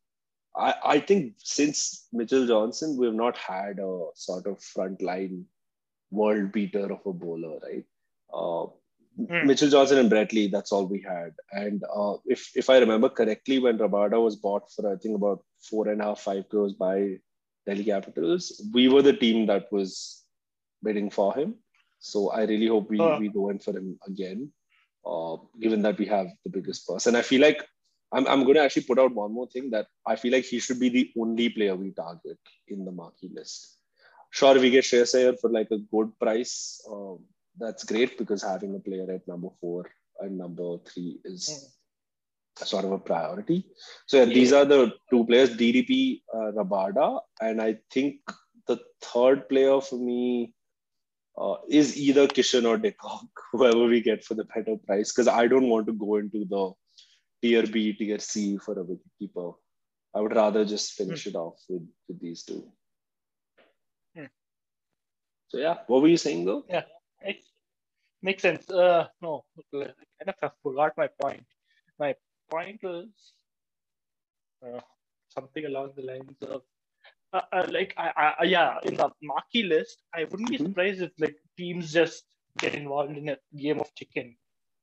I, 0.55 0.75
I 0.83 0.99
think 0.99 1.35
since 1.37 2.07
Mitchell 2.11 2.47
Johnson, 2.47 2.97
we've 2.97 3.13
not 3.13 3.37
had 3.37 3.79
a 3.79 4.07
sort 4.15 4.45
of 4.47 4.59
frontline 4.59 5.43
world 6.11 6.51
beater 6.51 6.91
of 6.91 7.05
a 7.05 7.13
bowler, 7.13 7.59
right? 7.59 7.85
Uh, 8.33 8.67
Hmm. 9.15 9.45
Mitchell 9.45 9.69
Johnson 9.69 9.99
and 9.99 10.09
Brett 10.09 10.33
Lee, 10.33 10.47
that's 10.47 10.71
all 10.71 10.87
we 10.87 10.99
had. 10.99 11.33
And 11.51 11.83
uh, 11.95 12.15
if 12.25 12.49
if 12.55 12.67
I 12.67 12.79
remember 12.79 13.09
correctly, 13.09 13.59
when 13.59 13.77
Rabada 13.77 14.19
was 14.19 14.35
bought 14.37 14.71
for 14.71 14.91
I 14.91 14.95
think 14.97 15.15
about 15.15 15.43
four 15.69 15.87
and 15.89 16.01
a 16.01 16.05
half, 16.05 16.21
five 16.21 16.49
crores 16.49 16.73
by 16.73 17.17
Delhi 17.67 17.83
Capitals, 17.83 18.67
we 18.73 18.89
were 18.89 19.03
the 19.03 19.13
team 19.13 19.45
that 19.51 19.71
was 19.71 20.23
bidding 20.81 21.11
for 21.11 21.31
him. 21.35 21.53
So 21.99 22.31
I 22.31 22.45
really 22.45 22.65
hope 22.65 22.89
we, 22.89 22.99
Uh. 22.99 23.19
we 23.19 23.29
go 23.29 23.49
in 23.49 23.59
for 23.59 23.77
him 23.77 23.99
again, 24.07 24.51
uh, 25.05 25.37
given 25.59 25.81
that 25.81 25.97
we 25.97 26.05
have 26.05 26.27
the 26.43 26.49
biggest 26.49 26.87
purse. 26.87 27.07
And 27.07 27.17
I 27.17 27.21
feel 27.21 27.41
like 27.41 27.65
I'm, 28.11 28.27
I'm 28.27 28.43
going 28.43 28.55
to 28.55 28.63
actually 28.63 28.83
put 28.83 28.99
out 28.99 29.13
one 29.13 29.33
more 29.33 29.47
thing 29.47 29.69
that 29.71 29.87
I 30.05 30.15
feel 30.15 30.31
like 30.31 30.45
he 30.45 30.59
should 30.59 30.79
be 30.79 30.89
the 30.89 31.11
only 31.19 31.49
player 31.49 31.75
we 31.75 31.91
target 31.91 32.37
in 32.67 32.85
the 32.85 32.91
marquee 32.91 33.31
list. 33.33 33.79
Sure, 34.29 34.59
we 34.59 34.69
get 34.69 34.83
Shreyas 34.83 35.15
Iyer 35.15 35.35
for 35.39 35.49
like 35.49 35.69
a 35.71 35.77
good 35.77 36.11
price. 36.19 36.81
Um, 36.89 37.19
that's 37.59 37.83
great 37.83 38.17
because 38.17 38.41
having 38.41 38.75
a 38.75 38.79
player 38.79 39.11
at 39.11 39.27
number 39.27 39.49
four 39.61 39.89
and 40.19 40.37
number 40.37 40.77
three 40.85 41.19
is 41.23 41.71
sort 42.55 42.85
of 42.85 42.91
a 42.91 42.99
priority. 42.99 43.65
So 44.07 44.17
yeah, 44.17 44.25
these 44.25 44.53
are 44.53 44.65
the 44.65 44.93
two 45.09 45.25
players, 45.25 45.51
DDP, 45.51 46.21
uh, 46.33 46.51
Rabada, 46.51 47.19
and 47.41 47.61
I 47.61 47.77
think 47.91 48.17
the 48.67 48.79
third 49.01 49.49
player 49.49 49.81
for 49.81 49.99
me 49.99 50.53
uh, 51.37 51.55
is 51.67 51.97
either 51.97 52.27
Kishan 52.27 52.67
or 52.67 52.77
de 52.77 52.91
Kock, 52.91 53.27
whoever 53.51 53.85
we 53.85 54.01
get 54.01 54.23
for 54.23 54.33
the 54.35 54.43
better 54.43 54.77
price, 54.85 55.11
because 55.11 55.27
I 55.27 55.47
don't 55.47 55.69
want 55.69 55.87
to 55.87 55.93
go 55.93 56.17
into 56.17 56.45
the 56.45 56.71
tier 57.41 57.65
B, 57.65 57.93
tier 57.93 58.19
C 58.19 58.57
for 58.57 58.73
a 58.79 58.83
wicketkeeper. 58.83 59.55
I 60.15 60.21
would 60.21 60.35
rather 60.35 60.63
just 60.63 60.93
finish 60.93 61.25
it 61.25 61.35
off 61.35 61.59
with, 61.67 61.87
with 62.07 62.19
these 62.21 62.43
two. 62.43 62.71
Hmm. 64.15 64.25
So 65.47 65.57
yeah, 65.57 65.77
what 65.87 66.01
were 66.01 66.07
you 66.07 66.17
saying 66.17 66.45
though? 66.45 66.63
Yeah, 66.69 66.83
it 67.21 67.37
makes 68.21 68.43
sense. 68.43 68.69
Uh, 68.69 69.07
no, 69.21 69.43
I 69.73 69.87
kind 70.23 70.35
of 70.43 70.51
forgot 70.61 70.93
my 70.97 71.09
point. 71.19 71.45
My 71.99 72.15
point 72.51 72.79
was 72.83 73.07
uh, 74.63 74.81
something 75.29 75.65
along 75.65 75.93
the 75.95 76.03
lines 76.03 76.37
of 76.43 76.61
uh, 77.33 77.41
uh, 77.51 77.67
like 77.71 77.93
I, 77.97 78.33
I 78.39 78.43
yeah 78.45 78.77
in 78.83 78.95
the 78.95 79.09
marquee 79.21 79.63
list 79.63 80.03
I 80.15 80.25
wouldn't 80.25 80.49
be 80.49 80.57
Mhm. 80.57 80.67
surprised 80.67 81.01
if 81.01 81.11
like 81.19 81.37
teams 81.57 81.91
just 81.93 82.23
get 82.59 82.75
involved 82.75 83.17
in 83.17 83.29
a 83.29 83.37
game 83.55 83.79
of 83.79 83.93
chicken. 83.95 84.35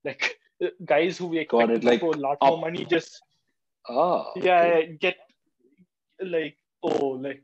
Like 0.05 0.39
uh, 0.64 0.68
guys 0.85 1.18
who 1.18 1.27
we 1.28 1.39
expect 1.39 1.70
it, 1.70 1.85
like 1.85 2.01
go 2.01 2.12
a 2.12 2.20
lot 2.27 2.39
up- 2.40 2.48
more 2.51 2.59
money 2.60 2.85
just 2.85 3.20
Ah, 3.89 4.32
yeah 4.36 4.81
okay. 4.81 4.97
get 5.01 5.16
like 6.22 6.56
oh 6.82 7.09
like 7.27 7.43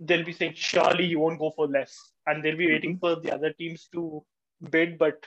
they'll 0.00 0.24
be 0.24 0.32
saying 0.32 0.52
surely 0.54 1.04
you 1.06 1.20
won't 1.20 1.38
go 1.38 1.50
for 1.50 1.66
less. 1.68 2.12
And 2.26 2.44
they'll 2.44 2.56
be 2.56 2.66
waiting 2.68 2.98
for 2.98 3.16
the 3.16 3.32
other 3.32 3.52
teams 3.52 3.88
to 3.92 4.24
bid 4.70 4.98
but 4.98 5.26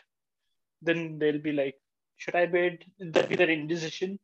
then 0.81 1.17
they'll 1.19 1.41
be 1.41 1.51
like 1.53 1.75
should 2.17 2.35
i 2.35 2.45
bid? 2.45 2.85
That'll 2.99 3.29
be 3.29 3.35
their 3.35 3.49
indecision. 3.49 4.19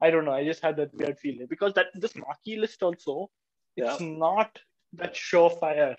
I 0.00 0.10
don't 0.10 0.24
know 0.24 0.32
i 0.32 0.44
just 0.44 0.62
had 0.62 0.76
that 0.76 0.94
weird 0.94 1.18
feeling. 1.18 1.46
Because 1.48 1.74
that 1.74 1.86
this 1.94 2.14
marquee 2.16 2.56
list 2.56 2.82
also 2.82 3.30
it's 3.76 4.00
not 4.00 4.58
that 4.94 5.14
surefire. 5.14 5.96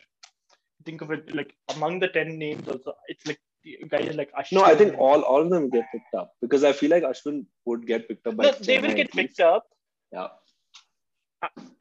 Think 0.85 1.01
of 1.01 1.11
it 1.11 1.33
like 1.33 1.53
among 1.75 1.99
the 1.99 2.07
10 2.07 2.37
names 2.37 2.67
also 2.67 2.93
it's 3.07 3.25
like 3.25 3.39
guys 3.89 4.15
like 4.15 4.31
Ashwin. 4.33 4.53
No, 4.53 4.63
I 4.63 4.75
think 4.75 4.97
all, 4.97 5.21
all 5.21 5.41
of 5.41 5.49
them 5.49 5.69
get 5.69 5.85
picked 5.91 6.13
up 6.13 6.33
because 6.41 6.63
I 6.63 6.71
feel 6.73 6.91
like 6.91 7.03
Ashwin 7.03 7.45
would 7.65 7.87
get 7.87 8.07
picked 8.07 8.27
up 8.27 8.35
by 8.35 8.43
no, 8.45 8.51
they 8.51 8.79
will 8.79 8.93
get 8.93 9.11
picked 9.11 9.39
up. 9.39 9.65
Yeah. 10.11 10.27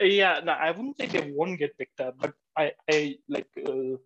yeah 0.00 0.40
no 0.44 0.52
i 0.52 0.70
wouldn't 0.70 0.96
say 0.98 1.06
they 1.06 1.30
won't 1.30 1.58
get 1.58 1.76
picked 1.78 2.00
up 2.00 2.14
but 2.18 2.32
i 2.56 2.72
i 2.90 3.16
like 3.28 3.46
uh, 3.66 3.96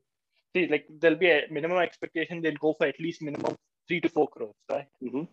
see 0.53 0.67
like 0.69 0.87
there'll 1.01 1.17
be 1.17 1.31
a 1.31 1.47
minimum 1.51 1.79
expectation 1.79 2.41
they'll 2.41 2.65
go 2.67 2.75
for 2.79 2.87
at 2.87 3.01
least 3.01 3.23
minimum 3.23 3.57
three 3.87 4.01
to 4.01 4.09
four 4.09 4.29
crores 4.29 4.55
right? 4.71 4.87
Hmm 5.01 5.25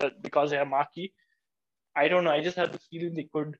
uh, 0.00 0.10
because 0.22 0.50
they 0.50 0.58
are 0.58 0.64
marquee. 0.64 1.12
I 1.96 2.08
don't 2.08 2.24
know 2.24 2.30
i 2.30 2.42
just 2.42 2.56
have 2.56 2.72
the 2.72 2.78
feeling 2.90 3.14
they 3.14 3.28
could 3.32 3.56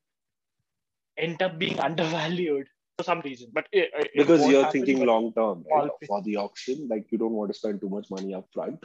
end 1.18 1.42
up 1.42 1.58
being 1.58 1.78
undervalued 1.88 2.66
for 2.98 3.04
some 3.04 3.20
reason 3.20 3.48
but 3.52 3.66
it, 3.72 3.90
it 3.94 4.10
Because 4.16 4.46
you're 4.48 4.70
thinking 4.70 5.04
long 5.04 5.32
term 5.32 5.64
right? 5.72 5.90
For 6.06 6.22
the 6.22 6.36
auction. 6.36 6.86
Like 6.88 7.06
you 7.10 7.18
don't 7.18 7.32
want 7.32 7.52
to 7.52 7.58
spend 7.58 7.80
too 7.80 7.88
much 7.88 8.08
money 8.10 8.34
up 8.34 8.46
front. 8.52 8.78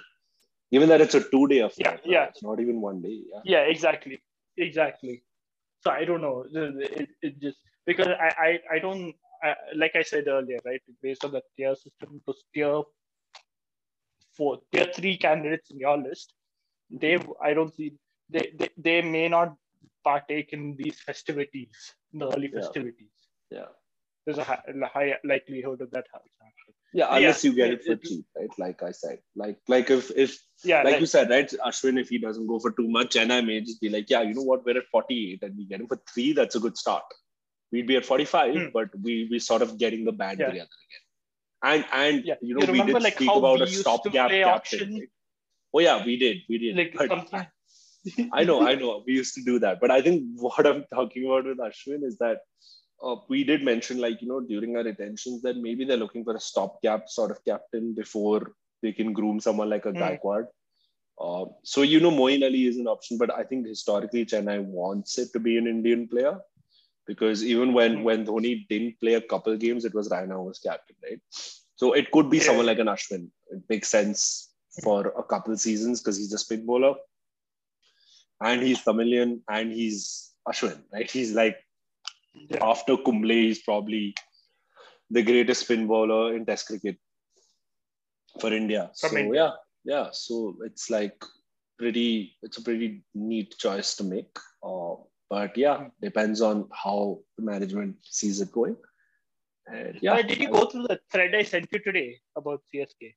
Given 0.72 0.90
that 0.90 1.02
it's 1.02 1.16
a 1.16 1.22
two 1.22 1.48
day 1.48 1.60
affair. 1.60 1.84
Yeah, 1.86 1.92
right? 1.92 2.02
yeah. 2.06 2.26
It's 2.26 2.44
not 2.44 2.60
even 2.60 2.82
one 2.82 3.02
day. 3.02 3.22
Yeah. 3.32 3.42
yeah 3.44 3.60
exactly 3.60 4.20
exactly 4.58 5.24
so 5.82 5.92
i 5.92 6.04
don't 6.06 6.22
know 6.22 6.46
it, 6.52 7.10
it 7.22 7.40
just 7.42 7.58
because 7.86 8.08
i 8.08 8.32
i, 8.48 8.76
I 8.76 8.80
don't 8.80 9.14
I, 9.44 9.56
like 9.76 9.96
i 9.96 10.02
said 10.02 10.28
earlier 10.28 10.58
right 10.66 10.82
based 11.02 11.24
on 11.24 11.32
the 11.32 11.42
tier 11.56 11.76
system 11.76 12.22
to 12.26 12.34
tier 12.54 12.82
four 14.36 14.60
tier 14.72 14.88
three 14.96 15.18
candidates 15.18 15.72
in 15.72 15.80
your 15.80 15.98
list 15.98 16.34
they 16.90 17.18
i 17.42 17.54
don't 17.54 17.74
see 17.74 17.94
they, 18.30 18.52
they 18.58 18.70
they 18.78 19.02
may 19.02 19.28
not 19.28 19.56
partake 20.04 20.54
in 20.54 20.76
these 20.78 21.00
festivities 21.10 21.94
the 22.14 22.28
early 22.34 22.50
Yeah. 22.54 22.60
festivities 22.62 23.16
Yeah. 23.52 23.70
there's 24.26 24.38
a 24.38 24.44
high, 24.44 24.62
a 24.68 24.88
high 24.88 25.18
likelihood 25.24 25.82
of 25.82 25.92
that 25.92 26.06
happening 26.14 26.36
Yeah, 26.92 27.08
Yeah, 27.10 27.16
unless 27.18 27.44
you 27.46 27.54
get 27.58 27.74
it, 27.74 27.84
for 27.88 27.96
cheap, 28.08 28.26
right? 28.36 28.54
Like 28.62 28.80
I 28.86 28.92
said. 29.00 29.18
Like 29.42 29.58
like 29.74 29.90
if 29.96 30.06
if 30.24 30.32
yeah 30.70 30.78
like 30.78 30.94
like- 30.94 31.02
you 31.04 31.10
said, 31.12 31.30
right? 31.34 31.52
Ashwin, 31.68 32.00
if 32.04 32.10
he 32.14 32.18
doesn't 32.24 32.48
go 32.52 32.58
for 32.64 32.72
too 32.80 32.86
much, 32.96 33.16
and 33.24 33.34
I 33.36 33.42
may 33.50 33.58
just 33.68 33.82
be 33.84 33.90
like, 33.96 34.08
yeah, 34.14 34.24
you 34.30 34.34
know 34.38 34.46
what, 34.52 34.64
we're 34.66 34.80
at 34.82 34.88
48 34.94 35.44
and 35.48 35.60
we 35.60 35.66
get 35.74 35.82
him 35.82 35.88
for 35.92 36.00
three, 36.14 36.30
that's 36.40 36.56
a 36.60 36.62
good 36.64 36.80
start. 36.84 37.04
We'd 37.76 37.86
be 37.92 37.98
at 38.00 38.08
45, 38.08 38.56
Hmm. 38.56 38.66
but 38.80 38.90
we 39.08 39.14
we 39.34 39.38
sort 39.50 39.62
of 39.68 39.78
getting 39.84 40.04
the 40.10 40.16
band 40.24 40.40
together 40.40 40.80
again. 40.88 41.06
And 41.72 41.86
and 42.02 42.26
Yeah. 42.32 42.40
you 42.50 42.56
know, 42.58 42.66
You 42.66 42.74
we 42.78 42.82
did 42.92 43.04
like, 43.10 43.20
speak 43.22 43.36
about 43.44 43.62
a 43.68 43.70
stopgap 43.84 44.32
captain. 44.40 44.94
right? 45.00 45.10
Oh 45.76 45.84
yeah, 45.88 46.04
we 46.10 46.18
did, 46.26 46.38
we 46.54 46.58
did. 46.66 46.76
like 46.84 46.98
But 46.98 47.50
I 48.34 48.44
know, 48.44 48.62
I 48.62 48.76
know. 48.76 49.04
We 49.06 49.14
used 49.14 49.36
to 49.36 49.44
do 49.44 49.60
that. 49.60 49.80
But 49.80 49.92
I 49.92 50.02
think 50.02 50.24
what 50.36 50.66
I'm 50.66 50.86
talking 50.94 51.26
about 51.26 51.46
with 51.46 51.58
Ashwin 51.58 52.04
is 52.04 52.18
that 52.20 52.40
uh, 53.04 53.16
we 53.30 53.44
did 53.44 53.64
mention, 53.64 54.00
like, 54.00 54.22
you 54.22 54.28
know, 54.28 54.40
during 54.42 54.76
our 54.76 54.84
retentions, 54.84 55.42
that 55.42 55.58
maybe 55.58 55.86
they're 55.86 55.98
looking 55.98 56.24
for 56.24 56.36
a 56.36 56.40
stopgap 56.40 57.10
sort 57.10 57.32
of 57.32 57.44
captain 57.46 57.94
before 57.94 58.54
they 58.82 58.92
can 58.94 59.14
groom 59.14 59.40
someone 59.40 59.70
like 59.70 59.86
a 59.86 59.92
Hmm. 59.92 59.98
Gaikwad. 60.02 60.48
Uh, 61.20 61.46
so, 61.64 61.82
you 61.82 62.00
know, 62.00 62.12
Moeen 62.12 62.44
Ali 62.44 62.66
is 62.66 62.78
an 62.78 62.88
option, 62.88 63.18
but 63.18 63.34
I 63.34 63.44
think 63.44 63.68
historically 63.68 64.26
Chennai 64.26 64.64
wants 64.64 65.18
it 65.18 65.34
to 65.34 65.40
be 65.40 65.58
an 65.58 65.68
Indian 65.68 66.08
player 66.08 66.40
because 67.06 67.44
even 67.44 67.74
when, 67.74 67.98
Hmm. 67.98 68.04
when 68.04 68.26
Dhoni 68.26 68.68
didn't 68.70 69.00
play 69.02 69.16
a 69.16 69.22
couple 69.22 69.56
games, 69.58 69.84
it 69.84 69.94
was 69.94 70.10
Raina 70.10 70.34
who 70.34 70.44
was 70.44 70.60
captain, 70.60 70.96
right? 71.04 71.20
So 71.76 71.94
it 71.94 72.12
could 72.12 72.30
be 72.30 72.38
Yeah. 72.38 72.44
someone 72.44 72.66
like 72.66 72.80
an 72.80 72.88
Ashwin. 72.88 73.30
It 73.52 73.64
makes 73.70 73.90
sense 73.90 74.54
for 74.84 75.08
a 75.18 75.24
couple 75.24 75.58
seasons 75.58 76.00
because 76.02 76.18
he's 76.18 76.34
a 76.34 76.38
spin 76.38 76.66
bowler 76.66 76.96
and 78.42 78.62
he's 78.62 78.82
Tamilian 78.84 79.42
and 79.50 79.72
he's 79.72 80.32
Ashwin, 80.48 80.82
right? 80.94 81.10
He's 81.10 81.34
like 81.34 81.58
yeah. 82.34 82.60
after 82.62 82.98
Kumble, 82.98 83.30
he's 83.30 83.62
probably 83.62 84.16
the 85.10 85.24
greatest 85.24 85.62
spin 85.62 85.88
bowler 85.88 86.36
in 86.36 86.46
Test 86.46 86.68
cricket 86.68 86.98
for 88.40 88.54
India. 88.54 88.92
From 89.00 89.12
so 89.12 89.18
India. 89.18 89.56
yeah, 89.86 89.96
yeah, 89.96 90.10
so 90.12 90.56
it's 90.66 90.90
like 90.90 91.24
pretty. 91.78 92.38
It's 92.42 92.58
a 92.58 92.62
pretty 92.62 93.04
neat 93.16 93.58
choice 93.58 93.96
to 93.96 94.04
make. 94.04 94.38
Uh, 94.64 94.96
but 95.30 95.58
yeah, 95.58 95.88
depends 96.02 96.42
on 96.42 96.68
how 96.72 97.20
the 97.38 97.44
management 97.44 97.96
sees 98.04 98.42
it 98.42 98.52
going. 98.52 98.78
And 99.68 100.00
yeah, 100.02 100.14
Uh, 100.14 100.22
did 100.22 100.40
you 100.40 100.50
go 100.50 100.66
through 100.66 100.88
the 100.88 101.00
thread 101.12 101.36
I 101.36 101.44
sent 101.44 101.68
you 101.72 101.80
today 101.80 102.18
about 102.36 102.64
CSK? 102.74 103.14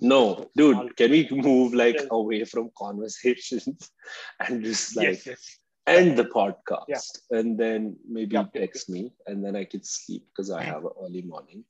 No, 0.00 0.50
dude, 0.56 0.96
can 0.96 1.10
we 1.10 1.28
move 1.30 1.72
like 1.74 1.98
away 2.10 2.44
from 2.44 2.70
conversations 2.76 3.90
and 4.40 4.62
just 4.64 4.96
like 4.96 5.24
yes, 5.24 5.26
yes. 5.26 5.58
end 5.86 6.16
the 6.18 6.24
podcast 6.24 6.86
Yeah. 6.88 7.38
and 7.38 7.58
then 7.58 7.96
maybe 8.08 8.34
Yeah. 8.34 8.44
text 8.54 8.90
me 8.90 9.12
and 9.26 9.42
then 9.44 9.56
I 9.56 9.64
could 9.64 9.86
sleep 9.86 10.26
because 10.28 10.50
I 10.50 10.62
have 10.62 10.84
an 10.84 10.92
early 11.02 11.22
morning. 11.22 11.64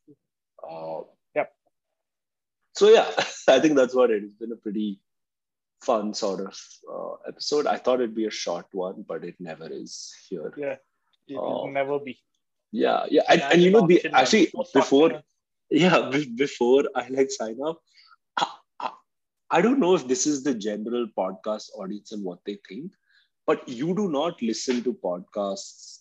Uh, 0.69 1.03
Yep. 1.37 1.53
So 2.75 2.89
yeah, 2.91 3.09
I 3.49 3.61
think 3.61 3.77
that's 3.77 3.95
what 3.95 4.11
it. 4.11 4.23
It's 4.25 4.35
been 4.35 4.53
a 4.53 4.57
pretty 4.57 5.01
fun 5.83 6.13
sort 6.15 6.41
of 6.41 6.59
uh, 6.93 7.15
episode. 7.29 7.67
I 7.67 7.77
thought 7.77 8.01
it'd 8.01 8.15
be 8.15 8.27
a 8.27 8.31
short 8.31 8.67
one, 8.73 9.05
but 9.07 9.25
it 9.25 9.37
never 9.41 9.69
is 9.71 10.13
here. 10.29 10.53
Yeah. 10.57 10.77
It 11.29 11.37
will 11.37 11.71
never 11.71 11.99
be. 11.99 12.19
Yeah, 12.73 13.05
yeah, 13.11 13.23
and, 13.29 13.41
Yeah, 13.41 13.49
and 13.53 13.63
you 13.63 13.71
know 13.71 13.87
the 13.87 14.05
actually 14.13 14.51
before 14.75 15.23
yeah 15.73 16.09
be- 16.11 16.33
before 16.37 16.85
i 16.97 17.07
like 17.09 17.31
sign 17.31 17.59
off 17.61 17.77
I, 18.39 18.47
I, 18.81 18.91
I 19.51 19.61
don't 19.63 19.81
know 19.81 19.95
if 19.95 20.07
this 20.09 20.27
is 20.27 20.43
the 20.45 20.55
general 20.55 21.07
podcast 21.19 21.71
audience 21.79 22.13
and 22.13 22.25
what 22.25 22.39
they 22.47 22.59
think 22.69 22.93
but 23.47 23.69
you 23.69 23.95
do 23.95 24.09
not 24.11 24.41
listen 24.43 24.83
to 24.85 24.93
podcasts 24.95 25.99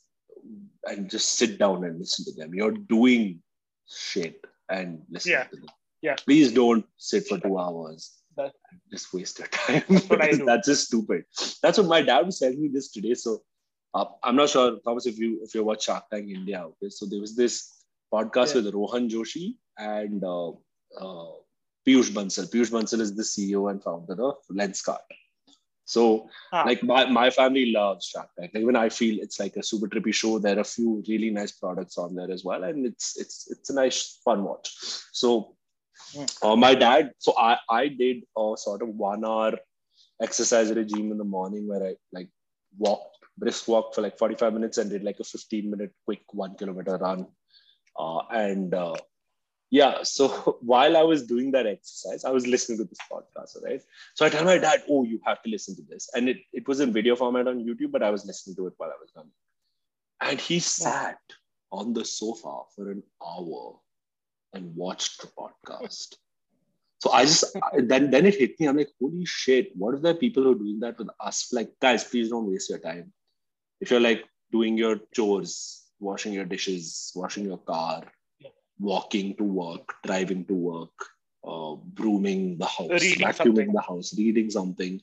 and 0.85 1.09
just 1.09 1.33
sit 1.37 1.57
down 1.59 1.83
and 1.85 1.99
listen 1.99 2.25
to 2.25 2.33
them 2.39 2.53
you're 2.53 2.71
doing 2.95 3.41
shit 3.87 4.45
and 4.69 5.01
listening 5.09 5.35
Yeah. 5.35 5.43
to 5.45 5.55
them 5.57 5.69
Yeah. 6.01 6.15
please 6.25 6.51
don't 6.51 6.85
sit 6.97 7.27
for 7.27 7.37
two 7.39 7.57
hours 7.57 8.11
That- 8.37 8.53
just 8.91 9.13
waste 9.13 9.39
your 9.39 9.47
time 9.59 9.83
That's 9.87 10.39
that's 10.49 10.67
just 10.67 10.87
stupid 10.87 11.25
that's 11.63 11.77
what 11.77 11.87
my 11.87 12.01
dad 12.01 12.25
was 12.25 12.39
telling 12.39 12.61
me 12.61 12.69
this 12.69 12.91
today 12.91 13.13
so 13.13 13.41
uh, 13.93 14.05
i'm 14.23 14.35
not 14.41 14.49
sure 14.49 14.79
thomas 14.85 15.05
if 15.05 15.17
you 15.19 15.39
if 15.43 15.53
you 15.55 15.63
watch 15.69 15.83
shark 15.89 16.05
tank 16.11 16.29
india 16.39 16.59
okay 16.69 16.89
so 16.89 17.05
there 17.05 17.19
was 17.25 17.35
this 17.35 17.55
podcast 18.13 18.55
Yeah. 18.55 18.61
with 18.61 18.73
Rohan 18.73 19.09
Joshi 19.09 19.45
and 19.77 20.23
uh, 20.23 20.49
uh, 20.49 21.31
Piyush 21.87 22.11
Bansal. 22.11 22.49
Piyush 22.49 22.71
Bansal 22.71 22.99
is 23.01 23.15
the 23.15 23.23
CEO 23.23 23.69
and 23.71 23.81
founder 23.83 24.21
of 24.23 24.35
Lenskart. 24.51 24.99
So, 25.85 26.29
Ah. 26.53 26.63
like 26.65 26.83
my, 26.83 27.05
my 27.05 27.29
family 27.29 27.71
loves 27.71 28.05
Shark 28.05 28.29
Tank. 28.39 28.51
Like 28.53 28.65
when 28.65 28.75
I 28.75 28.89
feel 28.89 29.19
it's 29.21 29.39
like 29.39 29.57
a 29.57 29.63
super 29.63 29.87
trippy 29.87 30.13
show, 30.13 30.39
there 30.39 30.57
are 30.57 30.61
a 30.61 30.63
few 30.75 31.03
really 31.07 31.31
nice 31.31 31.51
products 31.51 31.97
on 31.97 32.15
there 32.15 32.31
as 32.31 32.43
well, 32.45 32.63
and 32.63 32.85
it's 32.85 33.17
it's 33.19 33.49
it's 33.51 33.69
a 33.71 33.73
nice 33.73 34.19
fun 34.23 34.43
watch. 34.43 34.73
So, 35.11 35.57
uh, 36.41 36.55
my 36.55 36.75
dad. 36.75 37.11
So 37.17 37.33
I 37.37 37.57
I 37.69 37.87
did 37.87 38.23
a 38.37 38.53
sort 38.55 38.81
of 38.83 38.89
one 38.89 39.25
hour 39.25 39.57
exercise 40.21 40.71
regime 40.71 41.11
in 41.11 41.17
the 41.17 41.25
morning 41.25 41.67
where 41.67 41.83
I 41.83 41.95
like 42.13 42.29
walked 42.77 43.17
brisk 43.37 43.67
walk 43.67 43.95
for 43.95 44.01
like 44.01 44.17
45 44.17 44.53
minutes 44.53 44.77
and 44.77 44.89
did 44.89 45.03
like 45.03 45.19
a 45.19 45.23
15 45.23 45.69
minute 45.69 45.91
quick 46.05 46.21
one 46.31 46.55
kilometer 46.55 46.97
run 46.97 47.25
uh, 47.99 48.19
and 48.29 48.73
uh, 48.73 48.95
yeah, 49.71 50.03
so 50.03 50.27
while 50.61 50.95
I 50.97 51.01
was 51.01 51.25
doing 51.25 51.51
that 51.51 51.65
exercise, 51.65 52.25
I 52.25 52.29
was 52.29 52.45
listening 52.45 52.77
to 52.79 52.83
this 52.83 52.99
podcast, 53.11 53.63
right? 53.63 53.81
So 54.13 54.25
I 54.25 54.29
tell 54.29 54.43
my 54.43 54.57
dad, 54.57 54.83
oh, 54.89 55.03
you 55.03 55.19
have 55.25 55.41
to 55.43 55.49
listen 55.49 55.75
to 55.77 55.81
this. 55.81 56.09
And 56.13 56.29
it, 56.29 56.37
it 56.53 56.67
was 56.67 56.81
in 56.81 56.93
video 56.93 57.15
format 57.15 57.47
on 57.47 57.65
YouTube, 57.65 57.91
but 57.91 58.03
I 58.03 58.11
was 58.11 58.25
listening 58.25 58.57
to 58.57 58.67
it 58.67 58.73
while 58.77 58.89
I 58.89 58.99
was 58.99 59.09
running. 59.15 59.31
And 60.19 60.39
he 60.39 60.59
sat 60.59 61.19
on 61.71 61.93
the 61.93 62.03
sofa 62.03 62.63
for 62.75 62.91
an 62.91 63.01
hour 63.25 63.79
and 64.53 64.75
watched 64.75 65.21
the 65.21 65.27
podcast. 65.27 66.15
So 66.99 67.11
I 67.11 67.23
just 67.23 67.45
then 67.77 68.11
then 68.11 68.25
it 68.25 68.35
hit 68.35 68.59
me. 68.59 68.67
I'm 68.67 68.77
like, 68.77 68.91
holy 68.99 69.25
shit! 69.25 69.71
What 69.75 69.95
if 69.95 70.01
there 70.01 70.11
are 70.11 70.17
people 70.17 70.43
who 70.43 70.51
are 70.51 70.59
doing 70.59 70.79
that 70.81 70.99
with 70.99 71.09
us? 71.19 71.51
Like, 71.51 71.71
guys, 71.81 72.03
please 72.03 72.29
don't 72.29 72.51
waste 72.51 72.69
your 72.69 72.77
time. 72.77 73.11
If 73.79 73.89
you're 73.89 73.99
like 73.99 74.25
doing 74.51 74.77
your 74.77 74.99
chores, 75.15 75.87
washing 75.99 76.33
your 76.33 76.45
dishes, 76.45 77.11
washing 77.15 77.45
your 77.45 77.57
car. 77.57 78.03
Walking 78.81 79.35
to 79.37 79.43
work, 79.45 79.95
driving 80.03 80.45
to 80.45 80.55
work, 80.55 80.91
uh, 81.47 81.75
brooming 81.99 82.57
the 82.57 82.65
house, 82.65 82.89
Reading 82.89 83.27
vacuuming 83.27 83.35
something. 83.35 83.73
the 83.73 83.81
house, 83.81 84.17
reading 84.17 84.49
something, 84.49 85.01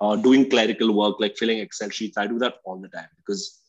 uh, 0.00 0.16
doing 0.16 0.48
clerical 0.50 0.92
work 0.94 1.16
like 1.20 1.36
filling 1.36 1.58
Excel 1.60 1.90
sheets. 1.90 2.18
I 2.18 2.26
do 2.26 2.38
that 2.40 2.56
all 2.64 2.78
the 2.80 2.88
time 2.88 3.08
because 3.18 3.60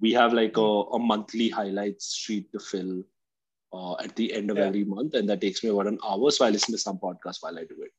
we 0.00 0.12
have 0.12 0.32
like 0.32 0.56
a, 0.56 0.60
a 0.60 0.98
monthly 0.98 1.48
highlights 1.50 2.14
sheet 2.14 2.52
to 2.52 2.60
fill 2.60 3.02
uh, 3.72 3.94
at 4.04 4.16
the 4.16 4.32
end 4.32 4.50
of 4.50 4.56
Yeah. 4.58 4.66
every 4.66 4.84
month, 4.84 5.14
and 5.14 5.28
that 5.28 5.40
takes 5.40 5.62
me 5.64 5.70
about 5.70 5.88
an 5.88 5.98
hour. 6.04 6.30
So 6.30 6.44
I 6.46 6.50
listen 6.50 6.72
to 6.72 6.78
some 6.78 6.98
podcast 6.98 7.38
while 7.40 7.58
I 7.58 7.64
do 7.64 7.82
it. 7.82 7.92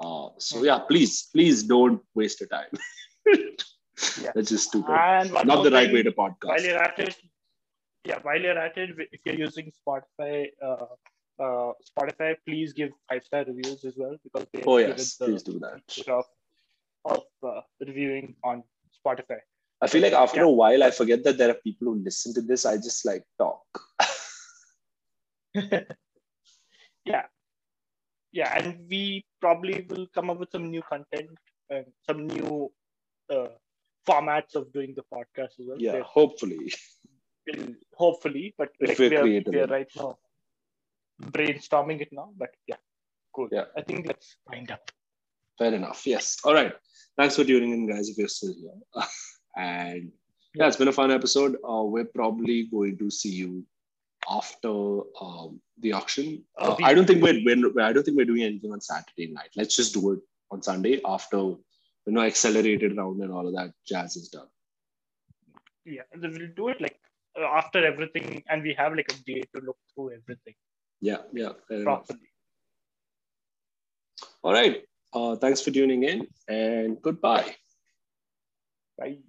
Uh, 0.00 0.28
so 0.38 0.58
Hmm. 0.60 0.64
yeah, 0.66 0.78
please, 0.80 1.28
please 1.34 1.62
don't 1.64 2.02
waste 2.14 2.40
your 2.40 2.48
time. 2.48 2.70
Yeah. 4.22 4.30
That's 4.34 4.50
just 4.50 4.68
stupid. 4.68 4.92
And 4.92 5.32
Not 5.44 5.64
the 5.64 5.70
right 5.72 5.86
thing, 5.86 5.94
way 5.94 6.02
to 6.04 6.12
While 6.14 6.30
podcast. 6.30 6.62
you're 6.64 6.78
at 6.78 6.98
it, 7.00 7.16
yeah, 8.04 8.18
while 8.22 8.40
you're 8.40 8.58
at 8.58 8.76
it, 8.78 8.90
if 9.12 9.20
you're 9.24 9.34
using 9.36 9.70
Spotify, 9.86 10.46
uh, 10.62 10.86
uh, 11.42 11.72
Spotify, 11.90 12.34
please 12.46 12.72
give 12.72 12.90
five 13.08 13.22
star 13.24 13.44
reviews 13.44 13.84
as 13.84 13.94
well 13.96 14.16
because 14.24 14.46
they 14.52 14.62
Oh 14.66 14.78
yes, 14.78 15.16
the 15.16 15.26
please 15.26 15.42
do 15.42 15.58
that. 15.60 15.82
of 16.08 16.24
of 17.04 17.22
uh, 17.42 17.60
reviewing 17.80 18.34
on 18.44 18.62
Spotify. 19.04 19.38
I 19.80 19.86
feel 19.86 20.02
like 20.02 20.12
after 20.12 20.40
Yeah. 20.40 20.46
a 20.46 20.50
while, 20.50 20.82
I 20.82 20.90
forget 20.90 21.22
that 21.24 21.38
there 21.38 21.50
are 21.50 21.54
people 21.54 21.88
who 21.88 21.94
listen 22.02 22.34
to 22.34 22.42
this. 22.42 22.66
I 22.66 22.76
just 22.76 23.04
like 23.04 23.24
talk. 23.38 23.64
yeah, 27.04 27.26
yeah, 28.32 28.58
and 28.58 28.86
we 28.88 29.24
probably 29.40 29.86
will 29.88 30.06
come 30.14 30.30
up 30.30 30.38
with 30.38 30.50
some 30.50 30.70
new 30.70 30.82
content 30.82 31.30
and 31.70 31.86
some 32.08 32.26
new 32.26 32.70
uh, 33.30 33.48
formats 34.08 34.54
of 34.54 34.72
doing 34.72 34.94
the 34.96 35.04
podcast 35.12 35.58
as 35.60 35.66
well. 35.66 35.78
Yeah, 35.78 36.02
hopefully. 36.02 36.72
we'll- 37.56 37.74
hopefully, 37.94 38.54
but 38.58 38.70
If 38.80 38.88
like, 38.90 38.98
we're 38.98 39.24
we 39.24 39.38
are, 39.38 39.50
we 39.50 39.60
are 39.60 39.66
right 39.66 39.88
now 39.96 40.18
brainstorming 41.22 42.00
it 42.00 42.08
now. 42.12 42.30
But 42.36 42.50
yeah, 42.66 42.76
cool. 43.34 43.48
Yeah. 43.50 43.64
I 43.76 43.82
think 43.82 44.06
let's 44.06 44.36
wind 44.48 44.70
up. 44.70 44.90
Fair 45.58 45.74
enough. 45.74 46.06
Yes. 46.06 46.38
All 46.44 46.54
right. 46.54 46.72
Thanks 47.16 47.36
for 47.36 47.44
tuning 47.44 47.72
in, 47.72 47.88
guys, 47.88 48.08
if 48.08 48.16
you're 48.16 48.28
still 48.28 48.54
here. 48.54 49.04
and 49.56 50.12
yeah, 50.54 50.66
it's 50.68 50.76
been 50.76 50.88
a 50.88 50.92
fun 50.92 51.10
episode. 51.10 51.56
Uh, 51.68 51.82
we're 51.82 52.04
probably 52.04 52.64
going 52.64 52.96
to 52.98 53.10
see 53.10 53.30
you 53.30 53.64
after 54.30 55.00
um, 55.20 55.60
the 55.80 55.92
auction. 55.92 56.44
Uh, 56.56 56.76
I 56.82 56.94
don't 56.94 57.06
think 57.06 57.22
we're, 57.22 57.40
we're 57.44 57.80
I 57.82 57.92
don't 57.92 58.04
think 58.04 58.16
we're 58.16 58.26
doing 58.26 58.42
anything 58.42 58.72
on 58.72 58.80
Saturday 58.80 59.32
night. 59.32 59.50
Let's 59.56 59.74
just 59.74 59.94
do 59.94 60.12
it 60.12 60.20
on 60.50 60.62
Sunday 60.62 61.00
after 61.04 61.36
you 61.38 61.58
know 62.06 62.22
accelerated 62.22 62.96
round 62.96 63.20
and 63.20 63.32
all 63.32 63.46
of 63.46 63.54
that 63.54 63.72
jazz 63.86 64.16
is 64.16 64.28
done. 64.28 64.46
Yeah, 65.84 66.02
and 66.12 66.22
we'll 66.22 66.48
do 66.54 66.68
it 66.68 66.80
like 66.80 66.98
after 67.44 67.84
everything, 67.84 68.42
and 68.48 68.62
we 68.62 68.74
have 68.74 68.94
like 68.94 69.10
a 69.12 69.16
day 69.24 69.42
to 69.54 69.60
look 69.60 69.78
through 69.94 70.12
everything 70.12 70.54
Yeah. 71.00 71.18
Yeah. 71.32 71.52
Properly. 71.84 72.30
All 74.42 74.52
right. 74.52 74.82
Uh, 75.12 75.36
thanks 75.36 75.60
for 75.60 75.70
tuning 75.70 76.02
in 76.02 76.26
and 76.48 77.00
goodbye. 77.00 77.54
Right. 78.98 79.20